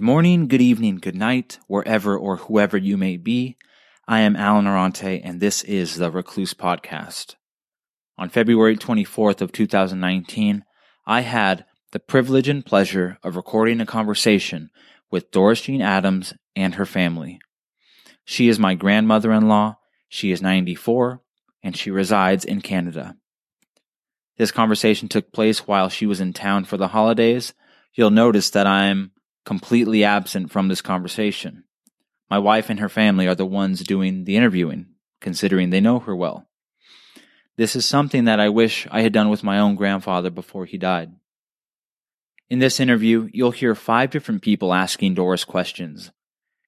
Good 0.00 0.06
morning, 0.06 0.48
good 0.48 0.62
evening, 0.62 0.96
good 0.96 1.14
night, 1.14 1.58
wherever 1.66 2.16
or 2.16 2.36
whoever 2.36 2.78
you 2.78 2.96
may 2.96 3.18
be. 3.18 3.58
I 4.08 4.20
am 4.20 4.34
Alan 4.34 4.64
Arante, 4.64 5.20
and 5.22 5.40
this 5.40 5.62
is 5.62 5.96
the 5.96 6.10
Recluse 6.10 6.54
Podcast. 6.54 7.34
On 8.16 8.30
February 8.30 8.78
24th 8.78 9.42
of 9.42 9.52
2019, 9.52 10.64
I 11.06 11.20
had 11.20 11.66
the 11.92 12.00
privilege 12.00 12.48
and 12.48 12.64
pleasure 12.64 13.18
of 13.22 13.36
recording 13.36 13.78
a 13.82 13.84
conversation 13.84 14.70
with 15.10 15.30
Doris 15.30 15.60
Jean 15.60 15.82
Adams 15.82 16.32
and 16.56 16.76
her 16.76 16.86
family. 16.86 17.38
She 18.24 18.48
is 18.48 18.58
my 18.58 18.74
grandmother-in-law, 18.74 19.76
she 20.08 20.32
is 20.32 20.40
94, 20.40 21.20
and 21.62 21.76
she 21.76 21.90
resides 21.90 22.46
in 22.46 22.62
Canada. 22.62 23.16
This 24.38 24.50
conversation 24.50 25.08
took 25.08 25.30
place 25.30 25.66
while 25.66 25.90
she 25.90 26.06
was 26.06 26.22
in 26.22 26.32
town 26.32 26.64
for 26.64 26.78
the 26.78 26.88
holidays. 26.88 27.52
You'll 27.92 28.08
notice 28.08 28.48
that 28.48 28.66
I'm 28.66 29.12
completely 29.44 30.04
absent 30.04 30.50
from 30.50 30.68
this 30.68 30.82
conversation. 30.82 31.64
My 32.30 32.38
wife 32.38 32.70
and 32.70 32.80
her 32.80 32.88
family 32.88 33.26
are 33.26 33.34
the 33.34 33.46
ones 33.46 33.80
doing 33.82 34.24
the 34.24 34.36
interviewing, 34.36 34.86
considering 35.20 35.70
they 35.70 35.80
know 35.80 35.98
her 35.98 36.14
well. 36.14 36.46
This 37.56 37.74
is 37.76 37.84
something 37.84 38.24
that 38.24 38.40
I 38.40 38.48
wish 38.48 38.86
I 38.90 39.02
had 39.02 39.12
done 39.12 39.28
with 39.28 39.42
my 39.42 39.58
own 39.58 39.74
grandfather 39.74 40.30
before 40.30 40.64
he 40.64 40.78
died. 40.78 41.12
In 42.48 42.58
this 42.58 42.80
interview, 42.80 43.28
you'll 43.32 43.50
hear 43.50 43.74
five 43.74 44.10
different 44.10 44.42
people 44.42 44.72
asking 44.72 45.14
Doris 45.14 45.44
questions. 45.44 46.10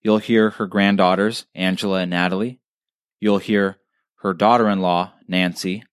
You'll 0.02 0.18
hear 0.18 0.50
her 0.50 0.66
granddaughters, 0.66 1.46
Angela 1.54 2.00
and 2.00 2.10
Natalie. 2.10 2.60
You'll 3.20 3.38
hear 3.38 3.78
her 4.16 4.34
daughter 4.34 4.68
in 4.68 4.80
law, 4.80 5.14
Nancy. 5.26 5.84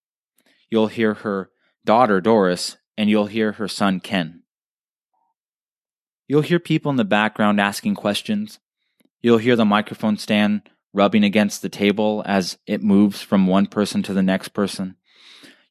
You'll 0.69 0.87
hear 0.87 1.13
her 1.15 1.49
daughter, 1.85 2.21
Doris, 2.21 2.77
and 2.97 3.09
you'll 3.09 3.27
hear 3.27 3.53
her 3.53 3.67
son, 3.67 3.99
Ken. 3.99 4.38
You'll 6.29 6.41
hear 6.41 6.59
people 6.59 6.91
in 6.91 6.97
the 6.97 7.03
background 7.03 7.59
asking 7.59 7.95
questions. 7.95 8.59
You'll 9.19 9.39
hear 9.39 9.55
the 9.55 9.65
microphone 9.65 10.15
stand 10.17 10.61
rubbing 10.93 11.23
against 11.23 11.63
the 11.63 11.69
table 11.69 12.21
as 12.23 12.59
it 12.67 12.83
moves 12.83 13.23
from 13.23 13.47
one 13.47 13.65
person 13.65 14.03
to 14.03 14.13
the 14.13 14.21
next 14.21 14.49
person. 14.49 14.95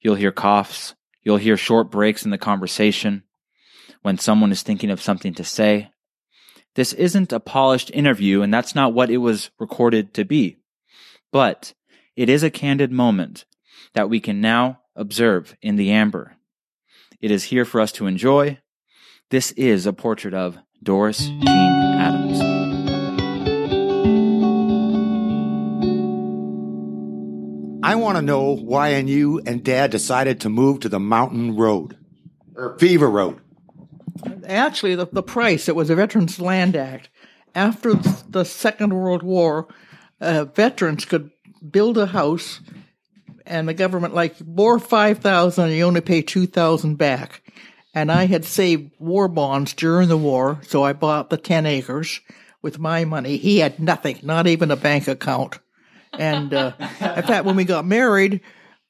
You'll 0.00 0.16
hear 0.16 0.32
coughs. 0.32 0.96
You'll 1.22 1.36
hear 1.36 1.56
short 1.56 1.92
breaks 1.92 2.24
in 2.24 2.32
the 2.32 2.38
conversation 2.38 3.22
when 4.02 4.18
someone 4.18 4.50
is 4.50 4.62
thinking 4.62 4.90
of 4.90 5.00
something 5.00 5.32
to 5.34 5.44
say. 5.44 5.92
This 6.74 6.92
isn't 6.92 7.32
a 7.32 7.38
polished 7.38 7.92
interview, 7.92 8.42
and 8.42 8.52
that's 8.52 8.74
not 8.74 8.92
what 8.92 9.10
it 9.10 9.18
was 9.18 9.50
recorded 9.60 10.12
to 10.14 10.24
be. 10.24 10.56
But 11.30 11.72
it 12.16 12.28
is 12.28 12.42
a 12.42 12.50
candid 12.50 12.90
moment 12.90 13.44
that 13.94 14.10
we 14.10 14.18
can 14.18 14.40
now 14.40 14.80
observe 14.96 15.56
in 15.62 15.76
the 15.76 15.92
amber. 15.92 16.34
It 17.20 17.30
is 17.30 17.44
here 17.44 17.64
for 17.64 17.80
us 17.80 17.92
to 17.92 18.06
enjoy, 18.08 18.58
this 19.30 19.52
is 19.52 19.86
a 19.86 19.92
portrait 19.92 20.34
of 20.34 20.58
Doris 20.82 21.18
Jean 21.18 21.42
Adams. 21.46 22.40
I 27.82 27.94
want 27.94 28.16
to 28.16 28.22
know 28.22 28.56
why 28.56 28.88
and 28.90 29.08
you 29.08 29.40
and 29.46 29.62
Dad 29.62 29.90
decided 29.90 30.40
to 30.40 30.48
move 30.48 30.80
to 30.80 30.88
the 30.88 31.00
Mountain 31.00 31.56
Road 31.56 31.96
or 32.56 32.78
Fever 32.78 33.10
Road. 33.10 33.40
Actually, 34.46 34.94
the, 34.94 35.06
the 35.06 35.22
price, 35.22 35.68
it 35.68 35.76
was 35.76 35.90
a 35.90 35.94
Veterans 35.94 36.40
Land 36.40 36.74
Act. 36.74 37.08
After 37.54 37.94
the 37.94 38.44
Second 38.44 38.94
World 38.94 39.22
War, 39.22 39.68
uh, 40.20 40.44
veterans 40.44 41.04
could 41.04 41.30
build 41.70 41.98
a 41.98 42.06
house 42.06 42.60
and 43.46 43.68
the 43.68 43.74
government 43.74 44.14
like 44.14 44.38
bore 44.38 44.78
5000 44.78 45.64
and 45.64 45.74
you 45.74 45.84
only 45.84 46.00
pay 46.00 46.22
2000 46.22 46.96
back 46.96 47.42
and 47.98 48.12
I 48.12 48.26
had 48.26 48.44
saved 48.44 48.92
war 49.00 49.26
bonds 49.26 49.74
during 49.74 50.08
the 50.08 50.16
war, 50.16 50.60
so 50.62 50.84
I 50.84 50.92
bought 50.92 51.30
the 51.30 51.36
10 51.36 51.66
acres 51.66 52.20
with 52.62 52.78
my 52.78 53.04
money. 53.04 53.38
He 53.38 53.58
had 53.58 53.80
nothing, 53.80 54.20
not 54.22 54.46
even 54.46 54.70
a 54.70 54.76
bank 54.76 55.08
account. 55.08 55.58
And 56.12 56.54
uh, 56.54 56.74
in 56.78 57.24
fact, 57.24 57.44
when 57.44 57.56
we 57.56 57.64
got 57.64 57.84
married, 57.84 58.40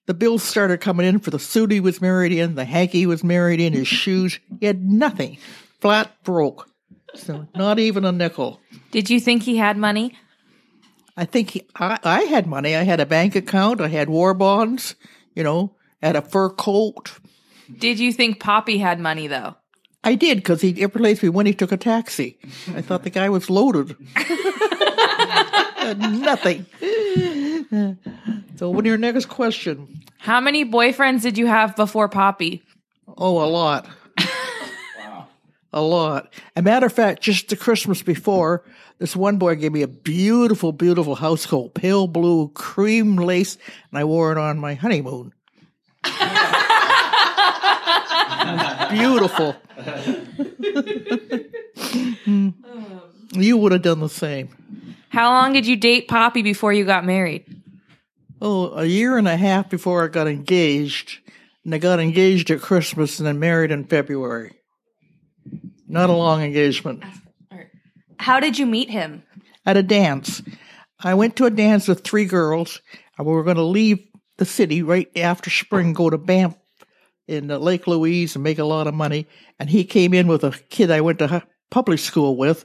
the 0.04 0.12
bills 0.12 0.42
started 0.42 0.82
coming 0.82 1.06
in 1.06 1.20
for 1.20 1.30
the 1.30 1.38
suit 1.38 1.70
he 1.70 1.80
was 1.80 2.02
married 2.02 2.32
in, 2.32 2.54
the 2.54 2.66
hanky 2.66 2.98
he 2.98 3.06
was 3.06 3.24
married 3.24 3.60
in, 3.60 3.72
his 3.72 3.88
shoes. 3.88 4.41
He 4.60 4.66
had 4.66 4.84
nothing, 4.84 5.38
flat 5.80 6.12
broke. 6.22 6.69
So 7.14 7.48
not 7.54 7.78
even 7.78 8.04
a 8.04 8.12
nickel. 8.12 8.60
Did 8.90 9.08
you 9.08 9.20
think 9.20 9.44
he 9.44 9.56
had 9.56 9.78
money? 9.78 10.19
I 11.16 11.25
think 11.25 11.50
he, 11.50 11.66
I, 11.75 11.98
I 12.04 12.20
had 12.25 12.46
money. 12.46 12.76
I 12.76 12.82
had 12.82 13.00
a 13.00 13.06
bank 13.06 13.34
account. 13.34 13.80
I 13.80 13.88
had 13.88 14.10
war 14.10 14.34
bonds. 14.34 14.96
You 15.34 15.44
know, 15.44 15.75
had 16.02 16.14
a 16.14 16.22
fur 16.22 16.50
coat. 16.50 17.19
Did 17.77 17.99
you 17.99 18.12
think 18.12 18.41
Poppy 18.41 18.79
had 18.79 18.99
money 19.01 19.27
though? 19.27 19.56
I 20.05 20.15
did 20.15 20.39
because 20.39 20.61
he 20.61 20.81
every 20.83 21.01
place 21.01 21.21
we 21.21 21.29
went, 21.29 21.49
he 21.49 21.55
took 21.55 21.73
a 21.73 21.77
taxi. 21.77 22.39
I 22.75 22.83
thought 22.83 23.03
the 23.03 23.11
guy 23.11 23.29
was 23.29 23.51
loaded. 23.51 23.97
Nothing. 25.99 26.67
So, 28.56 28.71
what 28.71 28.84
are 28.84 28.89
your 28.89 28.99
next 28.99 29.27
question? 29.27 30.03
How 30.19 30.41
many 30.41 30.65
boyfriends 30.65 31.23
did 31.23 31.39
you 31.39 31.47
have 31.47 31.77
before 31.77 32.09
Poppy? 32.09 32.62
Oh, 33.17 33.43
a 33.43 33.47
lot. 33.47 33.87
wow. 34.99 35.29
A 35.73 35.81
lot. 35.81 36.33
A 36.56 36.62
matter 36.62 36.87
of 36.87 36.93
fact, 36.93 37.23
just 37.23 37.49
the 37.49 37.56
Christmas 37.56 38.03
before, 38.03 38.65
this 38.99 39.15
one 39.15 39.39
boy 39.39 39.55
gave 39.56 39.73
me 39.73 39.83
a 39.83 39.89
beautiful, 39.89 40.73
beautiful 40.73 41.15
house 41.15 41.47
coat, 41.47 41.75
pale 41.75 42.06
blue, 42.06 42.49
cream 42.49 43.17
lace, 43.17 43.56
and 43.91 43.99
I 43.99 44.05
wore 44.05 44.33
it 44.33 44.39
on 44.39 44.59
my 44.59 44.75
honeymoon. 44.75 45.33
Beautiful. 48.91 49.56
you 53.32 53.56
would 53.56 53.72
have 53.72 53.82
done 53.82 54.00
the 54.00 54.09
same. 54.09 54.49
How 55.10 55.31
long 55.31 55.53
did 55.53 55.66
you 55.66 55.76
date 55.76 56.09
Poppy 56.09 56.43
before 56.43 56.72
you 56.72 56.84
got 56.84 57.04
married? 57.04 57.44
Oh, 58.41 58.72
a 58.72 58.84
year 58.84 59.19
and 59.19 59.26
a 59.26 59.37
half 59.37 59.69
before 59.69 60.04
I 60.04 60.09
got 60.09 60.28
engaged. 60.28 61.19
And 61.65 61.75
I 61.75 61.78
got 61.78 62.00
engaged 62.00 62.50
at 62.50 62.60
Christmas 62.60 63.19
and 63.19 63.26
then 63.26 63.38
married 63.38 63.71
in 63.71 63.84
February. 63.84 64.53
Not 65.87 66.10
a 66.10 66.15
long 66.15 66.43
engagement. 66.43 67.03
How 68.19 68.41
did 68.41 68.59
you 68.59 68.66
meet 68.66 68.91
him? 68.91 69.22
At 69.65 69.76
a 69.76 69.82
dance. 69.82 70.43
I 71.00 71.15
went 71.15 71.37
to 71.37 71.47
a 71.47 71.50
dance 71.50 71.88
with 71.88 72.05
three 72.05 72.25
girls. 72.25 72.81
And 73.16 73.26
we 73.26 73.32
were 73.32 73.44
going 73.44 73.56
to 73.56 73.62
leave 73.62 74.00
the 74.37 74.44
city 74.44 74.82
right 74.82 75.09
after 75.16 75.50
spring, 75.50 75.93
go 75.93 76.10
to 76.10 76.19
Banff 76.19 76.55
in 77.28 77.50
uh, 77.50 77.59
Lake 77.59 77.87
Louise 77.87 78.34
and 78.34 78.43
make 78.43 78.59
a 78.59 78.65
lot 78.65 78.87
of 78.87 78.94
money. 78.94 79.28
And 79.59 79.71
he 79.71 79.84
came 79.84 80.15
in 80.15 80.27
with 80.27 80.43
a 80.43 80.50
kid 80.71 80.91
I 80.91 81.00
went 81.03 81.21
to 81.21 81.47
public 81.71 81.99
school 81.99 82.37
with, 82.37 82.65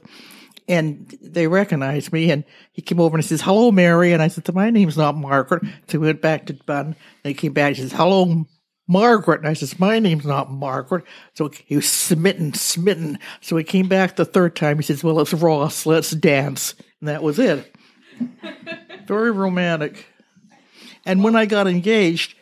and 0.66 1.16
they 1.22 1.46
recognized 1.46 2.12
me. 2.12 2.30
And 2.30 2.44
he 2.72 2.82
came 2.82 2.98
over 2.98 3.14
and 3.14 3.22
he 3.22 3.28
says, 3.28 3.42
"Hello, 3.42 3.70
Mary." 3.70 4.12
And 4.12 4.22
I 4.22 4.28
said, 4.28 4.52
"My 4.54 4.70
name's 4.70 4.96
not 4.96 5.16
Margaret." 5.16 5.62
So 5.88 5.98
we 5.98 6.06
went 6.06 6.22
back 6.22 6.46
to 6.46 6.54
Bun. 6.54 6.86
And 6.86 6.96
he 7.24 7.34
came 7.34 7.52
back. 7.52 7.76
He 7.76 7.82
says, 7.82 7.92
"Hello." 7.92 8.46
Margaret. 8.86 9.40
And 9.40 9.48
I 9.48 9.54
says, 9.54 9.78
my 9.78 9.98
name's 9.98 10.26
not 10.26 10.50
Margaret. 10.50 11.04
So 11.34 11.50
he 11.64 11.76
was 11.76 11.88
smitten, 11.88 12.52
smitten. 12.52 13.18
So 13.40 13.56
he 13.56 13.64
came 13.64 13.88
back 13.88 14.16
the 14.16 14.26
third 14.26 14.56
time. 14.56 14.76
He 14.76 14.82
says, 14.82 15.02
well, 15.02 15.20
it's 15.20 15.32
Ross. 15.32 15.86
Let's 15.86 16.10
dance. 16.10 16.74
And 17.00 17.08
that 17.08 17.22
was 17.22 17.38
it. 17.38 17.74
Very 19.06 19.30
romantic. 19.30 20.06
And 21.06 21.22
when 21.24 21.36
I 21.36 21.46
got 21.46 21.66
engaged, 21.66 22.36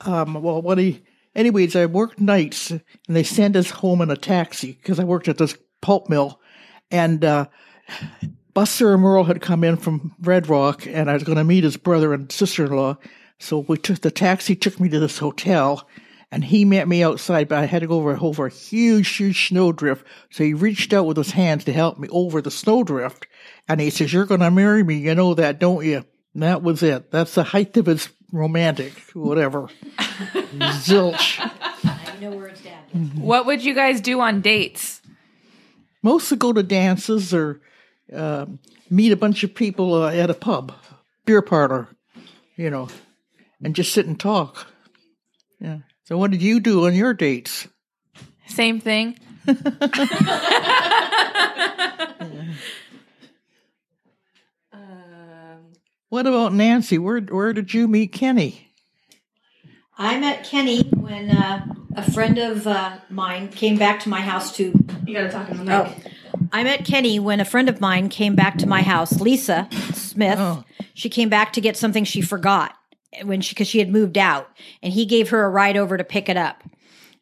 um, 0.00 0.34
well, 0.34 0.62
when 0.62 0.78
he, 0.78 1.02
anyways, 1.34 1.76
I 1.76 1.86
worked 1.86 2.20
nights 2.20 2.70
and 2.70 2.82
they 3.08 3.22
sent 3.22 3.56
us 3.56 3.70
home 3.70 4.00
in 4.00 4.10
a 4.10 4.16
taxi 4.16 4.72
because 4.72 4.98
I 4.98 5.04
worked 5.04 5.28
at 5.28 5.38
this 5.38 5.56
pulp 5.80 6.08
mill. 6.08 6.40
And, 6.90 7.24
uh, 7.24 7.46
Buster 8.52 8.92
and 8.92 9.02
Merle 9.02 9.24
had 9.24 9.40
come 9.40 9.62
in 9.62 9.76
from 9.76 10.14
Red 10.20 10.48
Rock 10.48 10.86
and 10.86 11.08
I 11.08 11.14
was 11.14 11.24
going 11.24 11.38
to 11.38 11.44
meet 11.44 11.64
his 11.64 11.76
brother 11.76 12.12
and 12.12 12.30
sister 12.30 12.66
in 12.66 12.72
law. 12.72 12.98
So 13.38 13.60
we 13.60 13.78
took 13.78 14.00
the 14.00 14.10
taxi, 14.10 14.54
took 14.54 14.78
me 14.78 14.88
to 14.90 15.00
this 15.00 15.18
hotel, 15.18 15.88
and 16.32 16.44
he 16.44 16.64
met 16.64 16.86
me 16.86 17.02
outside, 17.02 17.48
but 17.48 17.58
I 17.58 17.64
had 17.64 17.80
to 17.80 17.88
go 17.88 17.96
over, 17.96 18.16
over 18.20 18.46
a 18.46 18.50
huge, 18.50 19.08
huge 19.08 19.48
snowdrift. 19.48 20.06
So 20.30 20.44
he 20.44 20.54
reached 20.54 20.92
out 20.92 21.06
with 21.06 21.16
his 21.16 21.32
hands 21.32 21.64
to 21.64 21.72
help 21.72 21.98
me 21.98 22.08
over 22.10 22.40
the 22.40 22.50
snowdrift. 22.50 23.26
And 23.66 23.80
he 23.80 23.90
says, 23.90 24.12
You're 24.12 24.26
going 24.26 24.40
to 24.40 24.50
marry 24.50 24.84
me. 24.84 24.96
You 24.96 25.14
know 25.14 25.34
that, 25.34 25.58
don't 25.58 25.84
you? 25.84 26.04
And 26.34 26.42
that 26.42 26.62
was 26.62 26.82
it. 26.82 27.10
That's 27.10 27.34
the 27.34 27.42
height 27.42 27.76
of 27.76 27.86
his 27.86 28.08
romantic, 28.32 28.92
whatever. 29.14 29.68
Zilch. 30.84 31.38
I 31.84 32.16
know 32.20 32.30
where 32.30 32.46
it's 32.46 32.64
at. 32.66 32.90
What 33.16 33.46
would 33.46 33.64
you 33.64 33.74
guys 33.74 34.00
do 34.00 34.20
on 34.20 34.40
dates? 34.40 35.00
Mostly 36.02 36.36
go 36.36 36.52
to 36.52 36.62
dances 36.62 37.34
or 37.34 37.60
uh, 38.14 38.46
meet 38.88 39.12
a 39.12 39.16
bunch 39.16 39.44
of 39.44 39.54
people 39.54 39.94
uh, 39.94 40.12
at 40.12 40.30
a 40.30 40.34
pub, 40.34 40.72
beer 41.24 41.42
parlor, 41.42 41.88
you 42.56 42.70
know 42.70 42.88
and 43.62 43.74
just 43.74 43.92
sit 43.92 44.06
and 44.06 44.18
talk. 44.18 44.66
Yeah. 45.60 45.78
So 46.04 46.16
what 46.16 46.30
did 46.30 46.42
you 46.42 46.60
do 46.60 46.86
on 46.86 46.94
your 46.94 47.14
dates? 47.14 47.68
Same 48.48 48.80
thing. 48.80 49.18
What 56.10 56.26
about 56.26 56.52
Nancy? 56.52 56.98
Where 56.98 57.20
where 57.20 57.52
did 57.52 57.72
you 57.72 57.86
meet 57.86 58.12
Kenny? 58.12 58.72
I 59.96 60.18
met 60.18 60.44
Kenny 60.44 60.82
when 60.96 61.30
uh, 61.30 61.64
a 61.94 62.10
friend 62.10 62.36
of 62.36 62.66
uh, 62.66 62.98
mine 63.08 63.48
came 63.48 63.78
back 63.78 64.00
to 64.00 64.08
my 64.08 64.20
house 64.20 64.54
to. 64.56 64.72
You 65.06 65.14
gotta 65.14 65.30
talk 65.30 65.48
in 65.48 65.64
the 65.64 65.72
Oh, 65.72 65.94
I 66.52 66.64
met 66.64 66.84
Kenny 66.84 67.20
when 67.20 67.38
a 67.38 67.44
friend 67.44 67.68
of 67.68 67.80
mine 67.80 68.08
came 68.08 68.34
back 68.34 68.58
to 68.58 68.66
my 68.66 68.82
house, 68.82 69.20
Lisa 69.20 69.68
Smith. 69.92 70.38
Oh. 70.38 70.64
She 70.94 71.08
came 71.08 71.28
back 71.28 71.52
to 71.52 71.60
get 71.60 71.76
something 71.76 72.02
she 72.02 72.22
forgot 72.22 72.74
when 73.22 73.40
she 73.40 73.54
because 73.54 73.68
she 73.68 73.78
had 73.78 73.88
moved 73.88 74.18
out, 74.18 74.48
and 74.82 74.92
he 74.92 75.06
gave 75.06 75.28
her 75.28 75.44
a 75.44 75.48
ride 75.48 75.76
over 75.76 75.96
to 75.96 76.02
pick 76.02 76.28
it 76.28 76.36
up. 76.36 76.64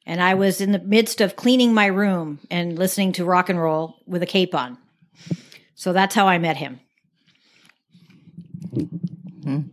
And 0.06 0.23
I 0.23 0.32
was 0.32 0.62
in 0.62 0.73
the 0.73 0.79
midst 0.79 1.20
of 1.20 1.37
cleaning 1.37 1.75
my 1.75 1.87
room 1.87 2.41
and 2.50 2.79
listening 2.79 3.12
to 3.12 3.26
rock 3.26 3.50
and 3.50 3.61
roll 3.61 3.96
with 4.06 4.23
a 4.23 4.26
cape 4.26 4.55
on. 4.55 4.79
So 5.75 5.93
that's 5.93 6.14
how 6.14 6.26
I 6.26 6.38
met 6.38 6.56
him. 6.56 6.81
And, 9.44 9.70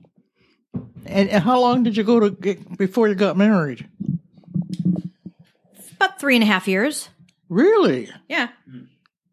and 1.08 1.30
how 1.44 1.60
long 1.60 1.84
did 1.84 1.98
you 1.98 2.04
go 2.04 2.20
to 2.20 2.30
get, 2.32 2.78
before 2.78 3.08
you 3.08 3.16
got 3.16 3.38
married? 3.38 3.88
About 5.96 6.20
three 6.20 6.36
and 6.36 6.44
a 6.44 6.48
half 6.48 6.68
years. 6.68 7.10
Really? 7.50 8.10
Yeah. 8.28 8.50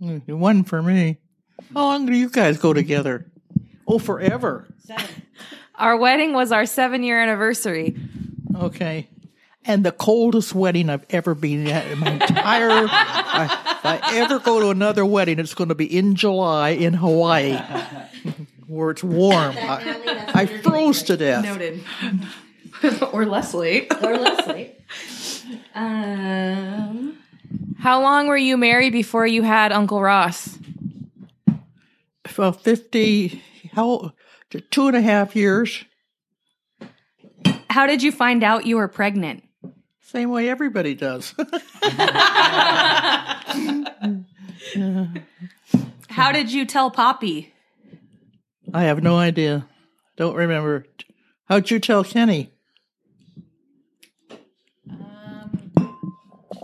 Mm, 0.03 0.27
One 0.29 0.65
for 0.65 0.83
me. 0.83 1.19
How 1.75 1.83
long 1.85 2.07
do 2.07 2.15
you 2.15 2.29
guys 2.29 2.59
go 2.59 2.73
together? 2.73 3.27
Oh, 3.87 3.99
forever. 3.99 4.67
Seven. 4.81 5.07
Our 5.77 5.97
wedding 5.97 6.33
was 6.35 6.53
our 6.53 6.67
seven 6.67 7.03
year 7.03 7.21
anniversary. 7.21 7.97
Okay. 8.55 9.09
And 9.65 9.85
the 9.85 9.93
coldest 9.93 10.55
wedding 10.55 10.91
I've 10.91 11.07
ever 11.11 11.35
been 11.35 11.67
at 11.69 11.87
in 11.91 12.01
my 12.01 12.11
entire. 12.13 12.69
I, 12.91 13.77
if 13.79 13.87
I 13.87 14.17
ever 14.19 14.39
go 14.41 14.61
to 14.61 14.71
another 14.71 15.07
wedding, 15.07 15.39
it's 15.39 15.55
going 15.55 15.69
to 15.69 15.75
be 15.75 15.87
in 15.87 16.17
July 16.17 16.71
in 16.71 16.95
Hawaii, 16.95 17.59
where 18.73 18.91
it's 18.91 19.05
warm. 19.05 19.55
I, 19.57 20.31
I 20.35 20.47
froze 20.47 21.03
to 21.05 21.17
death. 21.17 21.45
Noted. 21.45 21.83
or 23.13 23.27
Leslie. 23.27 23.91
Or 23.91 24.17
Leslie. 24.17 24.77
Um, 25.75 27.19
how 27.79 28.01
long 28.01 28.29
were 28.29 28.37
you 28.37 28.57
married 28.57 28.93
before 28.93 29.27
you 29.27 29.43
had 29.43 29.73
Uncle 29.73 30.01
Ross? 30.01 30.59
For 32.27 32.53
fifty, 32.53 33.43
how 33.73 34.13
two 34.71 34.87
and 34.89 34.97
a 34.97 35.03
half 35.03 35.37
years. 35.37 35.85
How 37.69 37.87
did 37.87 38.03
you 38.03 38.13
find 38.13 38.43
out 38.43 38.67
you 38.67 38.77
were 38.77 38.89
pregnant? 38.89 39.45
Same 40.01 40.31
way 40.31 40.49
everybody 40.49 40.95
does. 40.95 41.35
How 46.09 46.31
did 46.33 46.53
you 46.53 46.67
tell 46.67 46.91
Poppy? 46.91 47.52
I 48.73 48.85
have 48.85 49.03
no 49.03 49.17
idea. 49.17 49.69
Don't 50.17 50.35
remember. 50.35 50.87
How'd 51.47 51.71
you 51.71 51.79
tell 51.79 52.05
Kenny? 52.05 52.53
Um, 54.91 55.97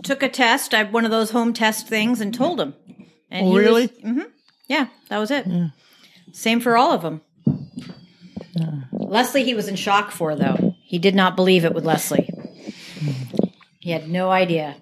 took 0.03 0.23
a 0.23 0.29
test, 0.29 0.73
I 0.73 0.83
one 0.83 1.05
of 1.05 1.11
those 1.11 1.31
home 1.31 1.53
test 1.53 1.87
things, 1.87 2.21
and 2.21 2.33
told 2.33 2.59
him. 2.59 2.73
And 3.29 3.47
Oh, 3.47 3.55
really? 3.55 3.87
Mm-hmm. 3.87 4.29
Yeah, 4.67 4.87
that 5.09 5.17
was 5.17 5.31
it. 5.31 5.45
Same 6.31 6.59
for 6.59 6.77
all 6.77 6.91
of 6.91 7.01
them. 7.01 7.21
Leslie, 8.91 9.43
he 9.43 9.55
was 9.55 9.67
in 9.67 9.75
shock 9.75 10.11
for, 10.11 10.35
though. 10.35 10.75
He 10.83 10.99
did 10.99 11.15
not 11.15 11.35
believe 11.35 11.65
it 11.65 11.73
with 11.73 11.85
Leslie. 11.85 12.29
Hmm. 12.99 13.47
He 13.79 13.91
had 13.91 14.09
no 14.09 14.29
idea. 14.29 14.75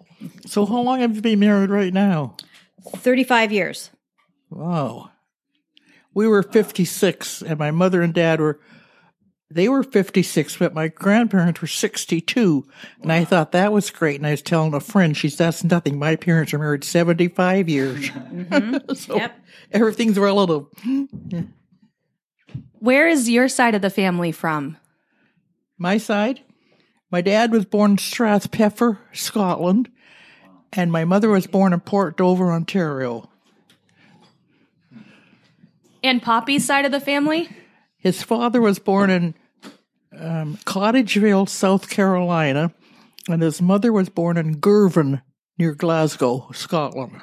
So 0.45 0.65
how 0.65 0.81
long 0.81 0.99
have 0.99 1.15
you 1.15 1.21
been 1.21 1.39
married 1.39 1.69
right 1.69 1.93
now? 1.93 2.35
35 2.95 3.51
years. 3.51 3.91
Wow. 4.49 5.11
We 6.17 6.27
were 6.27 6.41
56 6.41 7.43
and 7.43 7.59
my 7.59 7.69
mother 7.69 8.01
and 8.01 8.11
dad 8.11 8.41
were 8.41 8.59
they 9.51 9.69
were 9.69 9.83
56 9.83 10.57
but 10.57 10.73
my 10.73 10.87
grandparents 10.87 11.61
were 11.61 11.67
62 11.67 12.67
and 13.03 13.11
I 13.11 13.23
thought 13.23 13.51
that 13.51 13.71
was 13.71 13.91
great 13.91 14.15
and 14.15 14.25
I 14.25 14.31
was 14.31 14.41
telling 14.41 14.73
a 14.73 14.79
friend 14.79 15.15
she's 15.15 15.37
that's 15.37 15.63
nothing 15.63 15.99
my 15.99 16.15
parents 16.15 16.55
are 16.55 16.57
married 16.57 16.83
75 16.83 17.69
years. 17.69 18.09
Mm-hmm. 18.09 18.93
so 18.95 19.15
Yep. 19.17 19.39
everything's 19.71 20.17
relative. 20.17 20.65
Where 22.79 23.07
is 23.07 23.29
your 23.29 23.47
side 23.47 23.75
of 23.75 23.83
the 23.83 23.91
family 23.91 24.31
from? 24.31 24.77
My 25.77 25.99
side, 25.99 26.41
my 27.11 27.21
dad 27.21 27.51
was 27.51 27.65
born 27.65 27.91
in 27.91 27.97
Strathpeffer, 27.97 28.97
Scotland, 29.13 29.91
and 30.73 30.91
my 30.91 31.05
mother 31.05 31.29
was 31.29 31.45
born 31.45 31.73
in 31.73 31.79
Port 31.81 32.17
Dover, 32.17 32.51
Ontario. 32.51 33.29
And 36.03 36.21
Poppy's 36.21 36.65
side 36.65 36.85
of 36.85 36.91
the 36.91 36.99
family? 36.99 37.49
His 37.97 38.23
father 38.23 38.61
was 38.61 38.79
born 38.79 39.09
in 39.09 39.35
um, 40.17 40.57
Cottageville, 40.65 41.49
South 41.49 41.89
Carolina, 41.89 42.73
and 43.27 43.41
his 43.41 43.61
mother 43.61 43.91
was 43.91 44.09
born 44.09 44.37
in 44.37 44.57
Girvan, 44.57 45.21
near 45.57 45.73
Glasgow, 45.73 46.49
Scotland. 46.53 47.21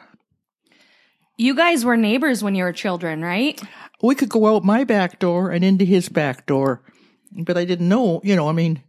You 1.37 1.55
guys 1.55 1.85
were 1.85 1.97
neighbors 1.97 2.43
when 2.43 2.55
you 2.55 2.65
were 2.65 2.73
children, 2.73 3.23
right? 3.23 3.61
We 4.03 4.15
could 4.15 4.29
go 4.29 4.55
out 4.55 4.65
my 4.65 4.85
back 4.85 5.19
door 5.19 5.51
and 5.51 5.65
into 5.65 5.85
his 5.85 6.09
back 6.09 6.47
door, 6.47 6.83
but 7.33 7.57
I 7.57 7.65
didn't 7.65 7.89
know, 7.89 8.21
you 8.23 8.37
know, 8.37 8.49
I 8.49 8.53
mean, 8.53 8.83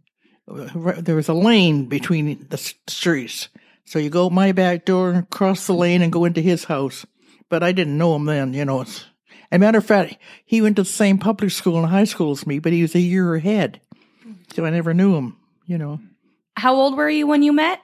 there 0.46 1.16
was 1.16 1.28
a 1.28 1.34
lane 1.34 1.86
between 1.86 2.46
the 2.50 2.58
streets. 2.88 3.48
So 3.84 3.98
you 3.98 4.10
go 4.10 4.26
out 4.26 4.32
my 4.32 4.52
back 4.52 4.84
door, 4.84 5.26
cross 5.30 5.66
the 5.66 5.74
lane, 5.74 6.02
and 6.02 6.12
go 6.12 6.24
into 6.24 6.40
his 6.40 6.64
house. 6.64 7.06
But 7.48 7.62
I 7.62 7.72
didn't 7.72 7.98
know 7.98 8.16
him 8.16 8.24
then, 8.24 8.52
you 8.52 8.64
know. 8.64 8.80
It's, 8.80 9.04
a 9.50 9.58
matter 9.58 9.78
of 9.78 9.86
fact, 9.86 10.16
he 10.44 10.60
went 10.60 10.76
to 10.76 10.82
the 10.82 10.88
same 10.88 11.18
public 11.18 11.50
school 11.50 11.78
and 11.78 11.86
high 11.86 12.04
school 12.04 12.32
as 12.32 12.46
me, 12.46 12.58
but 12.58 12.72
he 12.72 12.82
was 12.82 12.94
a 12.94 13.00
year 13.00 13.34
ahead. 13.34 13.80
So 14.54 14.64
I 14.64 14.70
never 14.70 14.94
knew 14.94 15.14
him, 15.16 15.36
you 15.66 15.78
know. 15.78 16.00
How 16.56 16.74
old 16.74 16.96
were 16.96 17.10
you 17.10 17.26
when 17.26 17.42
you 17.42 17.52
met? 17.52 17.80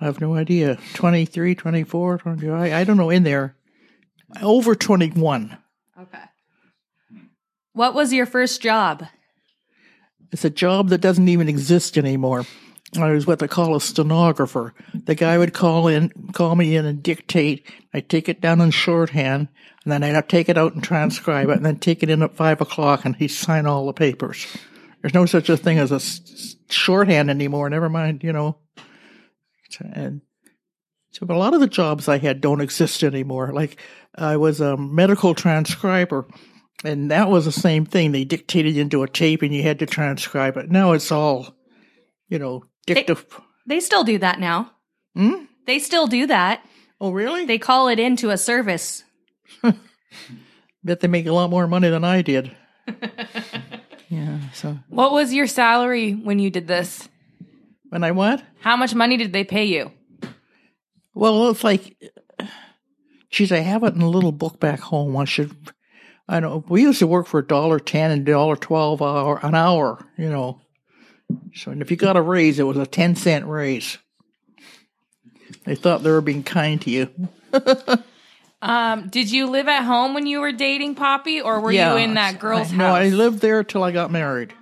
I 0.00 0.04
have 0.04 0.20
no 0.20 0.34
idea. 0.34 0.78
23, 0.94 1.54
24, 1.54 2.18
25, 2.18 2.60
I, 2.60 2.80
I 2.80 2.84
don't 2.84 2.96
know, 2.96 3.10
in 3.10 3.24
there. 3.24 3.56
Over 4.42 4.74
21. 4.74 5.56
Okay. 6.00 6.18
What 7.72 7.94
was 7.94 8.12
your 8.12 8.26
first 8.26 8.60
job? 8.60 9.04
It's 10.30 10.44
a 10.44 10.50
job 10.50 10.90
that 10.90 11.00
doesn't 11.00 11.28
even 11.28 11.48
exist 11.48 11.96
anymore. 11.96 12.44
I 12.96 13.10
was 13.10 13.26
what 13.26 13.38
they 13.38 13.48
call 13.48 13.76
a 13.76 13.80
stenographer. 13.80 14.72
The 14.94 15.14
guy 15.14 15.36
would 15.36 15.52
call 15.52 15.88
in, 15.88 16.10
call 16.32 16.56
me 16.56 16.74
in 16.74 16.86
and 16.86 17.02
dictate. 17.02 17.66
I'd 17.92 18.08
take 18.08 18.28
it 18.28 18.40
down 18.40 18.60
in 18.60 18.70
shorthand, 18.70 19.48
and 19.84 19.92
then 19.92 20.02
I'd 20.02 20.28
take 20.28 20.48
it 20.48 20.56
out 20.56 20.74
and 20.74 20.82
transcribe 20.82 21.50
it, 21.50 21.56
and 21.56 21.66
then 21.66 21.78
take 21.78 22.02
it 22.02 22.08
in 22.08 22.22
at 22.22 22.36
five 22.36 22.60
o'clock, 22.60 23.04
and 23.04 23.14
he'd 23.16 23.28
sign 23.28 23.66
all 23.66 23.86
the 23.86 23.92
papers. 23.92 24.46
There's 25.02 25.14
no 25.14 25.26
such 25.26 25.48
a 25.48 25.56
thing 25.56 25.78
as 25.78 25.92
a 25.92 26.00
shorthand 26.72 27.30
anymore. 27.30 27.68
Never 27.68 27.88
mind, 27.88 28.24
you 28.24 28.32
know. 28.32 28.58
And 29.80 30.22
so, 31.10 31.26
but 31.26 31.36
a 31.36 31.38
lot 31.38 31.54
of 31.54 31.60
the 31.60 31.66
jobs 31.66 32.08
I 32.08 32.18
had 32.18 32.40
don't 32.40 32.62
exist 32.62 33.02
anymore. 33.02 33.52
Like 33.52 33.78
I 34.14 34.38
was 34.38 34.60
a 34.60 34.76
medical 34.78 35.34
transcriber, 35.34 36.26
and 36.84 37.10
that 37.10 37.28
was 37.28 37.44
the 37.44 37.52
same 37.52 37.84
thing. 37.84 38.12
They 38.12 38.24
dictated 38.24 38.78
into 38.78 39.02
a 39.02 39.08
tape, 39.08 39.42
and 39.42 39.54
you 39.54 39.62
had 39.62 39.78
to 39.80 39.86
transcribe 39.86 40.56
it. 40.56 40.70
Now 40.70 40.92
it's 40.92 41.12
all, 41.12 41.54
you 42.28 42.38
know, 42.38 42.64
dictative. 42.94 43.40
They 43.66 43.80
still 43.80 44.04
do 44.04 44.18
that 44.18 44.40
now. 44.40 44.72
Hmm? 45.14 45.44
They 45.66 45.78
still 45.78 46.06
do 46.06 46.26
that. 46.26 46.64
Oh, 47.00 47.10
really? 47.10 47.44
They 47.44 47.58
call 47.58 47.88
it 47.88 47.98
into 47.98 48.30
a 48.30 48.38
service. 48.38 49.04
Bet 50.84 51.00
they 51.00 51.08
make 51.08 51.26
a 51.26 51.32
lot 51.32 51.50
more 51.50 51.66
money 51.66 51.88
than 51.90 52.04
I 52.04 52.22
did. 52.22 52.56
yeah. 54.08 54.38
So 54.54 54.78
What 54.88 55.12
was 55.12 55.32
your 55.34 55.46
salary 55.46 56.12
when 56.12 56.38
you 56.38 56.50
did 56.50 56.66
this? 56.66 57.08
when 57.90 58.04
I 58.04 58.10
what? 58.12 58.42
How 58.60 58.76
much 58.76 58.94
money 58.94 59.16
did 59.16 59.32
they 59.32 59.44
pay 59.44 59.64
you? 59.64 59.90
Well, 61.14 61.50
it's 61.50 61.64
like, 61.64 61.96
geez, 63.30 63.50
I 63.50 63.58
have 63.58 63.82
it 63.82 63.94
in 63.94 64.02
a 64.02 64.08
little 64.08 64.32
book 64.32 64.60
back 64.60 64.80
home. 64.80 65.16
I 65.16 65.24
should. 65.24 65.54
I 66.28 66.40
don't 66.40 66.50
know 66.50 66.64
we 66.68 66.82
used 66.82 66.98
to 66.98 67.06
work 67.06 67.26
for 67.26 67.40
a 67.40 67.46
dollar 67.46 67.80
ten 67.80 68.10
and 68.10 68.24
dollar 68.26 68.56
twelve 68.56 69.00
hour 69.02 69.40
an 69.42 69.54
hour. 69.54 70.04
You 70.16 70.30
know. 70.30 70.60
So, 71.54 71.70
and 71.70 71.82
if 71.82 71.90
you 71.90 71.96
got 71.96 72.16
a 72.16 72.22
raise, 72.22 72.58
it 72.58 72.64
was 72.64 72.76
a 72.76 72.86
ten 72.86 73.16
cent 73.16 73.46
raise. 73.46 73.98
They 75.64 75.74
thought 75.74 76.02
they 76.02 76.10
were 76.10 76.20
being 76.20 76.42
kind 76.42 76.80
to 76.82 76.90
you. 76.90 77.10
Um, 78.60 79.08
did 79.08 79.30
you 79.30 79.46
live 79.46 79.68
at 79.68 79.84
home 79.84 80.14
when 80.14 80.26
you 80.26 80.40
were 80.40 80.52
dating 80.52 80.96
Poppy, 80.96 81.40
or 81.40 81.60
were 81.60 81.70
you 81.70 81.96
in 81.96 82.14
that 82.14 82.40
girl's 82.40 82.72
I, 82.72 82.74
house? 82.74 82.76
No, 82.76 82.86
I 82.86 83.08
lived 83.08 83.40
there 83.40 83.62
till 83.62 83.84
I 83.84 83.92
got 83.92 84.10
married. 84.10 84.52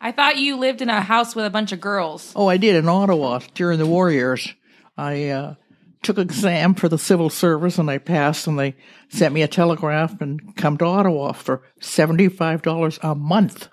I 0.00 0.12
thought 0.12 0.38
you 0.38 0.56
lived 0.56 0.80
in 0.80 0.88
a 0.88 1.00
house 1.00 1.34
with 1.34 1.44
a 1.44 1.50
bunch 1.50 1.72
of 1.72 1.80
girls. 1.80 2.32
Oh, 2.34 2.46
I 2.46 2.56
did 2.56 2.76
in 2.76 2.88
Ottawa 2.88 3.40
during 3.54 3.78
the 3.78 3.86
war 3.86 4.10
years. 4.10 4.54
I 4.96 5.28
uh, 5.28 5.54
took 6.02 6.18
exam 6.18 6.74
for 6.74 6.88
the 6.88 6.98
civil 6.98 7.30
service 7.30 7.78
and 7.78 7.90
I 7.90 7.98
passed, 7.98 8.46
and 8.46 8.58
they 8.58 8.76
sent 9.08 9.34
me 9.34 9.42
a 9.42 9.48
telegraph 9.48 10.20
and 10.20 10.56
come 10.56 10.78
to 10.78 10.86
Ottawa 10.86 11.32
for 11.32 11.62
seventy 11.80 12.28
five 12.28 12.62
dollars 12.62 12.98
a 13.02 13.14
month. 13.14 13.68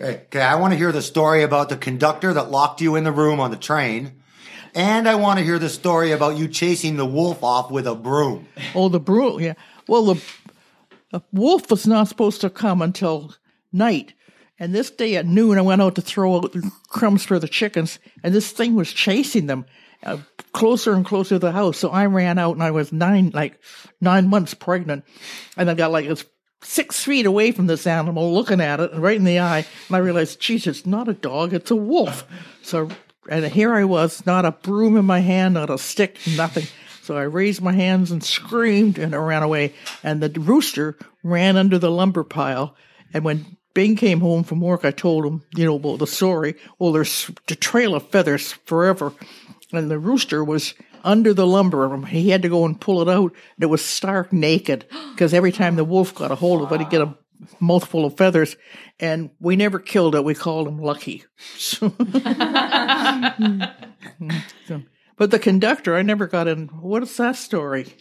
Okay, 0.00 0.22
okay, 0.24 0.40
I 0.40 0.56
want 0.56 0.72
to 0.72 0.76
hear 0.76 0.92
the 0.92 1.02
story 1.02 1.42
about 1.42 1.68
the 1.68 1.76
conductor 1.76 2.32
that 2.32 2.50
locked 2.50 2.80
you 2.80 2.96
in 2.96 3.04
the 3.04 3.12
room 3.12 3.40
on 3.40 3.50
the 3.50 3.56
train. 3.56 4.20
And 4.74 5.08
I 5.08 5.14
want 5.14 5.38
to 5.38 5.44
hear 5.44 5.58
the 5.58 5.68
story 5.68 6.10
about 6.12 6.36
you 6.36 6.48
chasing 6.48 6.96
the 6.96 7.06
wolf 7.06 7.42
off 7.44 7.70
with 7.70 7.86
a 7.86 7.94
broom. 7.94 8.48
Oh, 8.74 8.88
the 8.88 8.98
broom, 9.00 9.40
yeah. 9.40 9.54
Well, 9.86 10.04
the, 10.06 10.22
the 11.10 11.22
wolf 11.32 11.70
was 11.70 11.86
not 11.86 12.08
supposed 12.08 12.40
to 12.40 12.50
come 12.50 12.82
until 12.82 13.34
night. 13.72 14.14
And 14.58 14.74
this 14.74 14.90
day 14.90 15.16
at 15.16 15.26
noon, 15.26 15.58
I 15.58 15.62
went 15.62 15.82
out 15.82 15.94
to 15.96 16.02
throw 16.02 16.36
out 16.36 16.54
crumbs 16.88 17.24
for 17.24 17.38
the 17.38 17.48
chickens, 17.48 17.98
and 18.22 18.34
this 18.34 18.50
thing 18.52 18.74
was 18.74 18.92
chasing 18.92 19.46
them. 19.46 19.66
uh, 20.04 20.18
closer 20.52 20.92
and 20.94 21.04
closer 21.04 21.36
to 21.36 21.38
the 21.38 21.52
house. 21.52 21.78
So 21.78 21.90
I 21.90 22.06
ran 22.06 22.38
out 22.38 22.54
and 22.54 22.62
I 22.62 22.70
was 22.70 22.92
nine, 22.92 23.30
like 23.34 23.58
nine 24.00 24.28
months 24.28 24.54
pregnant. 24.54 25.04
And 25.56 25.70
I 25.70 25.74
got 25.74 25.90
like 25.90 26.06
it's 26.06 26.24
six 26.62 27.02
feet 27.02 27.26
away 27.26 27.52
from 27.52 27.66
this 27.66 27.86
animal 27.86 28.32
looking 28.32 28.60
at 28.60 28.80
it 28.80 28.94
right 28.94 29.16
in 29.16 29.24
the 29.24 29.40
eye. 29.40 29.66
And 29.88 29.96
I 29.96 29.98
realized, 29.98 30.40
geez, 30.40 30.66
it's 30.66 30.86
not 30.86 31.08
a 31.08 31.14
dog, 31.14 31.52
it's 31.52 31.70
a 31.70 31.76
wolf. 31.76 32.26
So, 32.62 32.88
and 33.28 33.44
here 33.46 33.74
I 33.74 33.84
was, 33.84 34.24
not 34.26 34.44
a 34.44 34.52
broom 34.52 34.96
in 34.96 35.04
my 35.04 35.20
hand, 35.20 35.54
not 35.54 35.70
a 35.70 35.78
stick, 35.78 36.18
nothing. 36.36 36.64
So 37.02 37.18
I 37.18 37.22
raised 37.22 37.60
my 37.60 37.72
hands 37.72 38.10
and 38.10 38.24
screamed 38.24 38.98
and 38.98 39.14
I 39.14 39.18
ran 39.18 39.42
away. 39.42 39.74
And 40.02 40.22
the 40.22 40.40
rooster 40.40 40.96
ran 41.22 41.56
under 41.56 41.78
the 41.78 41.90
lumber 41.90 42.24
pile. 42.24 42.74
And 43.12 43.24
when 43.24 43.58
Bing 43.74 43.96
came 43.96 44.20
home 44.20 44.42
from 44.42 44.60
work, 44.60 44.84
I 44.84 44.90
told 44.90 45.26
him, 45.26 45.42
you 45.54 45.66
know, 45.66 45.76
about 45.76 45.98
the 45.98 46.06
story. 46.06 46.54
Well, 46.78 46.92
there's 46.92 47.30
the 47.46 47.56
trail 47.56 47.94
of 47.94 48.08
feathers 48.08 48.52
forever. 48.52 49.12
And 49.72 49.90
the 49.90 49.98
rooster 49.98 50.42
was 50.42 50.74
under 51.04 51.32
the 51.32 51.46
lumber. 51.46 51.86
room. 51.86 52.06
He 52.06 52.30
had 52.30 52.42
to 52.42 52.48
go 52.48 52.64
and 52.64 52.80
pull 52.80 53.00
it 53.00 53.08
out. 53.08 53.32
And 53.56 53.62
it 53.62 53.66
was 53.66 53.84
stark 53.84 54.32
naked 54.32 54.86
because 55.12 55.32
every 55.32 55.52
time 55.52 55.76
the 55.76 55.84
wolf 55.84 56.14
got 56.14 56.32
a 56.32 56.34
hold 56.34 56.62
of 56.62 56.72
it, 56.72 56.80
he'd 56.80 56.90
get 56.90 57.02
a 57.02 57.14
mouthful 57.60 58.04
of 58.04 58.16
feathers. 58.16 58.56
And 58.98 59.30
we 59.38 59.54
never 59.54 59.78
killed 59.78 60.14
it. 60.14 60.24
We 60.24 60.34
called 60.34 60.66
him 60.66 60.78
Lucky. 60.78 61.24
But 65.16 65.30
the 65.30 65.38
conductor, 65.38 65.96
I 65.96 66.02
never 66.02 66.26
got 66.26 66.48
in. 66.48 66.68
What 66.68 67.02
is 67.02 67.16
that 67.18 67.36
story? 67.36 67.94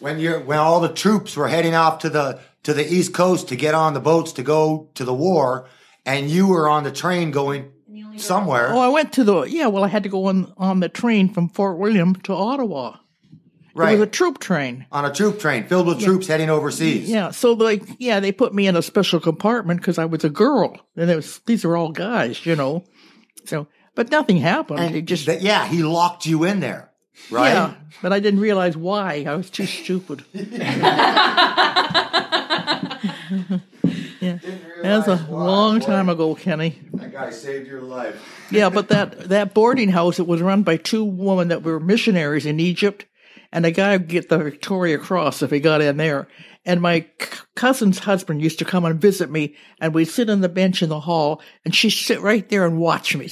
When 0.00 0.18
you 0.18 0.40
when 0.40 0.58
all 0.58 0.80
the 0.80 0.92
troops 0.92 1.36
were 1.36 1.48
heading 1.48 1.74
off 1.74 2.00
to 2.00 2.10
the 2.10 2.40
to 2.64 2.74
the 2.74 2.86
East 2.86 3.14
Coast 3.14 3.48
to 3.48 3.56
get 3.56 3.74
on 3.74 3.94
the 3.94 4.00
boats 4.00 4.32
to 4.32 4.42
go 4.42 4.90
to 4.94 5.04
the 5.04 5.14
war, 5.14 5.68
and 6.04 6.28
you 6.28 6.48
were 6.48 6.68
on 6.68 6.82
the 6.82 6.90
train 6.90 7.30
going 7.30 7.70
somewhere. 8.16 8.68
Oh, 8.72 8.78
I 8.80 8.88
went 8.88 9.12
to 9.14 9.24
the 9.24 9.42
yeah. 9.42 9.66
Well, 9.68 9.84
I 9.84 9.88
had 9.88 10.02
to 10.04 10.08
go 10.08 10.26
on 10.26 10.52
on 10.56 10.80
the 10.80 10.88
train 10.88 11.32
from 11.32 11.48
Fort 11.48 11.78
William 11.78 12.14
to 12.22 12.32
Ottawa. 12.34 12.96
right. 13.74 13.94
It 13.94 13.98
was 13.98 14.08
a 14.08 14.10
troop 14.10 14.38
train. 14.38 14.86
on 14.92 15.04
a 15.04 15.12
troop 15.12 15.38
train 15.40 15.66
filled 15.66 15.86
with 15.86 16.00
troops 16.00 16.26
heading 16.26 16.50
overseas. 16.50 17.08
Yeah, 17.08 17.30
so 17.30 17.52
like 17.52 17.82
yeah, 17.98 18.20
they 18.20 18.32
put 18.32 18.54
me 18.54 18.66
in 18.66 18.76
a 18.76 18.82
special 18.82 19.20
compartment 19.20 19.80
because 19.80 19.98
I 19.98 20.04
was 20.04 20.24
a 20.24 20.30
girl, 20.30 20.78
and 20.96 21.10
it 21.10 21.16
was 21.16 21.40
these 21.46 21.64
are 21.64 21.76
all 21.76 21.92
guys, 21.92 22.44
you 22.46 22.56
know. 22.56 22.84
So, 23.44 23.66
but 23.94 24.10
nothing 24.10 24.38
happened. 24.38 24.80
And 24.80 24.94
it 24.96 25.02
just 25.06 25.26
that- 25.26 25.42
yeah, 25.42 25.66
he 25.66 25.82
locked 25.82 26.26
you 26.26 26.44
in 26.44 26.60
there, 26.60 26.90
right? 27.30 27.52
yeah, 27.54 27.74
but 28.02 28.12
I 28.12 28.20
didn't 28.20 28.40
realize 28.40 28.76
why. 28.76 29.24
I 29.26 29.34
was 29.34 29.50
too 29.50 29.66
stupid. 29.66 30.24
yeah, 34.20 34.38
that's 34.82 35.08
a 35.08 35.26
long 35.30 35.80
time 35.80 36.08
ago, 36.08 36.34
Kenny. 36.34 36.78
That 36.94 37.12
guy 37.12 37.30
saved 37.30 37.66
your 37.66 37.80
life. 37.82 38.38
Yeah, 38.50 38.68
but 38.68 38.88
that 38.88 39.30
that 39.30 39.54
boarding 39.54 39.88
house 39.88 40.18
it 40.18 40.26
was 40.26 40.42
run 40.42 40.62
by 40.62 40.76
two 40.76 41.04
women 41.04 41.48
that 41.48 41.62
were 41.62 41.80
missionaries 41.80 42.44
in 42.44 42.60
Egypt, 42.60 43.06
and 43.50 43.64
a 43.64 43.70
guy 43.70 43.92
would 43.96 44.08
get 44.08 44.28
the 44.28 44.36
Victoria 44.36 44.98
Cross 44.98 45.42
if 45.42 45.50
he 45.50 45.58
got 45.58 45.80
in 45.80 45.96
there. 45.96 46.28
And 46.66 46.82
my 46.82 47.06
c- 47.18 47.40
cousin's 47.56 47.98
husband 48.00 48.42
used 48.42 48.58
to 48.58 48.66
come 48.66 48.84
and 48.84 49.00
visit 49.00 49.30
me, 49.30 49.56
and 49.80 49.94
we'd 49.94 50.04
sit 50.04 50.28
on 50.28 50.42
the 50.42 50.50
bench 50.50 50.82
in 50.82 50.90
the 50.90 51.00
hall, 51.00 51.40
and 51.64 51.74
she'd 51.74 51.90
sit 51.90 52.20
right 52.20 52.46
there 52.50 52.66
and 52.66 52.78
watch 52.78 53.16
me, 53.16 53.30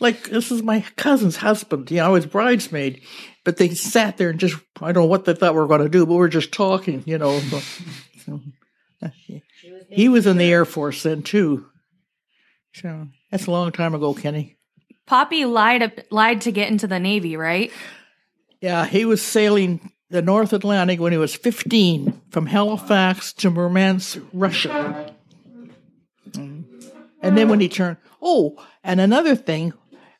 like 0.00 0.24
this 0.30 0.50
is 0.50 0.64
my 0.64 0.80
cousin's 0.96 1.36
husband. 1.36 1.88
You 1.90 1.98
know, 1.98 2.06
I 2.06 2.08
was 2.08 2.26
bridesmaid, 2.26 3.02
but 3.44 3.56
they 3.56 3.68
sat 3.70 4.16
there 4.16 4.30
and 4.30 4.40
just 4.40 4.56
I 4.82 4.90
don't 4.90 5.04
know 5.04 5.08
what 5.08 5.26
they 5.26 5.34
thought 5.34 5.54
we 5.54 5.60
were 5.60 5.68
going 5.68 5.82
to 5.82 5.88
do, 5.88 6.04
but 6.06 6.14
we 6.14 6.18
were 6.18 6.28
just 6.28 6.50
talking, 6.52 7.04
you 7.06 7.18
know. 7.18 7.40
So, 8.26 8.40
so, 9.28 9.40
he 9.88 10.08
was 10.08 10.26
in 10.26 10.38
the 10.38 10.50
Air 10.50 10.64
Force 10.64 11.02
then 11.02 11.22
too. 11.22 11.66
So 12.74 13.08
that's 13.30 13.46
a 13.46 13.50
long 13.50 13.72
time 13.72 13.94
ago, 13.94 14.14
Kenny. 14.14 14.58
Poppy 15.06 15.44
lied 15.44 16.04
lied 16.10 16.42
to 16.42 16.52
get 16.52 16.68
into 16.70 16.86
the 16.86 16.98
Navy, 16.98 17.36
right? 17.36 17.70
Yeah, 18.60 18.86
he 18.86 19.04
was 19.04 19.22
sailing 19.22 19.92
the 20.10 20.22
North 20.22 20.52
Atlantic 20.52 21.00
when 21.00 21.12
he 21.12 21.18
was 21.18 21.34
15 21.34 22.22
from 22.30 22.46
Halifax 22.46 23.32
to 23.34 23.50
Murmansk, 23.50 24.20
Russia. 24.32 25.14
And 26.34 27.36
then 27.36 27.48
when 27.48 27.60
he 27.60 27.68
turned, 27.68 27.96
oh, 28.22 28.62
and 28.84 29.00
another 29.00 29.34
thing, 29.34 29.72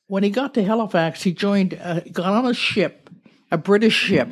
when 0.07 0.23
he 0.23 0.31
got 0.31 0.55
to 0.55 0.65
Halifax, 0.65 1.23
he 1.23 1.33
joined, 1.33 1.79
uh, 1.81 2.01
got 2.13 2.33
on 2.33 2.47
a 2.47 2.55
ship, 2.55 3.11
a 3.51 3.59
British 3.59 3.95
ship, 3.95 4.29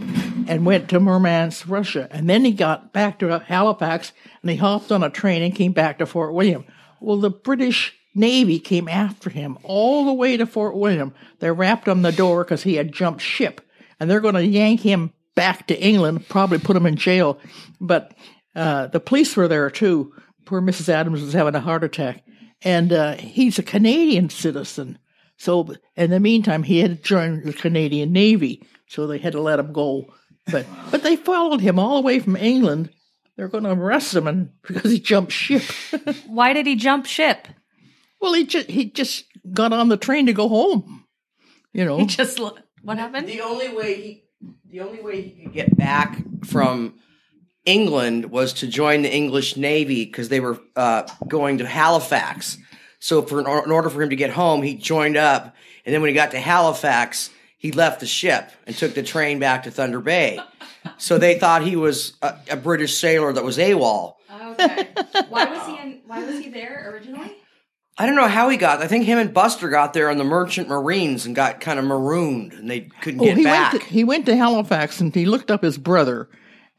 and 0.48 0.66
went 0.66 0.88
to 0.90 1.00
Murmansk, 1.00 1.68
Russia. 1.68 2.08
And 2.10 2.28
then 2.28 2.44
he 2.44 2.52
got 2.52 2.92
back 2.92 3.18
to 3.18 3.38
Halifax 3.38 4.12
and 4.42 4.50
he 4.50 4.56
hopped 4.56 4.92
on 4.92 5.02
a 5.02 5.10
train 5.10 5.42
and 5.42 5.54
came 5.54 5.72
back 5.72 5.98
to 5.98 6.06
Fort 6.06 6.34
William. 6.34 6.64
Well, 7.00 7.18
the 7.18 7.30
British 7.30 7.94
Navy 8.14 8.58
came 8.58 8.88
after 8.88 9.28
him 9.28 9.58
all 9.62 10.04
the 10.06 10.12
way 10.12 10.36
to 10.36 10.46
Fort 10.46 10.76
William. 10.76 11.14
They 11.40 11.50
rapped 11.50 11.88
on 11.88 12.02
the 12.02 12.12
door 12.12 12.44
because 12.44 12.62
he 12.62 12.74
had 12.76 12.92
jumped 12.92 13.20
ship, 13.20 13.60
and 13.98 14.08
they're 14.08 14.20
going 14.20 14.34
to 14.34 14.46
yank 14.46 14.80
him 14.80 15.12
back 15.34 15.66
to 15.66 15.80
England, 15.80 16.28
probably 16.28 16.58
put 16.58 16.76
him 16.76 16.86
in 16.86 16.96
jail. 16.96 17.38
But 17.80 18.14
uh, 18.54 18.86
the 18.88 19.00
police 19.00 19.36
were 19.36 19.48
there 19.48 19.68
too. 19.68 20.12
Poor 20.44 20.60
Mrs. 20.60 20.88
Adams 20.88 21.22
was 21.22 21.32
having 21.32 21.54
a 21.54 21.60
heart 21.60 21.82
attack, 21.82 22.22
and 22.62 22.92
uh, 22.92 23.14
he's 23.14 23.58
a 23.58 23.62
Canadian 23.62 24.30
citizen. 24.30 24.98
So 25.36 25.74
in 25.96 26.10
the 26.10 26.20
meantime, 26.20 26.62
he 26.62 26.78
had 26.78 27.02
joined 27.02 27.44
the 27.44 27.52
Canadian 27.52 28.12
Navy, 28.12 28.62
so 28.86 29.06
they 29.06 29.18
had 29.18 29.32
to 29.32 29.40
let 29.40 29.58
him 29.58 29.72
go. 29.72 30.14
But 30.50 30.66
but 30.90 31.02
they 31.02 31.16
followed 31.16 31.60
him 31.60 31.78
all 31.78 31.96
the 31.96 32.06
way 32.06 32.18
from 32.18 32.36
England. 32.36 32.90
They're 33.36 33.48
going 33.48 33.64
to 33.64 33.72
arrest 33.72 34.14
him 34.14 34.28
and, 34.28 34.50
because 34.62 34.90
he 34.90 35.00
jumped 35.00 35.32
ship. 35.32 35.62
Why 36.26 36.52
did 36.52 36.66
he 36.66 36.76
jump 36.76 37.06
ship? 37.06 37.48
Well, 38.20 38.34
he 38.34 38.44
just 38.46 38.70
he 38.70 38.90
just 38.90 39.24
got 39.52 39.72
on 39.72 39.88
the 39.88 39.96
train 39.96 40.26
to 40.26 40.32
go 40.32 40.48
home. 40.48 41.04
You 41.72 41.84
know, 41.84 41.98
He 41.98 42.06
just 42.06 42.40
what 42.82 42.98
happened? 42.98 43.26
The 43.26 43.40
only 43.40 43.68
way 43.74 43.94
he, 43.94 44.24
the 44.70 44.80
only 44.80 45.00
way 45.00 45.22
he 45.22 45.30
could 45.42 45.52
get 45.52 45.76
back 45.76 46.22
from 46.44 46.94
England 47.64 48.30
was 48.30 48.52
to 48.54 48.66
join 48.66 49.02
the 49.02 49.12
English 49.12 49.56
Navy 49.56 50.04
because 50.04 50.28
they 50.28 50.40
were 50.40 50.60
uh, 50.76 51.02
going 51.26 51.58
to 51.58 51.66
Halifax. 51.66 52.58
So, 53.00 53.22
for 53.22 53.40
in 53.40 53.46
order 53.46 53.90
for 53.90 54.02
him 54.02 54.10
to 54.10 54.16
get 54.16 54.30
home, 54.30 54.62
he 54.62 54.74
joined 54.76 55.16
up, 55.16 55.54
and 55.84 55.92
then 55.92 56.00
when 56.00 56.08
he 56.08 56.14
got 56.14 56.30
to 56.30 56.40
Halifax, 56.40 57.30
he 57.64 57.72
left 57.72 58.00
the 58.00 58.06
ship 58.06 58.50
and 58.66 58.76
took 58.76 58.92
the 58.92 59.02
train 59.02 59.38
back 59.38 59.62
to 59.62 59.70
Thunder 59.70 59.98
Bay. 59.98 60.38
So 60.98 61.16
they 61.16 61.38
thought 61.38 61.62
he 61.62 61.76
was 61.76 62.12
a, 62.20 62.36
a 62.50 62.56
British 62.56 62.94
sailor 62.94 63.32
that 63.32 63.42
was 63.42 63.56
AWOL. 63.56 64.16
Okay. 64.30 64.88
Why 65.30 65.46
was 65.46 65.66
he 65.66 65.78
in, 65.80 66.02
why 66.06 66.22
was 66.26 66.40
he 66.40 66.50
there 66.50 66.90
originally? 66.92 67.32
I 67.96 68.04
don't 68.04 68.16
know 68.16 68.28
how 68.28 68.50
he 68.50 68.58
got. 68.58 68.82
I 68.82 68.86
think 68.86 69.06
him 69.06 69.16
and 69.16 69.32
Buster 69.32 69.70
got 69.70 69.94
there 69.94 70.10
on 70.10 70.18
the 70.18 70.24
Merchant 70.24 70.68
Marines 70.68 71.24
and 71.24 71.34
got 71.34 71.62
kind 71.62 71.78
of 71.78 71.86
marooned, 71.86 72.52
and 72.52 72.70
they 72.70 72.80
couldn't 73.00 73.22
oh, 73.22 73.24
get 73.24 73.38
he 73.38 73.44
back. 73.44 73.72
went 73.72 73.82
to, 73.82 73.88
he 73.88 74.04
went 74.04 74.26
to 74.26 74.36
Halifax 74.36 75.00
and 75.00 75.14
he 75.14 75.24
looked 75.24 75.50
up 75.50 75.62
his 75.62 75.78
brother, 75.78 76.28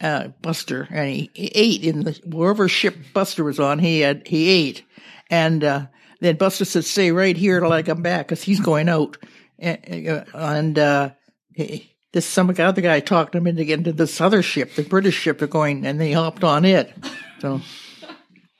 uh, 0.01 0.27
Buster, 0.43 0.87
and 0.91 1.09
he, 1.09 1.31
he 1.33 1.51
ate 1.55 1.83
in 1.83 2.03
the 2.03 2.21
wherever 2.25 2.69
ship 2.69 2.95
Buster 3.11 3.43
was 3.43 3.59
on. 3.59 3.79
He 3.79 4.01
had 4.01 4.27
he 4.27 4.49
ate, 4.49 4.83
and 5.31 5.63
uh, 5.63 5.87
then 6.19 6.35
Buster 6.35 6.63
said, 6.63 6.85
"Stay 6.85 7.11
right 7.11 7.35
here 7.35 7.59
till 7.59 7.71
I 7.71 7.81
come 7.81 8.03
back, 8.03 8.27
because 8.27 8.43
he's 8.43 8.59
going 8.59 8.87
out." 8.87 9.17
And, 9.59 10.77
uh, 10.79 11.11
he, 11.53 11.95
this 12.11 12.25
some 12.25 12.49
other 12.49 12.81
guy 12.81 12.99
talked 12.99 13.35
him 13.35 13.47
into 13.47 13.65
getting 13.65 13.85
to 13.85 13.93
this 13.93 14.21
other 14.21 14.41
ship, 14.41 14.75
the 14.75 14.83
British 14.83 15.15
ship, 15.15 15.39
they're 15.39 15.47
going, 15.47 15.85
and 15.85 15.99
they 15.99 16.11
hopped 16.11 16.43
on 16.43 16.65
it. 16.65 16.93
So. 17.39 17.61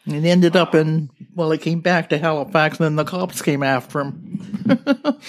It 0.07 0.23
ended 0.23 0.55
up 0.55 0.75
in, 0.75 1.09
well, 1.33 1.51
it 1.51 1.61
came 1.61 1.79
back 1.79 2.09
to 2.09 2.19
Halifax, 2.19 2.79
and 2.79 2.85
then 2.85 2.95
the 2.95 3.05
cops 3.05 3.41
came 3.41 3.63
after 3.63 4.01
him. 4.01 4.61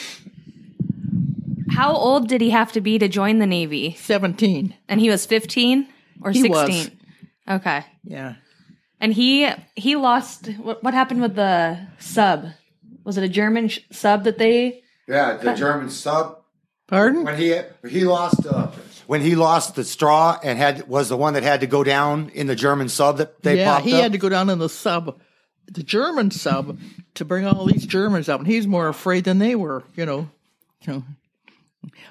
How 1.71 1.95
old 1.95 2.29
did 2.29 2.41
he 2.41 2.51
have 2.51 2.73
to 2.73 2.81
be 2.81 2.99
to 2.99 3.09
join 3.09 3.39
the 3.39 3.47
Navy? 3.47 3.95
17. 3.95 4.75
And 4.89 5.01
he 5.01 5.09
was 5.09 5.25
15 5.25 5.89
or 6.23 6.31
He 6.31 6.43
16? 6.43 6.99
Okay. 7.49 7.85
Yeah. 8.05 8.35
And 9.01 9.13
he 9.13 9.49
he 9.75 9.95
lost 9.97 10.49
what, 10.57 10.83
what 10.83 10.95
happened 10.95 11.21
with 11.21 11.37
the 11.37 11.87
sub? 11.99 12.47
Was 13.05 13.19
it 13.19 13.25
a 13.25 13.29
German 13.29 13.69
sh- 13.69 13.81
sub 13.91 14.25
that 14.25 14.39
they 14.39 14.83
Yeah, 15.09 15.37
the 15.37 15.55
German 15.55 15.91
sub 15.91 16.39
Pardon? 16.89 17.25
when 17.25 17.37
he 17.37 17.59
he 17.89 18.05
lost 18.05 18.47
uh, 18.47 18.71
when 19.07 19.21
he 19.21 19.37
lost 19.37 19.75
the 19.75 19.85
straw 19.85 20.39
and 20.43 20.59
had 20.59 20.89
was 20.89 21.09
the 21.09 21.17
one 21.17 21.35
that 21.35 21.43
had 21.43 21.61
to 21.61 21.67
go 21.67 21.85
down 21.85 22.31
in 22.35 22.47
the 22.47 22.57
German 22.57 22.89
sub 22.89 23.19
that 23.19 23.43
they 23.43 23.59
yeah, 23.59 23.75
popped 23.75 23.85
he 23.85 23.95
up. 23.95 24.03
had 24.03 24.13
to 24.13 24.19
go 24.19 24.29
down 24.29 24.51
in 24.51 24.59
the 24.59 24.69
sub, 24.69 25.19
the 25.67 25.83
German 25.83 26.31
sub, 26.31 26.79
to 27.15 27.25
bring 27.25 27.47
all 27.47 27.67
these 27.67 27.87
Germans 27.87 28.29
up, 28.29 28.41
and 28.41 28.47
he's 28.47 28.67
more 28.67 28.89
afraid 28.89 29.25
than 29.25 29.39
they 29.39 29.55
were, 29.55 29.85
you 29.95 30.07
know. 30.07 30.29
So, 30.85 31.03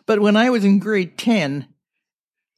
but 0.06 0.20
when 0.20 0.36
I 0.36 0.50
was 0.50 0.66
in 0.66 0.80
grade 0.80 1.18
10, 1.18 1.68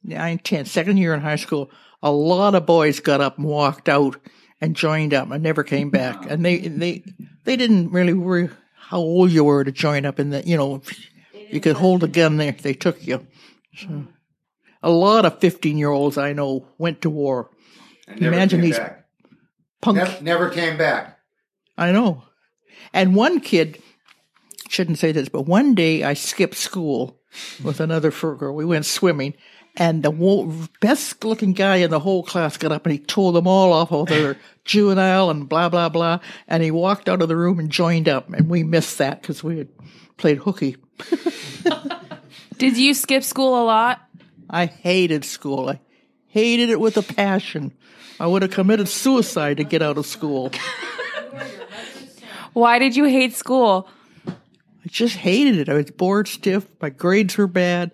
nine, 0.02 0.38
10, 0.38 0.64
second 0.66 0.96
year 0.96 1.14
in 1.14 1.20
high 1.20 1.36
school, 1.36 1.70
a 2.02 2.10
lot 2.10 2.54
of 2.54 2.66
boys 2.66 3.00
got 3.00 3.20
up 3.20 3.38
and 3.38 3.46
walked 3.46 3.88
out 3.88 4.16
and 4.60 4.74
joined 4.74 5.14
up 5.14 5.30
and 5.30 5.42
never 5.42 5.62
came 5.62 5.90
back. 5.90 6.28
And 6.28 6.44
they, 6.44 6.58
they, 6.58 7.04
they 7.44 7.56
didn't 7.56 7.90
really 7.90 8.12
worry 8.12 8.50
how 8.88 8.96
old 8.98 9.30
you 9.30 9.44
were 9.44 9.64
to 9.64 9.70
join 9.70 10.06
up 10.06 10.18
in 10.18 10.30
the, 10.30 10.42
you 10.46 10.56
know, 10.56 10.80
you 11.50 11.60
could 11.60 11.76
hold 11.76 12.02
a 12.02 12.08
gun 12.08 12.38
there 12.38 12.48
if 12.48 12.62
they 12.62 12.72
took 12.72 13.06
you. 13.06 13.26
So, 13.76 14.06
a 14.82 14.88
lot 14.88 15.26
of 15.26 15.40
15 15.40 15.76
year 15.76 15.90
olds 15.90 16.16
I 16.16 16.32
know 16.32 16.66
went 16.78 17.02
to 17.02 17.10
war. 17.10 17.50
And 18.06 18.22
never 18.22 18.34
imagine 18.34 18.60
came 18.60 18.70
these 18.70 18.78
back. 18.78 19.04
Punk 19.82 19.98
Never, 19.98 20.24
never 20.24 20.48
came 20.48 20.78
back. 20.78 21.18
I 21.76 21.92
know. 21.92 22.22
And 22.94 23.14
one 23.14 23.40
kid, 23.40 23.78
shouldn't 24.70 24.98
say 24.98 25.12
this, 25.12 25.28
but 25.28 25.42
one 25.42 25.74
day 25.74 26.02
I 26.02 26.14
skipped 26.14 26.56
school 26.56 27.20
with 27.62 27.80
another 27.80 28.10
fur 28.10 28.36
girl. 28.36 28.54
We 28.54 28.64
went 28.64 28.86
swimming, 28.86 29.34
and 29.78 30.02
the 30.02 30.68
best 30.80 31.24
looking 31.24 31.52
guy 31.52 31.76
in 31.76 31.90
the 31.90 32.00
whole 32.00 32.24
class 32.24 32.56
got 32.56 32.72
up 32.72 32.84
and 32.84 32.92
he 32.92 32.98
tore 32.98 33.32
them 33.32 33.46
all 33.46 33.72
off 33.72 33.90
how 33.90 34.04
they're 34.04 34.36
juvenile 34.64 35.30
and 35.30 35.48
blah 35.48 35.68
blah 35.68 35.88
blah. 35.88 36.18
And 36.48 36.62
he 36.62 36.70
walked 36.72 37.08
out 37.08 37.22
of 37.22 37.28
the 37.28 37.36
room 37.36 37.58
and 37.60 37.70
joined 37.70 38.08
up, 38.08 38.28
and 38.32 38.50
we 38.50 38.64
missed 38.64 38.98
that 38.98 39.22
because 39.22 39.42
we 39.42 39.58
had 39.58 39.68
played 40.16 40.38
hooky. 40.38 40.76
Did 42.58 42.76
you 42.76 42.92
skip 42.92 43.22
school 43.22 43.62
a 43.62 43.64
lot? 43.64 44.02
I 44.50 44.66
hated 44.66 45.24
school. 45.24 45.68
I 45.68 45.80
hated 46.26 46.70
it 46.70 46.80
with 46.80 46.96
a 46.96 47.02
passion. 47.02 47.72
I 48.18 48.26
would 48.26 48.42
have 48.42 48.50
committed 48.50 48.88
suicide 48.88 49.58
to 49.58 49.64
get 49.64 49.80
out 49.80 49.96
of 49.96 50.06
school. 50.06 50.50
Why 52.52 52.80
did 52.80 52.96
you 52.96 53.04
hate 53.04 53.34
school? 53.34 53.88
I 54.26 54.88
just 54.88 55.16
hated 55.16 55.56
it. 55.58 55.68
I 55.68 55.74
was 55.74 55.92
bored 55.92 56.26
stiff. 56.26 56.66
My 56.80 56.90
grades 56.90 57.36
were 57.36 57.46
bad. 57.46 57.92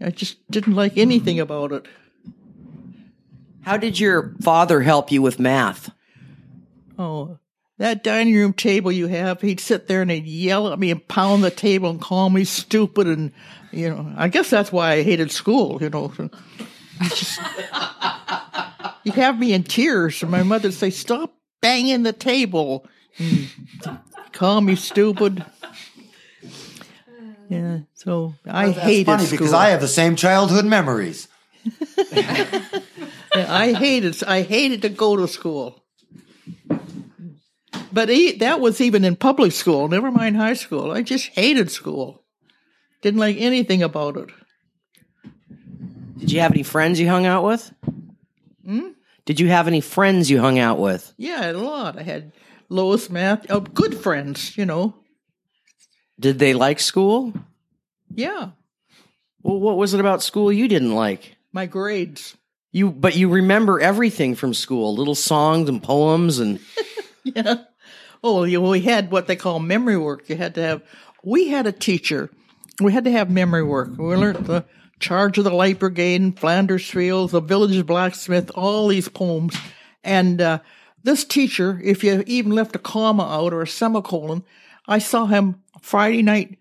I 0.00 0.10
just 0.10 0.38
didn't 0.50 0.74
like 0.74 0.96
anything 0.96 1.40
about 1.40 1.72
it. 1.72 1.86
How 3.62 3.76
did 3.76 3.98
your 3.98 4.34
father 4.42 4.82
help 4.82 5.10
you 5.10 5.22
with 5.22 5.40
math? 5.40 5.90
Oh, 6.98 7.38
that 7.78 8.02
dining 8.02 8.34
room 8.34 8.52
table 8.52 8.90
you 8.90 9.06
have, 9.06 9.40
he'd 9.40 9.60
sit 9.60 9.86
there 9.86 10.02
and 10.02 10.10
he'd 10.10 10.26
yell 10.26 10.72
at 10.72 10.78
me 10.78 10.90
and 10.90 11.06
pound 11.08 11.44
the 11.44 11.50
table 11.50 11.90
and 11.90 12.00
call 12.00 12.30
me 12.30 12.44
stupid. 12.44 13.06
And, 13.06 13.32
you 13.72 13.90
know, 13.90 14.12
I 14.16 14.28
guess 14.28 14.48
that's 14.48 14.72
why 14.72 14.92
I 14.92 15.02
hated 15.02 15.30
school, 15.30 15.78
you 15.82 15.90
know. 15.90 16.12
Just, 17.02 17.40
he'd 19.04 19.14
have 19.14 19.38
me 19.38 19.52
in 19.52 19.62
tears. 19.62 20.22
And 20.22 20.30
my 20.30 20.42
mother'd 20.42 20.72
say, 20.72 20.90
Stop 20.90 21.34
banging 21.60 22.02
the 22.02 22.14
table. 22.14 22.86
And 23.18 23.50
call 24.32 24.60
me 24.62 24.76
stupid. 24.76 25.44
Yeah, 27.48 27.80
so 27.94 28.34
I 28.46 28.66
That's 28.66 28.78
hated 28.78 29.06
funny 29.06 29.24
school. 29.24 29.38
because 29.38 29.52
I 29.52 29.68
have 29.70 29.80
the 29.80 29.88
same 29.88 30.16
childhood 30.16 30.64
memories. 30.64 31.28
Yeah, 33.34 33.52
I 33.52 33.72
hated 33.74 34.22
I 34.24 34.42
hated 34.42 34.80
to 34.82 34.88
go 34.88 35.16
to 35.16 35.28
school. 35.28 35.82
But 37.92 38.08
e 38.08 38.32
that 38.38 38.60
was 38.60 38.80
even 38.80 39.04
in 39.04 39.16
public 39.16 39.52
school, 39.52 39.88
never 39.88 40.10
mind 40.10 40.36
high 40.36 40.54
school. 40.54 40.90
I 40.90 41.02
just 41.02 41.26
hated 41.34 41.70
school. 41.70 42.22
Didn't 43.02 43.20
like 43.20 43.36
anything 43.38 43.82
about 43.82 44.16
it. 44.16 44.30
Did 46.18 46.32
you 46.32 46.40
have 46.40 46.52
any 46.52 46.62
friends 46.62 46.98
you 46.98 47.08
hung 47.08 47.26
out 47.26 47.44
with? 47.44 47.72
Hmm? 48.64 48.88
Did 49.26 49.38
you 49.40 49.48
have 49.48 49.68
any 49.68 49.82
friends 49.82 50.30
you 50.30 50.40
hung 50.40 50.58
out 50.58 50.78
with? 50.78 51.12
Yeah, 51.18 51.50
a 51.50 51.52
lot. 51.52 51.98
I 51.98 52.02
had 52.02 52.32
Lois 52.68 53.10
Math, 53.10 53.46
oh, 53.50 53.60
good 53.60 53.94
friends, 53.94 54.56
you 54.56 54.64
know. 54.64 54.94
Did 56.18 56.38
they 56.38 56.54
like 56.54 56.80
school? 56.80 57.32
Yeah, 58.14 58.50
Well, 59.42 59.60
what 59.60 59.76
was 59.76 59.92
it 59.94 60.00
about 60.00 60.22
school 60.22 60.52
you 60.52 60.68
didn't 60.68 60.94
like? 60.94 61.36
my 61.52 61.66
grades. 61.66 62.36
You, 62.72 62.90
but 62.90 63.16
you 63.16 63.30
remember 63.30 63.80
everything 63.80 64.34
from 64.34 64.52
school, 64.52 64.94
little 64.94 65.14
songs 65.14 65.68
and 65.70 65.82
poems 65.82 66.38
and 66.38 66.60
Yeah. 67.24 67.62
Oh, 68.22 68.44
you, 68.44 68.60
we 68.60 68.80
had 68.80 69.10
what 69.10 69.26
they 69.26 69.36
call 69.36 69.58
memory 69.58 69.96
work. 69.96 70.28
You 70.28 70.36
had 70.36 70.54
to 70.56 70.62
have. 70.62 70.82
We 71.24 71.48
had 71.48 71.66
a 71.66 71.72
teacher. 71.72 72.30
We 72.80 72.92
had 72.92 73.04
to 73.04 73.10
have 73.10 73.30
memory 73.30 73.62
work. 73.62 73.96
We 73.96 74.14
learned 74.16 74.46
the 74.46 74.64
Charge 75.00 75.38
of 75.38 75.44
the 75.44 75.50
Light 75.50 75.78
Brigade 75.78 76.20
and 76.20 76.38
Flanders 76.38 76.88
Fields, 76.88 77.32
the 77.32 77.40
Village 77.40 77.84
Blacksmith, 77.86 78.50
all 78.54 78.88
these 78.88 79.08
poems. 79.08 79.56
And 80.04 80.40
uh, 80.42 80.58
this 81.02 81.24
teacher, 81.24 81.80
if 81.82 82.04
you 82.04 82.22
even 82.26 82.52
left 82.52 82.76
a 82.76 82.78
comma 82.80 83.24
out 83.24 83.52
or 83.54 83.62
a 83.62 83.66
semicolon, 83.66 84.44
I 84.86 84.98
saw 84.98 85.26
him 85.26 85.62
Friday 85.86 86.22
night 86.22 86.58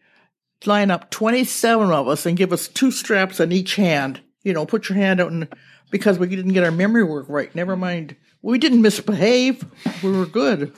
line 0.65 0.91
up 0.91 1.09
27 1.09 1.89
of 1.89 2.07
us 2.07 2.27
and 2.27 2.37
give 2.37 2.53
us 2.53 2.67
two 2.67 2.91
straps 2.91 3.39
on 3.39 3.51
each 3.51 3.75
hand. 3.75 4.21
You 4.43 4.53
know, 4.53 4.67
put 4.67 4.87
your 4.87 4.97
hand 4.97 5.19
out 5.19 5.31
and 5.31 5.47
because 5.89 6.19
we 6.19 6.27
didn't 6.27 6.53
get 6.53 6.63
our 6.63 6.71
memory 6.71 7.03
work 7.03 7.25
right. 7.27 7.53
Never 7.55 7.75
mind. 7.75 8.15
We 8.43 8.59
didn't 8.59 8.83
misbehave. 8.83 9.65
We 10.03 10.11
were 10.11 10.27
good. 10.27 10.73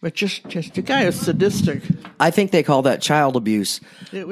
But 0.00 0.14
just, 0.14 0.48
just 0.48 0.74
the 0.74 0.82
guy 0.82 1.04
is 1.04 1.20
sadistic. 1.20 1.82
I 2.18 2.30
think 2.30 2.52
they 2.52 2.62
call 2.62 2.82
that 2.82 3.02
child 3.02 3.36
abuse. 3.36 3.80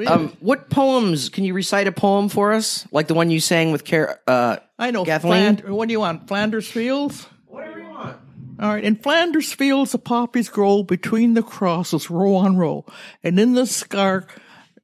Um, 0.07 0.35
what 0.39 0.71
poems? 0.71 1.29
Can 1.29 1.43
you 1.43 1.53
recite 1.53 1.85
a 1.85 1.91
poem 1.91 2.29
for 2.29 2.53
us, 2.53 2.87
like 2.91 3.07
the 3.07 3.13
one 3.13 3.29
you 3.29 3.39
sang 3.39 3.71
with 3.71 3.85
Car- 3.85 4.19
uh, 4.25 4.57
I 4.79 4.89
know. 4.89 5.05
Kathleen? 5.05 5.57
Fland- 5.57 5.69
what 5.69 5.87
do 5.87 5.91
you 5.91 5.99
want? 5.99 6.27
Flanders 6.27 6.67
Fields? 6.67 7.27
All 8.59 8.69
right. 8.73 8.83
In 8.83 8.95
Flanders 8.95 9.53
Fields, 9.53 9.91
the 9.91 9.99
poppies 9.99 10.49
grow 10.49 10.83
between 10.83 11.33
the 11.35 11.43
crosses, 11.43 12.09
row 12.09 12.35
on 12.35 12.57
row. 12.57 12.85
And 13.23 13.39
in 13.39 13.53
the 13.53 13.65
scar, 13.67 14.25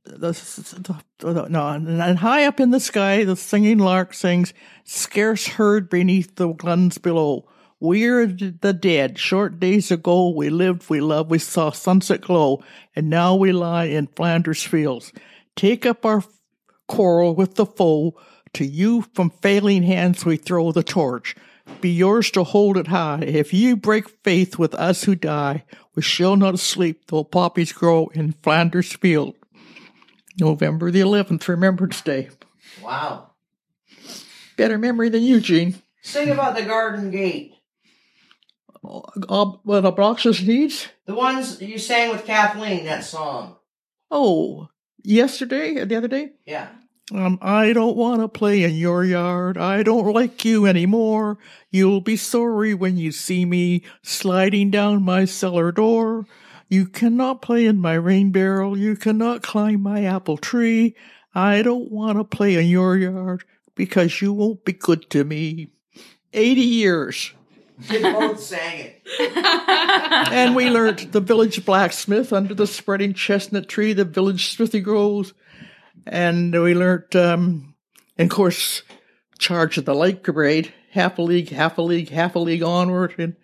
the, 0.04 0.32
the, 0.32 1.34
the- 1.34 1.48
no, 1.50 1.68
and 1.70 2.20
high 2.20 2.46
up 2.46 2.60
in 2.60 2.72
the 2.72 2.80
sky, 2.80 3.24
the 3.24 3.36
singing 3.36 3.80
lark 3.80 4.14
sings, 4.14 4.54
scarce 4.84 5.48
heard 5.48 5.90
beneath 5.90 6.36
the 6.36 6.54
guns 6.54 6.98
below. 6.98 7.48
We're 7.80 8.28
the 8.28 8.74
dead. 8.74 9.18
Short 9.18 9.60
days 9.60 9.92
ago, 9.92 10.30
we 10.30 10.50
lived, 10.50 10.90
we 10.90 11.02
loved, 11.02 11.30
we 11.30 11.40
saw 11.40 11.72
sunset 11.72 12.22
glow, 12.22 12.64
and 12.96 13.10
now 13.10 13.36
we 13.36 13.52
lie 13.52 13.86
in 13.86 14.08
Flanders 14.08 14.64
Fields. 14.64 15.12
Take 15.56 15.86
up 15.86 16.06
our 16.06 16.24
quarrel 16.88 17.36
with 17.36 17.56
the 17.56 17.66
foe. 17.66 18.16
To 18.54 18.66
you 18.66 19.04
from 19.16 19.32
failing 19.32 19.82
hands 19.82 20.26
we 20.26 20.38
throw 20.38 20.72
the 20.72 20.84
torch. 20.84 21.36
Be 21.82 21.90
yours 21.90 22.32
to 22.32 22.44
hold 22.44 22.78
it 22.78 22.88
high. 22.88 23.22
If 23.22 23.54
you 23.54 23.76
break 23.76 24.10
faith 24.24 24.58
with 24.58 24.74
us 24.76 25.04
who 25.04 25.16
die, 25.16 25.64
we 25.96 26.02
shall 26.02 26.36
not 26.36 26.60
sleep 26.60 27.08
though 27.08 27.24
poppies 27.24 27.72
grow 27.72 28.08
in 28.14 28.34
Flanders 28.44 28.94
Field. 28.94 29.36
November 30.40 30.92
the 30.92 31.02
11th, 31.02 31.48
Remembrance 31.48 32.02
Day. 32.02 32.30
Wow. 32.82 33.32
Better 34.58 34.78
memory 34.78 35.10
than 35.10 35.24
you, 35.24 35.36
Eugene. 35.36 35.76
Sing 36.02 36.30
about 36.30 36.56
the 36.56 36.64
garden 36.64 37.12
gate. 37.12 37.54
Uh, 38.84 39.46
what 39.64 39.86
obnoxious 39.86 40.42
needs? 40.42 40.90
The 41.06 41.16
ones 41.16 41.62
you 41.62 41.78
sang 41.78 42.10
with 42.10 42.26
Kathleen, 42.26 42.86
that 42.86 43.04
song. 43.04 43.56
Oh, 44.12 44.68
yesterday, 45.02 45.84
the 45.86 45.96
other 45.96 46.10
day? 46.10 46.32
Yeah. 46.46 46.68
Um, 47.14 47.38
I 47.44 47.74
don't 47.74 47.96
want 47.96 48.22
to 48.22 48.28
play 48.28 48.64
in 48.64 48.74
your 48.74 49.04
yard. 49.04 49.56
I 49.56 49.84
don't 49.84 50.12
like 50.14 50.44
you 50.44 50.66
anymore. 50.66 51.38
You'll 51.70 52.02
be 52.02 52.18
sorry 52.18 52.74
when 52.74 52.98
you 52.98 53.12
see 53.12 53.46
me 53.46 53.84
sliding 54.02 54.72
down 54.72 55.04
my 55.04 55.26
cellar 55.26 55.72
door. 55.72 56.26
You 56.70 56.88
cannot 56.88 57.44
play 57.44 57.68
in 57.68 57.80
my 57.80 57.94
rain 57.94 58.32
barrel. 58.32 58.76
You 58.76 58.96
cannot 58.96 59.44
climb 59.44 59.84
my 59.84 60.04
apple 60.06 60.38
tree. 60.38 60.96
I 61.36 61.62
don't 61.62 61.92
want 61.92 62.18
to 62.18 62.24
play 62.24 62.56
in 62.56 62.66
your 62.66 62.98
yard 62.98 63.44
because 63.76 64.20
you 64.20 64.34
won't 64.34 64.66
be 64.66 64.74
good 64.74 65.08
to 65.12 65.24
me. 65.24 65.68
80 66.34 66.62
years. 66.62 67.34
They 67.90 68.02
both 68.02 68.40
sang 68.40 68.92
it. 68.96 69.02
and 70.32 70.56
we 70.56 70.72
learned 70.72 71.12
the 71.12 71.22
village 71.22 71.64
blacksmith 71.64 72.34
under 72.34 72.56
the 72.56 72.66
spreading 72.66 73.14
chestnut 73.14 73.68
tree, 73.68 73.94
the 73.94 74.06
village 74.06 74.56
smithy 74.56 74.80
grows. 74.80 75.34
And 76.06 76.54
we 76.54 76.74
learned, 76.74 77.16
um, 77.16 77.76
and 78.18 78.32
of 78.32 78.36
course, 78.36 78.84
charge 79.40 79.78
of 79.78 79.86
the 79.86 79.96
light 79.96 80.24
brigade, 80.24 80.74
half 80.92 81.18
a 81.18 81.22
league, 81.22 81.50
half 81.50 81.78
a 81.78 81.82
league, 81.82 82.10
half 82.10 82.36
a 82.36 82.40
league 82.40 82.64
onward, 82.64 83.16
and 83.18 83.36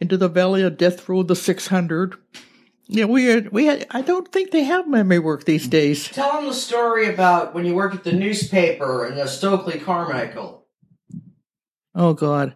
into 0.00 0.16
the 0.16 0.28
valley 0.28 0.62
of 0.62 0.76
death 0.76 1.08
rode, 1.08 1.28
the 1.28 1.36
600. 1.36 2.16
Yeah, 2.88 3.06
we 3.06 3.24
had, 3.24 3.50
we 3.50 3.66
had, 3.66 3.86
I 3.90 4.02
don't 4.02 4.30
think 4.30 4.50
they 4.50 4.62
have 4.64 4.86
memory 4.86 5.18
work 5.18 5.44
these 5.44 5.66
days. 5.66 6.08
Tell 6.08 6.34
them 6.34 6.46
the 6.46 6.54
story 6.54 7.12
about 7.12 7.54
when 7.54 7.64
you 7.64 7.74
worked 7.74 7.96
at 7.96 8.04
the 8.04 8.12
newspaper 8.12 9.06
in 9.06 9.16
the 9.16 9.26
Stokely 9.26 9.78
Carmichael. 9.80 10.66
Oh 11.94 12.14
God. 12.14 12.54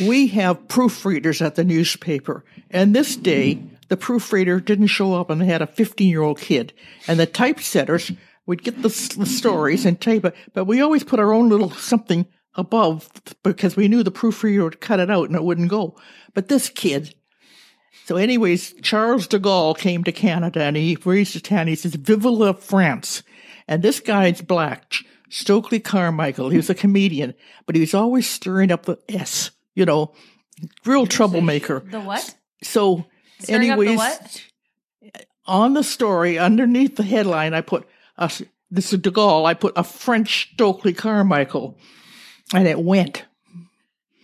We 0.00 0.28
have 0.28 0.66
proofreaders 0.66 1.44
at 1.44 1.54
the 1.54 1.64
newspaper. 1.64 2.44
And 2.70 2.96
this 2.96 3.14
day, 3.14 3.62
the 3.88 3.96
proofreader 3.96 4.58
didn't 4.58 4.88
show 4.88 5.14
up 5.14 5.30
and 5.30 5.40
they 5.40 5.46
had 5.46 5.62
a 5.62 5.66
15 5.66 6.08
year 6.08 6.22
old 6.22 6.40
kid. 6.40 6.72
And 7.06 7.20
the 7.20 7.26
typesetters 7.26 8.16
would 8.46 8.62
get 8.62 8.76
the, 8.76 8.88
the 9.18 9.26
stories 9.26 9.86
and 9.86 10.00
type 10.00 10.24
it, 10.24 10.34
but 10.52 10.66
we 10.66 10.80
always 10.80 11.04
put 11.04 11.20
our 11.20 11.32
own 11.32 11.48
little 11.48 11.70
something 11.70 12.26
above 12.54 13.10
because 13.42 13.76
we 13.76 13.88
knew 13.88 14.02
the 14.02 14.10
proofreader 14.10 14.64
would 14.64 14.80
cut 14.80 15.00
it 15.00 15.10
out 15.10 15.28
and 15.28 15.36
it 15.36 15.44
wouldn't 15.44 15.70
go. 15.70 15.96
But 16.34 16.48
this 16.48 16.68
kid, 16.68 17.14
so 18.04 18.16
anyways, 18.16 18.74
Charles 18.82 19.26
de 19.26 19.38
Gaulle 19.38 19.76
came 19.76 20.04
to 20.04 20.12
Canada 20.12 20.62
and 20.62 20.76
he 20.76 20.96
raised 21.04 21.32
his 21.32 21.46
hand. 21.46 21.68
He 21.68 21.74
says, 21.74 21.94
Vive 21.94 22.24
la 22.24 22.52
France. 22.52 23.22
And 23.66 23.82
this 23.82 23.98
guy's 23.98 24.42
black, 24.42 24.92
Stokely 25.30 25.80
Carmichael. 25.80 26.50
He 26.50 26.58
was 26.58 26.68
a 26.68 26.74
comedian, 26.74 27.34
but 27.66 27.74
he 27.74 27.80
was 27.80 27.94
always 27.94 28.28
stirring 28.28 28.70
up 28.70 28.84
the 28.84 28.98
S, 29.08 29.52
you 29.74 29.86
know, 29.86 30.12
real 30.84 31.06
troublemaker. 31.06 31.80
The 31.80 32.00
what? 32.00 32.34
So 32.62 33.06
Stirring 33.40 33.70
anyways, 33.70 33.96
what? 33.96 34.44
on 35.46 35.74
the 35.74 35.82
story, 35.82 36.38
underneath 36.38 36.96
the 36.96 37.02
headline, 37.02 37.54
I 37.54 37.62
put, 37.62 37.88
a, 38.16 38.30
this 38.70 38.92
is 38.92 39.00
de 39.00 39.10
Gaulle, 39.10 39.46
I 39.46 39.54
put 39.54 39.72
a 39.76 39.84
French 39.84 40.50
Stokely 40.54 40.92
Carmichael. 40.92 41.76
And 42.52 42.68
it 42.68 42.78
went 42.80 43.24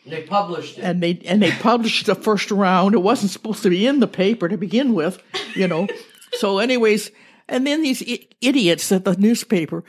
They 0.06 0.22
published 0.22 0.78
it. 0.78 0.82
and 0.82 1.02
they 1.02 1.20
and 1.24 1.42
they 1.42 1.50
published 1.52 2.06
the 2.06 2.14
first 2.14 2.50
round. 2.50 2.94
It 2.94 2.98
wasn't 3.02 3.30
supposed 3.32 3.62
to 3.62 3.70
be 3.70 3.86
in 3.86 4.00
the 4.00 4.06
paper 4.06 4.48
to 4.48 4.56
begin 4.58 4.92
with, 4.94 5.22
you 5.54 5.66
know. 5.66 5.88
so, 6.32 6.58
anyways, 6.58 7.10
And 7.48 7.66
then 7.66 7.82
these 7.82 8.02
I- 8.06 8.26
idiots 8.40 8.92
at 8.92 9.04
the 9.04 9.16
newspaper, 9.16 9.82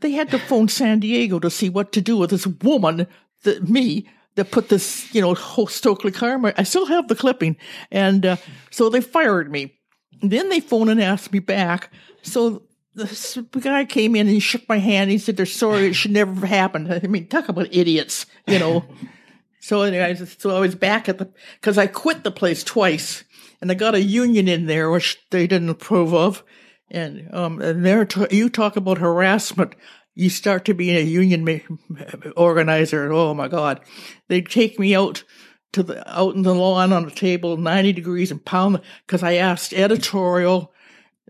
they 0.00 0.12
had 0.12 0.30
to 0.30 0.38
phone 0.38 0.68
San 0.68 1.00
Diego 1.00 1.38
to 1.40 1.50
see 1.50 1.68
what 1.70 1.92
to 1.92 2.00
do 2.00 2.16
with 2.18 2.30
this 2.30 2.46
woman, 2.46 3.06
that 3.44 3.68
me, 3.68 4.06
that 4.36 4.50
put 4.52 4.68
this, 4.68 5.12
you 5.14 5.20
know, 5.20 5.34
whole 5.34 5.66
Stokely 5.66 6.12
Carmichael. 6.12 6.60
I 6.60 6.64
still 6.64 6.86
have 6.86 7.08
the 7.08 7.16
clipping. 7.16 7.56
And 7.90 8.24
uh, 8.26 8.36
so 8.70 8.88
they 8.90 9.00
fired 9.00 9.50
me. 9.50 9.74
Then 10.22 10.48
they 10.50 10.60
phoned 10.60 10.90
and 10.90 11.02
asked 11.02 11.32
me 11.32 11.38
back. 11.40 11.90
So 12.22 12.62
this 12.98 13.38
guy 13.60 13.84
came 13.84 14.14
in 14.14 14.22
and 14.22 14.30
he 14.30 14.40
shook 14.40 14.68
my 14.68 14.78
hand. 14.78 15.10
He 15.10 15.18
said, 15.18 15.36
they're 15.36 15.46
sorry. 15.46 15.86
It 15.86 15.94
should 15.94 16.10
never 16.10 16.32
have 16.34 16.48
happened. 16.48 16.92
I 16.92 17.06
mean, 17.06 17.28
talk 17.28 17.48
about 17.48 17.68
idiots, 17.70 18.26
you 18.46 18.58
know. 18.58 18.84
so 19.60 19.82
anyway, 19.82 20.14
so 20.14 20.56
I 20.56 20.60
was 20.60 20.74
back 20.74 21.08
at 21.08 21.18
the, 21.18 21.30
cause 21.62 21.78
I 21.78 21.86
quit 21.86 22.24
the 22.24 22.30
place 22.30 22.64
twice 22.64 23.24
and 23.60 23.70
I 23.70 23.74
got 23.74 23.94
a 23.94 24.00
union 24.00 24.48
in 24.48 24.66
there, 24.66 24.90
which 24.90 25.18
they 25.30 25.46
didn't 25.46 25.68
approve 25.68 26.12
of. 26.12 26.42
And, 26.90 27.28
um, 27.32 27.60
and 27.60 27.84
there, 27.84 28.04
t- 28.04 28.26
you 28.30 28.48
talk 28.48 28.76
about 28.76 28.98
harassment. 28.98 29.74
You 30.14 30.30
start 30.30 30.64
to 30.64 30.74
be 30.74 30.96
a 30.96 31.02
union 31.02 31.44
ma- 31.44 32.04
organizer. 32.36 33.04
and 33.04 33.12
Oh 33.12 33.34
my 33.34 33.48
God. 33.48 33.80
They'd 34.28 34.48
take 34.48 34.78
me 34.78 34.94
out 34.94 35.22
to 35.72 35.82
the, 35.82 36.18
out 36.18 36.34
in 36.34 36.42
the 36.42 36.54
lawn 36.54 36.92
on 36.92 37.06
a 37.06 37.10
table, 37.10 37.56
90 37.56 37.92
degrees 37.92 38.30
and 38.30 38.44
pound, 38.44 38.80
cause 39.06 39.22
I 39.22 39.34
asked 39.34 39.74
editorial, 39.74 40.72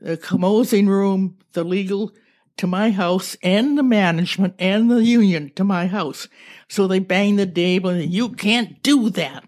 the 0.00 0.16
composing 0.16 0.88
room, 0.88 1.38
the 1.52 1.64
legal 1.64 2.12
to 2.58 2.66
my 2.66 2.90
house 2.90 3.36
and 3.42 3.78
the 3.78 3.82
management 3.82 4.54
and 4.58 4.90
the 4.90 5.04
union 5.04 5.50
to 5.56 5.64
my 5.64 5.86
house. 5.86 6.28
So 6.68 6.86
they 6.86 6.98
banged 6.98 7.38
the 7.38 7.46
table 7.46 7.90
and 7.90 8.12
you 8.12 8.30
can't 8.30 8.82
do 8.82 9.10
that. 9.10 9.44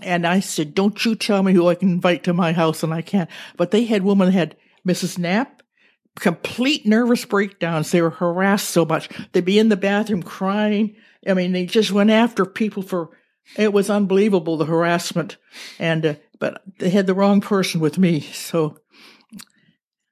And 0.00 0.26
I 0.26 0.40
said, 0.40 0.74
don't 0.74 1.04
you 1.04 1.14
tell 1.14 1.42
me 1.42 1.52
who 1.52 1.68
I 1.68 1.74
can 1.74 1.90
invite 1.90 2.24
to 2.24 2.32
my 2.32 2.52
house 2.52 2.82
and 2.82 2.92
I 2.92 3.02
can't. 3.02 3.30
But 3.56 3.70
they 3.70 3.84
had 3.84 4.02
women 4.02 4.26
that 4.26 4.32
had 4.32 4.56
Mrs. 4.86 5.18
Knapp, 5.18 5.62
complete 6.16 6.84
nervous 6.84 7.24
breakdowns. 7.24 7.90
They 7.90 8.02
were 8.02 8.10
harassed 8.10 8.70
so 8.70 8.84
much. 8.84 9.08
They'd 9.32 9.44
be 9.44 9.58
in 9.58 9.68
the 9.68 9.76
bathroom 9.76 10.22
crying. 10.22 10.96
I 11.26 11.34
mean, 11.34 11.52
they 11.52 11.66
just 11.66 11.92
went 11.92 12.10
after 12.10 12.44
people 12.44 12.82
for, 12.82 13.10
it 13.56 13.72
was 13.72 13.90
unbelievable, 13.90 14.56
the 14.56 14.64
harassment. 14.64 15.36
And, 15.78 16.04
uh, 16.04 16.14
but 16.40 16.62
they 16.78 16.90
had 16.90 17.06
the 17.06 17.14
wrong 17.14 17.40
person 17.40 17.80
with 17.80 17.98
me. 17.98 18.20
So, 18.20 18.78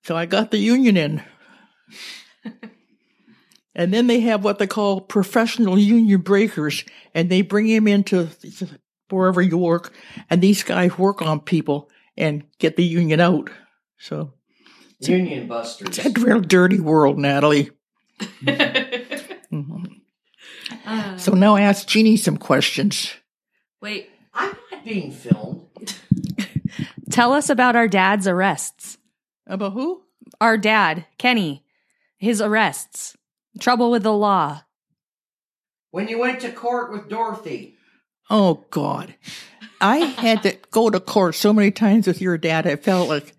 so 0.04 0.16
I 0.16 0.26
got 0.26 0.50
the 0.50 0.58
union 0.58 0.96
in. 0.96 1.22
and 3.74 3.92
then 3.92 4.06
they 4.06 4.20
have 4.20 4.44
what 4.44 4.58
they 4.58 4.66
call 4.66 5.00
professional 5.00 5.78
union 5.78 6.20
breakers, 6.20 6.84
and 7.14 7.28
they 7.30 7.42
bring 7.42 7.66
him 7.66 7.86
into 7.88 8.28
wherever 9.10 9.42
you 9.42 9.58
work, 9.58 9.92
and 10.28 10.40
these 10.40 10.62
guys 10.62 10.96
work 10.98 11.20
on 11.22 11.40
people 11.40 11.90
and 12.16 12.44
get 12.58 12.76
the 12.76 12.84
union 12.84 13.20
out. 13.20 13.50
So 13.98 14.32
Union 15.00 15.48
busters. 15.48 15.98
it's 15.98 16.06
a 16.18 16.20
real 16.20 16.40
dirty 16.40 16.80
world, 16.80 17.18
Natalie. 17.18 17.70
Mhm. 19.52 20.00
So 21.18 21.32
now 21.32 21.56
I 21.56 21.62
ask 21.62 21.86
Jeannie 21.88 22.16
some 22.16 22.36
questions. 22.36 23.12
Wait. 23.80 24.08
I'm 24.32 24.54
not 24.70 24.84
being 24.84 25.10
filmed. 25.10 25.66
Tell 27.10 27.32
us 27.32 27.50
about 27.50 27.74
our 27.74 27.88
dad's 27.88 28.28
arrests. 28.28 28.96
About 29.50 29.72
who? 29.72 30.02
Our 30.40 30.56
dad, 30.56 31.06
Kenny, 31.18 31.64
his 32.16 32.40
arrests. 32.40 33.16
Trouble 33.58 33.90
with 33.90 34.04
the 34.04 34.12
law. 34.12 34.62
When 35.90 36.06
you 36.06 36.20
went 36.20 36.40
to 36.40 36.52
court 36.52 36.92
with 36.92 37.08
Dorothy. 37.08 37.74
Oh 38.30 38.64
God. 38.70 39.16
I 39.80 39.96
had 39.96 40.44
to 40.44 40.56
go 40.70 40.88
to 40.88 41.00
court 41.00 41.34
so 41.34 41.52
many 41.52 41.72
times 41.72 42.06
with 42.06 42.20
your 42.20 42.38
dad. 42.38 42.64
I 42.66 42.76
felt 42.76 43.08
like 43.08 43.34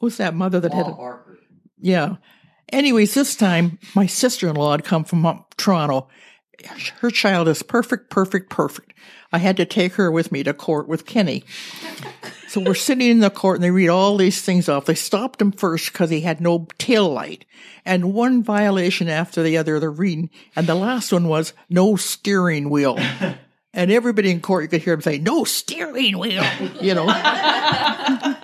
who's 0.00 0.16
that 0.16 0.34
mother 0.34 0.58
that 0.58 0.74
had 0.74 0.88
a, 0.88 0.92
Barker. 0.92 1.38
yeah. 1.78 2.16
Anyways, 2.72 3.14
this 3.14 3.36
time 3.36 3.78
my 3.94 4.06
sister-in-law 4.06 4.72
had 4.72 4.84
come 4.84 5.04
from 5.04 5.24
up 5.24 5.54
Toronto. 5.56 6.08
Her 7.00 7.10
child 7.10 7.46
is 7.46 7.62
perfect, 7.62 8.10
perfect, 8.10 8.50
perfect. 8.50 8.94
I 9.30 9.38
had 9.38 9.56
to 9.58 9.64
take 9.64 9.94
her 9.94 10.10
with 10.10 10.32
me 10.32 10.42
to 10.42 10.54
court 10.54 10.88
with 10.88 11.06
Kenny. 11.06 11.44
So 12.52 12.60
we're 12.60 12.74
sitting 12.74 13.08
in 13.08 13.20
the 13.20 13.30
court 13.30 13.56
and 13.56 13.64
they 13.64 13.70
read 13.70 13.88
all 13.88 14.18
these 14.18 14.42
things 14.42 14.68
off. 14.68 14.84
They 14.84 14.94
stopped 14.94 15.40
him 15.40 15.52
first 15.52 15.90
because 15.90 16.10
he 16.10 16.20
had 16.20 16.38
no 16.38 16.66
tail 16.76 17.08
light 17.08 17.46
and 17.82 18.12
one 18.12 18.42
violation 18.42 19.08
after 19.08 19.42
the 19.42 19.56
other 19.56 19.80
they're 19.80 19.90
reading. 19.90 20.28
And 20.54 20.66
the 20.66 20.74
last 20.74 21.10
one 21.14 21.28
was 21.28 21.54
no 21.70 21.96
steering 21.96 22.68
wheel. 22.68 22.98
And 23.74 23.90
everybody 23.90 24.30
in 24.30 24.42
court, 24.42 24.64
you 24.64 24.68
could 24.68 24.82
hear 24.82 24.92
him 24.92 25.00
say, 25.00 25.16
no 25.16 25.44
steering 25.44 26.18
wheel, 26.18 26.44
you 26.82 26.92
know. 26.94 27.06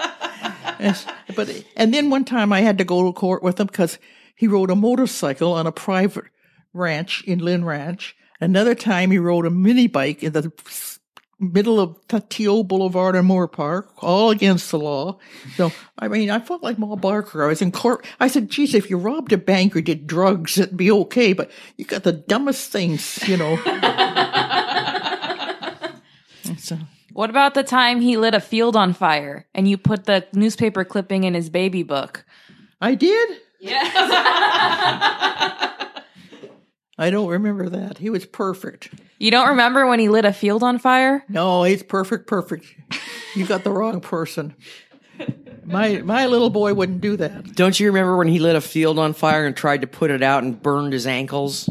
But, 1.36 1.64
and 1.76 1.92
then 1.92 2.08
one 2.08 2.24
time 2.24 2.50
I 2.50 2.62
had 2.62 2.78
to 2.78 2.84
go 2.84 3.04
to 3.04 3.12
court 3.12 3.42
with 3.42 3.60
him 3.60 3.66
because 3.66 3.98
he 4.34 4.48
rode 4.48 4.70
a 4.70 4.74
motorcycle 4.74 5.52
on 5.52 5.66
a 5.66 5.72
private 5.72 6.24
ranch 6.72 7.22
in 7.24 7.40
Lynn 7.40 7.62
Ranch. 7.62 8.16
Another 8.40 8.74
time 8.74 9.10
he 9.10 9.18
rode 9.18 9.44
a 9.44 9.50
mini 9.50 9.86
bike 9.86 10.22
in 10.22 10.32
the 10.32 10.50
middle 11.40 11.78
of 11.78 11.96
Tatio 12.08 12.66
Boulevard 12.66 13.14
and 13.14 13.28
Moorpark, 13.28 13.88
all 13.98 14.30
against 14.30 14.70
the 14.70 14.78
law. 14.78 15.18
So, 15.56 15.72
I 15.98 16.08
mean, 16.08 16.30
I 16.30 16.40
felt 16.40 16.62
like 16.62 16.78
Ma 16.78 16.96
Barker. 16.96 17.44
I 17.44 17.48
was 17.48 17.62
in 17.62 17.72
court. 17.72 18.04
I 18.18 18.28
said, 18.28 18.50
geez, 18.50 18.74
if 18.74 18.90
you 18.90 18.98
robbed 18.98 19.32
a 19.32 19.38
bank 19.38 19.76
or 19.76 19.80
did 19.80 20.06
drugs, 20.06 20.58
it'd 20.58 20.76
be 20.76 20.90
okay, 20.90 21.32
but 21.32 21.50
you 21.76 21.84
got 21.84 22.02
the 22.02 22.12
dumbest 22.12 22.72
things, 22.72 23.26
you 23.28 23.36
know. 23.36 23.56
so, 26.58 26.78
What 27.12 27.30
about 27.30 27.54
the 27.54 27.64
time 27.64 28.00
he 28.00 28.16
lit 28.16 28.34
a 28.34 28.40
field 28.40 28.76
on 28.76 28.92
fire 28.92 29.46
and 29.54 29.68
you 29.68 29.78
put 29.78 30.04
the 30.06 30.26
newspaper 30.32 30.84
clipping 30.84 31.24
in 31.24 31.34
his 31.34 31.50
baby 31.50 31.82
book? 31.84 32.24
I 32.80 32.94
did? 32.94 33.38
Yes. 33.60 33.92
I 37.00 37.10
don't 37.10 37.28
remember 37.28 37.68
that. 37.68 37.98
He 37.98 38.10
was 38.10 38.26
perfect. 38.26 38.90
You 39.18 39.30
don't 39.30 39.48
remember 39.48 39.86
when 39.86 39.98
he 39.98 40.08
lit 40.08 40.24
a 40.24 40.32
field 40.32 40.62
on 40.62 40.78
fire? 40.78 41.24
No, 41.28 41.64
he's 41.64 41.82
perfect, 41.82 42.26
perfect. 42.26 42.66
You 43.34 43.46
got 43.46 43.64
the 43.64 43.72
wrong 43.72 44.00
person. 44.00 44.54
My 45.64 45.98
my 45.98 46.26
little 46.26 46.50
boy 46.50 46.72
wouldn't 46.72 47.00
do 47.00 47.16
that. 47.16 47.54
Don't 47.54 47.78
you 47.78 47.88
remember 47.88 48.16
when 48.16 48.28
he 48.28 48.38
lit 48.38 48.56
a 48.56 48.60
field 48.60 48.98
on 48.98 49.12
fire 49.12 49.44
and 49.46 49.56
tried 49.56 49.80
to 49.82 49.86
put 49.86 50.10
it 50.10 50.22
out 50.22 50.44
and 50.44 50.60
burned 50.62 50.92
his 50.92 51.06
ankles? 51.06 51.68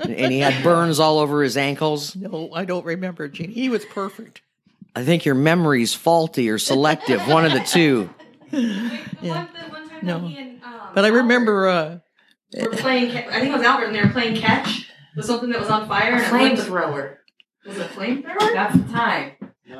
and 0.00 0.32
he 0.32 0.38
had 0.40 0.62
burns 0.62 1.00
all 1.00 1.18
over 1.18 1.42
his 1.42 1.56
ankles? 1.56 2.14
No, 2.14 2.50
I 2.52 2.64
don't 2.64 2.84
remember, 2.84 3.26
Gene. 3.28 3.50
He 3.50 3.68
was 3.68 3.84
perfect. 3.84 4.42
I 4.94 5.04
think 5.04 5.24
your 5.24 5.34
memory's 5.34 5.94
faulty 5.94 6.50
or 6.50 6.58
selective, 6.58 7.26
one 7.28 7.44
of 7.44 7.52
the 7.52 7.60
two. 7.60 8.10
Yeah. 9.20 9.46
No. 10.02 10.32
But 10.94 11.04
I 11.04 11.08
remember 11.08 11.68
uh 11.68 11.98
We're 12.56 12.70
playing. 12.70 13.10
I 13.10 13.40
think 13.40 13.52
it 13.52 13.58
was 13.58 13.62
Albert, 13.62 13.86
and 13.86 13.94
they 13.94 14.02
were 14.02 14.08
playing 14.10 14.36
catch 14.36 14.87
with 15.18 15.26
something 15.26 15.50
that 15.50 15.60
was 15.60 15.68
on 15.68 15.86
fire. 15.88 16.14
And 16.14 16.22
it 16.22 16.58
Flamethrower. 16.58 17.16
Was 17.66 17.76
it 17.76 17.82
a 17.82 17.88
flamethrower? 17.88 18.52
That's 18.54 18.76
the 18.76 18.92
time. 18.92 19.32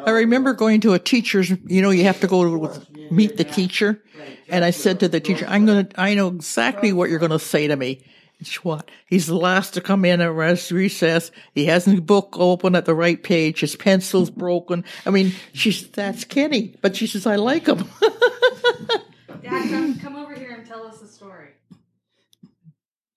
I 0.04 0.10
remember 0.10 0.52
going 0.52 0.80
to 0.82 0.92
a 0.92 0.98
teacher's, 0.98 1.48
you 1.48 1.80
know, 1.80 1.90
you 1.90 2.04
have 2.04 2.20
to 2.20 2.26
go 2.26 2.68
to 2.68 2.86
meet 3.10 3.36
the 3.36 3.44
teacher. 3.44 4.02
And 4.48 4.64
I 4.64 4.70
said 4.70 5.00
to 5.00 5.08
the 5.08 5.20
teacher, 5.20 5.46
I'm 5.48 5.64
going 5.64 5.86
to, 5.86 6.00
I 6.00 6.14
know 6.14 6.28
exactly 6.28 6.92
what 6.92 7.08
you're 7.08 7.18
going 7.18 7.30
to 7.32 7.38
say 7.38 7.68
to 7.68 7.76
me. 7.76 8.04
It's 8.40 8.62
what? 8.62 8.90
He's 9.06 9.26
the 9.26 9.34
last 9.36 9.74
to 9.74 9.80
come 9.80 10.04
in 10.04 10.20
at 10.20 10.32
res- 10.32 10.70
recess. 10.70 11.30
He 11.54 11.66
has 11.66 11.84
his 11.84 12.00
book 12.00 12.36
open 12.38 12.74
at 12.76 12.84
the 12.84 12.94
right 12.94 13.20
page. 13.20 13.60
His 13.60 13.74
pencil's 13.74 14.30
broken. 14.30 14.84
I 15.06 15.10
mean, 15.10 15.32
she's, 15.52 15.88
that's 15.88 16.24
Kenny. 16.24 16.76
But 16.80 16.94
she 16.94 17.06
says, 17.06 17.26
I 17.26 17.36
like 17.36 17.66
him. 17.66 17.78
Dad, 19.42 19.70
come, 19.70 19.98
come 19.98 20.16
over 20.16 20.34
here 20.34 20.52
and 20.52 20.66
tell 20.66 20.86
us 20.86 20.98
the 20.98 21.08
story. 21.08 21.48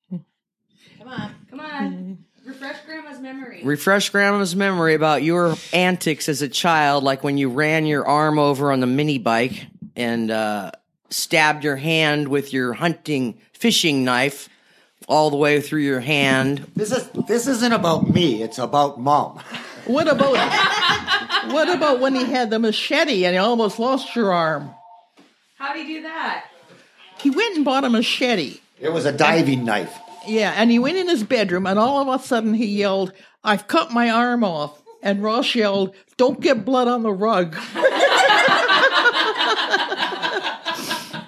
Come 0.09 1.07
on. 1.07 1.35
Come 1.61 1.71
on. 1.71 2.17
Refresh 2.45 2.85
Grandma's 2.85 3.19
memory. 3.19 3.61
Refresh 3.63 4.09
Grandma's 4.09 4.55
memory 4.55 4.95
about 4.95 5.23
your 5.23 5.55
antics 5.73 6.27
as 6.27 6.41
a 6.41 6.49
child, 6.49 7.03
like 7.03 7.23
when 7.23 7.37
you 7.37 7.49
ran 7.49 7.85
your 7.85 8.05
arm 8.05 8.39
over 8.39 8.71
on 8.71 8.79
the 8.79 8.87
mini 8.87 9.19
bike 9.19 9.67
and 9.95 10.31
uh, 10.31 10.71
stabbed 11.09 11.63
your 11.63 11.75
hand 11.75 12.27
with 12.27 12.51
your 12.51 12.73
hunting 12.73 13.39
fishing 13.53 14.03
knife 14.03 14.49
all 15.07 15.29
the 15.29 15.37
way 15.37 15.61
through 15.61 15.81
your 15.81 15.99
hand. 15.99 16.67
This 16.75 16.91
is 16.91 17.09
this 17.27 17.47
isn't 17.47 17.73
about 17.73 18.09
me. 18.09 18.41
It's 18.41 18.57
about 18.57 18.99
mom. 18.99 19.39
what 19.85 20.07
about, 20.07 20.33
what 21.51 21.69
about 21.69 21.99
when 21.99 22.15
he 22.15 22.25
had 22.25 22.49
the 22.49 22.57
machete 22.57 23.25
and 23.25 23.33
he 23.33 23.37
almost 23.37 23.77
lost 23.77 24.15
your 24.15 24.33
arm? 24.33 24.73
How 25.57 25.73
do 25.73 25.79
you 25.79 25.97
do 25.97 26.03
that? 26.03 26.45
He 27.19 27.29
went 27.29 27.55
and 27.55 27.63
bought 27.63 27.83
a 27.83 27.89
machete. 27.89 28.61
It 28.79 28.91
was 28.91 29.05
a 29.05 29.11
diving 29.11 29.63
knife. 29.63 29.95
Yeah, 30.27 30.53
and 30.55 30.69
he 30.69 30.79
went 30.79 30.97
in 30.97 31.09
his 31.09 31.23
bedroom, 31.23 31.65
and 31.65 31.79
all 31.79 31.99
of 31.99 32.21
a 32.21 32.23
sudden 32.23 32.53
he 32.53 32.65
yelled, 32.65 33.13
I've 33.43 33.67
cut 33.67 33.91
my 33.91 34.09
arm 34.09 34.43
off. 34.43 34.81
And 35.03 35.23
Ross 35.23 35.55
yelled, 35.55 35.95
Don't 36.17 36.39
get 36.39 36.63
blood 36.63 36.87
on 36.87 37.01
the 37.01 37.11
rug. 37.11 37.55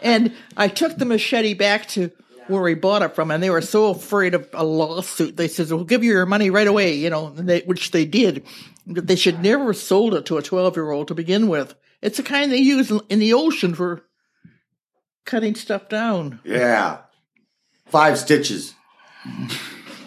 and 0.04 0.32
I 0.56 0.68
took 0.68 0.98
the 0.98 1.06
machete 1.06 1.56
back 1.56 1.88
to 1.90 2.12
where 2.48 2.68
he 2.68 2.76
bought 2.76 3.02
it 3.02 3.16
from, 3.16 3.32
and 3.32 3.42
they 3.42 3.50
were 3.50 3.62
so 3.62 3.90
afraid 3.90 4.36
of 4.36 4.48
a 4.54 4.64
lawsuit. 4.64 5.38
They 5.38 5.48
said, 5.48 5.70
We'll 5.70 5.86
give 5.86 6.04
you 6.04 6.12
your 6.12 6.28
money 6.28 6.52
right 6.52 6.68
away, 6.68 6.94
you 6.94 7.10
know, 7.10 7.32
they, 7.32 7.62
which 7.62 7.90
they 7.92 8.06
did. 8.06 8.44
They 8.86 9.16
should 9.16 9.42
never 9.42 9.68
have 9.68 9.78
sold 9.78 10.14
it 10.14 10.26
to 10.28 10.38
a 10.38 10.44
12 10.44 10.76
year 10.76 10.92
old 10.92 11.08
to 11.08 11.16
begin 11.16 11.48
with. 11.48 11.74
It's 12.02 12.18
the 12.18 12.24
kind 12.24 12.52
they 12.52 12.58
use 12.58 12.92
in 13.10 13.20
the 13.20 13.34
ocean 13.34 13.74
for 13.74 14.04
cutting 15.26 15.56
stuff 15.56 15.90
down. 15.90 16.42
Yeah. 16.44 17.00
Five 17.86 18.20
stitches. 18.20 18.76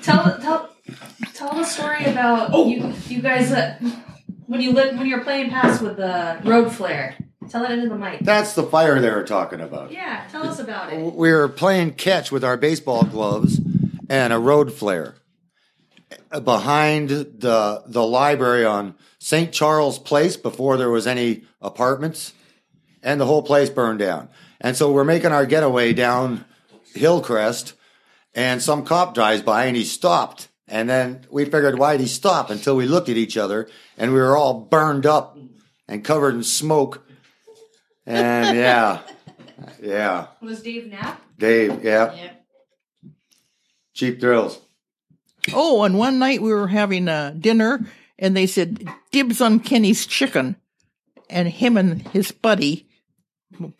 Tell 0.03 0.39
tell 0.39 0.71
tell 1.35 1.55
the 1.55 1.65
story 1.65 2.05
about 2.05 2.51
you 2.69 2.93
you 3.09 3.23
guys 3.23 3.51
uh, 3.53 3.79
when 4.47 4.61
you 4.61 4.73
lit 4.73 4.97
when 4.97 5.07
you 5.07 5.17
were 5.17 5.25
playing 5.25 5.51
pass 5.51 5.81
with 5.81 5.97
the 5.97 6.41
road 6.45 6.73
flare. 6.73 7.17
Tell 7.49 7.65
it 7.65 7.71
into 7.71 7.89
the 7.89 7.97
mic. 7.97 8.21
That's 8.21 8.55
the 8.55 8.65
fire 8.65 9.01
they 9.01 9.11
were 9.11 9.23
talking 9.23 9.61
about. 9.61 9.93
Yeah, 9.93 10.27
tell 10.31 10.49
us 10.49 10.59
about 10.59 10.93
it. 10.93 11.15
We 11.15 11.33
were 11.33 11.49
playing 11.49 11.93
catch 11.93 12.33
with 12.33 12.45
our 12.45 12.57
baseball 12.57 13.05
gloves 13.05 13.61
and 14.09 14.33
a 14.33 14.39
road 14.39 14.73
flare 14.73 15.15
behind 16.43 17.11
the 17.11 17.83
the 17.87 18.05
library 18.05 18.65
on 18.65 18.95
St. 19.19 19.53
Charles 19.53 19.99
Place 19.99 20.37
before 20.37 20.77
there 20.77 20.91
was 20.91 21.07
any 21.07 21.45
apartments, 21.61 22.33
and 23.03 23.21
the 23.21 23.27
whole 23.27 23.43
place 23.43 23.71
burned 23.71 23.99
down. 23.99 24.29
And 24.61 24.77
so 24.77 24.91
we're 24.91 25.05
making 25.05 25.33
our 25.33 25.47
getaway 25.47 25.93
down 25.93 26.45
Hillcrest, 26.95 27.75
and 28.37 28.63
some 28.63 28.85
cop 28.85 29.15
drives 29.15 29.43
by 29.43 29.65
and 29.65 29.77
he 29.77 29.85
stopped. 29.85 30.49
And 30.69 30.89
then 30.89 31.27
we 31.31 31.45
figured 31.45 31.79
why'd 31.79 32.01
he 32.01 32.07
stop 32.07 32.51
until 32.51 32.77
we 32.77 32.87
looked 32.87 33.09
at 33.09 33.17
each 33.17 33.37
other 33.37 33.69
and 33.97 34.13
we 34.13 34.21
were 34.21 34.37
all 34.37 34.61
burned 34.61 35.07
up 35.07 35.39
and 35.89 36.05
covered 36.05 36.35
in 36.35 36.43
smoke. 36.45 37.05
And 38.05 38.57
yeah, 38.59 39.01
yeah, 39.83 40.27
Was 40.41 40.63
Dave 40.63 40.89
Knapp? 40.89 41.21
Dave, 41.39 41.83
yeah, 41.83 42.31
cheap 43.95 44.21
thrills. 44.21 44.61
Oh, 45.53 45.83
and 45.85 45.99
one 45.99 46.19
night 46.19 46.43
we 46.43 46.53
were 46.53 46.69
having 46.69 47.09
uh, 47.09 47.35
dinner, 47.39 47.87
and 48.19 48.37
they 48.37 48.47
said 48.47 48.89
dibs 49.13 49.41
on 49.41 49.61
Kenny's 49.61 50.07
chicken, 50.07 50.57
and 51.31 51.49
him 51.49 51.77
and 51.77 52.03
his 52.09 52.33
buddy, 52.33 52.89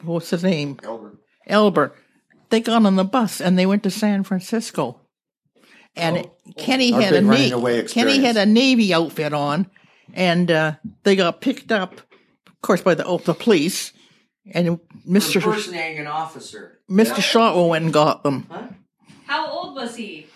what's 0.03 0.31
his 0.31 0.45
name, 0.45 0.79
Elbert. 0.83 1.19
Elbert, 1.47 1.97
they 2.51 2.61
got 2.61 2.85
on 2.85 2.97
the 2.97 3.05
bus 3.05 3.41
and 3.41 3.59
they 3.59 3.67
went 3.67 3.83
to 3.85 3.91
San 3.91 4.25
Francisco. 4.25 5.01
And 5.95 6.29
Kenny 6.59 6.93
Our 6.93 7.01
had 7.01 7.15
a 7.15 7.23
na- 7.23 7.57
away 7.57 7.83
Kenny 7.85 8.19
had 8.19 8.37
a 8.37 8.45
navy 8.45 8.93
outfit 8.93 9.33
on, 9.33 9.71
and 10.13 10.51
uh, 10.51 10.73
they 11.05 11.17
got 11.17 11.41
picked 11.41 11.73
up, 11.73 11.95
of 12.47 12.61
course, 12.63 12.83
by 12.83 12.95
the 12.95 13.05
oh, 13.07 13.19
the 13.19 13.33
police. 13.33 13.93
And 14.53 14.79
Mister 15.07 15.39
Impersonating 15.39 15.99
an 16.01 16.07
officer. 16.07 16.81
Mister 16.89 17.23
Shotwell 17.23 17.71
went 17.71 17.85
and 17.85 17.95
got 17.95 18.23
them. 18.23 18.47
How 19.27 19.49
old 19.51 19.75
was 19.75 19.97
he? 19.97 20.27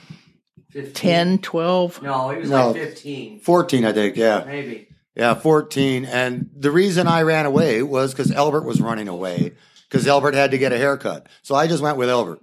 15. 0.71 0.95
10, 0.95 1.39
12. 1.39 2.03
No, 2.03 2.31
he 2.31 2.39
was 2.39 2.51
No. 2.51 2.71
like 2.71 2.81
15. 2.81 3.41
14, 3.41 3.85
I 3.85 3.93
think, 3.93 4.17
yeah. 4.17 4.45
Maybe. 4.47 4.89
Yeah, 5.17 5.35
14. 5.35 6.05
And 6.05 6.49
the 6.57 6.71
reason 6.71 7.09
I 7.09 7.23
ran 7.23 7.45
away 7.45 7.83
was 7.83 8.13
because 8.13 8.31
Albert 8.31 8.63
was 8.63 8.81
running 8.81 9.09
away 9.09 9.53
because 9.91 10.07
Albert 10.07 10.35
had 10.35 10.53
to 10.53 10.59
get 10.59 10.73
a 10.73 10.79
haircut. 10.79 11.27
So 11.43 11.57
I 11.57 11.67
just 11.67 11.83
went 11.83 11.97
with 11.97 12.09
Albert. 12.09 12.41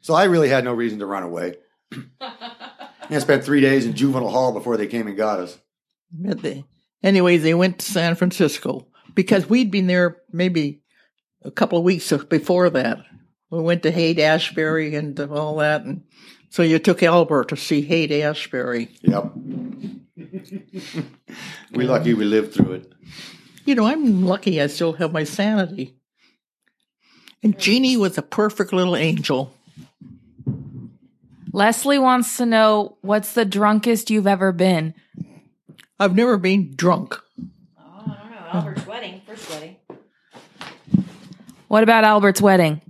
So 0.00 0.14
I 0.14 0.24
really 0.24 0.48
had 0.48 0.64
no 0.64 0.74
reason 0.74 0.98
to 0.98 1.06
run 1.06 1.22
away. 1.22 1.54
I 2.20 3.18
spent 3.18 3.44
three 3.44 3.60
days 3.60 3.86
in 3.86 3.94
juvenile 3.94 4.30
hall 4.30 4.52
before 4.52 4.76
they 4.76 4.88
came 4.88 5.06
and 5.06 5.16
got 5.16 5.38
us. 5.38 5.58
But 6.10 6.42
they, 6.42 6.64
anyways, 7.02 7.42
they 7.42 7.54
went 7.54 7.78
to 7.78 7.86
San 7.86 8.16
Francisco 8.16 8.88
because 9.14 9.48
we'd 9.48 9.70
been 9.70 9.86
there 9.86 10.18
maybe 10.32 10.82
a 11.42 11.50
couple 11.50 11.78
of 11.78 11.84
weeks 11.84 12.12
before 12.28 12.70
that. 12.70 13.04
We 13.50 13.60
went 13.60 13.82
to 13.84 13.92
Haight 13.92 14.18
Ashbury 14.18 14.94
and 14.94 15.18
all 15.20 15.56
that, 15.56 15.82
and 15.82 16.04
so 16.48 16.62
you 16.62 16.78
took 16.78 17.02
Albert 17.02 17.48
to 17.50 17.56
see 17.56 17.82
Haight 17.82 18.10
Ashbury. 18.10 18.88
Yep. 19.02 19.32
We're 21.72 21.86
lucky 21.86 22.14
we 22.14 22.24
lived 22.24 22.54
through 22.54 22.72
it. 22.72 22.92
You 23.66 23.74
know, 23.74 23.84
I'm 23.84 24.24
lucky 24.24 24.60
I 24.60 24.68
still 24.68 24.94
have 24.94 25.12
my 25.12 25.24
sanity. 25.24 25.96
And 27.42 27.58
Jeannie 27.58 27.96
was 27.96 28.16
a 28.18 28.22
perfect 28.22 28.72
little 28.72 28.96
angel. 28.96 29.52
Leslie 31.52 31.98
wants 31.98 32.36
to 32.38 32.46
know 32.46 32.96
what's 33.02 33.34
the 33.34 33.44
drunkest 33.44 34.10
you've 34.10 34.26
ever 34.26 34.52
been. 34.52 34.94
I've 35.98 36.16
never 36.16 36.38
been 36.38 36.72
drunk. 36.74 37.20
Oh, 37.78 37.82
I 38.06 38.16
don't 38.22 38.30
know. 38.30 38.48
Albert's 38.52 38.86
wedding, 38.86 39.22
first 39.26 39.50
wedding. 39.50 39.76
What 41.68 41.82
about 41.82 42.04
Albert's 42.04 42.40
wedding? 42.40 42.80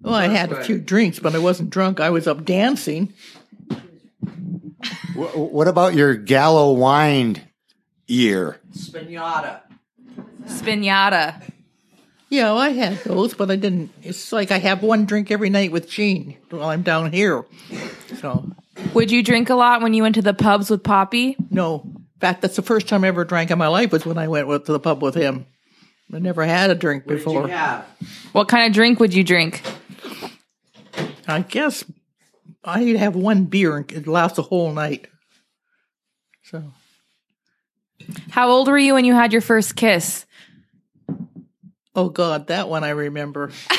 Well, 0.00 0.14
I 0.14 0.28
had 0.28 0.52
a 0.52 0.64
few 0.64 0.78
drinks, 0.78 1.18
but 1.18 1.34
I 1.34 1.38
wasn't 1.38 1.70
drunk. 1.70 2.00
I 2.00 2.10
was 2.10 2.26
up 2.26 2.44
dancing. 2.44 3.12
Wh- 5.14 5.36
what 5.36 5.68
about 5.68 5.94
your 5.94 6.14
gallo 6.14 6.72
wine 6.72 7.42
year? 8.06 8.60
Spañada. 8.72 9.60
Spañada. 10.44 11.42
Yeah, 12.30 12.44
well, 12.52 12.58
I 12.58 12.70
had 12.70 12.98
those, 13.04 13.32
but 13.34 13.50
I 13.50 13.56
didn't. 13.56 13.90
It's 14.02 14.32
like 14.32 14.50
I 14.50 14.58
have 14.58 14.82
one 14.82 15.06
drink 15.06 15.30
every 15.30 15.48
night 15.48 15.72
with 15.72 15.88
Jean 15.88 16.36
while 16.50 16.68
I'm 16.68 16.82
down 16.82 17.10
here. 17.12 17.44
So, 18.20 18.50
Would 18.94 19.10
you 19.10 19.22
drink 19.22 19.48
a 19.48 19.54
lot 19.54 19.80
when 19.80 19.94
you 19.94 20.02
went 20.02 20.16
to 20.16 20.22
the 20.22 20.34
pubs 20.34 20.68
with 20.70 20.82
Poppy? 20.82 21.36
no. 21.50 21.82
In 21.84 22.20
fact, 22.20 22.42
that's 22.42 22.56
the 22.56 22.62
first 22.62 22.88
time 22.88 23.04
I 23.04 23.08
ever 23.08 23.24
drank 23.24 23.52
in 23.52 23.58
my 23.58 23.68
life 23.68 23.92
was 23.92 24.04
when 24.04 24.18
I 24.18 24.26
went 24.26 24.48
with, 24.48 24.64
to 24.64 24.72
the 24.72 24.80
pub 24.80 25.00
with 25.00 25.14
him. 25.14 25.46
I 26.12 26.18
never 26.18 26.44
had 26.44 26.68
a 26.68 26.74
drink 26.74 27.06
What 27.06 27.12
did 27.12 27.18
before. 27.24 27.42
you 27.42 27.46
have? 27.52 27.86
What 28.32 28.48
kind 28.48 28.66
of 28.66 28.72
drink 28.74 28.98
would 28.98 29.14
you 29.14 29.22
drink? 29.22 29.62
I 31.28 31.42
guess 31.42 31.84
I'd 32.64 32.96
have 32.96 33.14
one 33.14 33.44
beer 33.44 33.76
and 33.76 33.92
it 33.92 34.08
lasts 34.08 34.08
last 34.08 34.34
the 34.36 34.42
whole 34.42 34.72
night. 34.72 35.06
So, 36.42 36.64
How 38.30 38.48
old 38.48 38.66
were 38.66 38.78
you 38.78 38.94
when 38.94 39.04
you 39.04 39.14
had 39.14 39.32
your 39.32 39.42
first 39.42 39.76
kiss? 39.76 40.26
Oh 41.98 42.08
God, 42.08 42.46
that 42.46 42.68
one 42.68 42.84
I 42.84 42.90
remember. 42.90 43.50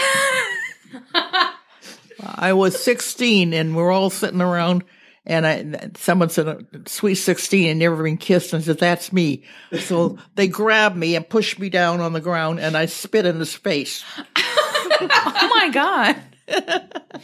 I 2.22 2.52
was 2.52 2.78
16 2.84 3.54
and 3.54 3.78
we're 3.78 3.92
all 3.92 4.10
sitting 4.10 4.42
around 4.42 4.84
and 5.26 5.48
I, 5.48 5.92
someone 5.96 6.30
said, 6.30 6.68
sweet 6.86 7.16
16 7.16 7.70
and 7.70 7.80
never 7.80 8.04
been 8.04 8.18
kissed. 8.18 8.52
And 8.52 8.62
I 8.62 8.66
said, 8.66 8.80
that's 8.80 9.14
me. 9.14 9.44
So 9.80 10.18
they 10.36 10.50
grabbed 10.50 10.98
me 10.98 11.16
and 11.16 11.28
pushed 11.28 11.60
me 11.60 11.70
down 11.70 12.02
on 12.02 12.12
the 12.12 12.20
ground 12.20 12.60
and 12.60 12.76
I 12.76 12.88
spit 12.88 13.26
in 13.26 13.40
his 13.40 13.56
face. 13.56 14.04
Oh 14.36 15.52
my 15.56 15.70
God. 15.70 16.18
I 16.50 17.22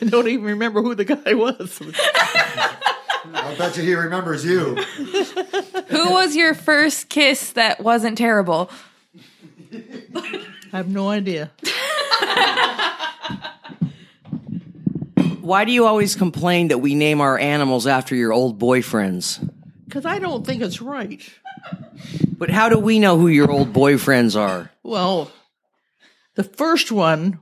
don't 0.08 0.26
even 0.26 0.46
remember 0.46 0.82
who 0.82 0.96
the 0.96 1.04
guy 1.04 1.34
was. 1.34 1.80
I 3.24 3.54
bet 3.56 3.76
you 3.76 3.84
he 3.84 3.94
remembers 3.94 4.44
you. 4.44 4.74
Who 4.74 6.10
was 6.10 6.34
your 6.34 6.54
first 6.54 7.08
kiss 7.08 7.52
that 7.52 7.80
wasn't 7.80 8.18
terrible? 8.18 8.68
I 9.74 10.76
have 10.76 10.88
no 10.88 11.08
idea. 11.08 11.50
Why 15.40 15.64
do 15.64 15.72
you 15.72 15.86
always 15.86 16.14
complain 16.14 16.68
that 16.68 16.78
we 16.78 16.94
name 16.94 17.20
our 17.20 17.36
animals 17.38 17.86
after 17.86 18.14
your 18.14 18.32
old 18.32 18.60
boyfriends? 18.60 19.48
Because 19.84 20.06
I 20.06 20.18
don't 20.20 20.46
think 20.46 20.62
it's 20.62 20.80
right. 20.80 21.20
But 22.38 22.48
how 22.50 22.68
do 22.68 22.78
we 22.78 22.98
know 23.00 23.18
who 23.18 23.28
your 23.28 23.50
old 23.50 23.72
boyfriends 23.72 24.38
are? 24.38 24.70
Well, 24.84 25.30
the 26.36 26.44
first 26.44 26.92
one, 26.92 27.40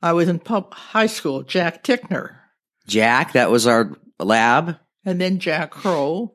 I 0.00 0.12
was 0.14 0.28
in 0.28 0.38
pub, 0.38 0.72
high 0.72 1.06
school, 1.06 1.42
Jack 1.42 1.84
Tickner, 1.84 2.36
Jack, 2.88 3.32
that 3.32 3.50
was 3.50 3.66
our 3.66 3.92
lab. 4.18 4.78
and 5.04 5.20
then 5.20 5.38
Jack 5.38 5.70
Crow. 5.70 6.34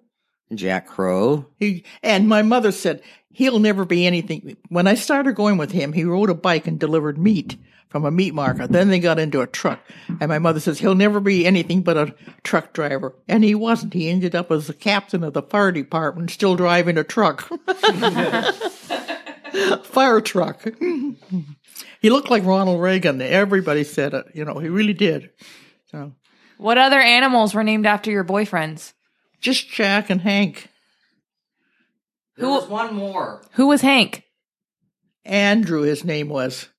Jack 0.54 0.88
Crow. 0.88 1.48
He 1.58 1.84
and 2.02 2.30
my 2.30 2.42
mother 2.42 2.72
said 2.72 3.02
he'll 3.38 3.60
never 3.60 3.86
be 3.86 4.08
anything. 4.08 4.58
When 4.70 4.88
I 4.88 4.96
started 4.96 5.36
going 5.36 5.58
with 5.58 5.72
him, 5.72 5.94
he 5.94 6.04
rode 6.04 6.32
a 6.32 6.34
bike 6.34 6.66
and 6.66 6.80
delivered 6.80 7.20
meat 7.20 7.56
from 7.88 8.04
a 8.04 8.10
meat 8.12 8.34
market. 8.34 8.72
Then 8.72 8.90
they 8.90 9.00
got 9.00 9.20
into 9.20 9.42
a 9.42 9.48
truck, 9.48 9.80
and 10.20 10.28
my 10.28 10.40
mother 10.40 10.60
says 10.60 10.80
he'll 10.80 10.96
never 10.96 11.20
be 11.20 11.46
anything 11.46 11.84
but 11.84 11.98
a 11.98 12.16
truck 12.44 12.74
driver, 12.74 13.16
and 13.28 13.44
he 13.44 13.56
wasn't. 13.56 13.94
He 13.94 14.10
ended 14.10 14.36
up 14.36 14.52
as 14.52 14.68
the 14.68 14.74
captain 14.74 15.24
of 15.24 15.34
the 15.34 15.44
fire 15.44 15.72
department, 15.72 16.32
still 16.32 16.56
driving 16.56 16.98
a 16.98 17.04
truck, 17.04 17.42
fire 19.84 20.22
truck. 20.22 20.68
he 22.02 22.10
looked 22.10 22.30
like 22.30 22.44
Ronald 22.44 22.82
Reagan. 22.82 23.22
Everybody 23.22 23.84
said 23.84 24.14
it. 24.14 24.26
You 24.34 24.46
know, 24.46 24.60
he 24.60 24.70
really 24.70 24.94
did. 24.94 25.30
So 25.92 26.14
What 26.58 26.78
other 26.78 27.00
animals 27.00 27.54
were 27.54 27.64
named 27.64 27.86
after 27.86 28.12
your 28.12 28.26
boyfriends? 28.26 28.94
just 29.40 29.70
Jack 29.70 30.10
and 30.10 30.22
Hank. 30.22 30.68
There 32.38 32.48
was 32.48 32.68
one 32.68 32.94
more. 32.94 33.42
Who 33.54 33.68
was 33.68 33.82
Hank? 33.82 34.24
Andrew, 35.26 35.82
his 35.82 36.06
name 36.06 36.30
was. 36.30 36.70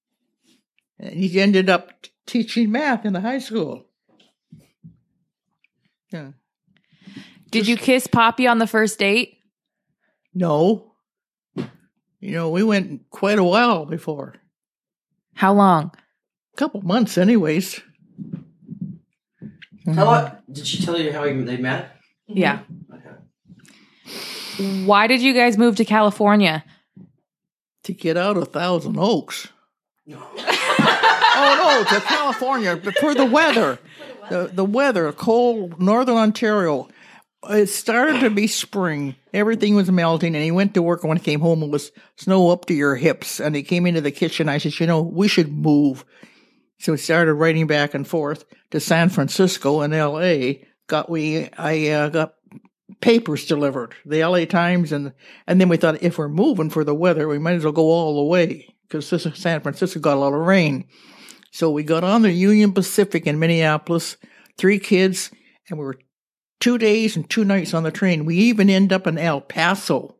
And 0.98 1.14
he 1.14 1.40
ended 1.40 1.68
up 1.68 2.02
t- 2.02 2.10
teaching 2.26 2.70
math 2.72 3.04
in 3.04 3.12
the 3.12 3.20
high 3.20 3.38
school. 3.38 3.86
Yeah. 6.10 6.32
Did 7.50 7.66
you 7.66 7.76
kiss 7.76 8.06
Poppy 8.06 8.46
on 8.46 8.58
the 8.58 8.66
first 8.66 8.98
date? 8.98 9.38
No. 10.34 10.92
You 12.20 12.32
know, 12.32 12.50
we 12.50 12.62
went 12.62 13.08
quite 13.10 13.38
a 13.38 13.44
while 13.44 13.84
before. 13.84 14.34
How 15.34 15.52
long? 15.54 15.92
A 16.54 16.56
couple 16.56 16.82
months, 16.82 17.16
anyways. 17.18 17.80
How, 19.86 20.38
did 20.50 20.66
she 20.66 20.84
tell 20.84 20.98
you 20.98 21.12
how 21.12 21.24
they 21.24 21.56
met? 21.56 21.96
Yeah. 22.26 22.60
Why 24.58 25.06
did 25.06 25.22
you 25.22 25.34
guys 25.34 25.56
move 25.56 25.76
to 25.76 25.84
California? 25.84 26.64
To 27.84 27.92
get 27.92 28.16
out 28.16 28.36
of 28.36 28.48
Thousand 28.48 28.96
Oaks. 28.98 29.48
oh 30.10 31.84
no, 31.88 31.96
to 31.96 32.04
California 32.04 32.76
for 33.00 33.14
the 33.14 33.24
weather. 33.24 33.78
The 34.30 34.50
the 34.52 34.64
weather, 34.64 35.12
cold 35.12 35.80
northern 35.80 36.16
Ontario. 36.16 36.88
It 37.48 37.68
started 37.68 38.20
to 38.20 38.30
be 38.30 38.48
spring. 38.48 39.14
Everything 39.32 39.76
was 39.76 39.90
melting, 39.90 40.34
and 40.34 40.42
he 40.42 40.50
went 40.50 40.74
to 40.74 40.82
work. 40.82 41.02
And 41.02 41.08
when 41.08 41.18
he 41.18 41.24
came 41.24 41.40
home, 41.40 41.62
it 41.62 41.70
was 41.70 41.92
snow 42.16 42.50
up 42.50 42.66
to 42.66 42.74
your 42.74 42.96
hips. 42.96 43.38
And 43.38 43.54
he 43.54 43.62
came 43.62 43.86
into 43.86 44.00
the 44.00 44.10
kitchen. 44.10 44.48
I 44.48 44.58
said, 44.58 44.78
"You 44.80 44.86
know, 44.86 45.02
we 45.02 45.28
should 45.28 45.52
move." 45.52 46.04
So 46.80 46.92
we 46.92 46.98
started 46.98 47.34
writing 47.34 47.66
back 47.66 47.94
and 47.94 48.06
forth 48.06 48.44
to 48.70 48.80
San 48.80 49.08
Francisco 49.08 49.80
and 49.80 49.94
L.A. 49.94 50.66
Got 50.88 51.10
we 51.10 51.48
I 51.56 51.88
uh, 51.88 52.08
got 52.08 52.34
papers 53.01 53.46
delivered, 53.46 53.94
the 54.05 54.20
L.A. 54.20 54.46
Times, 54.46 54.92
and 54.92 55.12
and 55.46 55.61
then 55.61 55.68
we 55.68 55.77
thought 55.77 56.03
if 56.03 56.18
we're 56.18 56.29
moving 56.29 56.70
for 56.70 56.85
the 56.85 56.94
weather, 56.94 57.29
we 57.29 57.38
might 57.38 57.55
as 57.55 57.64
well 57.64 57.72
go 57.72 57.90
all 57.90 58.16
the 58.16 58.24
way 58.24 58.74
because 58.88 59.09
San 59.38 59.61
Francisco 59.61 60.01
got 60.01 60.16
a 60.16 60.20
lot 60.20 60.33
of 60.33 60.40
rain. 60.40 60.87
So 61.51 61.70
we 61.70 61.83
got 61.83 62.05
on 62.05 62.22
the 62.22 62.33
Union 62.33 62.72
Pacific 62.72 63.27
in 63.27 63.38
Minneapolis, 63.38 64.16
three 64.57 64.79
kids, 64.79 65.31
and 65.68 65.79
we 65.79 65.85
were 65.85 65.98
two 66.61 66.79
days 66.79 67.16
and 67.16 67.29
two 67.29 67.44
nights 67.44 67.74
on 67.74 67.83
the 67.83 67.90
train. 67.90 68.24
We 68.24 68.37
even 68.37 68.70
end 68.70 68.92
up 68.92 69.07
in 69.07 69.18
El 69.18 69.40
Paso. 69.40 70.16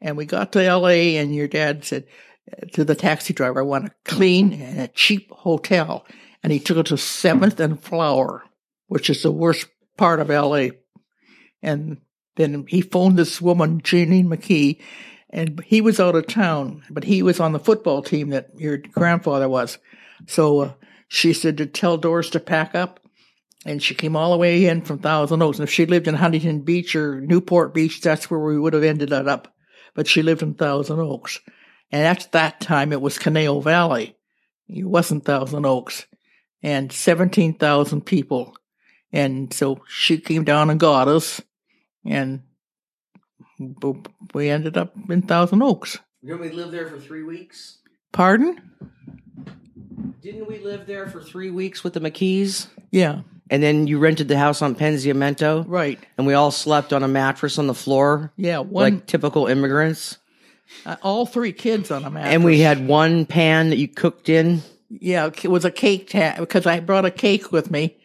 And 0.00 0.16
we 0.16 0.24
got 0.24 0.52
to 0.52 0.76
LA 0.76 1.18
and 1.18 1.34
your 1.34 1.48
dad 1.48 1.84
said 1.84 2.06
uh, 2.50 2.66
to 2.72 2.84
the 2.84 2.94
taxi 2.94 3.34
driver, 3.34 3.60
I 3.60 3.64
want 3.64 3.86
a 3.86 3.94
clean 4.04 4.52
and 4.54 4.80
a 4.80 4.88
cheap 4.88 5.30
hotel. 5.30 6.06
And 6.42 6.52
he 6.52 6.58
took 6.58 6.78
us 6.78 6.88
to 6.88 6.96
Seventh 6.96 7.60
and 7.60 7.82
Flower, 7.82 8.42
which 8.86 9.10
is 9.10 9.22
the 9.22 9.30
worst 9.30 9.66
part 9.98 10.20
of 10.20 10.30
LA. 10.30 10.68
And 11.62 11.98
then 12.36 12.66
he 12.68 12.80
phoned 12.80 13.18
this 13.18 13.40
woman, 13.40 13.80
Janine 13.82 14.26
McKee, 14.26 14.80
and 15.28 15.60
he 15.64 15.80
was 15.80 16.00
out 16.00 16.16
of 16.16 16.26
town, 16.26 16.82
but 16.90 17.04
he 17.04 17.22
was 17.22 17.38
on 17.38 17.52
the 17.52 17.58
football 17.58 18.02
team 18.02 18.30
that 18.30 18.48
your 18.56 18.78
grandfather 18.78 19.48
was. 19.48 19.78
So 20.26 20.60
uh, 20.60 20.72
she 21.06 21.32
said 21.32 21.58
to 21.58 21.66
tell 21.66 21.96
Doris 21.96 22.30
to 22.30 22.40
pack 22.40 22.74
up, 22.74 23.00
and 23.66 23.82
she 23.82 23.94
came 23.94 24.16
all 24.16 24.32
the 24.32 24.38
way 24.38 24.66
in 24.66 24.82
from 24.82 24.98
Thousand 24.98 25.42
Oaks. 25.42 25.58
And 25.58 25.68
if 25.68 25.72
she 25.72 25.86
lived 25.86 26.08
in 26.08 26.14
Huntington 26.14 26.62
Beach 26.62 26.96
or 26.96 27.20
Newport 27.20 27.74
Beach, 27.74 28.00
that's 28.00 28.30
where 28.30 28.40
we 28.40 28.58
would 28.58 28.72
have 28.72 28.82
ended 28.82 29.12
up. 29.12 29.54
But 29.94 30.08
she 30.08 30.22
lived 30.22 30.42
in 30.42 30.54
Thousand 30.54 30.98
Oaks, 30.98 31.40
and 31.92 32.06
at 32.06 32.28
that 32.32 32.60
time 32.60 32.92
it 32.92 33.00
was 33.00 33.18
Conejo 33.18 33.60
Valley. 33.60 34.16
It 34.68 34.86
wasn't 34.86 35.24
Thousand 35.24 35.66
Oaks, 35.66 36.06
and 36.62 36.90
seventeen 36.92 37.54
thousand 37.54 38.06
people. 38.06 38.56
And 39.12 39.52
so 39.52 39.82
she 39.88 40.18
came 40.18 40.44
down 40.44 40.70
and 40.70 40.78
got 40.78 41.08
us, 41.08 41.42
and 42.04 42.42
we 44.34 44.48
ended 44.50 44.76
up 44.76 44.94
in 45.08 45.22
Thousand 45.22 45.62
Oaks. 45.62 45.98
Didn't 46.22 46.40
we 46.40 46.50
live 46.50 46.70
there 46.70 46.88
for 46.88 46.98
three 46.98 47.22
weeks? 47.22 47.78
Pardon? 48.12 48.60
Didn't 50.22 50.48
we 50.48 50.58
live 50.58 50.86
there 50.86 51.08
for 51.08 51.22
three 51.22 51.50
weeks 51.50 51.82
with 51.82 51.94
the 51.94 52.00
McKees? 52.00 52.66
Yeah, 52.90 53.20
And 53.48 53.62
then 53.62 53.86
you 53.86 53.98
rented 53.98 54.28
the 54.28 54.36
house 54.38 54.60
on 54.62 54.74
Penziamento, 54.74 55.64
right. 55.66 55.98
and 56.18 56.26
we 56.26 56.34
all 56.34 56.50
slept 56.50 56.92
on 56.92 57.02
a 57.02 57.08
mattress 57.08 57.58
on 57.58 57.66
the 57.66 57.74
floor, 57.74 58.32
Yeah, 58.36 58.58
one, 58.58 58.94
like 58.94 59.06
typical 59.06 59.46
immigrants. 59.46 60.18
uh, 60.84 60.96
all 61.02 61.24
three 61.26 61.52
kids 61.52 61.90
on 61.90 62.04
a 62.04 62.10
mattress. 62.10 62.34
And 62.34 62.44
we 62.44 62.60
had 62.60 62.86
one 62.86 63.24
pan 63.26 63.70
that 63.70 63.78
you 63.78 63.88
cooked 63.88 64.28
in. 64.28 64.62
Yeah, 64.90 65.26
it 65.42 65.48
was 65.50 65.64
a 65.64 65.70
cake 65.70 66.08
tan 66.10 66.40
because 66.40 66.66
I 66.66 66.80
brought 66.80 67.04
a 67.04 67.10
cake 67.10 67.52
with 67.52 67.70
me 67.70 67.96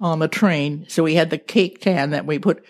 on 0.00 0.18
the 0.18 0.28
train. 0.28 0.86
So 0.88 1.02
we 1.02 1.14
had 1.14 1.30
the 1.30 1.38
cake 1.38 1.80
tan 1.82 2.10
that 2.10 2.24
we 2.26 2.38
put 2.38 2.64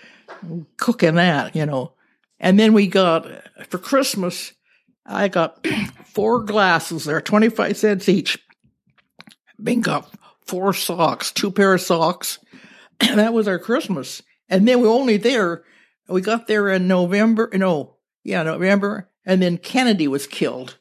cook 0.76 1.02
in 1.02 1.16
that, 1.16 1.54
you 1.54 1.66
know. 1.66 1.92
And 2.38 2.58
then 2.58 2.72
we 2.72 2.86
got 2.86 3.26
for 3.68 3.78
Christmas, 3.78 4.52
I 5.04 5.28
got 5.28 5.66
four 6.06 6.42
glasses 6.42 7.04
there, 7.04 7.20
25 7.20 7.76
cents 7.76 8.08
each. 8.08 8.38
Bing 9.62 9.82
got 9.82 10.10
four 10.46 10.72
socks, 10.72 11.32
two 11.32 11.50
pair 11.50 11.74
of 11.74 11.80
socks. 11.80 12.38
And 13.00 13.18
that 13.18 13.32
was 13.32 13.46
our 13.46 13.58
Christmas. 13.58 14.22
And 14.48 14.66
then 14.66 14.80
we 14.80 14.88
were 14.88 14.94
only 14.94 15.16
there, 15.16 15.64
we 16.08 16.20
got 16.20 16.48
there 16.48 16.68
in 16.68 16.88
November, 16.88 17.48
no, 17.52 17.96
yeah, 18.24 18.42
November. 18.42 19.10
And 19.24 19.40
then 19.40 19.58
Kennedy 19.58 20.08
was 20.08 20.26
killed. 20.26 20.76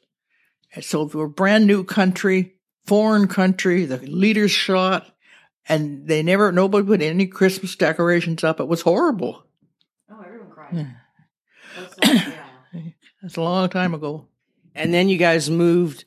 And 0.74 0.84
so 0.84 1.04
we 1.04 1.18
were 1.18 1.28
brand 1.28 1.66
new 1.66 1.84
country, 1.84 2.54
foreign 2.86 3.28
country, 3.28 3.84
the 3.84 3.98
leaders 3.98 4.50
shot, 4.50 5.14
and 5.68 6.06
they 6.06 6.22
never, 6.22 6.52
nobody 6.52 6.86
put 6.86 7.02
any 7.02 7.26
Christmas 7.26 7.76
decorations 7.76 8.44
up. 8.44 8.60
It 8.60 8.68
was 8.68 8.82
horrible. 8.82 9.44
Oh, 10.10 10.22
everyone 10.24 10.50
cried. 10.50 10.96
That's 13.22 13.36
a 13.36 13.42
long 13.42 13.68
time 13.68 13.94
ago. 13.94 14.28
And 14.74 14.94
then 14.94 15.08
you 15.08 15.18
guys 15.18 15.50
moved 15.50 16.04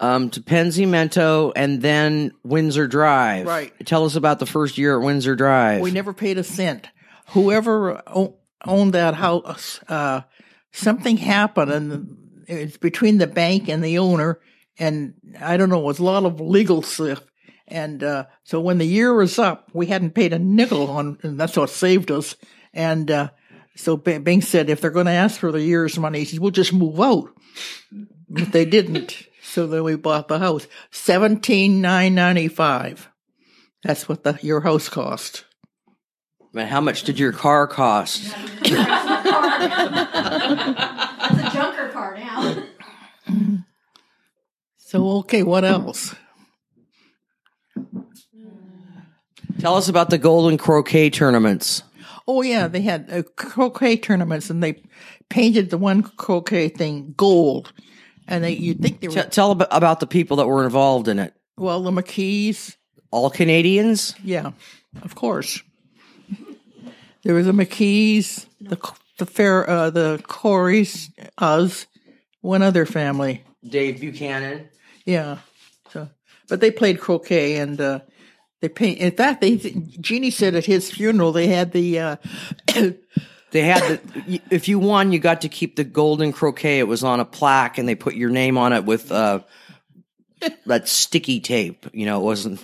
um, 0.00 0.30
to 0.30 0.40
Penziamento 0.40 1.52
and 1.54 1.80
then 1.80 2.32
Windsor 2.42 2.86
Drive. 2.88 3.46
Right. 3.46 3.72
Tell 3.86 4.04
us 4.04 4.16
about 4.16 4.38
the 4.38 4.46
first 4.46 4.76
year 4.76 4.98
at 4.98 5.04
Windsor 5.04 5.36
Drive. 5.36 5.80
We 5.80 5.92
never 5.92 6.12
paid 6.12 6.38
a 6.38 6.44
cent. 6.44 6.88
Whoever 7.28 8.02
owned 8.64 8.92
that 8.92 9.14
house, 9.14 9.80
uh, 9.88 10.22
something 10.72 11.16
happened, 11.16 11.72
and 11.72 12.16
it's 12.48 12.76
between 12.76 13.18
the 13.18 13.26
bank 13.26 13.68
and 13.68 13.82
the 13.82 13.98
owner, 13.98 14.40
and 14.78 15.14
I 15.40 15.56
don't 15.56 15.70
know, 15.70 15.80
it 15.80 15.84
was 15.84 15.98
a 16.00 16.04
lot 16.04 16.24
of 16.24 16.40
legal 16.40 16.82
stuff. 16.82 17.22
And 17.72 18.04
uh, 18.04 18.26
so 18.44 18.60
when 18.60 18.76
the 18.76 18.84
year 18.84 19.14
was 19.14 19.38
up, 19.38 19.70
we 19.72 19.86
hadn't 19.86 20.10
paid 20.10 20.34
a 20.34 20.38
nickel 20.38 20.90
on, 20.90 21.16
and 21.22 21.40
that's 21.40 21.56
what 21.56 21.70
saved 21.70 22.10
us. 22.10 22.36
And 22.74 23.10
uh, 23.10 23.30
so 23.76 23.96
B- 23.96 24.18
Bing 24.18 24.42
said, 24.42 24.68
if 24.68 24.82
they're 24.82 24.90
going 24.90 25.06
to 25.06 25.12
ask 25.12 25.40
for 25.40 25.50
the 25.50 25.62
year's 25.62 25.98
money, 25.98 26.18
he 26.18 26.26
says, 26.26 26.38
we'll 26.38 26.50
just 26.50 26.74
move 26.74 27.00
out. 27.00 27.30
But 28.28 28.52
they 28.52 28.66
didn't. 28.66 29.26
So 29.42 29.66
then 29.66 29.84
we 29.84 29.96
bought 29.96 30.28
the 30.28 30.38
house, 30.38 30.66
seventeen 30.90 31.80
nine 31.80 32.14
ninety 32.14 32.48
five. 32.48 33.10
That's 33.82 34.08
what 34.08 34.22
the 34.22 34.38
your 34.42 34.60
house 34.60 34.88
cost. 34.88 35.44
Man, 36.52 36.68
how 36.68 36.80
much 36.80 37.02
did 37.04 37.18
your 37.18 37.32
car 37.32 37.66
cost? 37.66 38.22
That's 38.62 38.70
a 41.40 41.50
junker 41.52 41.88
car 41.88 42.16
now. 42.16 42.64
So 44.78 45.08
okay, 45.18 45.42
what 45.42 45.64
else? 45.64 46.14
Tell 49.62 49.76
us 49.76 49.88
about 49.88 50.10
the 50.10 50.18
Golden 50.18 50.58
Croquet 50.58 51.10
tournaments. 51.10 51.82
Oh 52.26 52.42
yeah, 52.42 52.66
they 52.68 52.80
had 52.82 53.08
uh, 53.12 53.22
croquet 53.36 53.96
tournaments, 53.96 54.50
and 54.50 54.62
they 54.62 54.82
painted 55.28 55.70
the 55.70 55.78
one 55.78 56.02
croquet 56.02 56.68
thing 56.68 57.14
gold. 57.16 57.72
And 58.28 58.44
they, 58.44 58.52
you'd 58.52 58.80
think 58.80 59.00
they 59.00 59.08
were 59.08 59.14
T- 59.14 59.28
tell 59.30 59.52
ab- 59.52 59.68
about 59.70 60.00
the 60.00 60.06
people 60.06 60.36
that 60.38 60.46
were 60.46 60.64
involved 60.64 61.08
in 61.08 61.18
it. 61.18 61.32
well, 61.56 61.82
the 61.82 61.90
McKees, 61.90 62.76
All 63.10 63.30
Canadians? 63.30 64.14
yeah, 64.22 64.52
of 65.02 65.14
course. 65.14 65.62
There 67.22 67.34
was 67.34 67.46
the 67.46 67.52
McKees, 67.52 68.46
the 68.60 68.76
the 69.18 69.26
fair, 69.26 69.68
uh, 69.70 69.90
the 69.90 70.20
Coreys, 70.26 71.10
us, 71.38 71.86
one 72.40 72.62
other 72.62 72.84
family. 72.86 73.44
Dave 73.64 74.00
Buchanan. 74.00 74.68
Yeah. 75.06 75.38
So, 75.92 76.08
but 76.48 76.60
they 76.60 76.70
played 76.72 76.98
croquet 77.00 77.56
and 77.56 77.80
uh, 77.80 78.00
they 78.62 78.70
paint. 78.70 78.98
In 78.98 79.10
fact, 79.10 79.42
they 79.42 79.56
Jeannie 79.56 80.30
said 80.30 80.54
at 80.54 80.64
his 80.64 80.90
funeral 80.90 81.32
they 81.32 81.48
had 81.48 81.72
the 81.72 81.98
uh, 81.98 82.16
They 83.52 83.60
had 83.60 83.82
the, 83.82 84.40
if 84.50 84.66
you 84.66 84.78
won, 84.78 85.12
you 85.12 85.18
got 85.18 85.42
to 85.42 85.48
keep 85.50 85.76
the 85.76 85.84
golden 85.84 86.32
croquet. 86.32 86.78
It 86.78 86.88
was 86.88 87.04
on 87.04 87.20
a 87.20 87.24
plaque 87.26 87.76
and 87.76 87.86
they 87.86 87.94
put 87.94 88.14
your 88.14 88.30
name 88.30 88.56
on 88.56 88.72
it 88.72 88.86
with, 88.86 89.12
uh, 89.12 89.40
that 90.66 90.88
sticky 90.88 91.40
tape. 91.40 91.86
You 91.92 92.06
know, 92.06 92.18
it 92.20 92.24
wasn't 92.24 92.60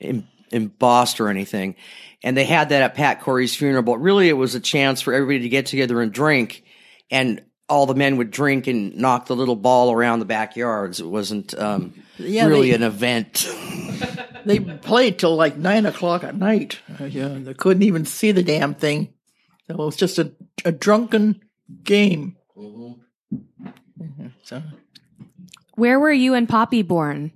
em- 0.00 0.28
embossed 0.52 1.20
or 1.20 1.28
anything. 1.28 1.74
And 2.22 2.36
they 2.36 2.44
had 2.44 2.68
that 2.68 2.82
at 2.82 2.94
Pat 2.94 3.22
Corey's 3.22 3.56
funeral, 3.56 3.82
but 3.82 3.98
really 3.98 4.28
it 4.28 4.34
was 4.34 4.54
a 4.54 4.60
chance 4.60 5.00
for 5.00 5.12
everybody 5.12 5.40
to 5.40 5.48
get 5.48 5.66
together 5.66 6.00
and 6.00 6.12
drink. 6.12 6.62
And 7.10 7.42
all 7.68 7.86
the 7.86 7.94
men 7.94 8.16
would 8.18 8.30
drink 8.30 8.66
and 8.66 8.94
knock 8.96 9.26
the 9.26 9.36
little 9.36 9.56
ball 9.56 9.90
around 9.92 10.18
the 10.18 10.24
backyards. 10.26 11.00
It 11.00 11.06
wasn't, 11.06 11.58
um, 11.58 11.94
Yeah, 12.18 12.46
really 12.46 12.70
they- 12.70 12.76
an 12.76 12.82
event. 12.82 13.48
they 14.44 14.60
played 14.60 15.18
till 15.18 15.34
like 15.36 15.56
nine 15.56 15.86
o'clock 15.86 16.24
at 16.24 16.36
night. 16.36 16.80
Uh, 17.00 17.04
yeah, 17.04 17.28
they 17.28 17.54
couldn't 17.54 17.82
even 17.82 18.04
see 18.04 18.32
the 18.32 18.42
damn 18.42 18.74
thing. 18.74 19.14
So 19.66 19.74
it 19.74 19.78
was 19.78 19.96
just 19.96 20.18
a, 20.18 20.32
a 20.64 20.72
drunken 20.72 21.40
game. 21.82 22.36
Mhm. 22.56 22.96
So 24.42 24.62
Where 25.76 25.98
were 25.98 26.12
you 26.12 26.34
and 26.34 26.48
Poppy 26.48 26.82
born? 26.82 27.32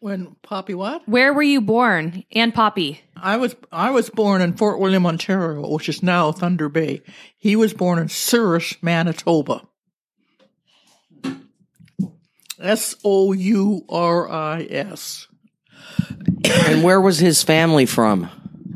When 0.00 0.36
Poppy 0.42 0.74
what? 0.74 1.06
Where 1.08 1.32
were 1.32 1.42
you 1.42 1.60
born 1.60 2.24
and 2.32 2.54
Poppy? 2.54 3.00
I 3.16 3.36
was 3.36 3.56
I 3.72 3.90
was 3.90 4.10
born 4.10 4.40
in 4.40 4.56
Fort 4.56 4.78
William, 4.78 5.06
Ontario, 5.06 5.68
which 5.68 5.88
is 5.88 6.02
now 6.02 6.32
Thunder 6.32 6.68
Bay. 6.68 7.02
He 7.36 7.56
was 7.56 7.74
born 7.74 7.98
in 7.98 8.08
Souris, 8.08 8.76
Manitoba. 8.82 9.62
S 12.60 12.96
O 13.04 13.32
U 13.32 13.84
R 13.88 14.28
I 14.28 14.66
S. 14.70 15.28
and 16.44 16.82
where 16.82 17.00
was 17.00 17.18
his 17.18 17.42
family 17.42 17.86
from? 17.86 18.30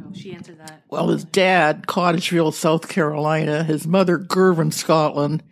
Oh, 0.06 0.12
she 0.14 0.32
answered 0.32 0.58
that. 0.58 0.82
Well, 0.88 1.08
his 1.08 1.24
dad, 1.24 1.86
Cottageville, 1.86 2.54
South 2.54 2.88
Carolina. 2.88 3.64
His 3.64 3.86
mother, 3.86 4.18
Girvan, 4.18 4.70
Scotland. 4.70 5.42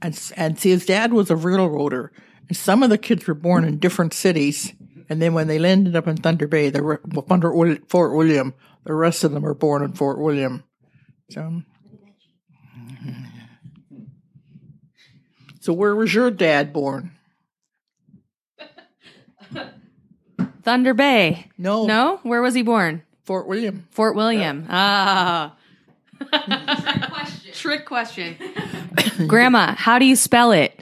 And, 0.00 0.18
and 0.36 0.58
see, 0.58 0.70
his 0.70 0.86
dad 0.86 1.12
was 1.12 1.30
a 1.30 1.36
railroader. 1.36 2.12
And 2.48 2.56
some 2.56 2.82
of 2.82 2.90
the 2.90 2.98
kids 2.98 3.26
were 3.26 3.34
born 3.34 3.64
in 3.64 3.78
different 3.78 4.14
cities, 4.14 4.72
and 5.08 5.20
then 5.22 5.34
when 5.34 5.46
they 5.48 5.58
landed 5.58 5.96
up 5.96 6.06
in 6.06 6.16
Thunder 6.16 6.46
Bay, 6.46 6.70
the 6.70 6.82
re- 6.82 6.96
under 7.30 7.76
Fort 7.88 8.14
William, 8.14 8.54
the 8.84 8.94
rest 8.94 9.24
of 9.24 9.32
them 9.32 9.42
were 9.42 9.54
born 9.54 9.82
in 9.82 9.92
Fort 9.92 10.18
William. 10.18 10.64
So, 11.30 11.62
so 15.60 15.72
where 15.72 15.94
was 15.94 16.12
your 16.14 16.30
dad 16.30 16.72
born? 16.72 17.12
Thunder 20.62 20.94
Bay. 20.94 21.50
No, 21.56 21.86
No? 21.86 22.20
Where 22.22 22.42
was 22.42 22.54
he 22.54 22.62
born? 22.62 23.02
Fort 23.24 23.48
William. 23.48 23.86
Fort 23.90 24.16
William. 24.16 24.66
Ah. 24.68 25.54
Trick 26.18 27.10
question. 27.10 27.52
Trick 27.52 27.86
question. 27.86 28.36
Grandma, 29.26 29.74
how 29.74 29.98
do 29.98 30.04
you 30.04 30.16
spell 30.16 30.52
it? 30.52 30.77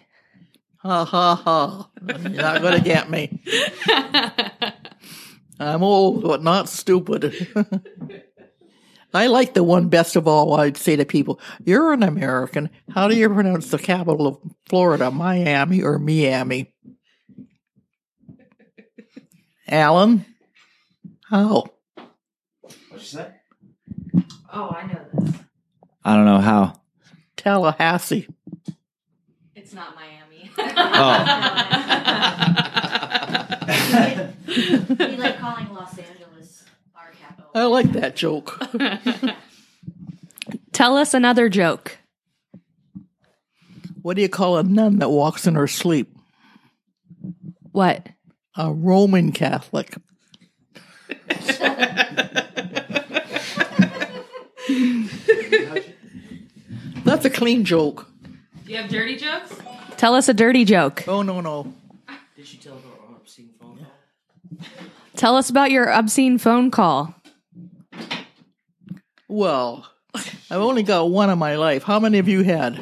Ha 0.87 1.05
ha 1.05 1.35
ha! 1.35 1.91
You're 2.07 2.43
not 2.43 2.63
gonna 2.63 2.81
get 2.81 3.11
me. 3.11 3.43
I'm 5.59 5.83
old, 5.83 6.23
but 6.23 6.45
not 6.45 6.69
stupid. 6.69 7.35
I 9.13 9.27
like 9.27 9.55
the 9.55 9.65
one 9.65 9.89
best 9.89 10.15
of 10.15 10.29
all. 10.29 10.55
I'd 10.55 10.77
say 10.77 10.95
to 10.95 11.05
people, 11.05 11.41
"You're 11.65 11.93
an 11.93 12.05
American. 12.05 12.71
How 12.89 13.09
do 13.09 13.17
you 13.17 13.29
pronounce 13.29 13.69
the 13.69 13.79
capital 13.79 14.29
of 14.29 14.39
Florida, 14.69 15.11
Miami 15.11 15.83
or 15.83 15.99
Miami?" 15.99 16.73
Alan, 19.67 20.25
how? 21.29 21.65
What'd 21.97 22.77
you 22.93 22.99
say? 23.01 23.33
Oh, 24.53 24.69
I 24.69 24.87
know 24.87 25.05
this. 25.15 25.35
I 26.05 26.15
don't 26.15 26.27
know 26.27 26.39
how. 26.39 26.81
Tallahassee. 27.37 28.29
It's 29.57 29.75
not 29.75 29.97
Miami. 29.97 30.16
Oh. 30.59 30.63
We 34.89 35.17
like 35.17 35.39
calling 35.39 35.73
Los 35.75 35.99
Angeles 35.99 36.65
our 36.95 37.11
capital. 37.21 37.51
I 37.55 37.65
like 37.65 37.93
that 37.93 38.17
joke. 38.17 38.59
Tell 40.73 40.97
us 40.97 41.15
another 41.15 41.49
joke. 41.49 41.99
What 44.03 44.17
do 44.17 44.23
you 44.23 44.29
call 44.29 44.57
a 44.57 44.63
nun 44.63 44.99
that 45.01 45.11
walks 45.11 45.47
in 45.47 45.57
her 45.57 45.67
sleep? 45.67 46.17
What? 47.73 48.09
A 48.57 48.73
Roman 48.73 49.33
Catholic. 49.33 49.97
That's 57.05 57.25
a 57.25 57.31
clean 57.31 57.65
joke. 57.65 58.09
Do 58.65 58.73
you 58.73 58.79
have 58.79 58.91
dirty 58.91 59.17
jokes? 59.17 59.53
Tell 59.97 60.15
us 60.15 60.29
a 60.29 60.35
dirty 60.35 60.65
joke. 60.65 61.05
Oh 61.09 61.23
no 61.23 61.41
no. 61.41 61.73
Did 62.37 62.47
she 62.47 62.57
tell 62.59 62.75
her 62.75 63.17
obscene 63.17 63.51
phone 63.59 63.79
call? 63.79 64.61
Tell 65.17 65.37
us 65.37 65.51
about 65.51 65.71
your 65.71 65.91
obscene 65.91 66.39
phone 66.39 66.71
call. 66.71 67.15
Well, 69.29 69.91
I've 70.15 70.61
only 70.61 70.83
got 70.83 71.11
one 71.11 71.31
in 71.31 71.39
my 71.39 71.57
life. 71.57 71.83
How 71.83 71.99
many 71.99 72.19
of 72.19 72.29
you 72.29 72.43
had? 72.43 72.81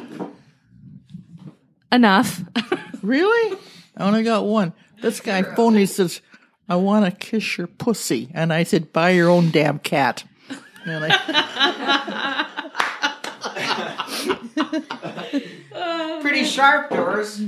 Enough. 1.91 2.41
Really? 3.01 3.57
I 3.95 4.03
only 4.07 4.23
got 4.23 4.45
one. 4.45 4.73
This 4.99 5.19
guy 5.19 5.43
phoned 5.43 5.75
me 5.75 5.85
says, 5.85 6.21
"I 6.67 6.75
want 6.77 7.05
to 7.05 7.11
kiss 7.11 7.55
your 7.55 7.67
pussy," 7.67 8.31
and 8.33 8.51
I 8.51 8.63
said, 8.63 8.91
"Buy 8.91 9.11
your 9.11 9.29
own 9.29 9.51
damn 9.51 9.77
cat." 9.77 10.23
And 10.85 11.05
I, 11.07 11.11
Pretty 16.25 16.43
sharp, 16.43 16.89
Doris. 16.89 17.39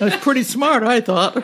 That's 0.00 0.22
pretty 0.22 0.42
smart, 0.42 0.82
I 0.82 1.00
thought. 1.00 1.34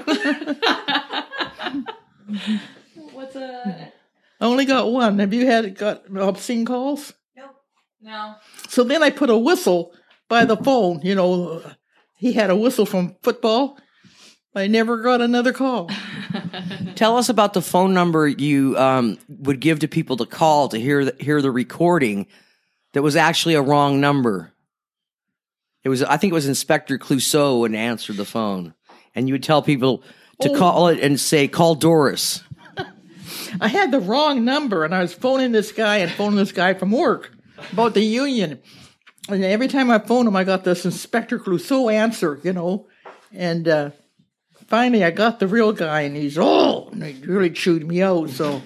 What's 3.13 3.37
a 3.37 3.93
I 4.39 4.45
only 4.45 4.67
got 4.67 4.93
one. 4.93 5.19
Have 5.19 5.33
you 5.33 5.47
had 5.47 5.79
got 5.79 6.05
obscene 6.15 6.67
calls? 6.67 7.15
no? 8.03 8.35
So 8.69 8.85
then 8.85 9.03
I 9.03 9.09
put 9.09 9.31
a 9.31 9.39
whistle 9.39 9.95
by 10.29 10.45
the 10.45 10.59
phone. 10.59 11.01
You 11.03 11.15
know, 11.15 11.63
he 12.19 12.35
had 12.35 12.51
a 12.51 12.57
whistle 12.57 12.85
from 12.85 13.17
football. 13.23 13.79
I 14.55 14.67
never 14.67 14.99
got 14.99 15.23
another 15.23 15.55
call. 15.55 15.91
Tell 16.97 17.17
us 17.17 17.31
about 17.31 17.55
the 17.55 17.63
phone 17.63 17.95
number 17.95 18.29
you 18.29 18.77
um, 18.77 19.17
would 19.29 19.61
give 19.61 19.79
to 19.79 19.89
people 19.89 20.19
to 20.19 20.27
call 20.27 20.69
to 20.69 20.79
hear 20.79 21.07
the, 21.07 21.17
hear 21.19 21.41
the 21.41 21.51
recording 21.51 22.27
that 22.93 23.01
was 23.03 23.17
actually 23.17 23.55
a 23.55 23.63
wrong 23.63 24.03
number. 24.03 24.53
It 25.87 25.89
was, 25.89 26.03
I 26.03 26.17
think 26.17 26.33
it 26.33 26.35
was 26.35 26.49
Inspector 26.49 26.99
Clouseau 26.99 27.65
and 27.65 27.77
answered 27.77 28.17
the 28.17 28.25
phone, 28.25 28.75
and 29.15 29.29
you 29.29 29.35
would 29.35 29.45
tell 29.45 29.63
people 29.63 30.03
to 30.41 30.51
Oh. 30.51 30.59
call 30.59 30.89
it 30.89 30.99
and 30.99 31.21
say, 31.21 31.47
"Call 31.47 31.77
Doris." 31.77 32.43
I 33.61 33.69
had 33.69 33.93
the 33.93 34.01
wrong 34.01 34.45
number, 34.45 34.85
and 34.85 34.93
I 34.93 35.01
was 35.01 35.15
phoning 35.15 35.53
this 35.53 35.71
guy 35.71 35.99
and 35.99 36.11
phoning 36.11 36.39
this 36.39 36.51
guy 36.51 36.75
from 36.75 36.91
work 36.91 37.31
about 37.73 37.95
the 37.95 38.01
union. 38.03 38.59
And 39.29 39.45
every 39.45 39.69
time 39.69 39.89
I 39.89 40.01
phoned 40.01 40.27
him, 40.27 40.35
I 40.35 40.43
got 40.43 40.65
this 40.65 40.85
Inspector 40.85 41.39
Clouseau 41.39 41.93
answer, 41.93 42.41
you 42.43 42.53
know. 42.53 42.89
And 43.33 43.69
uh, 43.69 43.91
finally, 44.67 45.05
I 45.05 45.13
got 45.13 45.39
the 45.39 45.47
real 45.47 45.73
guy, 45.73 46.01
and 46.01 46.17
he's 46.17 46.37
oh, 46.37 46.89
and 46.91 47.01
he 47.05 47.25
really 47.25 47.51
chewed 47.51 47.87
me 47.87 48.03
out. 48.03 48.31
So, 48.31 48.61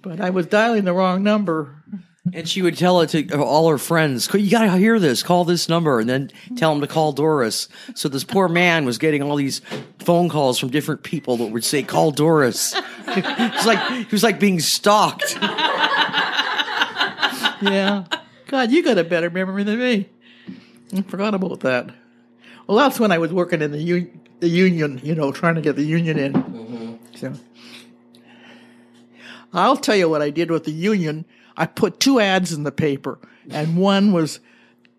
but 0.00 0.22
I 0.22 0.30
was 0.30 0.46
dialing 0.46 0.84
the 0.86 0.94
wrong 0.94 1.22
number. 1.22 1.84
And 2.32 2.48
she 2.48 2.62
would 2.62 2.78
tell 2.78 3.02
it 3.02 3.08
to 3.10 3.42
all 3.42 3.68
her 3.68 3.76
friends. 3.76 4.32
You 4.32 4.50
got 4.50 4.62
to 4.64 4.78
hear 4.78 4.98
this. 4.98 5.22
Call 5.22 5.44
this 5.44 5.68
number, 5.68 6.00
and 6.00 6.08
then 6.08 6.30
tell 6.56 6.72
them 6.72 6.80
to 6.80 6.86
call 6.86 7.12
Doris. 7.12 7.68
So 7.94 8.08
this 8.08 8.24
poor 8.24 8.48
man 8.48 8.86
was 8.86 8.96
getting 8.96 9.22
all 9.22 9.36
these 9.36 9.60
phone 9.98 10.30
calls 10.30 10.58
from 10.58 10.70
different 10.70 11.02
people 11.02 11.36
that 11.36 11.50
would 11.50 11.64
say, 11.64 11.82
"Call 11.82 12.10
Doris." 12.10 12.74
It's 13.16 13.66
like 13.66 13.78
he 14.06 14.06
was 14.10 14.24
like 14.24 14.40
being 14.40 14.58
stalked. 14.58 15.38
Yeah. 17.62 18.04
God, 18.46 18.70
you 18.70 18.82
got 18.82 18.98
a 18.98 19.04
better 19.04 19.30
memory 19.30 19.64
than 19.64 19.78
me. 19.78 20.08
I 20.94 21.02
forgot 21.02 21.34
about 21.34 21.60
that. 21.60 21.90
Well, 22.66 22.78
that's 22.78 23.00
when 23.00 23.12
I 23.12 23.18
was 23.18 23.32
working 23.32 23.62
in 23.62 23.72
the 23.72 23.78
un- 23.78 24.20
the 24.40 24.48
union, 24.48 25.00
you 25.02 25.14
know, 25.14 25.32
trying 25.32 25.54
to 25.54 25.60
get 25.60 25.76
the 25.76 25.84
union 25.84 26.18
in. 26.18 26.32
Mm-hmm. 26.32 27.16
So, 27.16 27.32
I'll 29.52 29.76
tell 29.76 29.96
you 29.96 30.08
what 30.08 30.22
I 30.22 30.30
did 30.30 30.50
with 30.50 30.64
the 30.64 30.72
union. 30.72 31.24
I 31.56 31.66
put 31.66 32.00
two 32.00 32.20
ads 32.20 32.52
in 32.52 32.64
the 32.64 32.72
paper, 32.72 33.18
and 33.50 33.76
one 33.76 34.12
was 34.12 34.40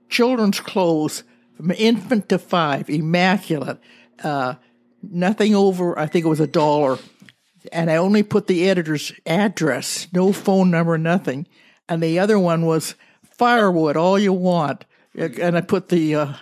children's 0.09 0.59
clothes 0.59 1.23
from 1.57 1.71
infant 1.71 2.29
to 2.29 2.37
five, 2.37 2.89
immaculate, 2.89 3.79
uh, 4.23 4.55
nothing 5.01 5.55
over. 5.55 5.97
I 5.97 6.05
think 6.05 6.25
it 6.25 6.29
was 6.29 6.39
a 6.39 6.47
dollar, 6.47 6.97
and 7.71 7.89
I 7.89 7.95
only 7.97 8.23
put 8.23 8.47
the 8.47 8.69
editor's 8.69 9.11
address, 9.25 10.07
no 10.13 10.31
phone 10.31 10.71
number, 10.71 10.97
nothing. 10.97 11.47
And 11.87 12.01
the 12.01 12.19
other 12.19 12.39
one 12.39 12.65
was 12.65 12.95
firewood, 13.23 13.97
all 13.97 14.17
you 14.17 14.33
want, 14.33 14.85
and 15.15 15.57
I 15.57 15.61
put 15.61 15.89
the 15.89 16.15
uh, 16.15 16.33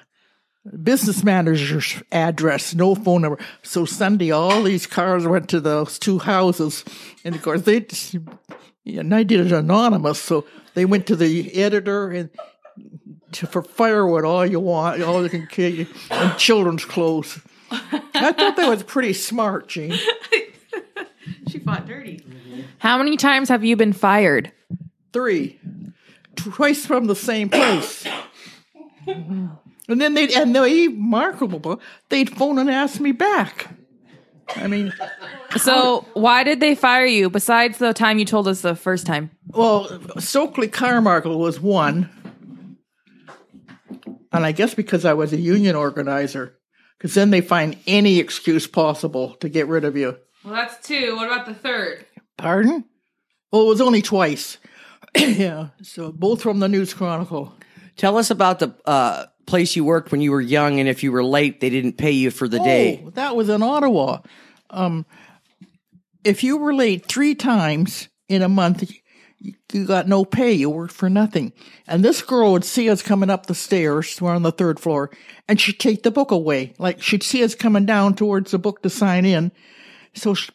business 0.83 1.23
manager's 1.23 2.01
address, 2.11 2.73
no 2.73 2.95
phone 2.95 3.21
number. 3.21 3.39
So 3.61 3.85
Sunday, 3.85 4.31
all 4.31 4.63
these 4.63 4.87
cars 4.87 5.27
went 5.27 5.49
to 5.49 5.59
those 5.59 5.99
two 5.99 6.19
houses, 6.19 6.85
and 7.23 7.35
of 7.35 7.41
course 7.41 7.63
they, 7.63 7.85
and 8.85 9.13
I 9.13 9.23
did 9.23 9.39
it 9.39 9.51
anonymous. 9.51 10.19
So 10.19 10.45
they 10.73 10.85
went 10.85 11.07
to 11.07 11.15
the 11.15 11.53
editor 11.55 12.09
and 12.11 12.29
to, 13.33 13.47
for 13.47 13.61
firewood, 13.61 14.25
all 14.25 14.45
you 14.45 14.59
want, 14.59 15.01
all 15.01 15.23
you 15.23 15.29
can 15.29 15.47
get, 15.51 15.87
and 16.09 16.37
children's 16.37 16.85
clothes. 16.85 17.39
I 17.71 18.31
thought 18.31 18.55
that 18.57 18.69
was 18.69 18.83
pretty 18.83 19.13
smart, 19.13 19.67
Gene. 19.67 19.97
She 21.49 21.59
fought 21.59 21.87
dirty. 21.87 22.19
How 22.79 22.97
many 22.97 23.15
times 23.15 23.47
have 23.49 23.63
you 23.63 23.75
been 23.75 23.93
fired? 23.93 24.51
Three, 25.13 25.59
twice 26.35 26.85
from 26.85 27.05
the 27.05 27.15
same 27.15 27.47
place. 27.49 28.05
And 29.05 30.01
then 30.01 30.13
they'd, 30.13 30.31
and 30.31 30.55
they 30.55 30.87
remarkable, 30.87 31.79
they'd 32.09 32.29
phone 32.29 32.57
and 32.57 32.69
ask 32.69 32.99
me 32.99 33.11
back. 33.11 33.69
I 34.55 34.67
mean, 34.67 34.93
So 35.57 36.05
why 36.13 36.43
did 36.43 36.59
they 36.59 36.75
fire 36.75 37.05
you? 37.05 37.29
Besides 37.29 37.77
the 37.77 37.93
time 37.93 38.19
you 38.19 38.25
told 38.25 38.47
us 38.47 38.61
the 38.61 38.75
first 38.75 39.05
time. 39.05 39.31
well, 39.47 39.87
Stokely 40.19 40.67
Carmichael 40.67 41.39
was 41.39 41.59
one. 41.59 42.09
And 44.31 44.45
I 44.45 44.51
guess 44.51 44.73
because 44.73 45.05
I 45.05 45.13
was 45.13 45.31
a 45.31 45.37
union 45.39 45.75
organizer, 45.75 46.57
because 46.97 47.13
then 47.13 47.29
they 47.29 47.41
find 47.41 47.77
any 47.85 48.19
excuse 48.19 48.65
possible 48.65 49.35
to 49.35 49.49
get 49.49 49.67
rid 49.67 49.83
of 49.85 49.95
you. 49.95 50.17
Well, 50.43 50.55
that's 50.55 50.85
two. 50.85 51.15
What 51.15 51.27
about 51.27 51.45
the 51.45 51.53
third? 51.53 52.05
Pardon? 52.37 52.83
Well, 53.51 53.61
it 53.61 53.67
was 53.67 53.81
only 53.81 54.01
twice. 54.01 54.57
yeah, 55.15 55.69
so 55.83 56.11
both 56.11 56.41
from 56.41 56.59
the 56.59 56.67
News 56.67 56.93
Chronicle. 56.93 57.53
Tell 57.95 58.17
us 58.17 58.31
about 58.31 58.57
the 58.57 58.75
uh, 58.85 59.25
place 59.45 59.75
you 59.75 59.83
worked 59.83 60.11
when 60.11 60.21
you 60.21 60.31
were 60.31 60.41
young, 60.41 60.79
and 60.79 60.87
if 60.87 61.03
you 61.03 61.11
were 61.11 61.23
late, 61.23 61.59
they 61.59 61.69
didn't 61.69 61.97
pay 61.97 62.11
you 62.11 62.31
for 62.31 62.47
the 62.47 62.59
day. 62.59 63.03
Oh, 63.05 63.09
that 63.11 63.35
was 63.35 63.49
in 63.49 63.61
Ottawa. 63.61 64.19
Um, 64.69 65.05
if 66.23 66.43
you 66.43 66.57
were 66.57 66.73
late 66.73 67.05
three 67.05 67.35
times 67.35 68.09
in 68.29 68.41
a 68.41 68.49
month, 68.49 68.91
you 69.73 69.85
got 69.85 70.07
no 70.07 70.23
pay. 70.23 70.53
You 70.53 70.69
worked 70.69 70.93
for 70.93 71.09
nothing. 71.09 71.51
And 71.87 72.03
this 72.03 72.21
girl 72.21 72.53
would 72.53 72.63
see 72.63 72.89
us 72.89 73.01
coming 73.01 73.29
up 73.29 73.45
the 73.45 73.55
stairs. 73.55 74.21
We're 74.21 74.33
on 74.33 74.43
the 74.43 74.51
third 74.51 74.79
floor 74.79 75.11
and 75.47 75.59
she'd 75.59 75.79
take 75.79 76.03
the 76.03 76.11
book 76.11 76.31
away. 76.31 76.73
Like 76.79 77.01
she'd 77.01 77.23
see 77.23 77.43
us 77.43 77.55
coming 77.55 77.85
down 77.85 78.15
towards 78.15 78.51
the 78.51 78.59
book 78.59 78.81
to 78.83 78.89
sign 78.89 79.25
in. 79.25 79.51
So 80.13 80.33
she, 80.33 80.51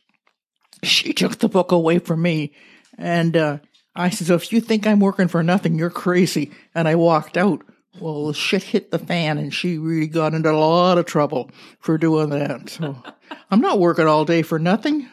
she 0.83 1.13
took 1.15 1.39
the 1.39 1.49
book 1.49 1.71
away 1.73 1.99
from 1.99 2.23
me. 2.23 2.55
And, 2.97 3.37
uh, 3.37 3.59
I 3.95 4.11
said, 4.11 4.31
if 4.31 4.53
you 4.53 4.61
think 4.61 4.87
I'm 4.87 5.01
working 5.01 5.27
for 5.27 5.43
nothing, 5.43 5.77
you're 5.77 5.91
crazy. 5.91 6.53
And 6.73 6.87
I 6.87 6.95
walked 6.95 7.37
out. 7.37 7.63
Well, 8.01 8.29
the 8.29 8.35
shit 8.35 8.63
hit 8.63 8.91
the 8.91 8.99
fan 8.99 9.39
and 9.39 9.53
she 9.53 9.79
really 9.79 10.07
got 10.07 10.35
into 10.35 10.51
a 10.51 10.53
lot 10.53 10.99
of 10.99 11.07
trouble 11.07 11.51
for 11.81 11.99
doing 11.99 12.31
that. 12.31 12.71
So 12.71 13.03
I'm 13.51 13.61
not 13.61 13.79
working 13.79 14.07
all 14.07 14.25
day 14.25 14.43
for 14.43 14.59
nothing. 14.59 15.09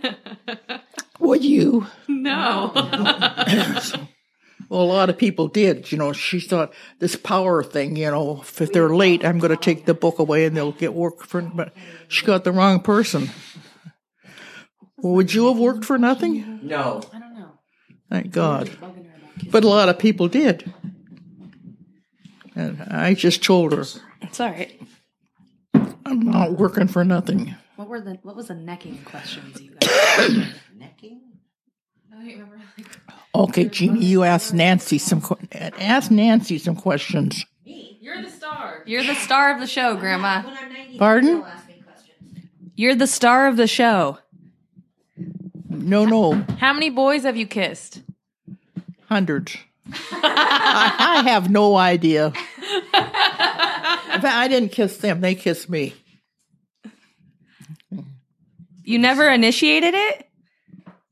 Would 1.20 1.44
you? 1.44 1.86
No. 2.08 2.72
Well, 4.70 4.82
a 4.82 4.84
lot 4.84 5.10
of 5.10 5.18
people 5.18 5.48
did. 5.48 5.90
You 5.90 5.98
know, 5.98 6.12
she 6.12 6.38
thought 6.38 6.72
this 7.00 7.16
power 7.16 7.64
thing, 7.64 7.96
you 7.96 8.08
know, 8.08 8.42
if 8.42 8.72
they're 8.72 8.94
late, 8.94 9.24
I'm 9.24 9.40
going 9.40 9.50
to 9.50 9.56
take 9.56 9.84
the 9.84 9.94
book 9.94 10.20
away 10.20 10.44
and 10.44 10.56
they'll 10.56 10.70
get 10.70 10.94
work 10.94 11.24
for, 11.24 11.42
but 11.42 11.74
she 12.06 12.24
got 12.24 12.44
the 12.44 12.52
wrong 12.52 12.78
person. 12.78 13.30
Well, 14.98 15.14
would 15.14 15.34
you 15.34 15.48
have 15.48 15.58
worked 15.58 15.84
for 15.84 15.98
nothing? 15.98 16.60
No. 16.62 17.02
I 17.12 17.18
don't 17.18 17.34
know. 17.34 17.58
Thank 18.10 18.30
God. 18.30 18.70
But 19.50 19.64
a 19.64 19.68
lot 19.68 19.88
of 19.88 19.98
people 19.98 20.28
did. 20.28 20.72
And 22.54 22.82
I 22.82 23.14
just 23.14 23.42
told 23.44 23.72
her, 23.72 23.84
It's 24.22 24.40
all 24.40 24.50
right. 24.50 24.80
I'm 25.74 26.20
not 26.20 26.52
working 26.52 26.88
for 26.88 27.04
nothing. 27.04 27.54
What 27.76 27.88
were 27.88 28.00
the 28.00 28.18
what 28.22 28.36
was 28.36 28.48
the 28.48 28.54
necking 28.54 28.98
questions 29.04 29.60
you 29.60 29.70
guys? 29.80 29.88
Necking? 30.76 31.20
I 32.12 32.16
don't 32.16 32.26
remember. 32.26 32.60
Like, 32.76 32.86
Okay, 33.34 33.64
Jeannie, 33.66 34.04
you 34.04 34.24
asked 34.24 34.52
Nancy 34.52 34.98
some, 34.98 35.20
que- 35.20 35.36
ask 35.52 36.10
Nancy 36.10 36.58
some 36.58 36.74
questions. 36.76 37.46
Me. 37.64 37.96
You're 38.00 38.20
the 38.20 38.28
star. 38.30 38.82
You're 38.86 39.04
the 39.04 39.14
star 39.14 39.54
of 39.54 39.60
the 39.60 39.66
show, 39.68 39.96
Grandma. 39.96 40.42
Pardon? 40.98 41.44
You're 42.74 42.96
the 42.96 43.06
star 43.06 43.46
of 43.46 43.56
the 43.56 43.66
show. 43.68 44.18
No, 45.68 46.04
no, 46.04 46.32
How 46.58 46.72
many 46.72 46.90
boys 46.90 47.22
have 47.22 47.36
you 47.36 47.46
kissed? 47.46 48.02
hundreds. 49.08 49.56
I, 49.92 51.22
I 51.24 51.30
have 51.30 51.50
no 51.50 51.76
idea. 51.76 52.26
In 52.26 54.20
fact, 54.20 54.24
I 54.24 54.48
didn't 54.48 54.70
kiss 54.72 54.96
them; 54.98 55.20
they 55.20 55.34
kissed 55.34 55.68
me. 55.68 55.94
You 58.84 58.98
never 58.98 59.28
initiated 59.28 59.94
it? 59.94 60.26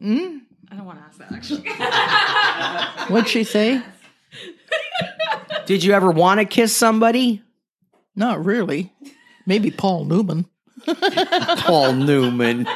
Hmm? 0.01 0.39
I 0.71 0.77
don't 0.77 0.85
want 0.85 0.99
to 0.99 1.05
ask 1.05 1.19
that 1.19 1.33
actually. 1.33 1.69
What'd 3.13 3.29
she 3.29 3.45
say? 3.45 3.83
Did 5.67 5.85
you 5.85 5.93
ever 5.93 6.11
want 6.11 6.41
to 6.41 6.47
kiss 6.47 6.75
somebody? 6.75 7.43
Not 8.17 8.45
really. 8.45 8.93
Maybe 9.47 9.71
Paul 9.71 10.05
Newman. 10.05 10.47
Paul 11.59 11.93
Newman. 11.95 12.67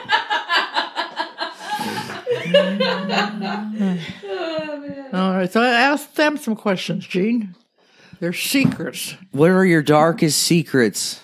All 5.12 5.32
right, 5.34 5.50
so 5.52 5.60
I 5.60 5.68
asked 5.68 6.16
them 6.16 6.36
some 6.36 6.56
questions, 6.56 7.06
Gene. 7.06 7.54
They're 8.20 8.32
secrets. 8.32 9.16
What 9.32 9.50
are 9.50 9.64
your 9.64 9.82
darkest 9.82 10.42
secrets? 10.42 11.20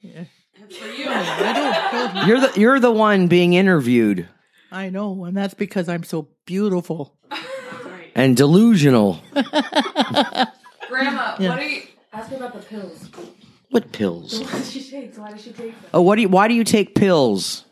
Yeah. 0.00 0.24
For 0.68 0.86
you. 0.86 1.04
You're 2.26 2.40
the 2.40 2.52
you're 2.56 2.80
the 2.80 2.92
one 2.92 3.26
being 3.26 3.54
interviewed 3.54 4.28
I 4.72 4.88
know, 4.88 5.24
and 5.24 5.36
that's 5.36 5.54
because 5.54 5.88
I'm 5.88 6.04
so 6.04 6.28
beautiful. 6.46 7.16
and 8.14 8.36
delusional. 8.36 9.20
Grandma, 9.32 10.46
what 11.38 11.40
are 11.40 11.62
you? 11.62 11.82
Ask 12.12 12.30
her 12.30 12.36
about 12.36 12.54
the 12.54 12.60
pills. 12.60 13.08
What 13.70 13.92
pills? 13.92 14.40
What 14.40 14.50
does 14.50 14.70
she 14.70 14.82
take? 14.82 15.16
Why 15.16 15.30
does 15.30 15.42
she 15.42 15.52
take 15.52 15.72
them? 15.72 15.90
Oh, 15.94 16.02
what 16.02 16.16
do 16.16 16.22
you, 16.22 16.28
why 16.28 16.48
do 16.48 16.54
you 16.54 16.64
take 16.64 16.94
pills? 16.94 17.64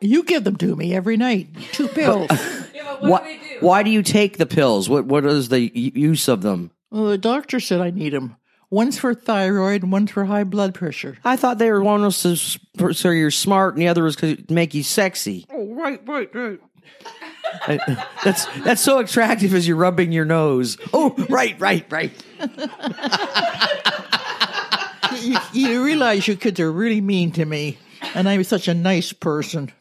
You 0.00 0.22
give 0.24 0.44
them 0.44 0.56
to 0.56 0.76
me 0.76 0.94
every 0.94 1.16
night. 1.16 1.48
Two 1.72 1.88
pills. 1.88 2.30
Yeah, 2.74 2.82
but 2.84 3.02
what 3.02 3.22
Why, 3.22 3.32
do 3.34 3.38
they 3.40 3.54
do? 3.54 3.66
why 3.66 3.82
do 3.84 3.90
you 3.90 4.02
take 4.02 4.36
the 4.38 4.46
pills? 4.46 4.88
What 4.88 5.04
what 5.06 5.24
is 5.24 5.48
the 5.48 5.60
use 5.60 6.26
of 6.28 6.42
them? 6.42 6.70
well, 6.90 7.04
the 7.06 7.16
doctor 7.18 7.60
said 7.60 7.80
I 7.80 7.90
need 7.90 8.12
them. 8.12 8.36
One's 8.70 8.98
for 8.98 9.14
thyroid 9.14 9.82
and 9.84 9.92
one's 9.92 10.10
for 10.10 10.24
high 10.24 10.42
blood 10.42 10.74
pressure. 10.74 11.16
I 11.24 11.36
thought 11.36 11.58
they 11.58 11.70
were 11.70 11.80
one 11.82 12.02
was 12.02 12.20
to, 12.22 12.92
so 12.92 13.10
you're 13.10 13.30
smart, 13.30 13.74
and 13.74 13.82
the 13.82 13.86
other 13.88 14.02
was 14.02 14.16
to 14.16 14.42
make 14.50 14.74
you 14.74 14.82
sexy. 14.82 15.46
Oh, 15.52 15.72
right, 15.74 16.00
right, 16.06 16.34
right. 16.34 16.60
That's 18.24 18.46
that's 18.64 18.82
so 18.82 18.98
attractive 18.98 19.54
as 19.54 19.68
you're 19.68 19.76
rubbing 19.76 20.10
your 20.10 20.24
nose. 20.24 20.76
Oh, 20.92 21.14
right, 21.30 21.58
right, 21.60 21.86
right. 21.92 22.12
You, 25.22 25.38
you 25.52 25.84
realize 25.84 26.26
your 26.26 26.36
kids 26.36 26.58
are 26.60 26.70
really 26.70 27.00
mean 27.00 27.30
to 27.32 27.44
me, 27.44 27.78
and 28.14 28.28
I'm 28.28 28.44
such 28.44 28.68
a 28.68 28.74
nice 28.74 29.12
person. 29.12 29.72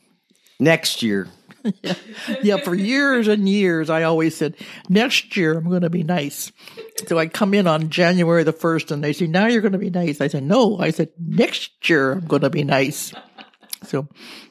Next 0.60 1.02
year, 1.02 1.28
Yeah, 2.42 2.58
for 2.58 2.76
years 2.76 3.28
and 3.28 3.48
years, 3.48 3.90
I 3.90 4.04
always 4.04 4.36
said, 4.36 4.56
next 4.90 5.36
year 5.38 5.58
I'm 5.58 5.70
going 5.70 5.82
to 5.82 5.90
be 5.90 6.04
nice. 6.04 6.52
So 7.08 7.18
I 7.18 7.28
come 7.28 7.54
in 7.54 7.68
on 7.68 7.90
January 7.90 8.44
the 8.44 8.54
1st 8.54 8.92
and 8.92 9.04
they 9.04 9.14
say, 9.14 9.28
now 9.28 9.48
you're 9.48 9.62
going 9.62 9.74
to 9.74 9.78
be 9.78 9.90
nice. 9.90 10.22
I 10.22 10.28
said, 10.28 10.44
no. 10.44 10.80
I 10.80 10.92
said, 10.92 11.10
next 11.20 11.90
year 11.90 12.14
I'm 12.14 12.28
going 12.28 12.42
to 12.42 12.50
be 12.50 12.64
nice. 12.64 13.14
So 13.84 14.08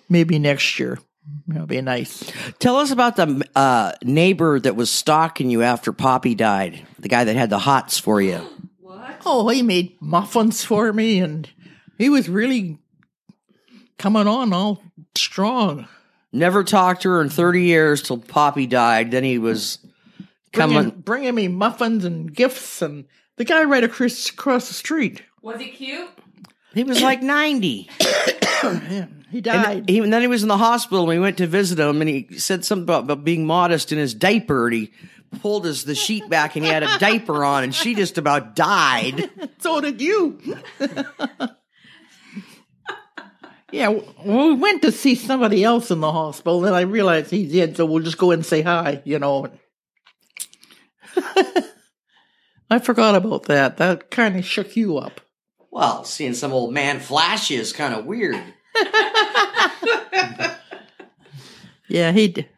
maybe 0.08 0.38
next 0.38 0.78
year 0.78 0.98
I'll 1.54 1.66
be 1.66 1.80
nice. 1.80 2.30
tell 2.58 2.76
us 2.76 2.90
about 2.90 3.16
the 3.16 3.46
uh, 3.54 3.92
neighbor 4.02 4.60
that 4.60 4.76
was 4.76 4.90
stalking 4.90 5.50
you 5.50 5.62
after 5.62 5.92
Poppy 5.92 6.34
died. 6.34 6.86
The 6.98 7.08
guy 7.08 7.24
that 7.24 7.36
had 7.36 7.50
the 7.50 7.58
hots 7.58 7.98
for 7.98 8.20
you. 8.20 8.46
What? 8.80 9.22
Oh, 9.24 9.48
he 9.48 9.62
made 9.62 10.00
muffins 10.00 10.64
for 10.64 10.92
me 10.92 11.20
and 11.20 11.48
he 11.98 12.08
was 12.08 12.28
really 12.28 12.78
coming 13.98 14.26
on 14.26 14.52
all 14.52 14.82
strong. 15.14 15.86
Never 16.32 16.64
talked 16.64 17.02
to 17.02 17.10
her 17.10 17.20
in 17.20 17.28
30 17.28 17.62
years 17.62 18.02
till 18.02 18.18
Poppy 18.18 18.66
died. 18.66 19.10
Then 19.10 19.24
he 19.24 19.38
was 19.38 19.78
Bringing, 20.52 20.76
coming. 20.76 20.90
bringing 21.00 21.34
me 21.34 21.48
muffins 21.48 22.04
and 22.04 22.32
gifts 22.34 22.82
and 22.82 23.04
the 23.36 23.44
guy 23.44 23.64
right 23.64 23.84
across, 23.84 24.28
across 24.30 24.68
the 24.68 24.74
street. 24.74 25.22
Was 25.42 25.60
he 25.60 25.68
cute? 25.70 26.08
He 26.74 26.84
was 26.84 27.02
like 27.02 27.22
90. 27.22 27.88
Yeah, 28.62 29.06
he 29.28 29.40
died. 29.40 29.78
And, 29.78 29.88
he, 29.88 29.98
and 29.98 30.12
then 30.12 30.20
he 30.22 30.28
was 30.28 30.42
in 30.42 30.48
the 30.48 30.56
hospital. 30.56 31.00
and 31.00 31.08
We 31.08 31.18
went 31.18 31.38
to 31.38 31.48
visit 31.48 31.80
him, 31.80 32.00
and 32.00 32.08
he 32.08 32.38
said 32.38 32.64
something 32.64 32.84
about, 32.84 33.04
about 33.04 33.24
being 33.24 33.44
modest 33.44 33.90
in 33.90 33.98
his 33.98 34.14
diaper. 34.14 34.68
And 34.68 34.76
he 34.76 34.92
pulled 35.40 35.64
his 35.64 35.84
the 35.84 35.96
sheet 35.96 36.28
back, 36.28 36.54
and 36.54 36.64
he 36.64 36.70
had 36.70 36.84
a 36.84 36.98
diaper 37.00 37.44
on, 37.44 37.64
and 37.64 37.74
she 37.74 37.96
just 37.96 38.18
about 38.18 38.54
died. 38.54 39.28
So 39.58 39.80
did 39.80 40.00
you. 40.00 40.38
yeah, 43.72 43.88
well, 43.88 44.48
we 44.48 44.54
went 44.54 44.82
to 44.82 44.92
see 44.92 45.14
somebody 45.14 45.64
else 45.64 45.90
in 45.90 46.00
the 46.00 46.12
hospital, 46.12 46.60
then 46.60 46.74
I 46.74 46.82
realized 46.82 47.30
he's 47.30 47.52
dead, 47.52 47.76
so 47.76 47.86
we'll 47.86 48.02
just 48.02 48.18
go 48.18 48.30
and 48.30 48.44
say 48.44 48.62
hi, 48.62 49.02
you 49.04 49.18
know. 49.18 49.48
I 52.70 52.78
forgot 52.78 53.14
about 53.14 53.44
that. 53.44 53.78
That 53.78 54.10
kind 54.10 54.36
of 54.36 54.44
shook 54.44 54.76
you 54.76 54.98
up. 54.98 55.20
Well, 55.70 56.04
seeing 56.04 56.34
some 56.34 56.52
old 56.52 56.72
man 56.72 57.00
flash 57.00 57.50
you 57.50 57.60
is 57.60 57.72
kind 57.72 57.94
of 57.94 58.04
weird. 58.04 58.36
Yeah, 61.92 62.10
he 62.12 62.28
d 62.28 62.48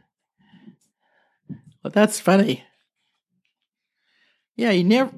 Well, 1.82 1.90
that's 1.90 2.20
funny. 2.20 2.62
Yeah, 4.54 4.70
you 4.70 4.84
never. 4.84 5.10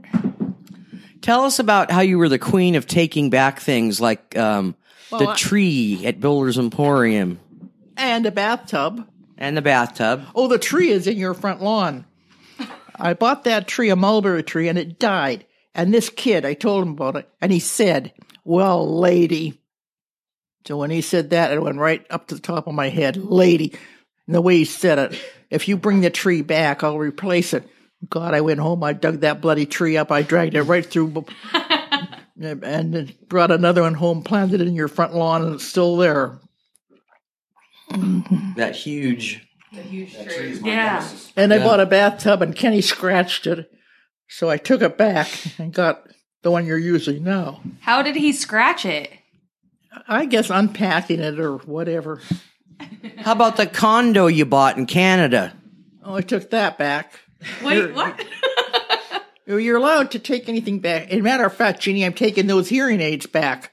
Tell 1.21 1.45
us 1.45 1.59
about 1.59 1.91
how 1.91 2.01
you 2.01 2.17
were 2.17 2.31
the 2.31 2.39
queen 2.39 2.77
of 2.77 2.87
taking 2.87 3.29
back 3.29 3.61
things 3.61 4.01
like 4.01 4.35
um, 4.39 4.75
the 5.19 5.29
I- 5.31 5.37
tree 5.37 6.05
at 6.07 6.21
Builder's 6.21 6.59
Emporium 6.59 7.41
And 7.97 8.27
a 8.27 8.31
bathtub. 8.31 9.07
and 9.39 9.57
the 9.57 9.63
bathtub. 9.63 10.25
Oh, 10.35 10.49
the 10.49 10.59
tree 10.59 10.91
is 10.91 11.07
in 11.07 11.17
your 11.19 11.35
front 11.35 11.63
lawn. 11.63 12.05
I 12.99 13.13
bought 13.15 13.45
that 13.45 13.69
tree, 13.69 13.91
a 13.91 13.97
mulberry 13.97 14.43
tree, 14.43 14.69
and 14.69 14.79
it 14.79 14.99
died. 14.99 15.45
And 15.75 15.93
this 15.93 16.09
kid, 16.09 16.47
I 16.47 16.55
told 16.55 16.83
him 16.83 16.93
about 16.93 17.17
it, 17.17 17.29
and 17.43 17.53
he 17.53 17.59
said, 17.61 18.13
Well, 18.45 18.99
lady. 18.99 19.61
So 20.67 20.79
when 20.79 20.91
he 20.91 21.03
said 21.03 21.31
that, 21.31 21.53
it 21.53 21.63
went 21.63 21.77
right 21.79 22.05
up 22.11 22.27
to 22.29 22.35
the 22.37 22.41
top 22.41 22.67
of 22.67 22.75
my 22.75 22.89
head, 22.89 23.17
lady. 23.19 23.75
And 24.27 24.35
the 24.35 24.41
way 24.41 24.57
he 24.57 24.65
said 24.65 24.99
it, 24.99 25.21
if 25.51 25.69
you 25.69 25.77
bring 25.77 26.01
the 26.01 26.11
tree 26.11 26.41
back, 26.43 26.83
I'll 26.83 26.99
replace 26.99 27.53
it. 27.53 27.69
God, 28.09 28.33
I 28.35 28.41
went 28.41 28.61
home, 28.61 28.83
I 28.83 28.95
dug 28.95 29.21
that 29.21 29.41
bloody 29.43 29.67
tree 29.67 29.97
up, 29.97 30.11
I 30.11 30.23
dragged 30.23 30.55
it 30.55 30.63
right 30.63 30.85
through, 30.85 31.25
and 32.39 32.95
then 32.95 33.13
brought 33.29 33.51
another 33.51 33.83
one 33.83 33.95
home, 33.95 34.23
planted 34.23 34.61
it 34.61 34.69
in 34.69 34.75
your 34.75 34.89
front 34.89 35.15
lawn, 35.15 35.43
and 35.43 35.55
it's 35.55 35.65
still 35.65 35.97
there. 35.97 36.39
That 38.57 38.75
huge. 38.75 39.47
The 39.73 39.83
huge 39.83 40.15
trees. 40.15 40.61
Yeah. 40.63 41.07
And 41.37 41.53
I 41.53 41.59
bought 41.59 41.81
a 41.81 41.87
bathtub 41.87 42.43
and 42.43 42.55
Kenny 42.55 42.81
scratched 42.81 43.47
it. 43.47 43.71
So 44.29 44.51
I 44.51 44.57
took 44.57 44.83
it 44.83 44.99
back 44.99 45.29
and 45.59 45.73
got 45.73 46.09
the 46.43 46.51
one 46.51 46.67
you're 46.67 46.79
using 46.79 47.23
now. 47.23 47.61
How 47.81 48.03
did 48.03 48.17
he 48.17 48.33
scratch 48.33 48.85
it? 48.85 49.11
I 50.09 50.27
guess 50.27 50.51
unpacking 50.51 51.21
it 51.21 51.39
or 51.39 51.59
whatever. 51.59 52.21
How 53.19 53.33
about 53.33 53.57
the 53.57 53.67
condo 53.67 54.27
you 54.27 54.45
bought 54.45 54.77
in 54.77 54.87
Canada? 54.87 55.55
Oh, 56.05 56.15
I 56.15 56.21
took 56.21 56.51
that 56.51 56.77
back. 56.77 57.13
Wait, 57.63 57.93
what? 57.95 58.19
You're 59.47 59.77
allowed 59.77 60.11
to 60.13 60.19
take 60.19 60.49
anything 60.49 60.81
back. 60.81 61.11
As 61.13 61.21
a 61.21 61.23
matter 61.23 61.45
of 61.45 61.55
fact, 61.55 61.81
Jeannie, 61.81 62.05
I'm 62.05 62.13
taking 62.13 62.47
those 62.47 62.69
hearing 62.69 63.01
aids 63.01 63.27
back. 63.27 63.73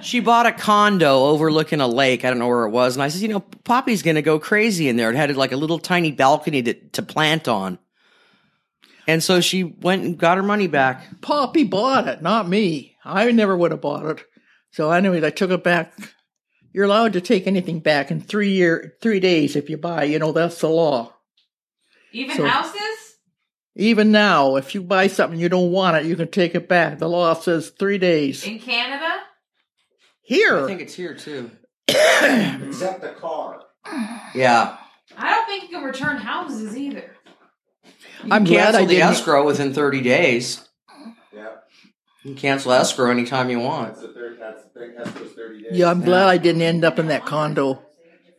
She 0.00 0.20
bought 0.20 0.46
a 0.46 0.52
condo 0.52 1.24
overlooking 1.26 1.80
a 1.80 1.86
lake. 1.86 2.24
I 2.24 2.30
don't 2.30 2.38
know 2.38 2.48
where 2.48 2.64
it 2.64 2.70
was. 2.70 2.96
And 2.96 3.02
I 3.02 3.08
said, 3.08 3.20
you 3.20 3.28
know, 3.28 3.40
Poppy's 3.40 4.02
going 4.02 4.14
to 4.14 4.22
go 4.22 4.38
crazy 4.38 4.88
in 4.88 4.96
there. 4.96 5.10
It 5.10 5.16
had 5.16 5.36
like 5.36 5.52
a 5.52 5.56
little 5.56 5.78
tiny 5.78 6.12
balcony 6.12 6.62
to, 6.62 6.74
to 6.74 7.02
plant 7.02 7.46
on. 7.46 7.78
And 9.06 9.22
so 9.22 9.40
she 9.40 9.64
went 9.64 10.04
and 10.04 10.16
got 10.16 10.36
her 10.36 10.42
money 10.42 10.68
back. 10.68 11.20
Poppy 11.20 11.64
bought 11.64 12.08
it, 12.08 12.22
not 12.22 12.48
me. 12.48 12.96
I 13.04 13.30
never 13.32 13.56
would 13.56 13.72
have 13.72 13.80
bought 13.80 14.06
it. 14.06 14.24
So, 14.70 14.90
anyways, 14.90 15.24
I 15.24 15.30
took 15.30 15.50
it 15.50 15.64
back. 15.64 15.92
You're 16.72 16.86
allowed 16.86 17.12
to 17.14 17.20
take 17.20 17.46
anything 17.46 17.80
back 17.80 18.10
in 18.10 18.20
three 18.20 18.52
year, 18.52 18.96
three 19.02 19.20
days 19.20 19.56
if 19.56 19.68
you 19.68 19.76
buy. 19.76 20.04
You 20.04 20.18
know 20.18 20.32
that's 20.32 20.60
the 20.60 20.68
law. 20.68 21.14
Even 22.12 22.36
So- 22.36 22.46
houses? 22.46 22.78
Even 23.74 24.12
now, 24.12 24.56
if 24.56 24.74
you 24.74 24.82
buy 24.82 25.06
something 25.06 25.40
you 25.40 25.48
don't 25.48 25.72
want 25.72 25.96
it, 25.96 26.04
you 26.04 26.14
can 26.14 26.28
take 26.28 26.54
it 26.54 26.68
back. 26.68 26.98
The 26.98 27.08
law 27.08 27.32
says 27.32 27.70
three 27.78 27.96
days. 27.96 28.46
In 28.46 28.58
Canada? 28.58 29.08
Here, 30.20 30.62
I 30.64 30.66
think 30.66 30.82
it's 30.82 30.94
here 30.94 31.14
too. 31.14 31.50
Except 31.88 33.00
the 33.00 33.14
car. 33.18 33.62
Yeah. 34.34 34.76
I 35.16 35.30
don't 35.34 35.46
think 35.46 35.64
you 35.64 35.68
can 35.70 35.84
return 35.84 36.18
houses 36.18 36.76
either. 36.76 37.16
I'm 38.30 38.44
glad 38.44 38.64
Cancel 38.74 38.82
I 38.82 38.84
the 38.86 38.94
didn't. 38.94 39.08
escrow 39.10 39.44
within 39.46 39.72
30 39.74 40.00
days. 40.02 40.68
Yeah. 41.34 41.48
You 42.24 42.32
can 42.32 42.34
cancel 42.36 42.72
escrow 42.72 43.10
anytime 43.10 43.48
you 43.50 43.58
want. 43.58 43.94
That's 43.94 44.02
the 44.02 44.12
third. 44.12 44.38
That's 44.38 44.62
the 44.64 44.78
thing. 44.78 44.94
That's 44.96 45.10
those 45.12 45.32
thirty 45.32 45.62
days. 45.62 45.72
Yeah, 45.72 45.90
I'm 45.90 46.02
glad 46.04 46.28
I 46.28 46.36
didn't 46.36 46.62
end 46.62 46.84
up 46.84 46.98
in 46.98 47.08
that 47.08 47.24
condo. 47.26 47.82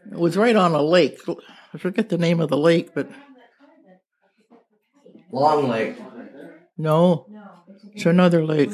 It 0.10 0.18
was 0.18 0.38
right 0.38 0.56
on 0.56 0.74
a 0.74 0.82
lake. 0.82 1.20
I 1.74 1.78
forget 1.80 2.08
the 2.10 2.18
name 2.18 2.40
of 2.40 2.50
the 2.50 2.58
lake, 2.58 2.94
but 2.96 3.10
Long 5.34 5.68
Lake. 5.68 5.98
no, 6.78 7.26
it's 7.94 8.06
another 8.06 8.46
lake. 8.46 8.70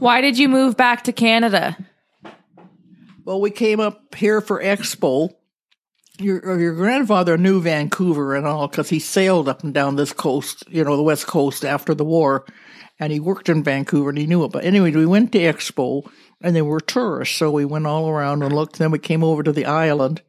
Why 0.00 0.20
did 0.20 0.36
you 0.36 0.48
move 0.48 0.76
back 0.76 1.04
to 1.04 1.12
Canada? 1.12 1.76
Well, 3.24 3.40
we 3.40 3.52
came 3.52 3.78
up 3.78 4.14
here 4.16 4.40
for 4.40 4.60
Expo. 4.60 5.30
Your 6.18 6.52
uh, 6.52 6.56
your 6.56 6.74
grandfather 6.74 7.38
knew 7.38 7.60
Vancouver 7.60 8.34
and 8.34 8.44
all 8.46 8.66
because 8.66 8.88
he 8.88 8.98
sailed 8.98 9.48
up 9.48 9.62
and 9.62 9.72
down 9.72 9.94
this 9.94 10.12
coast, 10.12 10.64
you 10.68 10.82
know, 10.82 10.96
the 10.96 11.02
west 11.02 11.28
coast 11.28 11.64
after 11.64 11.94
the 11.94 12.04
war, 12.04 12.44
and 12.98 13.12
he 13.12 13.20
worked 13.20 13.48
in 13.48 13.62
Vancouver 13.62 14.08
and 14.08 14.18
he 14.18 14.26
knew 14.26 14.44
it. 14.44 14.50
But 14.50 14.64
anyway, 14.64 14.90
we 14.90 15.06
went 15.06 15.30
to 15.32 15.38
Expo 15.38 16.10
and 16.40 16.56
they 16.56 16.62
were 16.62 16.80
tourists, 16.80 17.36
so 17.36 17.52
we 17.52 17.64
went 17.64 17.86
all 17.86 18.08
around 18.08 18.42
and 18.42 18.52
looked. 18.52 18.78
Then 18.78 18.90
we 18.90 18.98
came 18.98 19.22
over 19.22 19.42
to 19.44 19.52
the 19.52 19.66
island, 19.66 20.22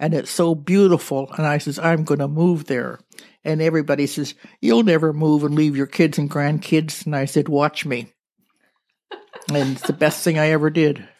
and 0.00 0.12
it's 0.14 0.30
so 0.32 0.56
beautiful. 0.56 1.30
And 1.36 1.46
I 1.46 1.58
says, 1.58 1.78
I'm 1.78 2.02
going 2.02 2.18
to 2.18 2.26
move 2.26 2.64
there. 2.64 2.98
And 3.44 3.62
everybody 3.62 4.06
says, 4.08 4.34
You'll 4.60 4.82
never 4.82 5.12
move 5.12 5.44
and 5.44 5.54
leave 5.54 5.76
your 5.76 5.86
kids 5.86 6.18
and 6.18 6.28
grandkids. 6.28 7.06
And 7.06 7.14
I 7.14 7.26
said, 7.26 7.48
Watch 7.48 7.86
me. 7.86 8.12
and 9.52 9.76
it's 9.76 9.86
the 9.86 9.92
best 9.92 10.24
thing 10.24 10.38
I 10.38 10.48
ever 10.48 10.70
did. 10.70 11.06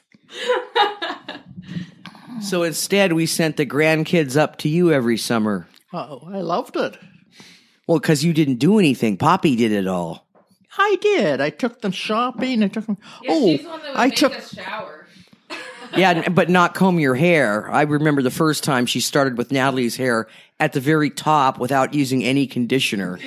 So 2.42 2.62
instead, 2.62 3.12
we 3.12 3.26
sent 3.26 3.58
the 3.58 3.66
grandkids 3.66 4.34
up 4.34 4.56
to 4.58 4.68
you 4.70 4.90
every 4.92 5.18
summer. 5.18 5.68
Oh, 5.92 6.22
I 6.32 6.40
loved 6.40 6.74
it. 6.74 6.96
Well, 7.86 7.98
because 7.98 8.24
you 8.24 8.32
didn't 8.32 8.56
do 8.56 8.78
anything. 8.78 9.18
Poppy 9.18 9.56
did 9.56 9.72
it 9.72 9.86
all. 9.86 10.26
I 10.78 10.96
did. 11.02 11.42
I 11.42 11.50
took 11.50 11.82
them 11.82 11.92
shopping. 11.92 12.62
I 12.62 12.68
took 12.68 12.86
them. 12.86 12.96
Yeah, 13.22 13.30
oh, 13.34 13.46
she's 13.46 13.62
the 13.62 13.68
one 13.68 13.80
that 13.82 13.88
would 13.90 13.96
I 13.98 14.06
make 14.06 14.16
took. 14.16 14.34
us 14.34 14.54
shower. 14.54 14.99
Yeah, 15.96 16.28
but 16.28 16.48
not 16.48 16.74
comb 16.74 17.00
your 17.00 17.14
hair. 17.14 17.70
I 17.70 17.82
remember 17.82 18.22
the 18.22 18.30
first 18.30 18.64
time 18.64 18.86
she 18.86 19.00
started 19.00 19.36
with 19.36 19.50
Natalie's 19.50 19.96
hair 19.96 20.28
at 20.58 20.72
the 20.72 20.80
very 20.80 21.10
top 21.10 21.58
without 21.58 21.94
using 21.94 22.24
any 22.24 22.46
conditioner. 22.46 23.18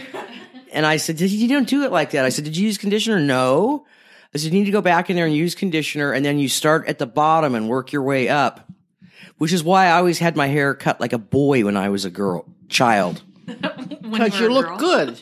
And 0.72 0.86
I 0.86 0.98
said, 0.98 1.20
You 1.20 1.48
don't 1.48 1.68
do 1.68 1.84
it 1.84 1.92
like 1.92 2.12
that. 2.12 2.26
I 2.26 2.30
said, 2.30 2.46
Did 2.46 2.58
you 2.58 2.66
use 2.66 2.78
conditioner? 2.78 3.20
No. 3.20 3.86
I 4.34 4.38
said, 4.38 4.54
You 4.54 4.60
need 4.60 4.66
to 4.66 4.72
go 4.72 4.82
back 4.82 5.10
in 5.10 5.16
there 5.16 5.26
and 5.26 5.36
use 5.36 5.56
conditioner, 5.56 6.12
and 6.12 6.26
then 6.26 6.40
you 6.40 6.50
start 6.50 6.88
at 6.88 7.00
the 7.00 7.06
bottom 7.06 7.56
and 7.56 7.70
work 7.70 7.92
your 7.92 8.04
way 8.04 8.30
up. 8.30 8.68
Which 9.38 9.54
is 9.54 9.64
why 9.64 9.88
I 9.88 9.98
always 9.98 10.20
had 10.20 10.36
my 10.36 10.48
hair 10.48 10.74
cut 10.74 11.02
like 11.02 11.14
a 11.14 11.18
boy 11.18 11.66
when 11.66 11.76
I 11.76 11.90
was 11.90 12.06
a 12.06 12.10
girl, 12.10 12.46
child. 12.70 13.22
Because 14.04 14.40
you 14.40 14.50
look 14.50 14.78
good. 14.78 15.20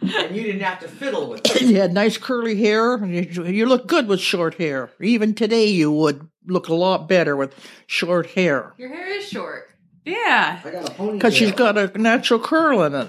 And 0.00 0.36
you 0.36 0.42
didn't 0.42 0.60
have 0.60 0.78
to 0.80 0.88
fiddle 0.88 1.28
with 1.30 1.40
it. 1.56 1.62
You 1.62 1.76
had 1.76 1.92
nice 1.94 2.18
curly 2.18 2.56
hair. 2.56 3.04
You, 3.04 3.44
you 3.46 3.66
look 3.66 3.86
good 3.86 4.08
with 4.08 4.20
short 4.20 4.54
hair. 4.56 4.90
Even 5.00 5.34
today, 5.34 5.66
you 5.66 5.90
would 5.90 6.28
look 6.46 6.68
a 6.68 6.74
lot 6.74 7.08
better 7.08 7.34
with 7.36 7.54
short 7.86 8.26
hair. 8.30 8.74
Your 8.78 8.88
hair 8.90 9.08
is 9.18 9.28
short. 9.28 9.70
Yeah. 10.04 10.60
I 10.64 10.70
got 10.70 10.88
a 10.88 10.92
ponytail. 10.92 11.12
Because 11.14 11.34
she's 11.34 11.52
got 11.52 11.78
a 11.78 11.98
natural 11.98 12.38
curl 12.40 12.82
in 12.82 12.94
it. 12.94 13.08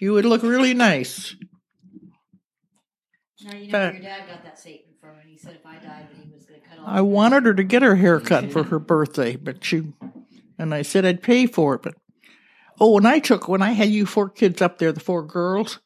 You 0.00 0.12
would 0.14 0.24
look 0.24 0.42
really 0.42 0.74
nice. 0.74 1.34
Now 3.44 3.54
you 3.56 3.70
know 3.72 3.78
Uh, 3.78 3.92
your 3.92 4.00
dad 4.02 4.26
got 4.28 4.44
that 4.44 4.58
statement 4.58 4.98
from, 5.00 5.10
and 5.20 5.28
he 5.28 5.36
said 5.38 5.54
if 5.54 5.64
I 5.66 5.74
died, 5.74 5.84
that 5.84 6.16
he 6.22 6.30
was 6.32 6.44
going 6.44 6.60
to 6.60 6.68
cut 6.68 6.78
off. 6.78 6.84
I 6.88 7.00
wanted 7.00 7.46
her 7.46 7.54
to 7.54 7.62
get 7.64 7.82
her 7.82 7.94
hair 7.96 8.20
cut 8.20 8.52
for 8.52 8.62
her 8.64 8.78
birthday, 8.78 9.36
but 9.36 9.64
she, 9.64 9.84
and 10.58 10.74
I 10.74 10.82
said 10.82 11.04
I'd 11.04 11.22
pay 11.22 11.46
for 11.46 11.74
it. 11.74 11.82
But 11.82 11.94
oh, 12.80 12.92
when 12.92 13.06
I 13.06 13.18
took 13.18 13.48
when 13.48 13.62
I 13.62 13.72
had 13.72 13.88
you 13.88 14.06
four 14.06 14.28
kids 14.28 14.62
up 14.62 14.78
there, 14.78 14.92
the 14.92 15.00
four 15.00 15.22
girls, 15.22 15.80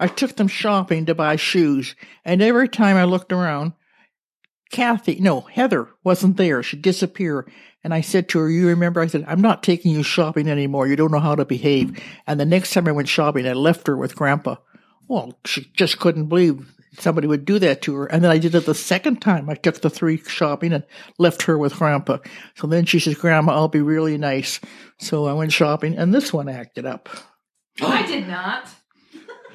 I 0.00 0.06
took 0.06 0.36
them 0.36 0.48
shopping 0.48 1.06
to 1.06 1.14
buy 1.14 1.36
shoes, 1.36 1.94
and 2.24 2.42
every 2.42 2.68
time 2.68 2.96
I 2.96 3.04
looked 3.04 3.32
around, 3.32 3.72
Kathy, 4.70 5.18
no, 5.20 5.40
Heather 5.40 5.88
wasn't 6.04 6.36
there. 6.36 6.62
She'd 6.62 6.82
disappear. 6.82 7.50
And 7.82 7.94
I 7.94 8.00
said 8.00 8.28
to 8.28 8.38
her, 8.40 8.50
You 8.50 8.68
remember? 8.68 9.00
I 9.00 9.06
said, 9.06 9.24
I'm 9.26 9.40
not 9.40 9.62
taking 9.62 9.92
you 9.92 10.02
shopping 10.02 10.48
anymore. 10.48 10.86
You 10.86 10.96
don't 10.96 11.12
know 11.12 11.20
how 11.20 11.34
to 11.34 11.44
behave. 11.44 12.02
And 12.26 12.38
the 12.38 12.44
next 12.44 12.72
time 12.72 12.86
I 12.86 12.92
went 12.92 13.08
shopping, 13.08 13.46
I 13.46 13.52
left 13.52 13.86
her 13.86 13.96
with 13.96 14.16
Grandpa. 14.16 14.56
Well, 15.06 15.38
she 15.46 15.70
just 15.74 15.98
couldn't 15.98 16.26
believe 16.26 16.74
somebody 17.00 17.26
would 17.26 17.44
do 17.44 17.58
that 17.58 17.82
to 17.82 17.94
her. 17.96 18.06
And 18.06 18.22
then 18.24 18.30
I 18.30 18.38
did 18.38 18.54
it 18.54 18.66
the 18.66 18.74
second 18.74 19.20
time. 19.20 19.48
I 19.50 19.54
took 19.54 19.80
the 19.80 19.90
three 19.90 20.16
shopping 20.18 20.72
and 20.72 20.84
left 21.18 21.42
her 21.42 21.56
with 21.58 21.74
Grandpa. 21.74 22.18
So 22.56 22.66
then 22.66 22.84
she 22.84 22.98
says, 23.00 23.14
Grandma, 23.16 23.52
I'll 23.54 23.68
be 23.68 23.80
really 23.80 24.18
nice. 24.18 24.60
So 24.98 25.26
I 25.26 25.32
went 25.32 25.52
shopping, 25.52 25.96
and 25.96 26.14
this 26.14 26.32
one 26.32 26.48
acted 26.48 26.86
up. 26.86 27.08
Oh, 27.80 27.86
I 27.86 28.04
did 28.06 28.26
not. 28.26 28.68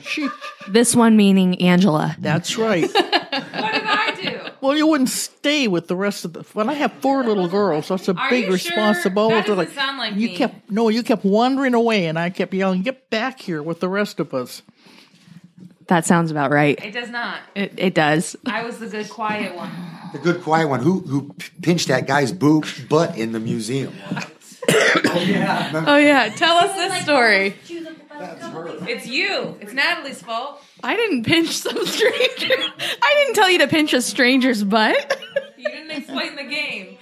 She, 0.02 0.28
This 0.70 0.96
one 0.96 1.16
meaning 1.16 1.62
Angela. 1.62 2.16
that's 2.20 2.58
right. 2.58 2.90
What 3.34 3.74
did 3.74 3.84
I 3.84 4.14
do? 4.22 4.40
Well, 4.62 4.78
you 4.78 4.86
wouldn't 4.86 5.10
stay 5.10 5.68
with 5.68 5.88
the 5.88 5.96
rest 5.96 6.24
of 6.24 6.34
the. 6.34 6.44
When 6.54 6.70
I 6.70 6.74
have 6.74 6.94
four 7.02 7.24
little 7.24 7.48
girls, 7.48 7.88
that's 7.88 8.08
a 8.08 8.14
Are 8.14 8.30
big 8.30 8.46
you 8.46 8.58
sure? 8.58 8.72
responsibility. 8.78 9.36
That 9.36 9.48
doesn't 9.48 9.74
sound 9.74 9.98
like 9.98 10.14
you 10.14 10.28
me. 10.28 10.36
kept 10.36 10.70
no, 10.70 10.90
you 10.90 11.02
kept 11.02 11.26
wandering 11.26 11.74
away, 11.74 12.06
and 12.06 12.20
I 12.20 12.30
kept 12.30 12.54
yelling, 12.54 12.84
"Get 12.84 13.10
back 13.10 13.40
here 13.42 13.64
with 13.64 13.80
the 13.80 13.90
rest 13.90 14.20
of 14.20 14.36
us!" 14.36 14.62
That 15.88 16.06
sounds 16.06 16.32
about 16.32 16.52
right. 16.52 16.80
It 16.84 16.92
does 16.94 17.10
not. 17.10 17.40
It, 17.56 17.74
it 17.78 17.94
does. 17.94 18.36
I 18.46 18.64
was 18.64 18.80
the 18.80 18.88
good, 18.88 19.10
quiet 19.10 19.56
one. 19.56 19.72
The 20.14 20.20
good 20.20 20.42
quiet 20.44 20.68
one 20.70 20.82
who 20.82 21.00
who 21.02 21.36
pinched 21.62 21.88
that 21.90 22.08
guy's 22.08 22.32
boob 22.32 22.66
butt 22.90 23.18
in 23.18 23.32
the 23.32 23.40
museum. 23.40 23.94
Oh 25.06 25.20
yeah, 25.20 25.84
Oh 25.86 25.98
yeah. 25.98 26.30
tell 26.30 26.56
us 26.58 26.74
this 26.76 27.04
story. 27.04 27.54
It's 28.90 29.06
you. 29.06 29.58
It's 29.60 29.74
Natalie's 29.74 30.22
fault. 30.22 30.64
I 30.82 30.96
didn't 30.96 31.26
pinch 31.26 31.50
some 31.58 31.86
stranger. 31.86 32.56
I 32.56 33.14
didn't 33.18 33.36
tell 33.36 33.50
you 33.50 33.60
to 33.60 33.68
pinch 33.68 33.94
a 33.94 34.02
stranger's 34.02 34.64
butt. 34.64 35.22
You 35.58 35.66
didn't 35.70 35.92
explain 35.92 36.36
the 36.38 36.44
game. 36.46 36.98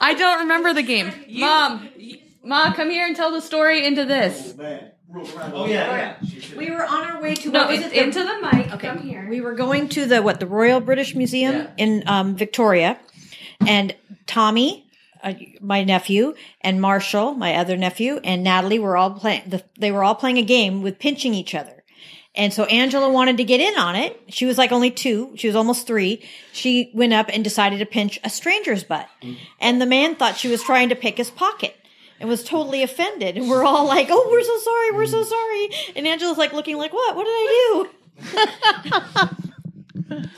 I 0.00 0.14
don't 0.14 0.40
remember 0.40 0.72
the 0.72 0.82
game. 0.82 1.12
Mom, 1.28 1.88
Ma, 2.44 2.72
come 2.72 2.88
here 2.90 3.06
and 3.06 3.16
tell 3.16 3.32
the 3.32 3.40
story 3.42 3.84
into 3.84 4.04
this. 4.04 4.54
We 5.12 6.70
were 6.70 6.84
on 6.84 7.04
our 7.10 7.20
way 7.22 7.34
to 7.34 7.50
No, 7.50 7.60
what 7.60 7.70
was 7.70 7.80
it's 7.80 7.88
it? 7.88 7.90
The- 7.94 8.02
into 8.04 8.20
the 8.20 8.38
mic. 8.52 8.72
Okay. 8.74 8.88
Come 8.88 8.98
here. 8.98 9.26
We 9.28 9.40
were 9.40 9.54
going 9.54 9.88
to 9.90 10.06
the 10.06 10.22
what 10.22 10.40
the 10.40 10.46
Royal 10.46 10.80
British 10.80 11.14
Museum 11.14 11.68
in 11.76 12.04
um, 12.06 12.36
Victoria, 12.36 12.98
and 13.66 13.94
Tommy, 14.26 14.86
uh, 15.22 15.34
my 15.60 15.84
nephew, 15.84 16.34
and 16.60 16.80
Marshall, 16.80 17.34
my 17.34 17.56
other 17.56 17.76
nephew, 17.76 18.20
and 18.22 18.42
Natalie 18.44 18.78
were 18.78 18.96
all 18.96 19.10
playing. 19.12 19.42
The, 19.48 19.62
they 19.78 19.90
were 19.92 20.04
all 20.04 20.14
playing 20.14 20.38
a 20.38 20.42
game 20.42 20.82
with 20.82 20.98
pinching 20.98 21.34
each 21.34 21.54
other. 21.54 21.72
And 22.36 22.54
so 22.54 22.62
Angela 22.66 23.10
wanted 23.10 23.38
to 23.38 23.44
get 23.44 23.60
in 23.60 23.76
on 23.76 23.96
it. 23.96 24.18
She 24.28 24.46
was 24.46 24.56
like 24.56 24.70
only 24.70 24.92
two. 24.92 25.32
She 25.36 25.48
was 25.48 25.56
almost 25.56 25.84
three. 25.88 26.22
She 26.52 26.92
went 26.94 27.12
up 27.12 27.26
and 27.28 27.42
decided 27.42 27.80
to 27.80 27.86
pinch 27.86 28.20
a 28.22 28.30
stranger's 28.30 28.84
butt. 28.84 29.08
And 29.60 29.82
the 29.82 29.86
man 29.86 30.14
thought 30.14 30.36
she 30.36 30.46
was 30.46 30.62
trying 30.62 30.90
to 30.90 30.94
pick 30.94 31.16
his 31.16 31.28
pocket 31.28 31.76
and 32.20 32.28
was 32.28 32.44
totally 32.44 32.82
offended. 32.82 33.36
And 33.36 33.48
we're 33.48 33.64
all 33.64 33.86
like, 33.86 34.08
oh, 34.10 34.28
we're 34.30 34.44
so 34.44 34.58
sorry. 34.58 34.90
We're 34.92 35.06
so 35.06 35.24
sorry. 35.24 35.70
And 35.96 36.06
Angela's 36.06 36.38
like 36.38 36.52
looking 36.52 36.76
like, 36.76 36.92
what? 36.92 37.16
What 37.16 37.24
did 37.24 37.32
I 37.32 37.86
do? 40.12 40.20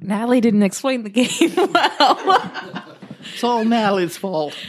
Natalie 0.00 0.40
didn't 0.40 0.64
explain 0.64 1.04
the 1.04 1.10
game 1.10 1.28
well. 1.56 2.84
It's 3.32 3.42
all 3.42 3.64
Natalie's 3.64 4.16
fault. 4.16 4.54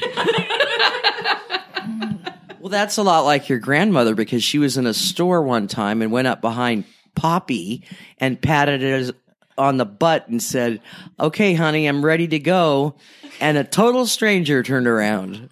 Well, 2.60 2.72
that's 2.74 2.98
a 2.98 3.04
lot 3.04 3.22
like 3.22 3.48
your 3.48 3.60
grandmother 3.60 4.14
because 4.14 4.44
she 4.44 4.60
was 4.60 4.76
in 4.76 4.86
a 4.86 4.94
store 4.94 5.42
one 5.42 5.68
time 5.70 6.02
and 6.02 6.12
went 6.12 6.28
up 6.28 6.42
behind 6.42 6.84
Poppy 7.16 7.82
and 8.18 8.42
patted 8.42 8.82
his 8.82 9.14
on 9.58 9.78
the 9.78 9.86
butt 9.86 10.28
and 10.28 10.42
said, 10.42 10.82
"Okay, 11.20 11.54
honey, 11.54 11.88
I'm 11.88 12.04
ready 12.04 12.28
to 12.28 12.40
go." 12.40 12.96
And 13.40 13.58
a 13.58 13.64
total 13.64 14.06
stranger 14.08 14.64
turned 14.64 14.88
around. 14.88 15.50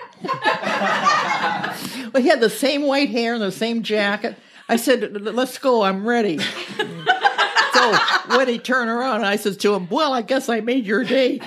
But 2.12 2.22
he 2.22 2.30
had 2.30 2.40
the 2.40 2.50
same 2.50 2.84
white 2.84 3.10
hair 3.10 3.34
and 3.34 3.44
the 3.44 3.52
same 3.52 3.84
jacket. 3.84 4.38
I 4.70 4.78
said, 4.78 5.22
"Let's 5.22 5.58
go. 5.58 5.84
I'm 5.84 6.08
ready." 6.08 6.40
so 6.40 7.96
when 8.28 8.48
he 8.48 8.58
turned 8.58 8.90
around, 8.90 9.26
I 9.26 9.36
said 9.36 9.60
to 9.60 9.74
him, 9.74 9.88
"Well, 9.90 10.14
I 10.14 10.22
guess 10.22 10.48
I 10.48 10.62
made 10.62 10.86
your 10.86 11.04
day." 11.04 11.42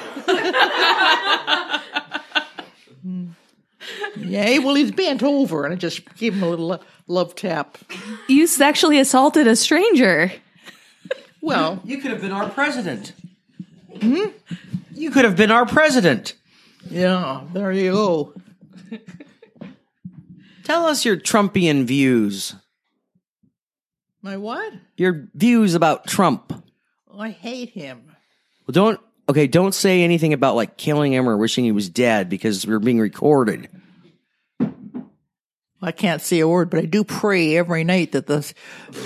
Mm. 3.06 3.30
yeah, 4.16 4.58
well, 4.58 4.74
he's 4.74 4.90
bent 4.90 5.22
over, 5.22 5.64
and 5.64 5.72
I 5.72 5.76
just 5.76 6.04
gave 6.16 6.34
him 6.34 6.42
a 6.42 6.48
little 6.48 6.82
love 7.06 7.34
tap. 7.34 7.78
You 8.26 8.46
sexually 8.46 8.98
assaulted 8.98 9.46
a 9.46 9.56
stranger. 9.56 10.32
Well, 11.40 11.80
You 11.84 11.98
could 11.98 12.10
have 12.10 12.20
been 12.20 12.32
our 12.32 12.48
president. 12.50 13.12
Hmm? 14.00 14.26
You 14.92 15.10
could 15.10 15.24
have 15.24 15.36
been 15.36 15.50
our 15.50 15.66
president. 15.66 16.34
yeah, 16.90 17.42
there 17.52 17.72
you 17.72 17.92
go. 17.92 18.34
Tell 20.64 20.84
us 20.86 21.04
your 21.04 21.16
Trumpian 21.16 21.84
views. 21.84 22.54
My 24.20 24.36
what? 24.36 24.72
Your 24.96 25.28
views 25.34 25.74
about 25.74 26.06
Trump. 26.06 26.52
I 27.16 27.30
hate 27.30 27.70
him. 27.70 28.02
Well, 28.66 28.72
don't 28.72 29.00
okay. 29.28 29.46
Don't 29.46 29.74
say 29.74 30.02
anything 30.02 30.32
about 30.32 30.56
like 30.56 30.76
killing 30.76 31.12
him 31.12 31.28
or 31.28 31.36
wishing 31.36 31.64
he 31.64 31.72
was 31.72 31.88
dead 31.88 32.28
because 32.28 32.66
we're 32.66 32.78
being 32.80 32.98
recorded. 33.00 33.68
I 35.80 35.92
can't 35.92 36.20
say 36.20 36.40
a 36.40 36.48
word, 36.48 36.70
but 36.70 36.80
I 36.80 36.84
do 36.86 37.04
pray 37.04 37.56
every 37.56 37.84
night 37.84 38.12
that 38.12 38.26
the, 38.26 38.52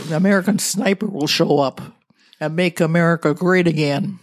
the 0.08 0.16
American 0.16 0.58
sniper 0.58 1.06
will 1.06 1.26
show 1.26 1.58
up 1.58 1.80
and 2.42 2.56
make 2.56 2.80
America 2.80 3.32
great 3.34 3.68
again. 3.68 4.18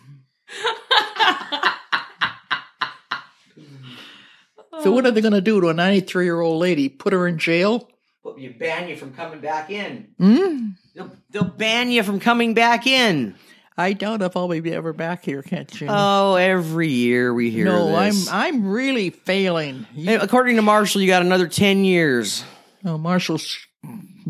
so 4.81 4.91
what 4.91 5.05
are 5.05 5.11
they 5.11 5.21
going 5.21 5.33
to 5.33 5.39
do 5.39 5.61
to 5.61 5.69
a 5.69 5.73
93 5.73 6.25
year 6.25 6.41
old 6.41 6.59
lady? 6.59 6.89
Put 6.89 7.13
her 7.13 7.27
in 7.27 7.37
jail? 7.37 7.89
Well, 8.21 8.37
You 8.37 8.53
ban 8.59 8.89
you 8.89 8.97
from 8.97 9.13
coming 9.13 9.39
back 9.39 9.69
in. 9.69 10.09
Hmm? 10.17 10.71
They'll, 10.93 11.11
they'll 11.29 11.43
ban 11.45 11.91
you 11.91 12.03
from 12.03 12.19
coming 12.19 12.53
back 12.53 12.85
in. 12.85 13.35
I 13.77 13.93
doubt 13.93 14.21
if 14.21 14.35
I'll 14.35 14.49
be 14.49 14.73
ever 14.73 14.91
back 14.91 15.23
here, 15.23 15.41
can't 15.41 15.79
you? 15.79 15.87
Oh, 15.89 16.35
every 16.35 16.89
year 16.89 17.33
we 17.33 17.49
hear 17.49 17.63
no, 17.63 17.87
this. 17.87 18.27
I'm 18.29 18.57
I'm 18.57 18.67
really 18.69 19.09
failing. 19.09 19.87
Hey, 19.95 20.15
According 20.15 20.57
to 20.57 20.61
Marshall, 20.61 20.99
you 20.99 21.07
got 21.07 21.21
another 21.21 21.47
ten 21.47 21.85
years. 21.85 22.43
Oh, 22.83 22.97
Marshall's 22.97 23.57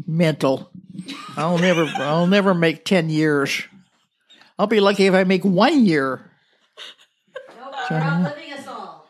mental. 0.06 0.70
I'll 1.36 1.58
never 1.58 1.86
I'll 1.96 2.28
never 2.28 2.54
make 2.54 2.86
10 2.86 3.10
years. 3.10 3.64
I'll 4.60 4.68
be 4.68 4.80
lucky 4.80 5.08
if 5.08 5.14
I 5.16 5.24
make 5.24 5.44
1 5.44 5.86
year. 5.86 6.30
You're 7.90 8.00
outliving 8.00 8.54
us 8.54 8.68
all. 8.68 9.10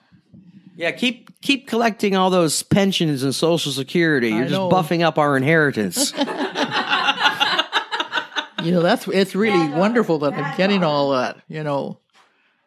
Yeah, 0.77 0.91
keep 0.91 1.41
keep 1.41 1.67
collecting 1.67 2.15
all 2.15 2.29
those 2.29 2.63
pensions 2.63 3.23
and 3.23 3.35
Social 3.35 3.73
Security. 3.73 4.29
You're 4.29 4.37
I 4.37 4.47
just 4.47 4.53
know. 4.53 4.69
buffing 4.69 5.01
up 5.03 5.17
our 5.17 5.35
inheritance. 5.35 6.13
You 8.63 8.71
know, 8.71 8.81
that's 8.81 9.07
it's 9.07 9.35
really 9.35 9.69
wonderful 9.69 10.19
that 10.19 10.33
I'm 10.33 10.57
getting 10.57 10.83
all 10.83 11.11
that. 11.11 11.41
You 11.47 11.63
know, 11.63 11.99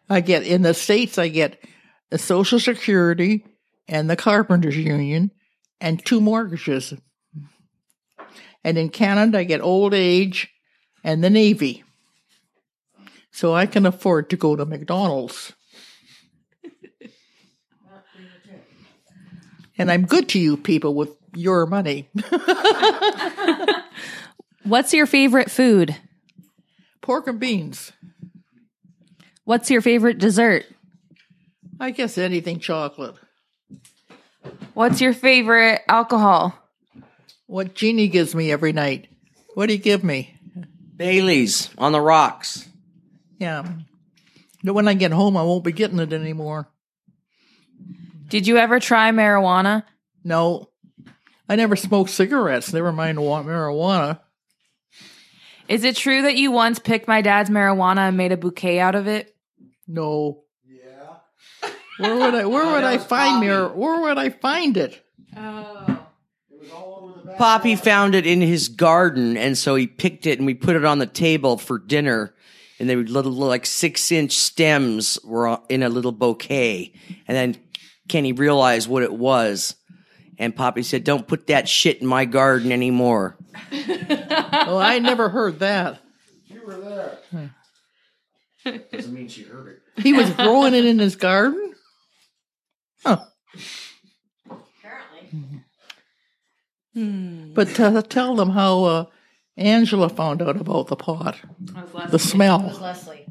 I 0.09 0.21
get 0.21 0.43
in 0.43 0.63
the 0.63 0.75
states, 0.75 1.19
I 1.19 1.29
get 1.29 1.63
the 2.11 2.19
Social 2.19 2.59
Security 2.59 3.45
and 3.89 4.09
the 4.09 4.17
Carpenters 4.17 4.77
Union 4.77 5.31
and 5.81 6.05
two 6.05 6.21
mortgages, 6.21 6.95
and 8.65 8.79
in 8.79 8.89
Canada, 8.89 9.39
I 9.39 9.45
get 9.45 9.61
old 9.61 9.93
age 9.93 10.49
and 11.05 11.23
the 11.23 11.31
Navy, 11.31 11.85
so 13.33 13.55
I 13.55 13.67
can 13.67 13.87
afford 13.87 14.31
to 14.31 14.37
go 14.37 14.55
to 14.55 14.65
McDonald's. 14.65 15.53
And 19.79 19.91
I'm 19.91 20.05
good 20.05 20.29
to 20.31 20.39
you 20.39 20.57
people 20.57 20.95
with 20.95 21.11
your 21.35 21.67
money. 21.67 22.09
What's 24.63 24.95
your 24.95 25.07
favorite 25.07 25.51
food? 25.51 25.97
Pork 27.01 27.27
and 27.27 27.41
beans. 27.41 27.93
What's 29.45 29.71
your 29.71 29.81
favorite 29.81 30.19
dessert? 30.19 30.67
I 31.81 31.91
guess 31.91 32.17
anything 32.17 32.61
chocolate. 32.61 33.17
What's 34.75 35.01
your 35.01 35.15
favorite 35.15 35.81
alcohol? 35.89 36.57
What 37.47 37.75
Jeannie 37.75 38.09
gives 38.09 38.35
me 38.35 38.53
every 38.53 38.73
night. 38.73 39.09
What 39.55 39.67
do 39.67 39.73
you 39.73 39.81
give 39.81 40.05
me? 40.05 40.39
Bailey's 40.97 41.71
on 41.77 41.93
the 41.93 42.01
rocks. 42.01 42.69
Yeah. 43.43 43.67
But 44.63 44.75
when 44.75 44.87
I 44.87 44.95
get 44.95 45.11
home, 45.11 45.37
I 45.37 45.43
won't 45.43 45.65
be 45.65 45.73
getting 45.73 45.99
it 45.99 46.13
anymore. 46.13 46.69
Did 48.29 48.47
you 48.47 48.57
ever 48.57 48.79
try 48.79 49.11
marijuana? 49.11 49.83
No. 50.23 50.69
I 51.49 51.57
never 51.57 51.75
smoked 51.75 52.11
cigarettes, 52.11 52.73
never 52.73 52.93
mind 52.93 53.19
wa- 53.21 53.43
marijuana. 53.43 54.21
Is 55.67 55.83
it 55.83 55.97
true 55.97 56.23
that 56.23 56.37
you 56.37 56.53
once 56.53 56.79
picked 56.79 57.09
my 57.09 57.21
dad's 57.21 57.51
marijuana 57.51 58.09
and 58.09 58.17
made 58.17 58.31
a 58.31 58.37
bouquet 58.37 58.79
out 58.79 58.95
of 58.95 59.09
it? 59.09 59.35
No. 59.89 60.45
Yeah. 60.65 61.69
Where 61.99 62.15
would 62.15 62.35
I 62.37 62.45
where 62.45 62.65
would 62.73 62.85
I 62.85 62.99
find 62.99 63.41
mir- 63.41 63.69
where 63.71 64.03
would 64.03 64.19
I 64.19 64.31
find 64.31 64.77
it? 64.77 65.05
Oh. 65.37 65.99
Poppy 67.39 67.75
found 67.75 68.15
it 68.15 68.25
in 68.27 68.41
his 68.41 68.69
garden, 68.69 69.37
and 69.37 69.59
so 69.59 69.75
he 69.75 69.89
picked 69.89 70.27
it 70.27 70.39
and 70.39 70.47
we 70.47 70.55
put 70.55 70.77
it 70.77 70.85
on 70.85 70.99
the 71.01 71.07
table 71.07 71.57
for 71.59 71.79
dinner. 71.81 72.35
And 72.83 72.91
they 72.91 72.97
were 72.97 73.05
little, 73.05 73.31
like 73.31 73.65
six 73.65 74.11
inch 74.11 74.33
stems 74.33 75.17
were 75.23 75.61
in 75.69 75.85
a 75.85 75.89
little 75.89 76.11
bouquet. 76.11 76.93
And 77.29 77.37
then 77.37 77.57
Kenny 78.09 78.33
realized 78.33 78.89
what 78.89 79.05
it 79.05 79.13
was. 79.13 79.77
And 80.37 80.57
Poppy 80.57 80.83
said, 80.83 81.05
Don't 81.05 81.29
put 81.29 81.47
that 81.47 81.69
shit 81.69 82.03
in 82.03 82.09
my 82.09 82.25
garden 82.25 82.73
anymore. 82.73 83.39
Oh, 84.65 84.79
I 84.79 84.99
never 85.01 85.29
heard 85.29 85.59
that. 85.61 86.01
You 86.47 86.65
were 86.65 86.75
there. 86.75 87.19
Huh. 88.65 88.79
Doesn't 88.93 89.13
mean 89.13 89.29
she 89.29 89.43
heard 89.43 89.69
it. 89.69 90.03
He 90.03 90.13
was 90.13 90.31
growing 90.31 90.75
it 90.75 90.85
in 90.85 90.99
his 90.99 91.17
garden? 91.17 91.75
Huh. 93.05 93.25
Apparently. 94.47 95.65
But 97.55 97.81
uh, 97.81 98.03
tell 98.03 98.37
them 98.37 98.51
how 98.51 98.85
uh, 98.85 99.05
Angela 99.57 100.09
found 100.09 100.41
out 100.43 100.57
about 100.57 100.87
the 100.89 100.97
pot. 100.97 101.39
The 102.11 102.19
smell. 102.19 102.63
Was 102.63 102.81
Leslie. 102.81 103.27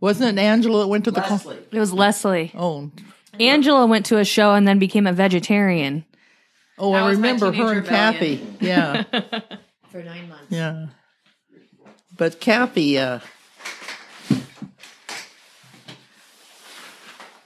Wasn't 0.00 0.38
it 0.38 0.40
Angela 0.40 0.80
that 0.80 0.88
went 0.88 1.04
to 1.04 1.10
the 1.10 1.20
con- 1.20 1.38
Leslie. 1.38 1.58
It 1.72 1.78
was 1.78 1.92
Leslie. 1.92 2.52
Oh, 2.56 2.90
Angela 3.40 3.86
went 3.86 4.06
to 4.06 4.18
a 4.18 4.24
show 4.24 4.52
and 4.52 4.66
then 4.68 4.78
became 4.78 5.06
a 5.06 5.12
vegetarian. 5.12 6.04
oh, 6.78 6.92
That 6.92 7.02
I 7.02 7.06
was 7.08 7.18
my 7.18 7.28
remember 7.28 7.52
her 7.52 7.72
and 7.72 7.82
rebellion. 7.82 8.38
Kathy. 8.38 8.46
Yeah, 8.60 9.02
For 9.90 10.02
nine 10.02 10.28
months. 10.28 10.46
yeah. 10.50 10.86
But 12.16 12.40
Kathy, 12.40 12.98
uh, 12.98 13.20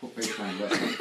won't 0.03 0.17
work 0.17 0.41
on 0.41 0.59
your 0.59 0.69
phone. 0.69 0.97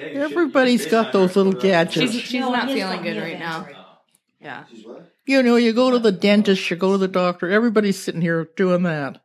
Everybody's 0.00 0.86
got 0.86 1.12
those 1.12 1.36
little 1.36 1.52
gadgets. 1.52 2.12
She's, 2.12 2.22
she's 2.22 2.40
No, 2.40 2.52
not 2.52 2.68
his 2.68 2.76
feeling 2.78 3.02
good 3.02 3.14
his 3.14 3.22
right 3.22 3.38
now. 3.38 3.58
Android. 3.58 3.76
Yeah. 4.40 4.64
You 5.26 5.42
know, 5.42 5.56
you 5.56 5.72
go 5.72 5.90
to 5.90 5.98
the 5.98 6.12
dentist, 6.12 6.68
you 6.70 6.76
go 6.76 6.92
to 6.92 6.98
the 6.98 7.08
doctor. 7.08 7.48
Everybody's 7.50 7.98
sitting 8.02 8.20
here 8.20 8.48
doing 8.56 8.82
that. 8.82 9.20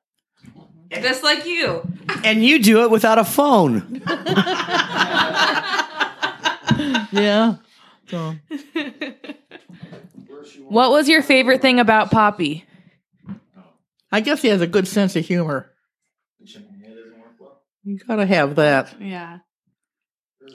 Just 0.92 1.24
like 1.24 1.46
you. 1.46 1.86
And 2.24 2.44
you 2.46 2.60
do 2.62 2.84
it 2.84 2.92
without 2.92 3.18
a 3.18 3.26
phone. 3.26 4.02
Yeah. 7.12 7.56
So 8.08 8.36
What 10.68 10.92
was 10.92 11.10
your 11.10 11.24
favorite 11.24 11.62
thing 11.62 11.80
about 11.80 12.12
Poppy? 12.12 12.66
I 14.12 14.22
guess 14.22 14.42
he 14.42 14.50
has 14.50 14.62
a 14.62 14.68
good 14.68 14.88
sense 14.88 15.16
of 15.16 15.26
humor. 15.26 15.72
You 17.84 18.00
gotta 18.08 18.26
have 18.26 18.56
that. 18.56 19.02
Yeah. 19.02 19.40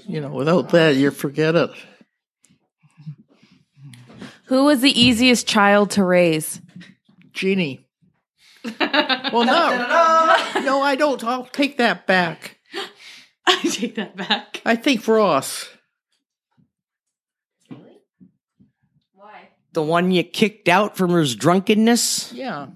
You 0.06 0.20
know, 0.20 0.30
without 0.30 0.70
that, 0.70 0.96
you 0.96 1.10
forget 1.10 1.54
it. 1.54 1.70
Who 4.46 4.64
was 4.64 4.80
the 4.80 5.00
easiest 5.00 5.46
child 5.46 5.92
to 5.92 6.04
raise? 6.04 6.60
Jeannie. 7.32 7.88
well, 8.80 9.44
no, 9.44 10.60
no, 10.60 10.82
I 10.82 10.94
don't. 10.96 11.24
I'll 11.24 11.46
take 11.46 11.78
that 11.78 12.06
back. 12.06 12.58
I 13.46 13.60
take 13.62 13.94
that 13.96 14.16
back. 14.16 14.60
I 14.64 14.76
think 14.76 15.06
Ross. 15.08 15.68
Really? 17.70 18.02
Why? 19.14 19.48
The 19.72 19.82
one 19.82 20.12
you 20.12 20.22
kicked 20.22 20.68
out 20.68 20.96
from 20.96 21.10
his 21.10 21.34
drunkenness. 21.34 22.32
Yeah. 22.32 22.66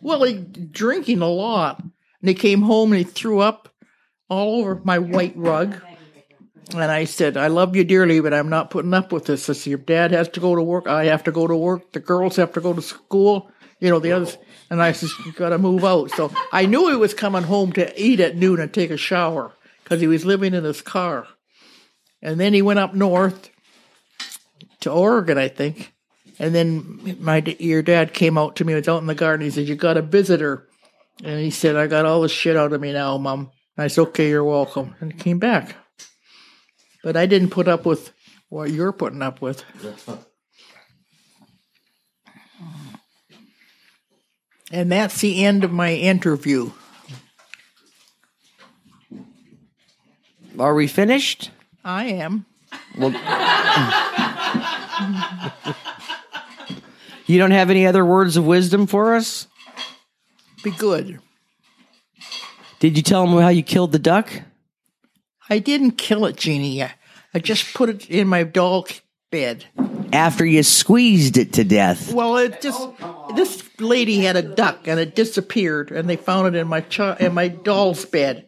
Well, 0.00 0.24
he 0.24 0.34
drinking 0.34 1.20
a 1.20 1.28
lot, 1.28 1.80
and 1.80 2.28
he 2.28 2.34
came 2.34 2.62
home 2.62 2.92
and 2.92 2.98
he 2.98 3.04
threw 3.04 3.40
up 3.40 3.68
all 4.28 4.60
over 4.60 4.80
my 4.82 4.98
white 4.98 5.36
rug. 5.36 5.80
And 6.70 6.90
I 6.90 7.04
said, 7.04 7.36
"I 7.36 7.48
love 7.48 7.76
you 7.76 7.84
dearly, 7.84 8.20
but 8.20 8.32
I'm 8.32 8.48
not 8.48 8.70
putting 8.70 8.94
up 8.94 9.12
with 9.12 9.26
this. 9.26 9.50
I 9.50 9.52
said, 9.52 9.70
your 9.70 9.78
dad 9.78 10.12
has 10.12 10.28
to 10.30 10.40
go 10.40 10.54
to 10.54 10.62
work. 10.62 10.86
I 10.86 11.04
have 11.06 11.24
to 11.24 11.32
go 11.32 11.46
to 11.46 11.56
work. 11.56 11.92
The 11.92 12.00
girls 12.00 12.36
have 12.36 12.52
to 12.52 12.60
go 12.60 12.72
to 12.72 12.80
school. 12.80 13.50
You 13.80 13.90
know, 13.90 13.98
the 13.98 14.12
others, 14.12 14.38
and 14.70 14.80
I 14.80 14.92
said, 14.92 15.10
you 15.26 15.32
got 15.32 15.48
to 15.48 15.58
move 15.58 15.84
out. 15.84 16.12
So 16.12 16.32
I 16.52 16.66
knew 16.66 16.88
he 16.88 16.96
was 16.96 17.14
coming 17.14 17.42
home 17.42 17.72
to 17.72 18.00
eat 18.00 18.20
at 18.20 18.36
noon 18.36 18.60
and 18.60 18.72
take 18.72 18.90
a 18.90 18.96
shower 18.96 19.52
because 19.82 20.00
he 20.00 20.06
was 20.06 20.24
living 20.24 20.54
in 20.54 20.62
his 20.62 20.80
car. 20.80 21.26
And 22.22 22.38
then 22.38 22.54
he 22.54 22.62
went 22.62 22.78
up 22.78 22.94
north 22.94 23.50
to 24.80 24.90
Oregon, 24.90 25.36
I 25.36 25.48
think. 25.48 25.92
And 26.38 26.54
then 26.54 27.18
my 27.20 27.38
your 27.58 27.82
dad 27.82 28.14
came 28.14 28.38
out 28.38 28.56
to 28.56 28.64
me. 28.64 28.72
I 28.72 28.76
was 28.76 28.88
out 28.88 29.00
in 29.00 29.08
the 29.08 29.14
garden. 29.14 29.44
He 29.44 29.50
said, 29.50 29.68
"You 29.68 29.74
got 29.74 29.96
a 29.96 30.02
visitor," 30.02 30.68
and 31.22 31.40
he 31.40 31.50
said, 31.50 31.76
"I 31.76 31.88
got 31.88 32.06
all 32.06 32.22
the 32.22 32.28
shit 32.28 32.56
out 32.56 32.72
of 32.72 32.80
me 32.80 32.92
now, 32.92 33.18
Mom." 33.18 33.50
I 33.76 33.88
said, 33.88 34.02
"Okay, 34.02 34.28
you're 34.28 34.44
welcome," 34.44 34.94
and 35.00 35.12
he 35.12 35.18
came 35.18 35.38
back. 35.38 35.76
But 37.02 37.16
I 37.16 37.26
didn't 37.26 37.50
put 37.50 37.68
up 37.68 37.84
with 37.84 38.12
what 38.48 38.70
you're 38.70 38.92
putting 38.92 39.22
up 39.22 39.40
with. 39.40 39.64
And 44.70 44.90
that's 44.90 45.20
the 45.20 45.44
end 45.44 45.64
of 45.64 45.72
my 45.72 45.94
interview. 45.94 46.70
Are 50.58 50.74
we 50.74 50.86
finished? 50.86 51.50
I 51.84 52.04
am. 52.06 52.46
You 57.26 57.38
don't 57.38 57.50
have 57.50 57.70
any 57.70 57.86
other 57.86 58.04
words 58.04 58.36
of 58.36 58.46
wisdom 58.46 58.86
for 58.86 59.14
us? 59.14 59.46
Be 60.62 60.70
good. 60.70 61.20
Did 62.78 62.96
you 62.96 63.02
tell 63.02 63.26
him 63.26 63.40
how 63.40 63.48
you 63.48 63.62
killed 63.62 63.92
the 63.92 63.98
duck? 63.98 64.30
I 65.48 65.58
didn't 65.58 65.92
kill 65.92 66.26
it, 66.26 66.36
Jeannie. 66.36 66.82
I 66.82 66.94
I 67.34 67.38
just 67.38 67.72
put 67.74 67.88
it 67.88 68.10
in 68.10 68.28
my 68.28 68.44
doll 68.44 68.86
bed. 69.30 69.64
After 70.12 70.44
you 70.44 70.62
squeezed 70.62 71.38
it 71.38 71.54
to 71.54 71.64
death. 71.64 72.12
Well, 72.12 72.36
it 72.36 72.60
just 72.60 72.78
oh, 72.78 73.32
this 73.34 73.62
lady 73.80 74.18
had 74.18 74.36
a 74.36 74.42
duck 74.42 74.86
and 74.86 75.00
it 75.00 75.14
disappeared, 75.14 75.90
and 75.90 76.08
they 76.08 76.16
found 76.16 76.54
it 76.54 76.58
in 76.58 76.68
my 76.68 76.82
chi- 76.82 77.16
in 77.18 77.32
my 77.32 77.48
doll's 77.48 78.04
bed. 78.04 78.46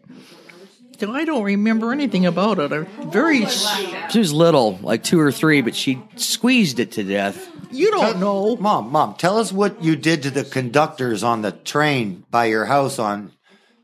So 0.99 1.11
I 1.13 1.25
don't 1.25 1.43
remember 1.43 1.93
anything 1.93 2.27
about 2.27 2.59
it. 2.59 2.71
I'm 2.71 2.87
very. 3.11 3.47
She 3.47 4.19
was 4.19 4.33
little, 4.33 4.79
like 4.83 5.03
two 5.03 5.19
or 5.19 5.33
three, 5.33 5.63
but 5.63 5.75
she 5.75 6.01
squeezed 6.17 6.79
it 6.79 6.93
to 6.93 7.03
death. 7.03 7.51
You 7.73 7.91
don't 7.91 8.21
know. 8.21 8.57
Mom, 8.57 8.93
mom, 8.93 9.15
tell 9.15 9.39
us 9.39 9.51
what 9.51 9.83
you 9.83 9.97
did 9.97 10.23
to 10.25 10.31
the 10.31 10.45
conductors 10.45 11.25
on 11.25 11.43
the 11.43 11.51
train 11.51 12.25
by 12.31 12.45
your 12.45 12.67
house 12.67 12.99
on 12.99 13.33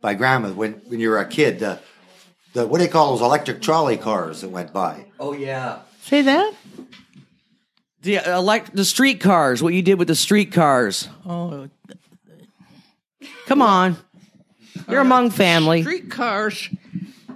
by 0.02 0.14
grandma 0.14 0.50
when 0.50 0.74
when 0.86 1.00
you 1.00 1.08
were 1.08 1.18
a 1.18 1.26
kid. 1.26 1.58
The 1.58 1.80
the 2.52 2.66
what 2.66 2.78
do 2.78 2.84
they 2.84 2.90
call 2.90 3.12
those 3.12 3.22
electric 3.24 3.62
trolley 3.62 3.96
cars 3.96 4.40
that 4.40 4.48
went 4.50 4.72
by? 4.72 5.06
Oh 5.18 5.32
yeah. 5.32 5.80
Say 6.02 6.22
that. 6.22 6.54
The 8.02 8.18
uh, 8.18 8.42
like 8.42 8.72
the 8.72 8.84
streetcars. 8.84 9.62
What 9.62 9.74
you 9.74 9.82
did 9.82 9.98
with 9.98 10.08
the 10.08 10.14
streetcars? 10.14 11.08
Oh, 11.26 11.68
Come 13.46 13.62
on, 13.62 13.96
you're 14.88 15.00
among 15.00 15.30
family. 15.46 15.82
street 15.82 16.10
cars 16.10 16.68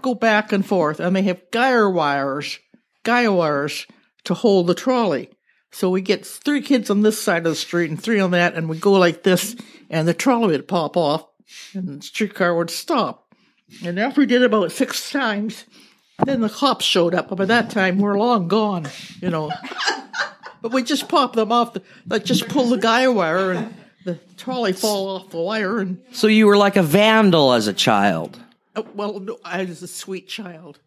go 0.00 0.14
back 0.14 0.52
and 0.52 0.64
forth, 0.64 1.00
and 1.00 1.14
they 1.16 1.22
have 1.22 1.50
gyre 1.50 1.90
wires, 1.90 2.58
guy 3.02 3.28
wires 3.28 3.86
to 4.24 4.34
hold 4.34 4.66
the 4.68 4.74
trolley. 4.74 5.30
So 5.72 5.90
we 5.90 6.00
get 6.02 6.24
three 6.24 6.62
kids 6.62 6.88
on 6.88 7.02
this 7.02 7.20
side 7.20 7.38
of 7.38 7.52
the 7.52 7.56
street 7.56 7.90
and 7.90 8.00
three 8.00 8.20
on 8.20 8.30
that, 8.30 8.54
and 8.54 8.68
we 8.68 8.78
go 8.78 8.92
like 8.92 9.24
this, 9.24 9.56
and 9.90 10.06
the 10.06 10.14
trolley 10.14 10.52
would 10.52 10.68
pop 10.68 10.96
off, 10.96 11.26
and 11.74 11.88
the 12.00 12.02
streetcar 12.02 12.54
would 12.56 12.70
stop. 12.70 13.23
And 13.84 13.98
after 13.98 14.20
we 14.20 14.26
did 14.26 14.42
it 14.42 14.46
about 14.46 14.72
six 14.72 15.10
times, 15.10 15.64
then 16.24 16.40
the 16.40 16.48
cops 16.48 16.84
showed 16.84 17.14
up. 17.14 17.28
But 17.28 17.36
by 17.36 17.44
that 17.46 17.70
time, 17.70 17.98
we're 17.98 18.18
long 18.18 18.46
gone, 18.48 18.86
you 19.20 19.30
know. 19.30 19.50
but 20.62 20.72
we 20.72 20.82
just 20.82 21.08
pop 21.08 21.34
them 21.34 21.50
off, 21.52 21.72
the, 21.74 21.82
like 22.06 22.24
just 22.24 22.48
pull 22.48 22.66
the 22.66 22.76
guy 22.78 23.08
wire, 23.08 23.52
and 23.52 23.74
the 24.04 24.18
trolley 24.36 24.72
fall 24.72 25.08
off 25.16 25.30
the 25.30 25.38
wire, 25.38 25.78
and 25.80 26.02
So 26.12 26.26
you 26.26 26.46
were 26.46 26.56
like 26.56 26.76
a 26.76 26.82
vandal 26.82 27.52
as 27.52 27.66
a 27.66 27.72
child. 27.72 28.38
oh, 28.76 28.86
well, 28.94 29.18
no, 29.20 29.38
I 29.44 29.64
was 29.64 29.82
a 29.82 29.88
sweet 29.88 30.28
child. 30.28 30.78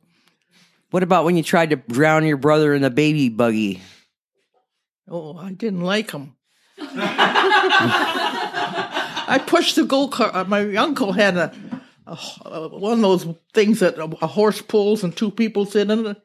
What 0.92 1.04
about 1.04 1.26
when 1.26 1.36
you 1.36 1.44
tried 1.44 1.72
to 1.72 1.76
drown 1.76 2.26
your 2.26 2.38
brother 2.38 2.74
in 2.74 2.82
the 2.82 2.90
baby 2.90 3.28
buggy? 3.30 3.82
Oh, 5.10 5.36
I 5.38 5.52
didn't 5.52 5.82
like 5.82 6.12
him. 6.12 6.36
I 8.10 9.44
pushed 9.46 9.76
the 9.76 9.84
go 9.84 10.08
kart. 10.08 10.34
uh, 10.34 10.44
My 10.46 10.76
uncle 10.76 11.12
had 11.14 11.36
a 11.38 11.54
uh, 12.08 12.70
one 12.70 12.94
of 12.94 13.02
those 13.02 13.28
things 13.54 13.82
that 13.82 14.00
a, 14.00 14.28
horse 14.28 14.62
pulls 14.62 15.04
and 15.04 15.16
two 15.16 15.32
people 15.32 15.66
sit 15.66 15.90
in 15.90 16.08
it. 16.08 16.18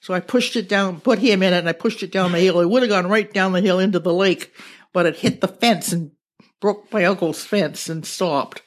So 0.00 0.14
I 0.14 0.20
pushed 0.20 0.56
it 0.56 0.68
down, 0.68 1.00
put 1.00 1.18
him 1.18 1.42
in 1.42 1.52
it, 1.52 1.58
and 1.58 1.68
I 1.68 1.72
pushed 1.72 2.02
it 2.02 2.10
down 2.10 2.32
the 2.32 2.38
hill. 2.38 2.60
It 2.60 2.68
would 2.68 2.82
have 2.82 2.90
gone 2.90 3.08
right 3.08 3.32
down 3.32 3.52
the 3.52 3.60
hill 3.60 3.78
into 3.78 3.98
the 3.98 4.14
lake, 4.14 4.52
but 4.92 5.06
it 5.06 5.16
hit 5.16 5.40
the 5.40 5.48
fence 5.48 5.92
and 5.92 6.12
broke 6.60 6.92
my 6.92 7.04
uncle's 7.04 7.44
fence 7.44 7.88
and 7.88 8.04
stopped. 8.04 8.62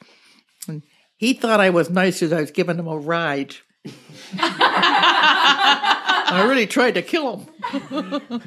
And 0.68 0.82
he 1.16 1.34
thought 1.34 1.60
I 1.60 1.70
was 1.70 1.90
nice 1.90 2.20
because 2.20 2.32
I 2.32 2.40
was 2.40 2.50
giving 2.50 2.78
him 2.78 2.86
a 2.86 2.96
ride. 2.96 3.56
I 4.38 6.44
really 6.48 6.66
tried 6.66 6.94
to 6.94 7.02
kill 7.02 7.46
him. 7.70 8.42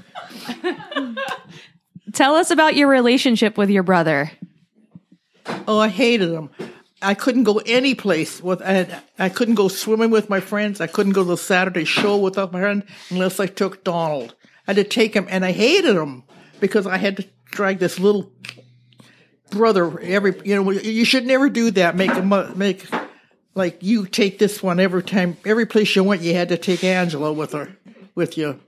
Tell 2.14 2.36
us 2.36 2.52
about 2.52 2.76
your 2.76 2.88
relationship 2.88 3.58
with 3.58 3.70
your 3.70 3.84
brother. 3.84 4.32
Oh, 5.68 5.80
I 5.80 5.90
hated 5.90 6.32
them. 6.32 6.50
I 7.02 7.14
couldn't 7.14 7.44
go 7.44 7.62
any 7.66 7.94
place 7.94 8.42
with. 8.42 8.62
I, 8.62 9.02
I 9.20 9.30
couldn't 9.30 9.56
go 9.56 9.68
swimming 9.68 10.10
with 10.10 10.30
my 10.30 10.40
friends. 10.40 10.82
I 10.82 10.88
couldn't 10.88 11.14
go 11.14 11.24
to 11.24 11.30
the 11.30 11.38
Saturday 11.38 11.86
show 11.86 12.18
without 12.18 12.52
my 12.52 12.60
friend 12.60 12.84
unless 13.10 13.40
I 13.40 13.46
took 13.46 13.84
Donald. 13.84 14.36
I 14.68 14.74
had 14.74 14.78
to 14.78 14.84
take 14.84 15.14
him, 15.14 15.28
and 15.30 15.46
I 15.46 15.52
hated 15.52 15.96
him 15.96 16.24
because 16.60 16.88
I 16.88 16.98
had 16.98 17.18
to 17.18 17.28
drag 17.46 17.80
this 17.80 18.00
little 18.00 18.32
brother 19.52 20.00
every. 20.00 20.36
You 20.44 20.64
know, 20.64 20.72
you 20.72 21.06
should 21.06 21.26
never 21.26 21.50
do 21.50 21.70
that. 21.72 21.96
Make 21.96 22.12
him 22.12 22.34
make 22.58 22.88
like 23.54 23.84
you 23.84 24.08
take 24.08 24.40
this 24.40 24.64
one 24.64 24.80
every 24.80 25.04
time. 25.04 25.38
Every 25.46 25.68
place 25.68 25.96
you 25.96 26.04
went, 26.04 26.24
you 26.24 26.34
had 26.34 26.50
to 26.50 26.58
take 26.58 26.84
Angela 26.84 27.32
with 27.32 27.54
her, 27.54 27.78
with 28.16 28.38
you. 28.38 28.60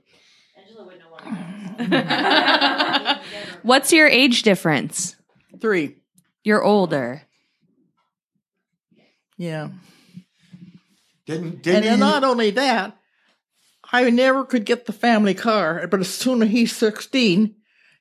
Angela 0.56 0.84
wouldn't 0.84 1.02
know 1.80 3.20
What's 3.62 3.92
your 3.92 4.06
age 4.06 4.42
difference? 4.42 5.16
Three. 5.60 5.96
You're 6.44 6.62
older. 6.62 7.22
Yeah. 9.40 9.70
Didn't 11.24 11.46
And 11.46 11.62
didn't 11.62 11.84
then 11.84 11.92
you? 11.94 11.96
not 11.98 12.24
only 12.24 12.50
that, 12.50 12.98
I 13.90 14.10
never 14.10 14.44
could 14.44 14.66
get 14.66 14.84
the 14.84 14.92
family 14.92 15.32
car. 15.32 15.86
But 15.86 16.00
as 16.00 16.08
soon 16.10 16.42
as 16.42 16.50
he's 16.50 16.76
16, 16.76 17.54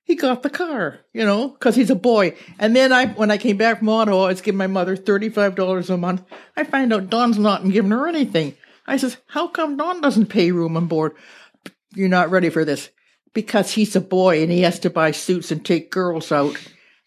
he 0.04 0.16
got 0.16 0.44
the 0.44 0.50
car, 0.50 1.00
you 1.14 1.24
know, 1.24 1.48
because 1.48 1.76
he's 1.78 1.90
a 1.90 1.96
boy. 1.96 2.36
And 2.60 2.76
then 2.76 2.92
I, 2.92 3.06
when 3.06 3.32
I 3.32 3.38
came 3.38 3.56
back 3.56 3.80
from 3.80 3.88
Ottawa, 3.88 4.26
I 4.26 4.28
was 4.28 4.42
giving 4.42 4.58
my 4.58 4.68
mother 4.68 4.98
$35 4.98 5.90
a 5.90 5.96
month. 5.98 6.24
I 6.58 6.66
find 6.66 6.92
out 6.92 7.10
Don's 7.10 7.40
not 7.40 7.64
giving 7.70 7.92
her 7.92 8.06
anything. 8.06 8.58
I 8.86 8.98
says, 8.98 9.16
how 9.28 9.48
come 9.48 9.78
Don 9.78 10.02
doesn't 10.02 10.26
pay 10.26 10.52
room 10.52 10.76
and 10.76 10.90
board? 10.90 11.14
You're 11.96 12.10
not 12.10 12.32
ready 12.32 12.50
for 12.50 12.66
this. 12.66 12.90
Because 13.34 13.72
he's 13.72 13.96
a 13.96 14.02
boy 14.02 14.44
and 14.44 14.52
he 14.52 14.64
has 14.64 14.80
to 14.80 14.90
buy 14.90 15.12
suits 15.12 15.52
and 15.52 15.66
take 15.66 15.90
girls 15.90 16.34
out. 16.34 16.58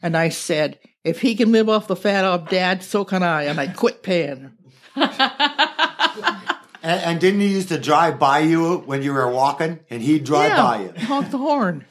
And 0.01 0.17
I 0.17 0.31
said, 0.31 0.79
if 1.05 1.21
he 1.21 1.35
can 1.35 1.53
live 1.53 1.69
off 1.69 1.89
the 1.89 1.97
fat 1.97 2.25
of 2.25 2.49
dad, 2.49 2.83
so 2.83 3.05
can 3.05 3.23
I. 3.23 3.45
And 3.45 3.61
I 3.61 3.67
quit 3.69 4.03
paying. 4.03 4.53
and, 4.95 5.11
and 6.83 7.21
didn't 7.21 7.41
he 7.41 7.49
used 7.49 7.69
to 7.69 7.79
drive 7.79 8.19
by 8.19 8.41
you 8.41 8.79
when 8.79 9.03
you 9.03 9.13
were 9.13 9.29
walking, 9.29 9.81
and 9.91 10.03
he'd 10.03 10.25
drive 10.25 10.57
by 10.57 10.83
you? 10.83 11.07
honk 11.07 11.31
the 11.31 11.39
horn. 11.39 11.85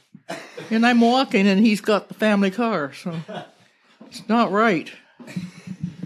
And 0.69 0.85
I'm 0.85 1.01
walking, 1.01 1.47
and 1.47 1.59
he's 1.59 1.81
got 1.81 2.07
the 2.07 2.13
family 2.13 2.51
car, 2.51 2.93
so 2.93 3.19
it's 4.07 4.27
not 4.29 4.51
right. 4.51 4.89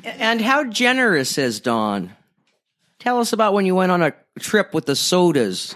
And 0.04 0.42
how 0.42 0.64
generous 0.64 1.38
is 1.38 1.60
Don? 1.60 2.16
Tell 3.00 3.20
us 3.20 3.34
about 3.34 3.54
when 3.54 3.66
you 3.66 3.76
went 3.76 3.92
on 3.92 4.02
a 4.02 4.14
trip 4.40 4.74
with 4.74 4.86
the 4.86 4.96
sodas. 4.96 5.76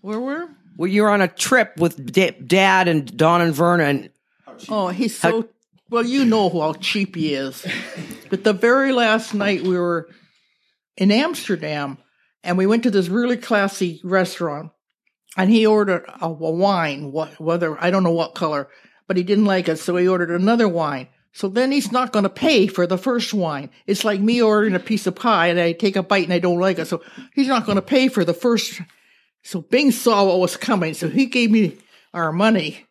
Where 0.00 0.20
were? 0.20 0.48
Well, 0.76 0.88
you 0.88 1.02
were 1.02 1.10
on 1.10 1.22
a 1.22 1.28
trip 1.28 1.76
with 1.78 2.12
da- 2.12 2.32
Dad 2.32 2.88
and 2.88 3.16
Don 3.16 3.40
and 3.40 3.54
Vernon. 3.54 4.10
Oh, 4.68 4.88
he's 4.88 5.18
so. 5.18 5.48
Well, 5.90 6.04
you 6.04 6.24
know 6.24 6.48
how 6.48 6.72
cheap 6.74 7.16
he 7.16 7.34
is. 7.34 7.66
But 8.30 8.42
the 8.42 8.52
very 8.52 8.90
last 8.90 9.32
night 9.32 9.62
we 9.62 9.78
were 9.78 10.08
in 10.96 11.12
Amsterdam, 11.12 11.98
and 12.42 12.58
we 12.58 12.66
went 12.66 12.82
to 12.82 12.90
this 12.90 13.08
really 13.08 13.36
classy 13.36 14.00
restaurant, 14.02 14.72
and 15.36 15.50
he 15.50 15.66
ordered 15.66 16.04
a, 16.20 16.28
wine, 16.28 17.12
whether 17.12 17.80
I 17.80 17.90
don't 17.90 18.02
know 18.02 18.10
what 18.10 18.34
color, 18.34 18.68
but 19.06 19.16
he 19.16 19.22
didn't 19.22 19.44
like 19.44 19.68
it, 19.68 19.76
so 19.78 19.94
he 19.94 20.08
ordered 20.08 20.30
another 20.30 20.68
wine. 20.68 21.08
So 21.32 21.48
then 21.48 21.70
he's 21.70 21.92
not 21.92 22.12
going 22.12 22.24
to 22.24 22.28
pay 22.28 22.66
for 22.66 22.88
the 22.88 22.98
first 22.98 23.32
wine. 23.34 23.70
It's 23.86 24.04
like 24.04 24.20
me 24.20 24.42
ordering 24.42 24.74
a 24.74 24.80
piece 24.80 25.06
of 25.06 25.14
pie 25.14 25.48
and 25.48 25.60
I 25.60 25.72
take 25.72 25.94
a 25.96 26.02
bite 26.02 26.24
and 26.24 26.32
I 26.32 26.38
don't 26.38 26.58
like 26.58 26.78
it, 26.78 26.86
so 26.86 27.02
he's 27.34 27.48
not 27.48 27.66
going 27.66 27.76
to 27.76 27.82
pay 27.82 28.08
for 28.08 28.24
the 28.24 28.34
first. 28.34 28.80
So 29.42 29.60
Bing 29.60 29.92
saw 29.92 30.24
what 30.24 30.40
was 30.40 30.56
coming, 30.56 30.94
so 30.94 31.08
he 31.08 31.26
gave 31.26 31.50
me 31.50 31.76
our 32.12 32.32
money, 32.32 32.86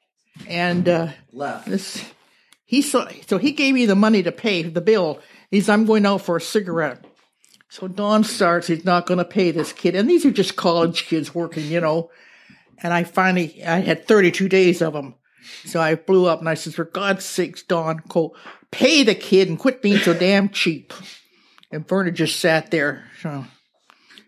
and 0.48 0.88
uh, 0.88 1.08
Left. 1.32 1.68
this 1.68 2.06
he 2.74 2.82
saw 2.82 3.08
so 3.28 3.38
he 3.38 3.52
gave 3.52 3.76
me 3.76 3.86
the 3.86 3.94
money 3.94 4.24
to 4.24 4.32
pay 4.32 4.64
the 4.64 4.82
bill. 4.82 5.20
He's 5.52 5.70
I'm 5.70 5.86
going 5.86 6.08
out 6.08 6.22
for 6.22 6.38
a 6.38 6.42
cigarette. 6.42 7.06
So 7.70 7.88
Don 7.88 8.24
starts, 8.24 8.66
he's 8.66 8.84
not 8.84 9.06
gonna 9.06 9.26
pay 9.26 9.52
this 9.52 9.72
kid. 9.72 9.94
And 9.94 10.10
these 10.10 10.26
are 10.26 10.32
just 10.32 10.56
college 10.56 11.06
kids 11.06 11.36
working, 11.36 11.68
you 11.68 11.82
know. 11.82 12.10
And 12.82 12.92
I 12.92 13.04
finally 13.04 13.64
I 13.64 13.82
had 13.82 14.08
32 14.08 14.50
days 14.50 14.82
of 14.82 14.94
them. 14.94 15.14
So 15.66 15.80
I 15.80 15.94
blew 15.94 16.26
up 16.26 16.40
and 16.40 16.50
I 16.50 16.56
says, 16.56 16.74
for 16.74 16.86
God's 16.86 17.26
sakes, 17.26 17.62
Don, 17.62 18.00
Cole, 18.00 18.36
pay 18.72 19.04
the 19.04 19.14
kid 19.14 19.50
and 19.50 19.60
quit 19.60 19.84
being 19.84 20.00
so 20.00 20.16
damn 20.16 20.50
cheap. 20.50 20.94
And 21.72 21.88
Verna 21.88 22.10
just 22.10 22.40
sat 22.40 22.72
there. 22.72 23.04
So, 23.22 23.46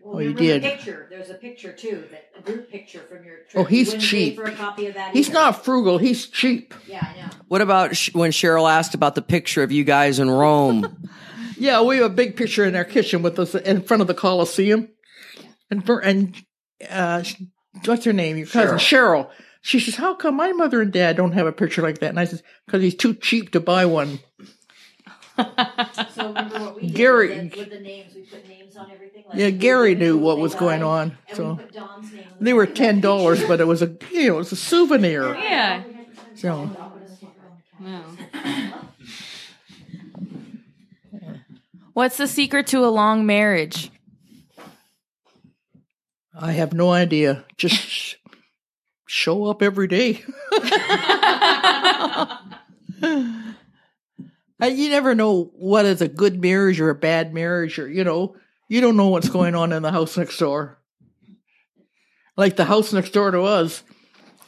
Well, 0.05 0.19
he 0.19 0.27
remember 0.27 0.41
did. 0.43 0.63
The 0.63 0.69
picture. 0.69 1.07
There's 1.09 1.29
a 1.29 1.33
picture 1.33 1.71
too, 1.73 2.03
that 2.11 2.29
a 2.37 2.41
group 2.41 2.69
picture 2.69 2.99
from 3.01 3.25
your 3.25 3.37
trip. 3.49 3.55
Oh, 3.55 3.63
he's 3.63 3.93
You 3.93 3.99
cheap. 3.99 4.35
For 4.35 4.43
a 4.45 4.51
copy 4.51 4.87
of 4.87 4.93
that 4.93 5.13
he's 5.13 5.27
either. 5.29 5.33
not 5.39 5.65
frugal. 5.65 5.97
He's 5.97 6.27
cheap. 6.27 6.73
Yeah, 6.87 6.99
I 7.01 7.21
know. 7.21 7.29
What 7.47 7.61
about 7.61 7.95
sh- 7.95 8.13
when 8.13 8.31
Cheryl 8.31 8.69
asked 8.69 8.93
about 8.93 9.15
the 9.15 9.21
picture 9.21 9.63
of 9.63 9.71
you 9.71 9.83
guys 9.83 10.19
in 10.19 10.29
Rome? 10.29 11.09
Yeah, 11.57 11.83
we 11.83 11.95
have 11.99 12.11
a 12.11 12.13
big 12.13 12.35
picture 12.35 12.65
in 12.65 12.75
our 12.75 12.83
kitchen 12.83 13.21
with 13.21 13.39
us 13.39 13.55
in 13.55 13.81
front 13.81 14.01
of 14.01 14.07
the 14.07 14.13
Coliseum. 14.13 14.89
And 15.71 15.81
Ver, 15.85 15.99
and 16.01 16.35
uh, 16.89 17.23
what's 17.85 18.03
her 18.03 18.11
name? 18.11 18.35
Your 18.35 18.45
cousin 18.47 18.77
Cheryl. 18.77 19.29
She 19.61 19.79
says, 19.79 19.95
"How 19.95 20.15
come 20.15 20.35
my 20.35 20.51
mother 20.51 20.81
and 20.81 20.91
dad 20.91 21.15
don't 21.15 21.31
have 21.31 21.47
a 21.47 21.53
picture 21.53 21.81
like 21.81 21.99
that?" 21.99 22.09
And 22.09 22.19
I 22.19 22.25
says, 22.25 22.43
"Because 22.65 22.83
he's 22.83 22.95
too 22.95 23.13
cheap 23.15 23.51
to 23.53 23.61
buy 23.61 23.85
one." 23.85 24.19
So 25.37 26.27
remember 26.29 26.59
what 26.59 26.81
we 26.81 26.87
did 26.87 26.93
Gary- 26.95 27.27
with 27.29 27.51
the, 27.53 27.59
with 27.59 27.69
the 27.71 27.79
names? 27.79 28.13
We 28.15 28.21
put 28.23 28.47
names 28.47 28.75
on 28.77 28.87
everything. 28.93 29.23
Like 29.29 29.39
Yeah, 29.39 29.49
Gary 29.49 29.95
knew 29.95 30.17
what 30.17 30.37
was 30.39 30.55
going 30.55 30.81
buy, 30.81 30.85
on, 30.87 31.01
And 31.29 31.37
so- 31.37 31.53
we 31.53 31.59
put 31.59 31.75
Don's 31.75 32.13
name. 32.13 32.23
on 32.39 32.45
They 32.45 32.53
were 32.53 32.65
ten 32.67 33.01
dollars, 33.01 33.43
but 33.45 33.59
it 33.59 33.67
was 33.67 33.81
a 33.81 33.95
you 34.11 34.27
know 34.29 34.35
it 34.35 34.37
was 34.37 34.51
a 34.51 34.55
souvenir. 34.55 35.35
Yeah. 35.35 35.83
So 36.35 36.69
What's 41.93 42.17
the 42.17 42.27
secret 42.27 42.67
to 42.67 42.83
a 42.85 42.87
long 42.91 43.25
marriage? 43.25 43.89
I 46.37 46.51
have 46.51 46.73
no 46.73 46.91
idea. 46.91 47.45
Just 47.57 48.17
show 49.07 49.45
up 49.45 49.61
every 49.61 49.87
day. 49.87 50.23
And 54.65 54.79
you 54.79 54.89
never 54.89 55.13
know 55.13 55.51
what 55.53 55.85
is 55.85 56.01
a 56.01 56.07
good 56.07 56.41
marriage 56.41 56.79
or 56.79 56.89
a 56.89 56.95
bad 56.95 57.35
marriage, 57.35 57.77
or 57.77 57.87
you 57.87 58.03
know, 58.03 58.35
you 58.67 58.81
don't 58.81 58.97
know 58.97 59.09
what's 59.09 59.29
going 59.29 59.53
on 59.53 59.71
in 59.71 59.83
the 59.83 59.91
house 59.91 60.17
next 60.17 60.39
door. 60.39 60.79
Like 62.35 62.55
the 62.55 62.65
house 62.65 62.91
next 62.91 63.11
door 63.11 63.29
to 63.29 63.41
us, 63.41 63.83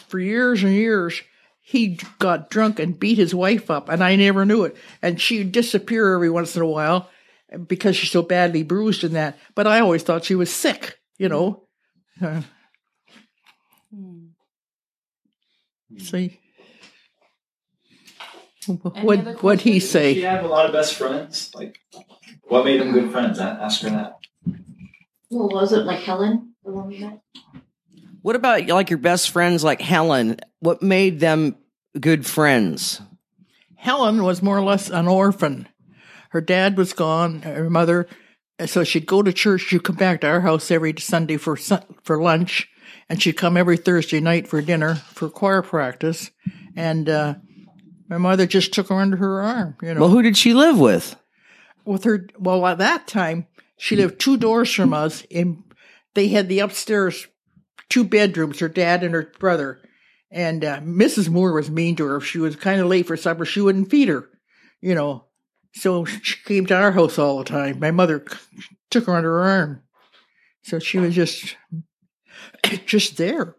for 0.07 0.19
years 0.19 0.63
and 0.63 0.73
years, 0.73 1.21
he 1.61 1.99
got 2.17 2.49
drunk 2.49 2.79
and 2.79 2.99
beat 2.99 3.19
his 3.19 3.35
wife 3.35 3.69
up, 3.69 3.89
and 3.89 4.03
I 4.03 4.15
never 4.15 4.43
knew 4.43 4.63
it. 4.63 4.75
And 5.03 5.21
she'd 5.21 5.51
disappear 5.51 6.15
every 6.15 6.31
once 6.31 6.55
in 6.55 6.63
a 6.63 6.65
while 6.65 7.11
because 7.67 7.95
she's 7.95 8.09
so 8.09 8.23
badly 8.23 8.63
bruised 8.63 9.03
in 9.03 9.13
that. 9.13 9.37
But 9.53 9.67
I 9.67 9.81
always 9.81 10.01
thought 10.01 10.25
she 10.25 10.33
was 10.33 10.51
sick, 10.51 10.97
you 11.19 11.29
know. 11.29 11.67
Uh, 12.19 12.41
see, 15.99 16.39
what 18.75 19.43
what 19.43 19.61
he 19.61 19.79
say? 19.79 20.13
Did 20.13 20.19
she 20.21 20.25
have 20.25 20.45
a 20.45 20.47
lot 20.47 20.65
of 20.65 20.71
best 20.73 20.95
friends? 20.95 21.51
Like, 21.55 21.79
what 22.43 22.65
made 22.65 22.79
them 22.81 22.91
good 22.91 23.11
friends? 23.11 23.39
A- 23.39 23.43
Ask 23.61 23.81
her 23.81 23.89
that. 23.89 24.17
Well, 25.29 25.49
was 25.49 25.73
it 25.73 25.85
like 25.85 25.99
Helen, 25.99 26.53
the 26.63 26.71
one 26.71 26.87
we 26.87 26.99
met? 26.99 27.21
what 28.21 28.35
about 28.35 28.67
like 28.67 28.89
your 28.89 28.99
best 28.99 29.29
friends 29.29 29.63
like 29.63 29.81
Helen? 29.81 30.37
What 30.59 30.81
made 30.81 31.19
them 31.19 31.55
good 31.99 32.25
friends? 32.25 33.01
Helen 33.75 34.23
was 34.23 34.41
more 34.41 34.57
or 34.57 34.63
less 34.63 34.89
an 34.89 35.07
orphan. 35.07 35.67
Her 36.31 36.41
dad 36.41 36.77
was 36.77 36.93
gone, 36.93 37.41
her 37.43 37.69
mother, 37.69 38.07
so 38.65 38.83
she'd 38.83 39.05
go 39.05 39.21
to 39.21 39.31
church. 39.31 39.61
She'd 39.61 39.83
come 39.83 39.95
back 39.95 40.21
to 40.21 40.27
our 40.27 40.41
house 40.41 40.71
every 40.71 40.93
Sunday 40.99 41.37
for 41.37 41.55
for 41.55 42.21
lunch, 42.21 42.67
and 43.07 43.21
she'd 43.21 43.37
come 43.37 43.55
every 43.55 43.77
Thursday 43.77 44.19
night 44.19 44.47
for 44.47 44.61
dinner 44.61 44.95
for 44.95 45.29
choir 45.29 45.61
practice. 45.61 46.31
And 46.75 47.07
uh, 47.07 47.35
my 48.07 48.17
mother 48.17 48.45
just 48.45 48.73
took 48.73 48.89
her 48.89 48.95
under 48.95 49.17
her 49.17 49.41
arm, 49.41 49.75
you 49.81 49.93
know. 49.93 50.01
Well, 50.01 50.09
who 50.09 50.21
did 50.21 50.37
she 50.37 50.53
live 50.53 50.79
with? 50.79 51.15
with 51.87 52.03
her 52.03 52.27
well 52.37 52.67
at 52.67 52.77
that 52.77 53.07
time 53.07 53.47
she 53.77 53.95
lived 53.95 54.19
two 54.19 54.37
doors 54.37 54.71
from 54.71 54.93
us 54.93 55.23
in 55.29 55.63
they 56.13 56.27
had 56.27 56.49
the 56.49 56.59
upstairs 56.59 57.27
two 57.89 58.03
bedrooms 58.03 58.59
her 58.59 58.67
dad 58.67 59.03
and 59.03 59.13
her 59.13 59.31
brother. 59.39 59.79
And 60.29 60.65
uh, 60.65 60.81
mrs 60.81 61.29
moore 61.29 61.53
was 61.53 61.71
mean 61.71 61.95
to 61.95 62.05
her. 62.05 62.17
If 62.17 62.25
she 62.25 62.37
was 62.37 62.57
kind 62.57 62.81
of 62.81 62.87
late 62.87 63.07
for 63.07 63.15
supper. 63.15 63.45
She 63.45 63.61
wouldn't 63.61 63.89
feed 63.89 64.09
her 64.09 64.29
you 64.81 64.93
know. 64.93 65.23
So 65.73 66.05
she 66.05 66.37
came 66.43 66.65
to 66.67 66.75
our 66.75 66.91
house 66.91 67.17
all 67.17 67.37
the 67.37 67.45
time. 67.45 67.79
My 67.79 67.91
mother 67.91 68.25
took 68.89 69.05
her 69.05 69.15
under 69.15 69.29
her 69.29 69.43
arm. 69.43 69.83
So 70.63 70.79
she 70.79 70.97
was 70.97 71.15
just 71.15 71.55
just 72.85 73.17
there 73.17 73.55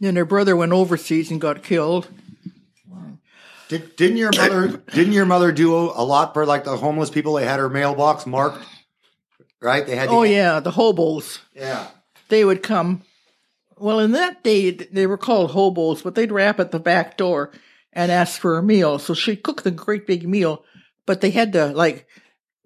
then 0.00 0.16
her 0.16 0.24
brother 0.24 0.56
went 0.56 0.72
overseas 0.72 1.30
and 1.30 1.40
got 1.40 1.62
killed 1.62 2.08
Did, 3.68 3.94
didn't 3.96 4.16
your 4.16 4.30
mother? 4.36 4.82
didn't 4.92 5.12
your 5.12 5.26
mother 5.26 5.52
do 5.52 5.74
a 5.74 6.04
lot 6.04 6.34
for 6.34 6.44
like 6.44 6.64
the 6.64 6.76
homeless 6.76 7.10
people? 7.10 7.34
They 7.34 7.44
had 7.44 7.60
her 7.60 7.68
mailbox 7.68 8.26
marked, 8.26 8.64
right? 9.60 9.86
They 9.86 9.96
had. 9.96 10.08
oh 10.08 10.24
yeah 10.24 10.60
the 10.60 10.72
hobos 10.72 11.38
yeah. 11.54 11.86
they 12.28 12.44
would 12.44 12.62
come. 12.62 13.02
Well, 13.78 14.00
in 14.00 14.12
that 14.12 14.44
day, 14.44 14.72
they 14.72 15.06
were 15.06 15.16
called 15.16 15.52
hobos, 15.52 16.02
but 16.02 16.14
they'd 16.14 16.30
rap 16.30 16.60
at 16.60 16.70
the 16.70 16.78
back 16.78 17.16
door 17.16 17.50
and 17.94 18.12
ask 18.12 18.38
for 18.38 18.58
a 18.58 18.62
meal. 18.62 18.98
So 18.98 19.14
she'd 19.14 19.42
cook 19.42 19.62
the 19.62 19.70
great 19.70 20.06
big 20.06 20.28
meal, 20.28 20.64
but 21.06 21.22
they 21.22 21.30
had 21.30 21.54
to 21.54 21.68
like 21.68 22.06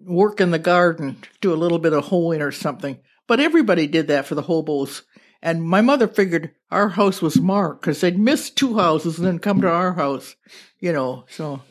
work 0.01 0.41
in 0.41 0.51
the 0.51 0.59
garden, 0.59 1.17
do 1.39 1.53
a 1.53 1.55
little 1.55 1.79
bit 1.79 1.93
of 1.93 2.05
hoeing 2.05 2.41
or 2.41 2.51
something. 2.51 2.99
But 3.27 3.39
everybody 3.39 3.87
did 3.87 4.07
that 4.09 4.25
for 4.25 4.35
the 4.35 4.41
hobos. 4.41 5.03
And 5.45 5.61
my 5.61 5.81
mother 5.81 6.07
figured 6.07 6.55
our 6.71 6.89
house 6.89 7.21
was 7.21 7.39
marked 7.39 7.81
because 7.81 8.01
they'd 8.01 8.17
miss 8.17 8.49
two 8.49 8.79
houses 8.79 9.19
and 9.19 9.27
then 9.27 9.37
come 9.37 9.61
to 9.61 9.69
our 9.69 9.93
house, 9.93 10.35
you 10.79 10.91
know. 10.91 11.25
So, 11.29 11.61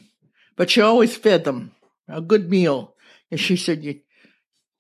but 0.55 0.70
she 0.70 0.81
always 0.81 1.16
fed 1.16 1.43
them 1.43 1.72
a 2.07 2.20
good 2.20 2.49
meal. 2.49 2.95
And 3.33 3.41
she 3.41 3.57
said, 3.57 3.83
you, 3.83 3.99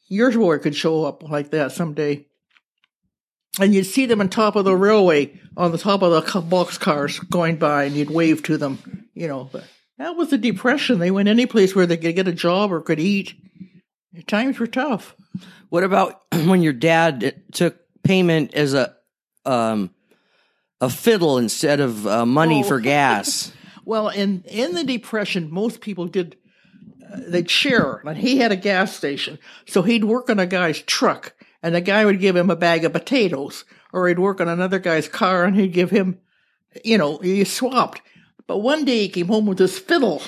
your 0.06 0.30
boy 0.30 0.58
could 0.58 0.76
show 0.76 1.04
up 1.04 1.28
like 1.28 1.50
that 1.50 1.72
someday 1.72 2.26
and 3.58 3.74
you'd 3.74 3.86
see 3.86 4.06
them 4.06 4.20
on 4.20 4.28
top 4.28 4.54
of 4.54 4.64
the 4.64 4.76
railway 4.76 5.40
on 5.56 5.72
the 5.72 5.78
top 5.78 6.02
of 6.02 6.12
the 6.12 6.40
box 6.42 6.78
cars 6.78 7.18
going 7.18 7.56
by 7.56 7.84
and 7.84 7.96
you'd 7.96 8.10
wave 8.10 8.42
to 8.44 8.56
them 8.56 9.08
you 9.14 9.28
know 9.28 9.48
but 9.52 9.64
that 9.98 10.16
was 10.16 10.30
the 10.30 10.38
depression 10.38 10.98
they 10.98 11.10
went 11.10 11.28
any 11.28 11.46
place 11.46 11.74
where 11.74 11.86
they 11.86 11.96
could 11.96 12.16
get 12.16 12.28
a 12.28 12.32
job 12.32 12.72
or 12.72 12.80
could 12.80 13.00
eat 13.00 13.34
times 14.26 14.58
were 14.58 14.66
tough 14.66 15.14
What 15.68 15.84
about 15.84 16.20
when 16.32 16.62
your 16.62 16.72
dad 16.72 17.42
took 17.52 17.83
payment 18.04 18.54
as 18.54 18.74
a 18.74 18.94
um 19.44 19.90
a 20.80 20.88
fiddle 20.90 21.38
instead 21.38 21.80
of 21.80 22.06
uh, 22.06 22.26
money 22.26 22.60
Oh. 22.64 22.68
for 22.68 22.80
gas? 22.80 23.52
well 23.84 24.08
in 24.08 24.42
in 24.46 24.74
the 24.74 24.84
depression 24.84 25.48
most 25.50 25.80
people 25.80 26.06
did 26.06 26.36
uh, 27.12 27.20
they'd 27.28 27.50
share 27.50 28.02
and 28.06 28.16
he 28.18 28.38
had 28.38 28.52
a 28.52 28.56
gas 28.56 28.94
station 28.96 29.38
so 29.66 29.82
he'd 29.82 30.04
work 30.04 30.30
on 30.30 30.38
a 30.38 30.46
guy's 30.46 30.80
truck 30.82 31.34
and 31.62 31.74
the 31.74 31.80
guy 31.80 32.04
would 32.04 32.20
give 32.20 32.36
him 32.36 32.50
a 32.50 32.56
bag 32.56 32.84
of 32.84 32.92
potatoes 32.92 33.64
or 33.92 34.08
he'd 34.08 34.18
work 34.18 34.40
on 34.40 34.48
another 34.48 34.78
guy's 34.78 35.08
car 35.08 35.44
and 35.44 35.56
he'd 35.56 35.72
give 35.72 35.90
him 35.90 36.18
you 36.84 36.96
know 36.98 37.18
he 37.18 37.44
swapped 37.44 38.00
but 38.46 38.58
one 38.58 38.84
day 38.84 39.00
he 39.00 39.08
came 39.08 39.28
home 39.28 39.46
with 39.46 39.58
this 39.58 39.78
fiddle 39.78 40.20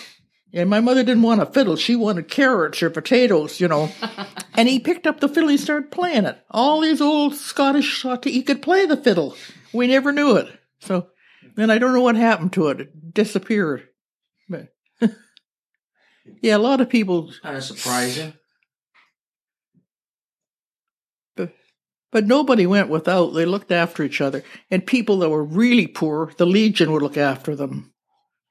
and 0.53 0.71
my 0.71 0.81
mother 0.81 1.03
didn't 1.03 1.23
want 1.23 1.43
a 1.43 1.47
fiddle 1.47 1.77
she 1.77 1.97
wanted 1.97 2.29
carrots 2.29 2.83
or 2.83 2.91
potatoes 2.91 3.61
you 3.61 3.69
know 3.69 3.91
and 4.55 4.69
he 4.69 4.79
picked 4.79 5.07
up 5.07 5.21
the 5.21 5.29
fiddle 5.29 5.49
and 5.51 5.61
started 5.61 5.91
playing 5.91 6.25
it 6.25 6.39
all 6.51 6.81
these 6.81 7.01
old 7.01 7.35
scottish 7.35 8.03
thought 8.03 8.25
he 8.25 8.43
could 8.43 8.63
play 8.63 8.87
the 8.87 8.97
fiddle 8.97 9.37
we 9.73 9.87
never 9.87 10.13
knew 10.13 10.37
it 10.37 10.49
so 10.79 11.09
then 11.57 11.71
i 11.71 11.79
don't 11.79 11.93
know 11.93 12.01
what 12.01 12.17
happened 12.17 12.53
to 12.53 12.69
it 12.69 12.81
it 12.81 13.15
disappeared 13.15 13.89
but 14.49 14.69
yeah 16.43 16.57
a 16.57 16.59
lot 16.59 16.81
of 16.81 16.89
people 16.89 17.33
Kind 17.43 17.57
of 17.57 17.65
surprising. 17.65 18.35
but, 21.37 21.53
but 22.13 22.27
nobody 22.27 22.67
went 22.67 22.89
without. 22.89 23.35
They 23.35 23.45
looked 23.45 23.73
after 23.73 24.03
each 24.03 24.21
other. 24.21 24.43
And 24.71 24.87
people 24.87 25.19
that 25.19 25.29
were 25.29 25.45
really 25.45 25.87
poor, 25.87 26.33
the 26.37 26.47
Legion 26.47 26.93
would 26.93 27.03
look 27.03 27.17
after 27.17 27.55
them. 27.57 27.93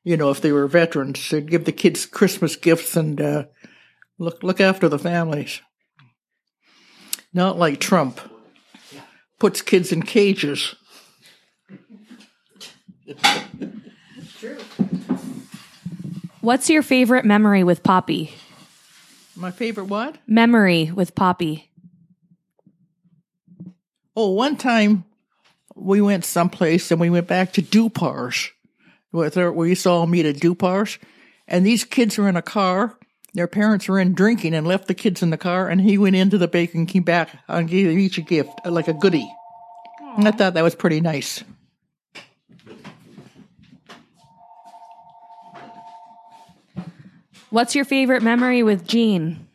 You 0.06 0.16
know, 0.18 0.30
if 0.30 0.40
they 0.40 0.52
were 0.52 0.68
veterans, 0.68 1.30
they'd 1.30 1.50
give 1.50 1.66
the 1.66 1.72
kids 1.72 2.06
Christmas 2.06 2.56
gifts 2.56 2.96
and 2.96 3.20
uh, 3.20 3.46
look 4.20 4.44
look 4.44 4.62
after 4.62 4.88
the 4.88 5.00
families. 5.00 5.62
Not 7.34 7.58
like 7.58 7.80
Trump 7.80 8.22
puts 9.40 9.64
kids 9.64 9.92
in 9.92 10.04
cages. 10.04 10.76
True. 14.40 14.58
What's 16.42 16.70
your 16.70 16.84
favorite 16.84 17.26
memory 17.26 17.64
with 17.64 17.82
Poppy? 17.82 18.32
My 19.36 19.50
favorite 19.50 19.86
what? 19.86 20.18
Memory 20.28 20.92
with 20.92 21.16
Poppy. 21.16 21.72
Oh, 24.16 24.30
one 24.30 24.56
time 24.56 25.04
we 25.76 26.00
went 26.00 26.24
someplace 26.24 26.92
and 26.92 27.02
we 27.02 27.10
went 27.10 27.28
back 27.28 27.54
to 27.54 27.64
Dupars 27.64 28.52
where 29.16 29.52
we 29.52 29.70
used 29.70 29.84
to 29.84 29.90
all 29.90 30.08
meet 30.08 30.26
at 30.26 30.38
Dupar's, 30.38 31.00
and 31.48 31.66
these 31.66 31.84
kids 31.84 32.20
are 32.20 32.28
in 32.28 32.36
a 32.36 32.42
car. 32.42 32.98
Their 33.34 33.48
parents 33.48 33.88
were 33.88 34.00
in 34.00 34.14
drinking 34.14 34.54
and 34.54 34.66
left 34.68 34.88
the 34.88 34.94
kids 34.94 35.22
in 35.22 35.30
the 35.30 35.38
car, 35.38 35.68
and 35.68 35.82
he 35.82 35.98
went 35.98 36.16
into 36.16 36.38
the 36.38 36.48
bakery 36.48 36.80
and 36.80 36.88
came 36.88 37.04
back 37.04 37.30
and 37.48 37.68
gave 37.68 37.98
each 37.98 38.18
a 38.18 38.22
gift, 38.22 38.52
uh, 38.66 38.72
like 38.72 38.88
a 38.88 38.94
goodie. 38.94 39.30
Aww. 40.02 40.18
And 40.18 40.28
I 40.28 40.32
thought 40.32 40.54
that 40.54 40.64
was 40.64 40.76
pretty 40.76 41.02
nice. 41.02 41.44
What's 47.50 47.76
your 47.76 47.86
favorite 47.86 48.24
memory 48.24 48.64
with 48.64 48.86
Jean? 48.86 49.48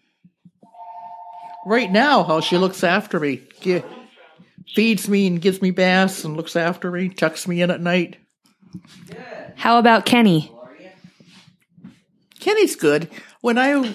Right 1.66 1.90
now, 1.90 2.22
how 2.24 2.40
she 2.40 2.56
looks 2.56 2.82
after 2.82 3.20
me, 3.20 3.42
Ge- 3.60 3.82
feeds 4.74 5.08
me 5.08 5.26
and 5.26 5.40
gives 5.40 5.60
me 5.60 5.70
baths 5.70 6.24
and 6.24 6.36
looks 6.36 6.56
after 6.56 6.90
me, 6.90 7.10
tucks 7.10 7.46
me 7.46 7.60
in 7.60 7.70
at 7.70 7.80
night. 7.80 8.16
How 9.60 9.78
about 9.78 10.06
Kenny? 10.06 10.50
Kenny's 12.40 12.76
good. 12.76 13.10
When 13.42 13.58
I 13.58 13.94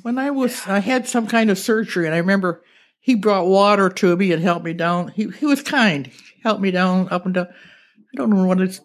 when 0.00 0.18
I 0.18 0.30
was 0.30 0.66
I 0.66 0.78
had 0.78 1.06
some 1.06 1.26
kind 1.26 1.50
of 1.50 1.58
surgery 1.58 2.06
and 2.06 2.14
I 2.14 2.18
remember 2.18 2.62
he 2.98 3.14
brought 3.14 3.46
water 3.46 3.90
to 3.90 4.16
me 4.16 4.32
and 4.32 4.42
helped 4.42 4.64
me 4.64 4.72
down. 4.72 5.08
He 5.08 5.28
he 5.28 5.44
was 5.44 5.60
kind. 5.60 6.06
He 6.06 6.40
helped 6.42 6.62
me 6.62 6.70
down 6.70 7.08
up 7.10 7.26
and 7.26 7.34
down. 7.34 7.48
I 7.48 8.16
don't 8.16 8.30
know 8.30 8.46
what 8.46 8.62
it's 8.62 8.80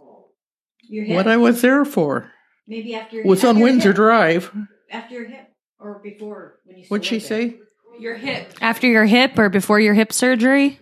what 0.90 1.26
I 1.26 1.38
was 1.38 1.62
there 1.62 1.86
for. 1.86 2.30
Maybe 2.68 2.96
after 2.96 3.22
It 3.22 3.26
was 3.26 3.40
after 3.40 3.48
on 3.48 3.58
your 3.60 3.64
Windsor 3.64 3.90
hip. 3.90 3.96
Drive. 3.96 4.52
After 4.92 5.14
your 5.14 5.30
hip 5.30 5.54
or 5.80 6.02
before 6.04 6.60
when 6.66 6.80
you. 6.80 6.86
What'd 6.90 7.06
she 7.06 7.22
say? 7.22 7.56
Your 7.98 8.16
hip. 8.16 8.54
After 8.60 8.88
your 8.88 9.06
hip 9.06 9.40
or 9.40 9.48
before 9.48 9.80
your 9.80 9.94
hip 9.94 10.12
surgery? 10.12 10.82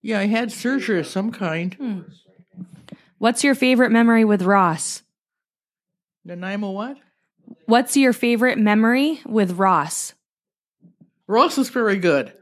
Yeah, 0.00 0.20
I 0.20 0.26
had 0.26 0.52
surgery 0.52 1.00
of 1.00 1.06
some 1.06 1.32
kind. 1.32 1.74
Hmm. 1.74 2.00
What's 3.18 3.44
your 3.44 3.54
favorite 3.54 3.90
memory 3.90 4.24
with 4.24 4.42
Ross? 4.42 5.02
Nanaimo 6.24 6.70
what? 6.70 6.96
What's 7.66 7.96
your 7.96 8.12
favorite 8.12 8.58
memory 8.58 9.20
with 9.26 9.52
Ross? 9.52 10.14
Ross 11.26 11.58
is 11.58 11.68
very 11.70 11.96
good. 11.96 12.32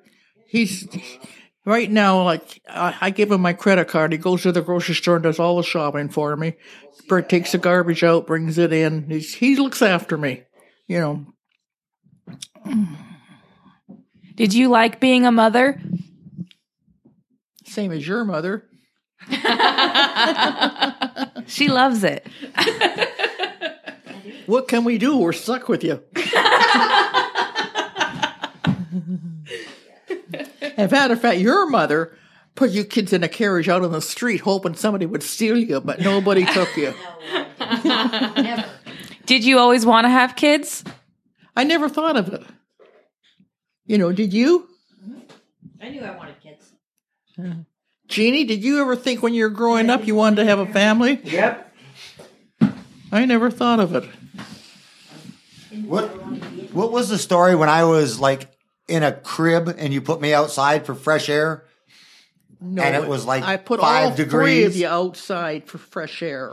He's 0.47 0.87
right 1.64 1.91
now 1.91 2.22
like 2.22 2.61
I, 2.68 2.97
I 3.01 3.11
give 3.11 3.31
him 3.33 3.41
my 3.41 3.53
credit 3.53 3.89
card. 3.89 4.12
He 4.12 4.18
goes 4.18 4.43
to 4.43 4.53
the 4.53 4.62
grocery 4.62 4.95
store 4.95 5.16
and 5.16 5.22
does 5.22 5.39
all 5.39 5.57
the 5.57 5.62
shopping 5.62 6.09
for 6.09 6.37
me. 6.37 6.55
Bert 7.09 7.29
takes 7.29 7.53
the 7.53 7.59
garbage 7.59 8.05
out, 8.05 8.27
brings 8.27 8.59
it 8.59 8.72
in. 8.72 9.09
He's, 9.09 9.35
he 9.35 9.57
looks 9.57 9.83
after 9.83 10.16
me. 10.16 10.43
You 10.87 11.01
know, 11.01 11.27
Did 14.35 14.55
you 14.55 14.68
like 14.68 15.01
being 15.01 15.24
a 15.27 15.33
mother? 15.33 15.81
same 17.64 17.93
as 17.93 18.07
your 18.07 18.24
mother. 18.24 18.64
She 21.47 21.69
loves 21.69 22.05
it. 22.05 22.27
What 24.47 24.69
can 24.69 24.85
we 24.85 24.97
do? 24.97 25.17
We're 25.17 25.33
stuck 25.33 25.69
with 25.69 25.83
you. 25.83 26.01
As 30.77 30.79
a 30.89 30.89
matter 30.89 31.14
of 31.14 31.21
fact, 31.21 31.39
your 31.39 31.69
mother 31.69 32.17
put 32.55 32.71
you 32.71 32.85
kids 32.85 33.12
in 33.12 33.25
a 33.25 33.29
carriage 33.29 33.69
out 33.69 33.83
on 33.83 33.91
the 33.91 34.01
street 34.01 34.43
hoping 34.43 34.75
somebody 34.75 35.05
would 35.05 35.25
steal 35.25 35.59
you, 35.59 35.81
but 35.81 35.99
nobody 36.01 36.47
took 36.47 36.77
you. 36.77 36.95
Never. 37.59 38.64
Did 39.25 39.45
you 39.45 39.59
always 39.59 39.85
want 39.85 40.05
to 40.05 40.11
have 40.11 40.37
kids? 40.37 40.85
I 41.57 41.64
never 41.64 41.89
thought 41.89 42.17
of 42.17 42.33
it. 42.33 42.45
You 43.87 43.99
know, 43.99 44.12
did 44.12 44.33
you? 44.33 44.69
I 45.83 45.89
knew 45.89 46.03
I 46.03 46.17
wanted 46.17 46.41
kids. 46.41 46.71
Hmm. 47.35 47.62
Jeannie, 48.09 48.45
did 48.45 48.63
you 48.63 48.81
ever 48.81 48.95
think 48.97 49.23
when 49.23 49.35
you 49.35 49.45
were 49.45 49.51
growing 49.51 49.91
up 49.91 50.07
you 50.07 50.15
wanted 50.15 50.37
to 50.37 50.45
have 50.45 50.59
a 50.59 50.67
family? 50.67 51.21
Yep. 51.25 51.75
I 53.13 53.25
never 53.25 53.51
thought 53.51 53.81
of 53.81 53.95
it. 53.95 54.05
What 55.85 56.07
What 56.73 56.93
was 56.93 57.09
the 57.09 57.19
story 57.19 57.55
when 57.55 57.69
I 57.69 57.85
was 57.85 58.19
like 58.21 58.49
in 58.89 59.03
a 59.03 59.13
crib 59.13 59.69
and 59.77 59.93
you 59.93 60.01
put 60.01 60.21
me 60.21 60.33
outside 60.33 60.87
for 60.87 60.95
fresh 60.95 61.29
air? 61.29 61.65
No, 62.61 62.83
And 62.83 62.97
it 62.97 63.09
was 63.09 63.25
like 63.27 63.43
I 63.45 63.57
put 63.59 63.81
five 63.81 64.19
all 64.19 64.27
three 64.27 64.65
of 64.65 64.75
you 64.77 64.87
outside 64.89 65.67
for 65.67 65.77
fresh 65.79 66.23
air, 66.23 66.53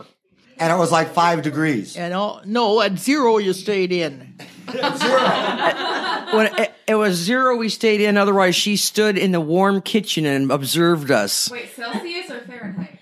And 0.57 0.71
it 0.71 0.75
was 0.77 0.91
like 0.91 1.13
five 1.13 1.41
degrees. 1.43 1.95
and 1.95 2.13
all 2.13 2.41
no 2.45 2.81
at 2.81 2.97
zero 2.99 3.37
you 3.37 3.53
stayed 3.53 3.91
in. 3.91 4.35
When 4.65 6.47
it, 6.57 6.73
it 6.87 6.95
was 6.95 7.15
zero, 7.15 7.55
we 7.57 7.69
stayed 7.69 8.01
in. 8.01 8.17
Otherwise, 8.17 8.55
she 8.55 8.75
stood 8.77 9.17
in 9.17 9.31
the 9.31 9.41
warm 9.41 9.81
kitchen 9.81 10.25
and 10.25 10.51
observed 10.51 11.11
us. 11.11 11.49
Wait, 11.51 11.69
Celsius 11.75 12.29
or 12.31 12.41
Fahrenheit? 12.41 12.99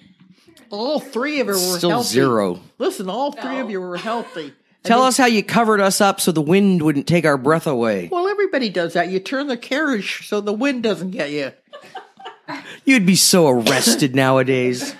All 0.69 0.99
three 0.99 1.39
of 1.39 1.47
you 1.47 1.53
were 1.53 1.77
Still 1.77 1.89
healthy. 1.89 2.07
zero. 2.09 2.59
Listen, 2.77 3.09
all 3.09 3.31
three 3.31 3.59
of 3.59 3.69
you 3.69 3.81
were 3.81 3.97
healthy. 3.97 4.53
Tell 4.83 5.03
us 5.03 5.17
how 5.17 5.25
you 5.27 5.43
covered 5.43 5.79
us 5.79 6.01
up 6.01 6.19
so 6.19 6.31
the 6.31 6.41
wind 6.41 6.81
wouldn't 6.81 7.05
take 7.07 7.23
our 7.25 7.37
breath 7.37 7.67
away. 7.67 8.09
Well, 8.11 8.27
everybody 8.27 8.69
does 8.69 8.93
that. 8.93 9.09
You 9.09 9.19
turn 9.19 9.47
the 9.47 9.57
carriage 9.57 10.27
so 10.27 10.41
the 10.41 10.53
wind 10.53 10.81
doesn't 10.83 11.11
get 11.11 11.29
you. 11.29 11.51
You'd 12.83 13.05
be 13.05 13.15
so 13.15 13.47
arrested 13.47 14.15
nowadays. 14.15 14.95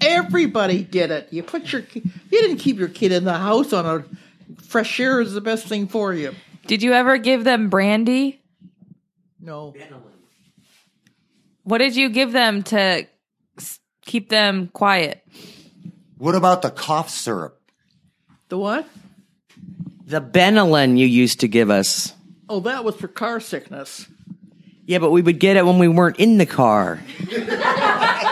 Everybody 0.00 0.84
did 0.84 1.10
it. 1.10 1.28
You 1.32 1.42
put 1.42 1.72
your 1.72 1.82
you 1.92 2.02
didn't 2.30 2.58
keep 2.58 2.78
your 2.78 2.88
kid 2.88 3.10
in 3.12 3.24
the 3.24 3.36
house 3.38 3.72
on 3.72 3.84
a 3.84 4.04
fresh 4.66 4.98
air 5.00 5.20
is 5.20 5.32
the 5.32 5.40
best 5.40 5.66
thing 5.66 5.86
for 5.88 6.12
you. 6.12 6.34
Did 6.66 6.82
you 6.82 6.92
ever 6.92 7.18
give 7.18 7.44
them 7.44 7.68
brandy? 7.68 8.40
No. 9.40 9.74
What 11.62 11.78
did 11.78 11.96
you 11.96 12.08
give 12.08 12.32
them 12.32 12.62
to 12.64 13.06
keep 14.04 14.28
them 14.28 14.68
quiet? 14.72 15.22
What 16.18 16.34
about 16.34 16.62
the 16.62 16.70
cough 16.70 17.10
syrup? 17.10 17.60
The 18.48 18.58
what? 18.58 18.88
The 20.06 20.20
Benylin 20.20 20.98
you 20.98 21.06
used 21.06 21.40
to 21.40 21.48
give 21.48 21.70
us. 21.70 22.14
Oh, 22.48 22.60
that 22.60 22.84
was 22.84 22.96
for 22.96 23.08
car 23.08 23.40
sickness. 23.40 24.06
Yeah, 24.84 24.98
but 24.98 25.10
we 25.10 25.20
would 25.20 25.40
get 25.40 25.56
it 25.56 25.66
when 25.66 25.78
we 25.78 25.88
weren't 25.88 26.18
in 26.18 26.38
the 26.38 26.46
car. 26.46 27.00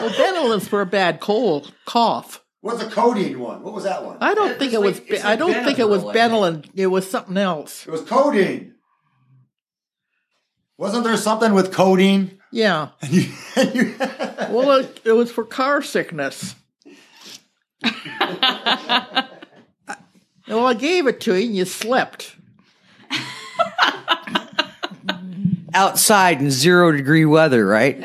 Well, 0.00 0.10
Benylin's 0.10 0.68
for 0.68 0.80
a 0.80 0.86
bad 0.86 1.18
cold 1.18 1.72
cough. 1.84 2.40
What's 2.68 2.84
the 2.84 2.90
codeine 2.90 3.40
one? 3.40 3.62
What 3.62 3.72
was 3.72 3.84
that 3.84 4.04
one? 4.04 4.18
I 4.20 4.34
don't 4.34 4.58
think 4.58 4.74
it 4.74 4.82
was. 4.82 5.00
it's 5.06 5.24
I 5.24 5.36
don't 5.36 5.64
think 5.64 5.78
it 5.78 5.88
was 5.88 6.04
Benadryl, 6.04 6.68
It 6.74 6.88
was 6.88 7.10
something 7.10 7.38
else. 7.38 7.86
It 7.86 7.90
was 7.90 8.02
codeine. 8.02 8.74
Wasn't 10.76 11.02
there 11.02 11.16
something 11.16 11.54
with 11.54 11.72
codeine? 11.72 12.38
Yeah. 12.52 12.90
Well, 14.50 14.80
it, 14.80 15.00
it 15.04 15.12
was 15.12 15.30
for 15.30 15.44
car 15.44 15.80
sickness. 15.82 16.54
well, 17.82 17.96
I 20.48 20.74
gave 20.78 21.06
it 21.06 21.20
to 21.22 21.36
you, 21.36 21.46
and 21.46 21.56
you 21.56 21.64
slept. 21.64 22.36
Outside 25.72 26.40
in 26.40 26.50
zero 26.50 26.92
degree 26.92 27.24
weather, 27.24 27.66
right? 27.66 28.02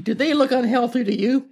Did 0.00 0.18
they 0.18 0.32
look 0.32 0.52
unhealthy 0.52 1.02
to 1.04 1.14
you? 1.14 1.46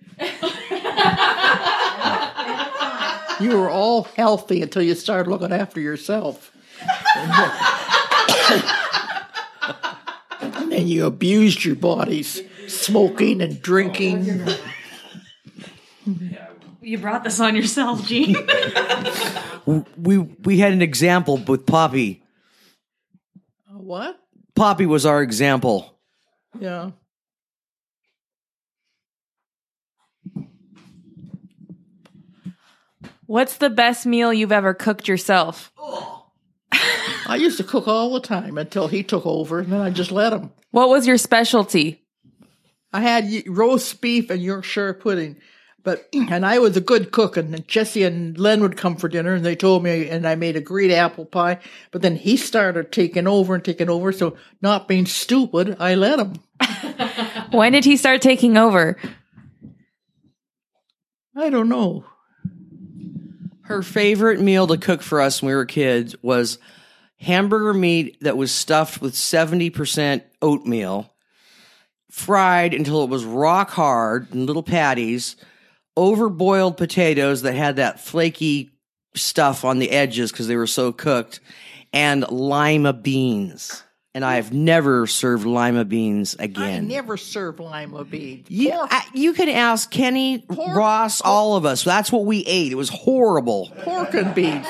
You 3.45 3.59
were 3.59 3.71
all 3.71 4.05
healthy 4.17 4.63
until 4.63 4.83
you 4.83 4.95
started 4.95 5.31
looking 5.31 5.53
after 5.53 5.81
yourself. 5.81 6.51
and 10.41 10.73
then 10.73 10.89
you 10.89 11.07
abused 11.07 11.65
your 11.65 11.77
bodies, 11.77 12.43
smoking 12.67 13.41
and 13.41 13.61
drinking. 13.61 14.47
You 16.81 16.99
brought 16.99 17.25
this 17.25 17.41
on 17.41 17.57
yourself, 17.57 18.07
Gene. 18.07 18.37
We 19.97 20.19
we 20.19 20.59
had 20.59 20.73
an 20.73 20.83
example 20.83 21.39
with 21.39 21.65
Poppy. 21.67 22.23
What? 23.71 24.19
Poppy 24.55 24.87
was 24.87 25.07
our 25.07 25.23
example. 25.23 25.99
Yeah. 26.59 26.91
What's 33.35 33.57
the 33.57 33.69
best 33.69 34.07
meal 34.07 34.33
you've 34.33 34.53
ever 34.53 34.75
cooked 34.75 35.09
yourself? 35.09 35.73
I 37.27 37.35
used 37.35 37.57
to 37.57 37.65
cook 37.65 37.89
all 37.89 38.13
the 38.13 38.21
time 38.21 38.57
until 38.57 38.87
he 38.87 39.03
took 39.03 39.27
over, 39.27 39.59
and 39.59 39.73
then 39.73 39.81
I 39.81 39.91
just 39.91 40.13
let 40.13 40.33
him. 40.33 40.53
What 40.71 40.89
was 40.89 41.05
your 41.05 41.19
specialty? 41.19 42.07
I 42.93 43.01
had 43.01 43.43
roast 43.49 44.01
beef 44.01 44.31
and 44.31 44.41
Yorkshire 44.41 44.95
pudding, 44.95 45.39
but 45.83 46.09
and 46.13 46.47
I 46.47 46.61
was 46.61 46.77
a 46.77 46.81
good 46.81 47.11
cook. 47.11 47.37
And 47.37 47.67
Jesse 47.67 48.05
and 48.05 48.39
Len 48.39 48.63
would 48.63 48.77
come 48.77 48.95
for 48.95 49.09
dinner, 49.09 49.35
and 49.35 49.45
they 49.45 49.57
told 49.57 49.83
me, 49.83 50.09
and 50.09 50.29
I 50.29 50.37
made 50.37 50.55
a 50.55 50.61
great 50.61 50.93
apple 50.93 51.25
pie. 51.25 51.59
But 51.91 52.03
then 52.03 52.15
he 52.15 52.37
started 52.37 52.93
taking 52.93 53.27
over 53.27 53.57
and 53.57 53.65
taking 53.65 53.91
over. 53.91 54.13
So 54.13 54.37
not 54.63 54.87
being 54.87 55.07
stupid, 55.07 55.77
I 55.81 55.97
let 55.97 56.21
him. 56.21 56.35
When 57.51 57.73
did 57.73 57.85
he 57.85 57.97
start 57.97 58.23
taking 58.23 58.57
over? 58.57 58.97
I 61.37 61.51
don't 61.51 61.69
know. 61.69 62.05
Her 63.65 63.83
favorite 63.83 64.41
meal 64.41 64.67
to 64.67 64.77
cook 64.77 65.01
for 65.01 65.23
us 65.23 65.41
when 65.41 65.49
we 65.49 65.55
were 65.55 65.65
kids 65.65 66.15
was 66.23 66.59
hamburger 67.17 67.73
meat 67.73 68.19
that 68.21 68.37
was 68.37 68.53
stuffed 68.53 69.01
with 69.01 69.15
70% 69.15 70.23
oatmeal, 70.43 71.11
fried 72.11 72.75
until 72.75 73.03
it 73.05 73.09
was 73.09 73.25
rock 73.25 73.71
hard 73.71 74.31
in 74.33 74.45
little 74.45 74.63
patties, 74.63 75.37
overboiled 75.97 76.77
potatoes 76.77 77.41
that 77.43 77.55
had 77.55 77.77
that 77.77 78.01
flaky 78.01 78.71
stuff 79.15 79.65
on 79.65 79.79
the 79.79 79.91
edges 79.93 80.31
because 80.31 80.47
they 80.47 80.57
were 80.57 80.67
so 80.67 80.93
cooked, 80.93 81.41
and 81.91 82.29
lima 82.31 82.93
beans. 82.93 83.84
And 84.15 84.25
I 84.25 84.37
have 84.37 84.53
never 84.53 85.07
served 85.09 85.45
lima 85.45 85.85
beans 85.85 86.37
again. 86.39 86.85
I 86.85 86.87
never 86.87 87.17
serve 87.17 87.59
lima 87.59 88.05
beans. 88.05 88.47
you, 88.49 88.71
Pork, 88.71 88.89
I- 88.93 89.05
you 89.13 89.33
can 89.33 89.49
ask 89.49 89.91
Kenny, 89.91 90.45
Ross, 90.49 91.21
all 91.21 91.57
of 91.57 91.65
us. 91.67 91.83
That's 91.83 92.13
what 92.13 92.25
we 92.25 92.45
ate. 92.47 92.71
It 92.71 92.77
was 92.77 92.91
horrible. 92.91 93.73
pork 93.83 94.15
and 94.15 94.33
beans. 94.35 94.67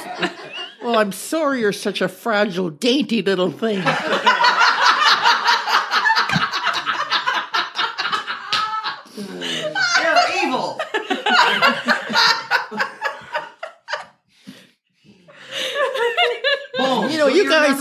Well, 0.82 0.96
I'm 0.98 1.12
sorry 1.12 1.60
you're 1.60 1.72
such 1.72 2.00
a 2.00 2.08
fragile, 2.08 2.70
dainty 2.70 3.20
little 3.22 3.50
thing. 3.50 3.82
You're 9.16 10.44
evil. 10.44 10.78
You 17.08 17.18
know, 17.18 17.28
you 17.28 17.48
guys 17.48 17.80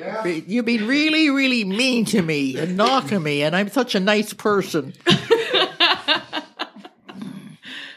have 0.00 0.26
you've 0.26 0.64
been 0.64 0.86
really, 0.86 1.30
really 1.30 1.64
mean 1.64 2.04
to 2.06 2.22
me 2.22 2.58
and 2.58 2.76
knocking 2.76 3.22
me, 3.22 3.42
and 3.42 3.54
I'm 3.54 3.68
such 3.68 3.94
a 3.94 4.00
nice 4.00 4.32
person. 4.32 4.92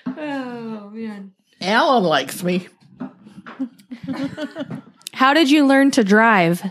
Oh 0.05 0.89
man. 0.93 1.33
Alan 1.61 2.03
likes 2.03 2.43
me. 2.43 2.67
How 5.13 5.33
did 5.33 5.49
you 5.49 5.65
learn 5.65 5.91
to 5.91 6.03
drive? 6.03 6.63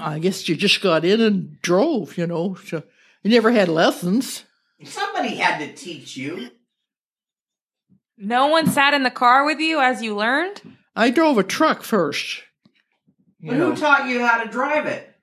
I 0.00 0.18
guess 0.18 0.48
you 0.48 0.56
just 0.56 0.80
got 0.80 1.04
in 1.04 1.20
and 1.20 1.60
drove, 1.60 2.16
you 2.16 2.26
know. 2.26 2.54
So 2.66 2.82
you 3.22 3.30
never 3.30 3.50
had 3.50 3.68
lessons. 3.68 4.44
Somebody 4.84 5.36
had 5.36 5.58
to 5.58 5.74
teach 5.74 6.16
you. 6.16 6.50
No 8.16 8.46
one 8.46 8.66
sat 8.66 8.94
in 8.94 9.02
the 9.02 9.10
car 9.10 9.44
with 9.44 9.58
you 9.60 9.80
as 9.80 10.02
you 10.02 10.16
learned? 10.16 10.62
I 10.96 11.10
drove 11.10 11.38
a 11.38 11.42
truck 11.44 11.82
first. 11.82 12.42
You 13.40 13.50
But 13.50 13.56
know, 13.58 13.70
who 13.70 13.76
taught 13.80 14.08
you 14.08 14.24
how 14.26 14.42
to 14.42 14.50
drive 14.50 14.86
it? 14.86 15.14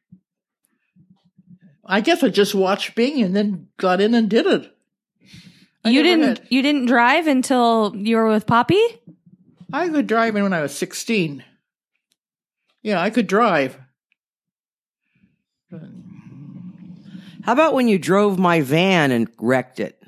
I 1.86 2.02
guess 2.02 2.24
I 2.24 2.30
just 2.30 2.56
watched 2.56 2.96
Bing 2.96 3.22
and 3.22 3.36
then 3.36 3.68
got 3.78 4.02
in 4.02 4.14
and 4.16 4.30
did 4.30 4.46
it. 4.48 4.72
I 5.84 5.90
you 5.90 6.02
didn't 6.02 6.24
had- 6.40 6.48
you 6.50 6.62
didn't 6.62 6.88
drive 6.88 7.28
until 7.28 7.94
you 7.96 8.16
were 8.18 8.28
with 8.28 8.48
Poppy? 8.48 8.82
I 9.72 9.90
could 9.90 10.08
drive 10.08 10.34
when 10.34 10.54
I 10.54 10.62
was 10.62 10.76
16. 10.76 11.44
Yeah, 12.82 13.00
I 13.02 13.10
could 13.10 13.28
drive. 13.28 13.78
How 17.44 17.52
about 17.54 17.74
when 17.74 17.88
you 17.88 18.00
drove 18.00 18.40
my 18.40 18.62
van 18.62 19.12
and 19.12 19.30
wrecked 19.40 19.80
it? 19.80 20.02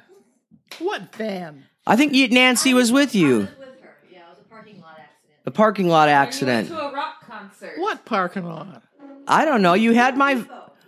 What 0.80 1.14
van? 1.16 1.66
I 1.86 1.96
think 1.96 2.14
you, 2.14 2.28
Nancy 2.30 2.74
was 2.74 2.92
with 2.92 3.14
you. 3.14 3.40
with 3.40 3.50
her. 3.82 3.96
Yeah, 4.12 4.20
it 4.20 4.30
was 4.30 4.40
a 4.40 4.50
parking 4.50 4.80
lot 4.82 4.98
accident. 5.00 5.44
The 5.46 5.52
parking 5.52 5.88
lot 5.88 6.10
accident. 6.10 6.70
a 6.72 6.74
rock 6.94 7.27
concert. 7.38 7.74
What 7.78 8.06
parking 8.06 8.46
lot? 8.46 8.84
I 9.28 9.46
don't 9.46 9.62
know. 9.62 9.74
You 9.74 9.94
had 9.94 10.18
my 10.18 10.44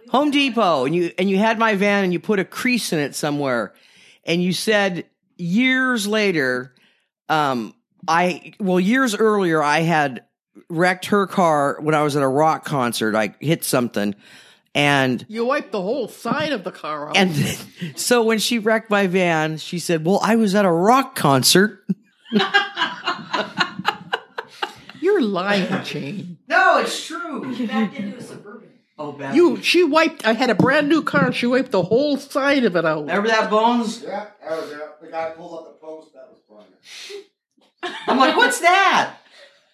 Home 0.10 0.32
Depot 0.32 0.86
and 0.86 0.96
you 0.96 1.12
and 1.18 1.30
you 1.30 1.38
had 1.38 1.60
my 1.60 1.76
van 1.76 2.04
and 2.04 2.14
you 2.14 2.20
put 2.20 2.40
a 2.40 2.46
crease 2.46 2.94
in 2.94 3.00
it 3.00 3.16
somewhere. 3.16 3.74
And 4.26 4.42
you 4.44 4.54
said 4.54 5.06
years 5.38 6.08
later, 6.08 6.74
um, 7.28 7.74
I 8.08 8.54
well, 8.60 8.80
years 8.80 9.16
earlier 9.16 9.62
I 9.62 9.80
had 9.82 10.24
wrecked 10.70 11.06
her 11.08 11.28
car 11.28 11.78
when 11.82 11.96
I 11.96 12.04
was 12.04 12.16
at 12.16 12.24
a 12.24 12.28
rock 12.28 12.66
concert. 12.66 13.16
I 13.16 13.36
hit 13.40 13.64
something 13.64 14.16
and 14.76 15.26
You 15.28 15.46
wiped 15.46 15.72
the 15.72 15.82
whole 15.82 16.08
side 16.08 16.52
of 16.54 16.64
the 16.64 16.72
car 16.72 17.10
off. 17.10 17.16
and 17.18 17.36
so 17.96 18.24
when 18.24 18.40
she 18.40 18.60
wrecked 18.60 18.90
my 18.90 19.08
van, 19.08 19.58
she 19.58 19.80
said, 19.80 20.06
Well, 20.06 20.20
I 20.24 20.36
was 20.36 20.56
at 20.56 20.66
a 20.66 20.72
rock 20.72 21.16
concert. 21.16 21.86
You're 25.10 25.22
lying, 25.22 25.84
Jane. 25.84 26.38
No, 26.48 26.77
it's 26.80 27.07
true. 27.07 27.41
Backed 27.68 27.95
into 27.95 28.18
a 28.18 28.22
suburban. 28.22 28.69
Oh, 28.99 29.11
bad. 29.14 29.36
You, 29.36 29.60
she 29.64 29.84
wiped. 29.84 30.23
I 30.23 30.34
had 30.34 30.52
a 30.52 30.56
brand 30.56 30.88
new 30.88 31.02
car. 31.02 31.26
and 31.27 31.36
She 31.36 31.48
wiped 31.48 31.72
the 31.72 31.81
whole 31.81 32.18
side 32.18 32.64
of 32.64 32.76
it 32.76 32.86
out. 32.86 33.02
remember 33.02 33.27
that 33.30 33.49
bones? 33.49 34.03
Yeah, 34.03 34.27
that 34.44 34.52
was 34.61 34.72
it. 34.72 34.80
The 35.02 35.07
guy 35.07 35.31
pulled 35.31 35.57
up 35.60 35.65
the 35.81 35.86
post. 35.86 36.14
That 36.14 36.30
was 36.30 36.40
funny. 36.48 37.94
I'm 38.07 38.18
like, 38.19 38.38
what's 38.38 38.60
that? 38.60 39.15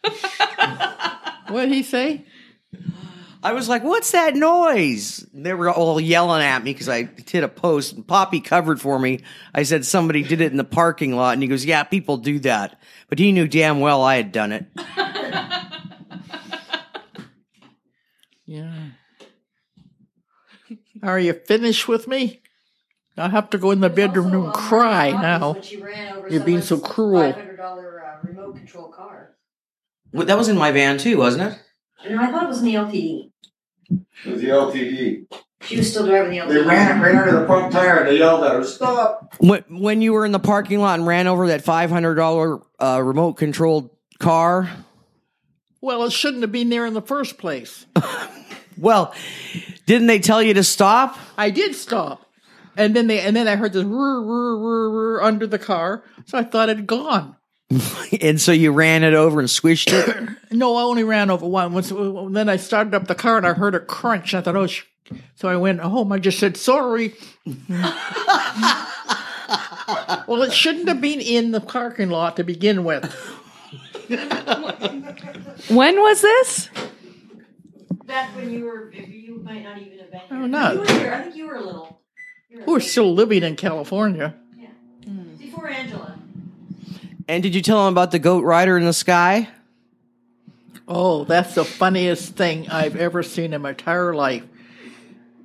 What 1.48 1.66
did 1.66 1.74
he 1.74 1.84
say? 1.84 2.26
I 3.44 3.54
was 3.54 3.70
like, 3.70 3.84
"What's 3.84 4.10
that 4.14 4.36
noise?" 4.36 5.24
They 5.32 5.54
were 5.54 5.70
all 5.70 6.00
yelling 6.02 6.42
at 6.42 6.64
me 6.64 6.74
because 6.74 6.90
I 6.90 7.04
hit 7.28 7.44
a 7.44 7.48
post. 7.48 7.94
And 7.94 8.08
Poppy 8.08 8.40
covered 8.42 8.82
for 8.82 8.98
me. 8.98 9.20
I 9.54 9.62
said 9.62 9.86
somebody 9.86 10.24
did 10.24 10.42
it 10.42 10.50
in 10.52 10.58
the 10.58 10.64
parking 10.64 11.16
lot, 11.16 11.34
and 11.34 11.44
he 11.44 11.48
goes, 11.48 11.64
"Yeah, 11.64 11.84
people 11.84 12.18
do 12.18 12.40
that," 12.40 12.82
but 13.10 13.20
he 13.20 13.32
knew 13.32 13.48
damn 13.48 13.80
well 13.80 14.02
I 14.02 14.16
had 14.16 14.32
done 14.32 14.52
it. 14.54 14.66
Yeah. 18.46 18.72
Are 21.04 21.20
you 21.20 21.34
finished 21.34 21.88
with 21.88 22.08
me? 22.08 22.42
I 23.18 23.30
have 23.30 23.50
to 23.52 23.58
go 23.58 23.72
in 23.72 23.80
the 23.80 23.90
bedroom 23.90 24.34
and 24.34 24.54
cry 24.54 25.12
now. 25.12 25.54
When 25.54 25.62
she 25.62 25.78
ran 25.78 26.16
over 26.16 26.30
You're 26.30 26.44
being 26.44 26.62
so 26.62 26.78
cruel. 26.80 27.34
$500 27.34 27.60
uh, 27.60 28.18
remote 28.24 28.56
control 28.58 28.90
car. 28.90 29.36
Well, 30.12 30.26
that 30.26 30.38
was 30.38 30.50
in 30.50 30.58
my 30.58 30.72
van 30.72 30.98
too, 30.98 31.18
wasn't 31.18 31.54
it? 31.54 31.60
No, 32.10 32.22
I 32.22 32.32
thought 32.32 32.44
it 32.44 32.50
was 32.50 32.60
in 32.60 32.66
the 32.66 32.76
LTD. 32.76 33.32
It 33.90 34.32
was 34.32 34.42
the 34.42 34.48
LTD. 34.50 35.26
She 35.62 35.78
was 35.78 35.90
still 35.90 36.06
driving 36.06 36.32
the 36.32 36.38
LTD. 36.40 36.50
They 36.50 36.62
ran 36.62 36.98
it 36.98 37.02
right 37.04 37.16
under 37.16 37.40
the 37.40 37.46
front 37.48 37.72
tire 37.72 38.00
and 38.00 38.10
they 38.10 38.18
yelled 38.18 38.44
at 38.44 38.54
her, 38.54 38.64
"Stop!" 38.64 39.36
When, 39.40 39.64
when 39.70 40.02
you 40.02 40.14
were 40.14 40.26
in 40.26 40.32
the 40.32 40.40
parking 40.40 40.80
lot 40.80 41.00
and 41.00 41.08
ran 41.08 41.28
over 41.28 41.48
that 41.48 41.64
five 41.64 41.90
hundred 41.90 42.16
dollar 42.16 42.60
uh, 42.80 43.02
remote 43.04 43.34
controlled 43.34 43.90
car. 44.20 44.70
Well, 45.86 46.04
it 46.06 46.14
shouldn't 46.14 46.42
have 46.42 46.52
been 46.52 46.70
there 46.70 46.88
in 46.88 46.96
the 46.96 47.02
first 47.02 47.38
place. 47.38 47.86
Well, 48.78 49.16
didn't 49.86 50.08
they 50.08 50.20
tell 50.20 50.44
you 50.44 50.54
to 50.56 50.64
stop? 50.64 51.18
I 51.38 51.50
did 51.50 51.76
stop, 51.76 52.30
and 52.76 52.94
then 52.94 53.08
they 53.08 53.22
and 53.22 53.34
then 53.34 53.48
I 53.48 53.56
heard 53.56 53.72
this 53.72 53.86
whir, 53.86 54.22
whir, 54.22 54.58
whir, 54.58 54.90
whir 54.90 55.22
under 55.22 55.48
the 55.48 55.58
car, 55.58 56.04
so 56.26 56.38
I 56.38 56.44
thought 56.44 56.68
it 56.68 56.76
had 56.76 56.86
gone. 56.86 57.38
And 58.22 58.42
so 58.42 58.52
you 58.52 58.74
ran 58.74 59.04
it 59.04 59.14
over 59.14 59.40
and 59.40 59.48
squished 59.48 59.94
it. 59.94 60.30
No, 60.52 60.76
I 60.76 60.82
only 60.82 61.06
ran 61.06 61.32
over 61.32 61.48
one. 61.48 61.72
Once, 61.72 61.88
then 61.88 62.50
I 62.50 62.58
started 62.58 62.94
up 62.94 63.08
the 63.08 63.16
car 63.16 63.38
and 63.38 63.48
I 63.48 63.54
heard 63.54 63.76
it 63.76 63.88
crunch. 63.88 64.34
I 64.34 64.42
thought, 64.42 64.58
oh, 64.58 64.68
sh-. 64.68 64.84
so 65.36 65.48
I 65.48 65.56
went 65.56 65.80
home. 65.80 66.12
I 66.12 66.20
just 66.20 66.38
said 66.38 66.58
sorry. 66.58 67.14
well, 70.28 70.42
it 70.42 70.52
shouldn't 70.52 70.90
have 70.90 71.00
been 71.00 71.22
in 71.22 71.52
the 71.52 71.62
parking 71.62 72.10
lot 72.10 72.36
to 72.36 72.44
begin 72.44 72.84
with. 72.84 73.06
When 75.70 76.00
was 76.00 76.22
this? 76.22 76.70
Back 78.06 78.36
when 78.36 78.52
you 78.52 78.66
were, 78.66 78.92
you 78.94 79.42
might 79.44 79.64
not 79.64 79.80
even 79.80 79.98
have 80.00 80.12
been 80.12 80.22
oh, 80.30 80.36
here. 80.36 80.44
Oh, 80.44 80.48
no. 80.48 80.72
You 80.74 80.80
were 80.80 80.88
here. 80.88 81.14
I 81.14 81.22
think 81.24 81.36
you 81.36 81.48
were 81.48 81.60
little. 81.60 82.02
You 82.50 82.60
were 82.60 82.66
We're 82.66 82.80
still 82.82 83.14
living 83.14 83.44
in 83.44 83.56
California. 83.56 84.36
Yeah. 84.58 84.68
Before 85.40 85.68
Angela. 85.68 86.20
and 87.28 87.42
did 87.42 87.56
you 87.56 87.62
tell 87.62 87.88
him 87.88 87.94
about 87.94 88.12
the 88.12 88.20
goat 88.20 88.44
rider 88.44 88.78
in 88.78 88.86
the 88.86 88.94
sky? 88.94 89.50
Oh, 90.88 91.24
that's 91.24 91.56
the 91.56 91.66
funniest 91.66 92.36
thing 92.36 92.70
I've 92.70 92.96
ever 92.96 93.24
seen 93.24 93.54
in 93.54 93.62
my 93.62 93.72
entire 93.72 94.14
life. 94.14 94.44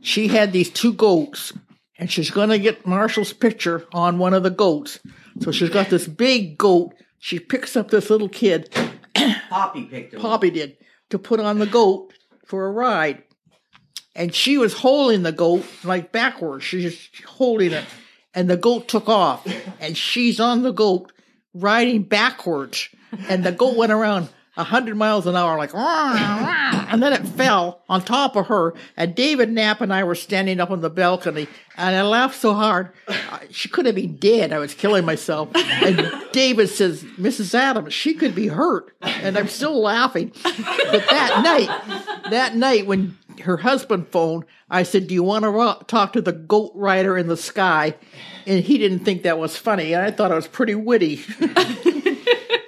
She 0.02 0.28
had 0.28 0.52
these 0.52 0.68
two 0.70 0.92
goats, 0.92 1.52
and 1.98 2.10
she's 2.10 2.30
going 2.30 2.50
to 2.50 2.58
get 2.58 2.86
Marshall's 2.86 3.32
picture 3.32 3.86
on 3.92 4.18
one 4.18 4.34
of 4.34 4.42
the 4.42 4.50
goats. 4.50 5.00
So 5.40 5.50
she's 5.50 5.70
got 5.70 5.88
this 5.88 6.06
big 6.06 6.58
goat. 6.58 6.94
She 7.20 7.38
picks 7.38 7.76
up 7.76 7.90
this 7.90 8.08
little 8.08 8.30
kid, 8.30 8.74
Poppy 9.50 9.84
picked 9.84 10.14
him. 10.14 10.20
Poppy 10.20 10.50
did, 10.50 10.76
to 11.10 11.18
put 11.18 11.38
on 11.38 11.58
the 11.58 11.66
goat 11.66 12.14
for 12.46 12.66
a 12.66 12.72
ride. 12.72 13.22
And 14.16 14.34
she 14.34 14.56
was 14.58 14.72
holding 14.72 15.22
the 15.22 15.30
goat 15.30 15.64
like 15.84 16.12
backwards. 16.12 16.64
She's 16.64 16.96
just 16.96 17.24
holding 17.24 17.72
it. 17.72 17.84
And 18.34 18.48
the 18.48 18.56
goat 18.56 18.88
took 18.88 19.08
off. 19.08 19.46
And 19.80 19.96
she's 19.96 20.40
on 20.40 20.62
the 20.62 20.72
goat 20.72 21.12
riding 21.52 22.04
backwards. 22.04 22.88
And 23.28 23.44
the 23.44 23.52
goat 23.52 23.76
went 23.76 23.92
around 23.92 24.28
a 24.60 24.64
hundred 24.64 24.96
miles 24.96 25.26
an 25.26 25.36
hour, 25.36 25.56
like, 25.56 25.74
and 25.74 27.02
then 27.02 27.12
it 27.12 27.26
fell 27.26 27.82
on 27.88 28.02
top 28.02 28.36
of 28.36 28.48
her. 28.48 28.74
And 28.96 29.14
David 29.14 29.50
Knapp 29.50 29.80
and 29.80 29.92
I 29.92 30.04
were 30.04 30.14
standing 30.14 30.60
up 30.60 30.70
on 30.70 30.82
the 30.82 30.90
balcony, 30.90 31.48
and 31.76 31.96
I 31.96 32.02
laughed 32.02 32.38
so 32.38 32.52
hard, 32.52 32.90
she 33.50 33.68
could 33.68 33.86
have 33.86 33.94
been 33.94 34.16
dead. 34.16 34.52
I 34.52 34.58
was 34.58 34.74
killing 34.74 35.04
myself. 35.04 35.48
And 35.54 36.12
David 36.32 36.68
says, 36.68 37.02
"Mrs. 37.18 37.54
Adams, 37.54 37.94
she 37.94 38.14
could 38.14 38.34
be 38.34 38.48
hurt," 38.48 38.94
and 39.00 39.38
I'm 39.38 39.48
still 39.48 39.80
laughing. 39.80 40.32
But 40.44 41.04
that 41.10 41.40
night, 41.42 42.30
that 42.30 42.54
night 42.56 42.86
when 42.86 43.16
her 43.44 43.56
husband 43.58 44.08
phoned, 44.08 44.44
I 44.68 44.82
said, 44.82 45.06
"Do 45.06 45.14
you 45.14 45.22
want 45.22 45.44
to 45.44 45.84
talk 45.86 46.12
to 46.12 46.20
the 46.20 46.32
goat 46.32 46.72
rider 46.74 47.16
in 47.16 47.28
the 47.28 47.36
sky?" 47.36 47.94
And 48.46 48.64
he 48.64 48.78
didn't 48.78 49.00
think 49.00 49.22
that 49.22 49.38
was 49.38 49.56
funny, 49.56 49.94
and 49.94 50.02
I 50.02 50.10
thought 50.10 50.30
it 50.30 50.34
was 50.34 50.48
pretty 50.48 50.74
witty. 50.74 51.22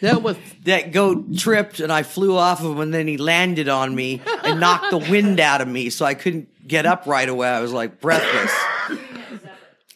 that 0.00 0.22
was 0.22 0.36
that 0.64 0.92
goat 0.92 1.36
tripped 1.36 1.80
and 1.80 1.92
I 1.92 2.02
flew 2.02 2.36
off 2.36 2.60
of 2.60 2.72
him 2.72 2.80
and 2.80 2.94
then 2.94 3.06
he 3.06 3.16
landed 3.16 3.68
on 3.68 3.94
me 3.94 4.20
and 4.42 4.60
knocked 4.60 4.90
the 4.90 4.98
wind 4.98 5.40
out 5.40 5.60
of 5.60 5.68
me 5.68 5.90
so 5.90 6.04
I 6.04 6.14
couldn't 6.14 6.66
get 6.66 6.86
up 6.86 7.06
right 7.06 7.28
away. 7.28 7.48
I 7.48 7.60
was 7.60 7.72
like 7.72 8.00
breathless. 8.00 8.52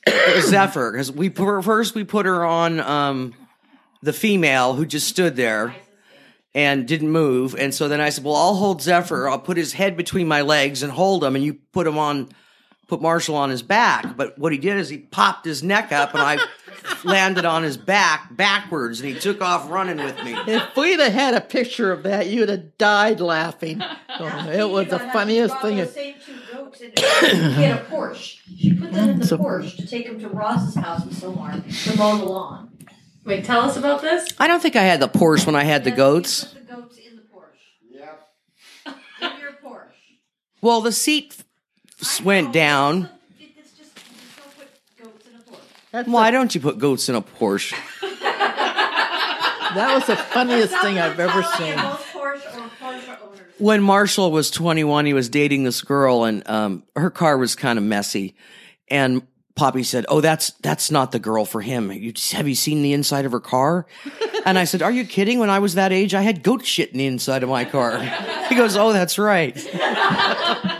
It 0.06 0.36
was 0.36 0.48
Zephyr 0.48 0.92
because 0.92 1.12
we 1.12 1.30
put, 1.30 1.62
first 1.62 1.94
we 1.94 2.04
put 2.04 2.26
her 2.26 2.44
on 2.44 2.80
um, 2.80 3.34
the 4.02 4.12
female 4.12 4.74
who 4.74 4.86
just 4.86 5.08
stood 5.08 5.36
there 5.36 5.74
and 6.54 6.88
didn't 6.88 7.10
move. 7.10 7.54
And 7.54 7.74
so 7.74 7.88
then 7.88 8.00
I 8.00 8.08
said, 8.08 8.24
well, 8.24 8.34
I'll 8.34 8.54
hold 8.54 8.82
Zephyr. 8.82 9.28
I'll 9.28 9.38
put 9.38 9.56
his 9.56 9.74
head 9.74 9.96
between 9.96 10.26
my 10.26 10.42
legs 10.42 10.82
and 10.82 10.90
hold 10.90 11.22
him. 11.22 11.36
And 11.36 11.44
you 11.44 11.54
put 11.72 11.86
him 11.86 11.98
on, 11.98 12.28
put 12.86 13.02
Marshall 13.02 13.36
on 13.36 13.50
his 13.50 13.62
back. 13.62 14.16
But 14.16 14.38
what 14.38 14.52
he 14.52 14.58
did 14.58 14.78
is 14.78 14.88
he 14.88 14.98
popped 14.98 15.44
his 15.44 15.62
neck 15.62 15.92
up 15.92 16.14
and 16.14 16.22
I 16.22 16.38
landed 17.04 17.44
on 17.44 17.62
his 17.62 17.76
back 17.76 18.34
backwards 18.36 19.00
and 19.00 19.08
he 19.08 19.18
took 19.18 19.40
off 19.40 19.70
running 19.70 19.96
with 19.98 20.16
me. 20.24 20.34
If 20.46 20.76
we'd 20.76 21.00
have 21.00 21.12
had 21.12 21.34
a 21.34 21.40
picture 21.40 21.92
of 21.92 22.02
that, 22.04 22.26
you'd 22.28 22.48
have 22.48 22.76
died 22.78 23.20
laughing. 23.20 23.82
Oh, 24.20 24.50
it 24.50 24.68
was 24.68 24.88
the 24.88 24.98
funniest 24.98 25.60
thing. 25.60 25.76
Those 25.78 25.94
same 25.94 26.14
two 26.24 26.34
goats 26.52 26.80
and 26.80 26.98
he 26.98 27.62
had 27.62 27.80
a 27.80 27.84
Porsche. 27.84 28.38
She 28.56 28.74
put 28.74 28.92
them 28.92 29.10
in 29.10 29.18
the 29.20 29.26
Porsche 29.38 29.76
to 29.76 29.86
take 29.86 30.06
him 30.06 30.18
to 30.20 30.28
Ross's 30.28 30.74
house 30.74 31.04
in 31.04 31.10
Sylmar 31.10 31.52
to 31.84 31.98
mow 31.98 32.16
the 32.18 32.24
lawn. 32.24 32.70
Wait, 33.24 33.44
tell 33.44 33.60
us 33.60 33.76
about 33.76 34.00
this. 34.00 34.28
I 34.38 34.48
don't 34.48 34.60
think 34.60 34.74
I 34.76 34.82
had 34.84 35.00
the 35.00 35.08
Porsche 35.08 35.44
when 35.46 35.54
I 35.56 35.64
had 35.64 35.84
the 35.84 35.90
goats. 35.90 36.44
Put 36.44 36.66
the 36.66 36.74
goats 36.74 36.96
in 36.98 37.16
the 37.16 37.22
Porsche. 37.22 37.90
Yep. 37.90 38.28
In 39.34 39.40
your 39.40 39.52
Porsche. 39.62 39.90
Well, 40.62 40.80
the 40.80 40.92
seat 40.92 41.36
f- 42.00 42.24
went 42.24 42.52
down. 42.54 43.10
It's 43.38 43.54
just, 43.54 43.76
just 43.76 43.94
don't 44.38 44.56
put 44.58 44.68
goats 45.02 45.26
in 45.26 45.34
a 45.34 45.38
Porsche. 45.40 45.58
That's 45.98 46.08
Why 46.08 46.30
don't 46.30 46.54
you 46.54 46.60
put 46.60 46.78
goats 46.78 47.08
in 47.08 47.16
a 47.16 47.22
Porsche? 47.22 47.72
That 49.74 49.90
was 49.94 50.06
the 50.06 50.14
funniest 50.14 50.72
thing 50.80 50.96
I've 50.96 51.18
ever 51.18 51.42
seen. 51.42 51.74
Both 51.74 52.06
Porsche 52.12 52.56
or 52.56 52.70
Porsche 52.80 53.18
owners. 53.20 53.40
when 53.58 53.82
Marshall 53.82 54.30
was 54.30 54.52
21, 54.52 55.06
he 55.06 55.12
was 55.12 55.28
dating 55.28 55.64
this 55.64 55.82
girl 55.82 56.22
and 56.22 56.48
um, 56.48 56.84
her 56.94 57.10
car 57.10 57.36
was 57.36 57.56
kind 57.56 57.80
of 57.80 57.84
messy. 57.84 58.36
And 58.86 59.26
Poppy 59.56 59.82
said, 59.82 60.06
"Oh, 60.08 60.20
that's 60.20 60.52
that's 60.62 60.92
not 60.92 61.10
the 61.10 61.18
girl 61.18 61.44
for 61.44 61.60
him. 61.60 61.90
You, 61.90 62.12
have 62.30 62.46
you 62.46 62.54
seen 62.54 62.82
the 62.82 62.92
inside 62.92 63.24
of 63.24 63.32
her 63.32 63.40
car?" 63.40 63.86
And 64.46 64.56
I 64.56 64.64
said, 64.64 64.82
"Are 64.82 64.92
you 64.92 65.04
kidding? 65.04 65.40
When 65.40 65.50
I 65.50 65.58
was 65.58 65.74
that 65.74 65.92
age, 65.92 66.14
I 66.14 66.22
had 66.22 66.44
goat 66.44 66.64
shit 66.64 66.92
in 66.92 66.98
the 66.98 67.06
inside 67.06 67.42
of 67.42 67.48
my 67.48 67.64
car." 67.64 67.98
He 68.48 68.54
goes, 68.54 68.76
"Oh, 68.76 68.92
that's 68.92 69.18
right." 69.18 69.52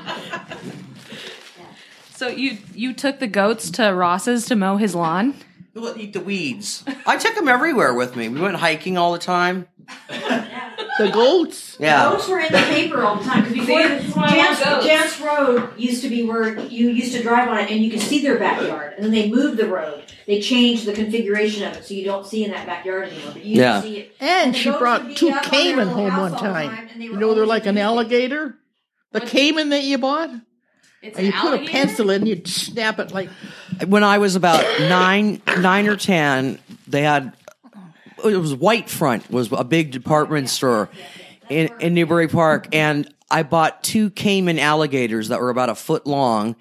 So 2.18 2.26
you 2.26 2.58
you 2.74 2.94
took 2.94 3.20
the 3.20 3.28
goats 3.28 3.70
to 3.70 3.94
Ross's 3.94 4.46
to 4.46 4.56
mow 4.56 4.76
his 4.76 4.92
lawn? 4.92 5.34
We'll 5.72 5.96
eat 5.96 6.14
the 6.14 6.20
weeds. 6.20 6.82
I 7.06 7.16
took 7.16 7.36
them 7.36 7.46
everywhere 7.46 7.94
with 7.94 8.16
me. 8.16 8.28
We 8.28 8.40
went 8.40 8.56
hiking 8.56 8.98
all 8.98 9.12
the 9.12 9.20
time. 9.20 9.68
The 10.08 11.10
goats. 11.12 11.76
Yeah. 11.78 12.10
Goats 12.10 12.26
were 12.28 12.40
in 12.40 12.50
the 12.50 12.58
paper 12.58 13.04
all 13.04 13.18
the 13.18 13.24
time 13.24 13.44
because 13.44 13.54
before 13.54 13.82
See, 13.82 13.88
that's 13.88 14.04
Janss, 14.16 14.16
want 14.16 14.64
goats. 14.64 14.86
Janss 14.86 15.20
Road 15.20 15.70
used 15.78 16.02
to 16.02 16.08
be 16.08 16.24
where 16.24 16.58
you 16.58 16.90
used 16.90 17.12
to 17.12 17.22
drive 17.22 17.48
on 17.50 17.58
it 17.58 17.70
and 17.70 17.84
you 17.84 17.88
could 17.92 18.00
see 18.00 18.20
their 18.20 18.36
backyard. 18.36 18.94
And 18.96 19.04
then 19.04 19.12
they 19.12 19.30
moved 19.30 19.56
the 19.56 19.68
road. 19.68 20.02
They 20.26 20.40
changed 20.40 20.86
the 20.86 20.94
configuration 20.94 21.62
of 21.68 21.76
it 21.76 21.84
so 21.84 21.94
you 21.94 22.04
don't 22.04 22.26
see 22.26 22.44
in 22.44 22.50
that 22.50 22.66
backyard 22.66 23.12
anymore. 23.12 23.30
But 23.34 23.44
you 23.44 23.60
Yeah. 23.60 23.80
see 23.80 23.96
it. 23.98 24.16
And 24.18 24.54
the 24.54 24.58
she 24.58 24.70
brought 24.70 25.14
two 25.16 25.28
up 25.28 25.36
on 25.36 25.42
their 25.42 25.50
caiman 25.60 25.86
home 25.86 26.16
one 26.16 26.18
all 26.18 26.30
the 26.30 26.36
time. 26.36 26.88
You 26.98 27.16
know, 27.16 27.34
they're 27.34 27.46
like 27.46 27.66
an 27.66 27.76
the 27.76 27.80
newspaper. 27.80 27.86
alligator. 27.86 28.54
The 29.12 29.20
caiman 29.20 29.68
that 29.68 29.84
you 29.84 29.98
bought, 29.98 30.30
It's 31.00 31.16
and 31.16 31.26
an 31.26 31.32
you 31.32 31.40
put 31.40 31.62
a 31.62 31.66
pencil 31.66 32.10
in, 32.10 32.26
you'd 32.26 32.48
snap 32.48 32.98
it 32.98 33.12
like. 33.12 33.28
when 33.86 34.02
I 34.02 34.18
was 34.18 34.34
about 34.34 34.64
nine, 34.80 35.40
nine 35.58 35.86
or 35.86 35.96
ten, 35.96 36.58
they 36.88 37.02
had 37.02 37.32
it 38.24 38.36
was 38.36 38.54
White 38.54 38.90
Front 38.90 39.30
was 39.30 39.50
a 39.52 39.64
big 39.64 39.90
department 39.90 40.48
store 40.48 40.88
in, 41.48 41.70
in 41.80 41.94
Newbury 41.94 42.28
Park, 42.28 42.68
and 42.72 43.12
I 43.30 43.42
bought 43.42 43.82
two 43.82 44.10
caiman 44.10 44.58
alligators 44.58 45.28
that 45.28 45.40
were 45.40 45.50
about 45.50 45.68
a 45.68 45.74
foot 45.74 46.06
long. 46.06 46.56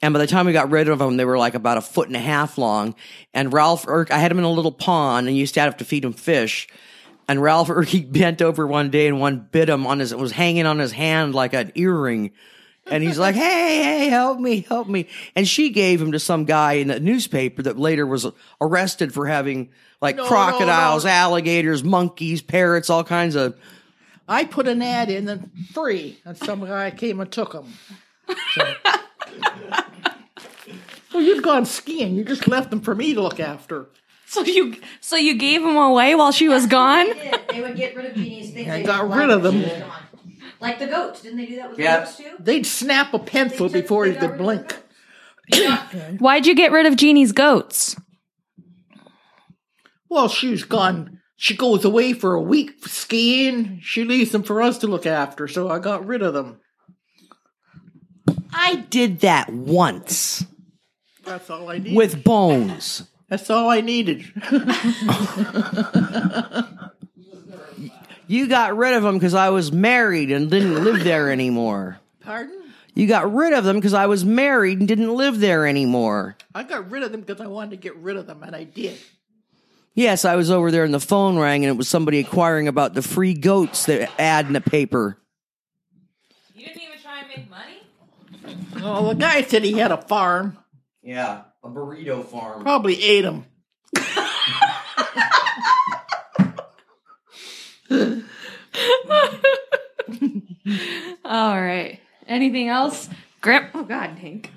And 0.00 0.14
by 0.14 0.20
the 0.20 0.26
time 0.26 0.46
we 0.46 0.52
got 0.52 0.70
rid 0.70 0.88
of 0.88 0.98
them, 1.00 1.16
they 1.16 1.24
were 1.24 1.38
like 1.38 1.54
about 1.54 1.76
a 1.76 1.80
foot 1.80 2.06
and 2.06 2.16
a 2.16 2.20
half 2.20 2.56
long. 2.56 2.94
And 3.34 3.52
Ralph, 3.52 3.86
Irk, 3.88 4.12
I 4.12 4.18
had 4.18 4.30
them 4.30 4.38
in 4.38 4.44
a 4.44 4.50
little 4.50 4.72
pond, 4.72 5.26
and 5.26 5.36
used 5.36 5.54
to 5.54 5.60
have 5.60 5.76
to 5.78 5.84
feed 5.84 6.04
them 6.04 6.12
fish. 6.12 6.68
And 7.26 7.42
Ralph 7.42 7.68
Erke 7.68 8.10
bent 8.12 8.42
over 8.42 8.66
one 8.66 8.90
day 8.90 9.06
and 9.06 9.20
one 9.20 9.48
bit 9.50 9.68
him 9.68 9.86
on 9.86 9.98
his, 9.98 10.12
it 10.12 10.18
was 10.18 10.32
hanging 10.32 10.66
on 10.66 10.78
his 10.78 10.92
hand 10.92 11.34
like 11.34 11.52
an 11.52 11.72
earring. 11.74 12.32
And 12.90 13.02
he's 13.02 13.18
like, 13.18 13.34
hey, 13.34 13.82
hey, 13.82 14.08
help 14.08 14.38
me, 14.38 14.60
help 14.62 14.88
me. 14.88 15.06
And 15.36 15.46
she 15.46 15.70
gave 15.70 16.00
him 16.00 16.12
to 16.12 16.18
some 16.18 16.44
guy 16.44 16.74
in 16.74 16.88
the 16.88 17.00
newspaper 17.00 17.62
that 17.62 17.78
later 17.78 18.06
was 18.06 18.26
arrested 18.60 19.12
for 19.12 19.26
having 19.26 19.70
like 20.00 20.16
No, 20.16 20.22
no, 20.22 20.28
crocodiles, 20.28 21.04
no. 21.04 21.10
alligators, 21.10 21.84
monkeys, 21.84 22.40
parrots, 22.42 22.88
all 22.90 23.04
kinds 23.04 23.34
of. 23.36 23.56
I 24.26 24.44
put 24.44 24.68
an 24.68 24.82
ad 24.82 25.10
in 25.10 25.28
and 25.28 25.50
free, 25.72 26.18
and 26.24 26.36
some 26.36 26.64
guy 26.64 26.90
came 26.90 27.20
and 27.20 27.30
took 27.30 27.52
them. 27.52 27.72
well, 31.14 31.22
you'd 31.22 31.42
gone 31.42 31.64
skiing. 31.64 32.14
You 32.14 32.24
just 32.24 32.46
left 32.46 32.70
them 32.70 32.80
for 32.80 32.94
me 32.94 33.14
to 33.14 33.22
look 33.22 33.40
after. 33.40 33.86
So 34.26 34.42
you 34.42 34.76
so 35.00 35.16
you 35.16 35.36
gave 35.38 35.62
them 35.62 35.76
away 35.76 36.14
while 36.14 36.32
she 36.32 36.48
was 36.50 36.66
gone? 36.66 37.06
They 37.50 37.62
would 37.62 37.76
get 37.76 37.96
rid 37.96 38.04
of 38.06 38.14
Jeannie's 38.14 38.50
things. 38.52 38.68
I 38.68 38.82
got 38.82 39.02
didn't 39.08 39.18
rid 39.18 39.28
like 39.28 39.36
of 39.38 39.42
when 39.44 39.62
them. 39.62 39.90
She 40.60 40.64
was 40.64 40.68
gone. 40.68 40.68
Like 40.68 40.78
the 40.78 40.86
goats. 40.86 41.22
Didn't 41.22 41.38
they 41.38 41.46
do 41.46 41.56
that 41.56 41.70
with 41.70 41.78
Yeah. 41.78 41.98
the 42.00 42.04
goats 42.04 42.16
too? 42.16 42.36
They'd 42.40 42.66
snap 42.66 43.14
a 43.14 43.18
pencil 43.18 43.68
They 43.68 43.80
before 43.82 44.06
they 44.06 44.14
you 44.14 44.20
got 44.20 44.30
could 44.30 44.38
blink. 44.38 44.76
Why'd 46.20 46.46
you 46.46 46.54
get 46.54 46.72
rid 46.72 46.86
of 46.86 46.96
Jeannie's 46.96 47.32
goats? 47.32 47.96
Well, 50.08 50.28
she's 50.28 50.64
gone. 50.64 51.20
She 51.36 51.54
goes 51.56 51.84
away 51.84 52.12
for 52.14 52.34
a 52.34 52.40
week 52.40 52.72
skiing. 52.86 53.78
She 53.82 54.04
leaves 54.04 54.32
them 54.32 54.42
for 54.42 54.60
us 54.62 54.78
to 54.78 54.86
look 54.86 55.06
after, 55.06 55.46
so 55.46 55.68
I 55.70 55.78
got 55.78 56.06
rid 56.06 56.22
of 56.22 56.34
them. 56.34 56.60
I 58.52 58.76
did 58.90 59.20
that 59.20 59.52
once 59.52 60.44
That's 61.24 61.48
all 61.50 61.70
I 61.70 61.78
needed. 61.78 61.96
with 61.96 62.24
bones. 62.24 63.04
That's 63.28 63.48
all 63.50 63.68
I 63.70 63.80
needed. 63.82 64.24
You 68.28 68.46
got 68.46 68.76
rid 68.76 68.94
of 68.94 69.02
them 69.02 69.14
because 69.14 69.34
I 69.34 69.48
was 69.48 69.72
married 69.72 70.30
and 70.30 70.50
didn't 70.50 70.84
live 70.84 71.02
there 71.02 71.30
anymore. 71.30 71.98
Pardon? 72.20 72.54
You 72.94 73.06
got 73.06 73.32
rid 73.32 73.54
of 73.54 73.64
them 73.64 73.76
because 73.76 73.94
I 73.94 74.06
was 74.06 74.24
married 74.24 74.78
and 74.78 74.86
didn't 74.86 75.14
live 75.14 75.40
there 75.40 75.66
anymore. 75.66 76.36
I 76.54 76.62
got 76.62 76.90
rid 76.90 77.02
of 77.02 77.10
them 77.10 77.22
because 77.22 77.40
I 77.40 77.46
wanted 77.46 77.70
to 77.70 77.76
get 77.76 77.96
rid 77.96 78.16
of 78.16 78.26
them, 78.26 78.42
and 78.42 78.54
I 78.54 78.64
did. 78.64 78.98
Yes, 79.94 80.24
I 80.24 80.36
was 80.36 80.50
over 80.50 80.70
there 80.70 80.84
and 80.84 80.94
the 80.94 81.00
phone 81.00 81.38
rang 81.38 81.64
and 81.64 81.74
it 81.74 81.76
was 81.76 81.88
somebody 81.88 82.20
inquiring 82.20 82.68
about 82.68 82.94
the 82.94 83.02
free 83.02 83.34
goats 83.34 83.86
that 83.86 84.08
ad 84.20 84.46
in 84.46 84.52
the 84.52 84.60
paper. 84.60 85.18
You 86.54 86.66
didn't 86.66 86.82
even 86.82 86.98
try 87.02 87.20
and 87.20 87.28
make 87.28 87.50
money? 87.50 87.82
Well, 88.80 89.08
the 89.08 89.14
guy 89.14 89.42
said 89.42 89.64
he 89.64 89.72
had 89.72 89.90
a 89.90 90.00
farm. 90.00 90.56
Yeah, 91.02 91.42
a 91.64 91.68
burrito 91.68 92.24
farm. 92.24 92.62
Probably 92.62 93.02
ate 93.02 93.22
them. 93.22 93.46
All 101.24 101.60
right. 101.60 102.00
Anything 102.26 102.68
else? 102.68 103.08
Grip. 103.40 103.70
Oh 103.74 103.84
God, 103.84 104.18
Hank. 104.18 104.50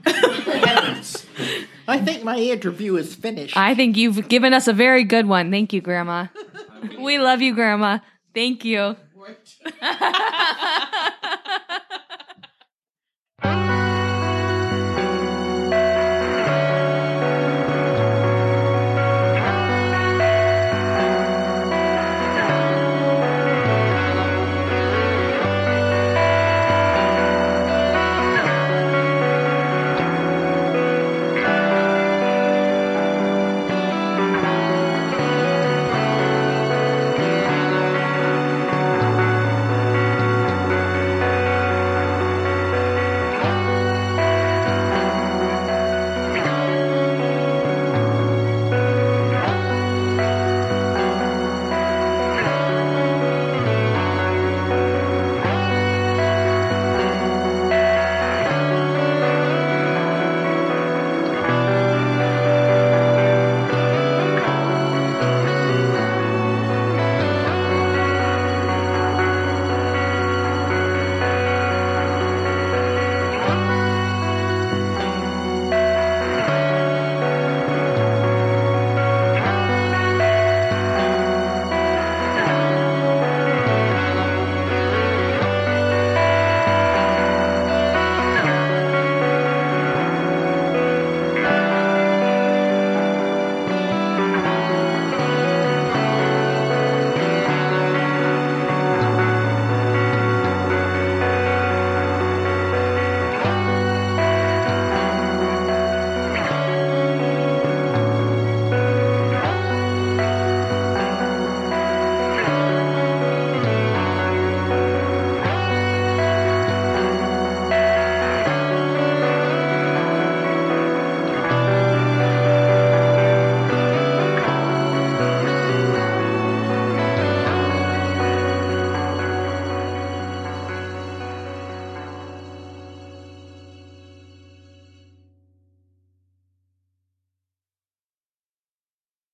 I 1.87 1.99
think 2.03 2.23
my 2.23 2.37
interview 2.37 2.95
is 2.95 3.15
finished. 3.15 3.55
I 3.55 3.75
think 3.75 3.95
you've 3.97 4.27
given 4.27 4.53
us 4.53 4.67
a 4.67 4.73
very 4.73 5.03
good 5.03 5.27
one. 5.27 5.51
Thank 5.51 5.71
you, 5.73 5.81
Grandma. 5.81 6.27
We 6.99 7.19
love 7.19 7.41
you, 7.41 7.53
Grandma. 7.53 7.99
Thank 8.33 8.65
you. 8.65 8.95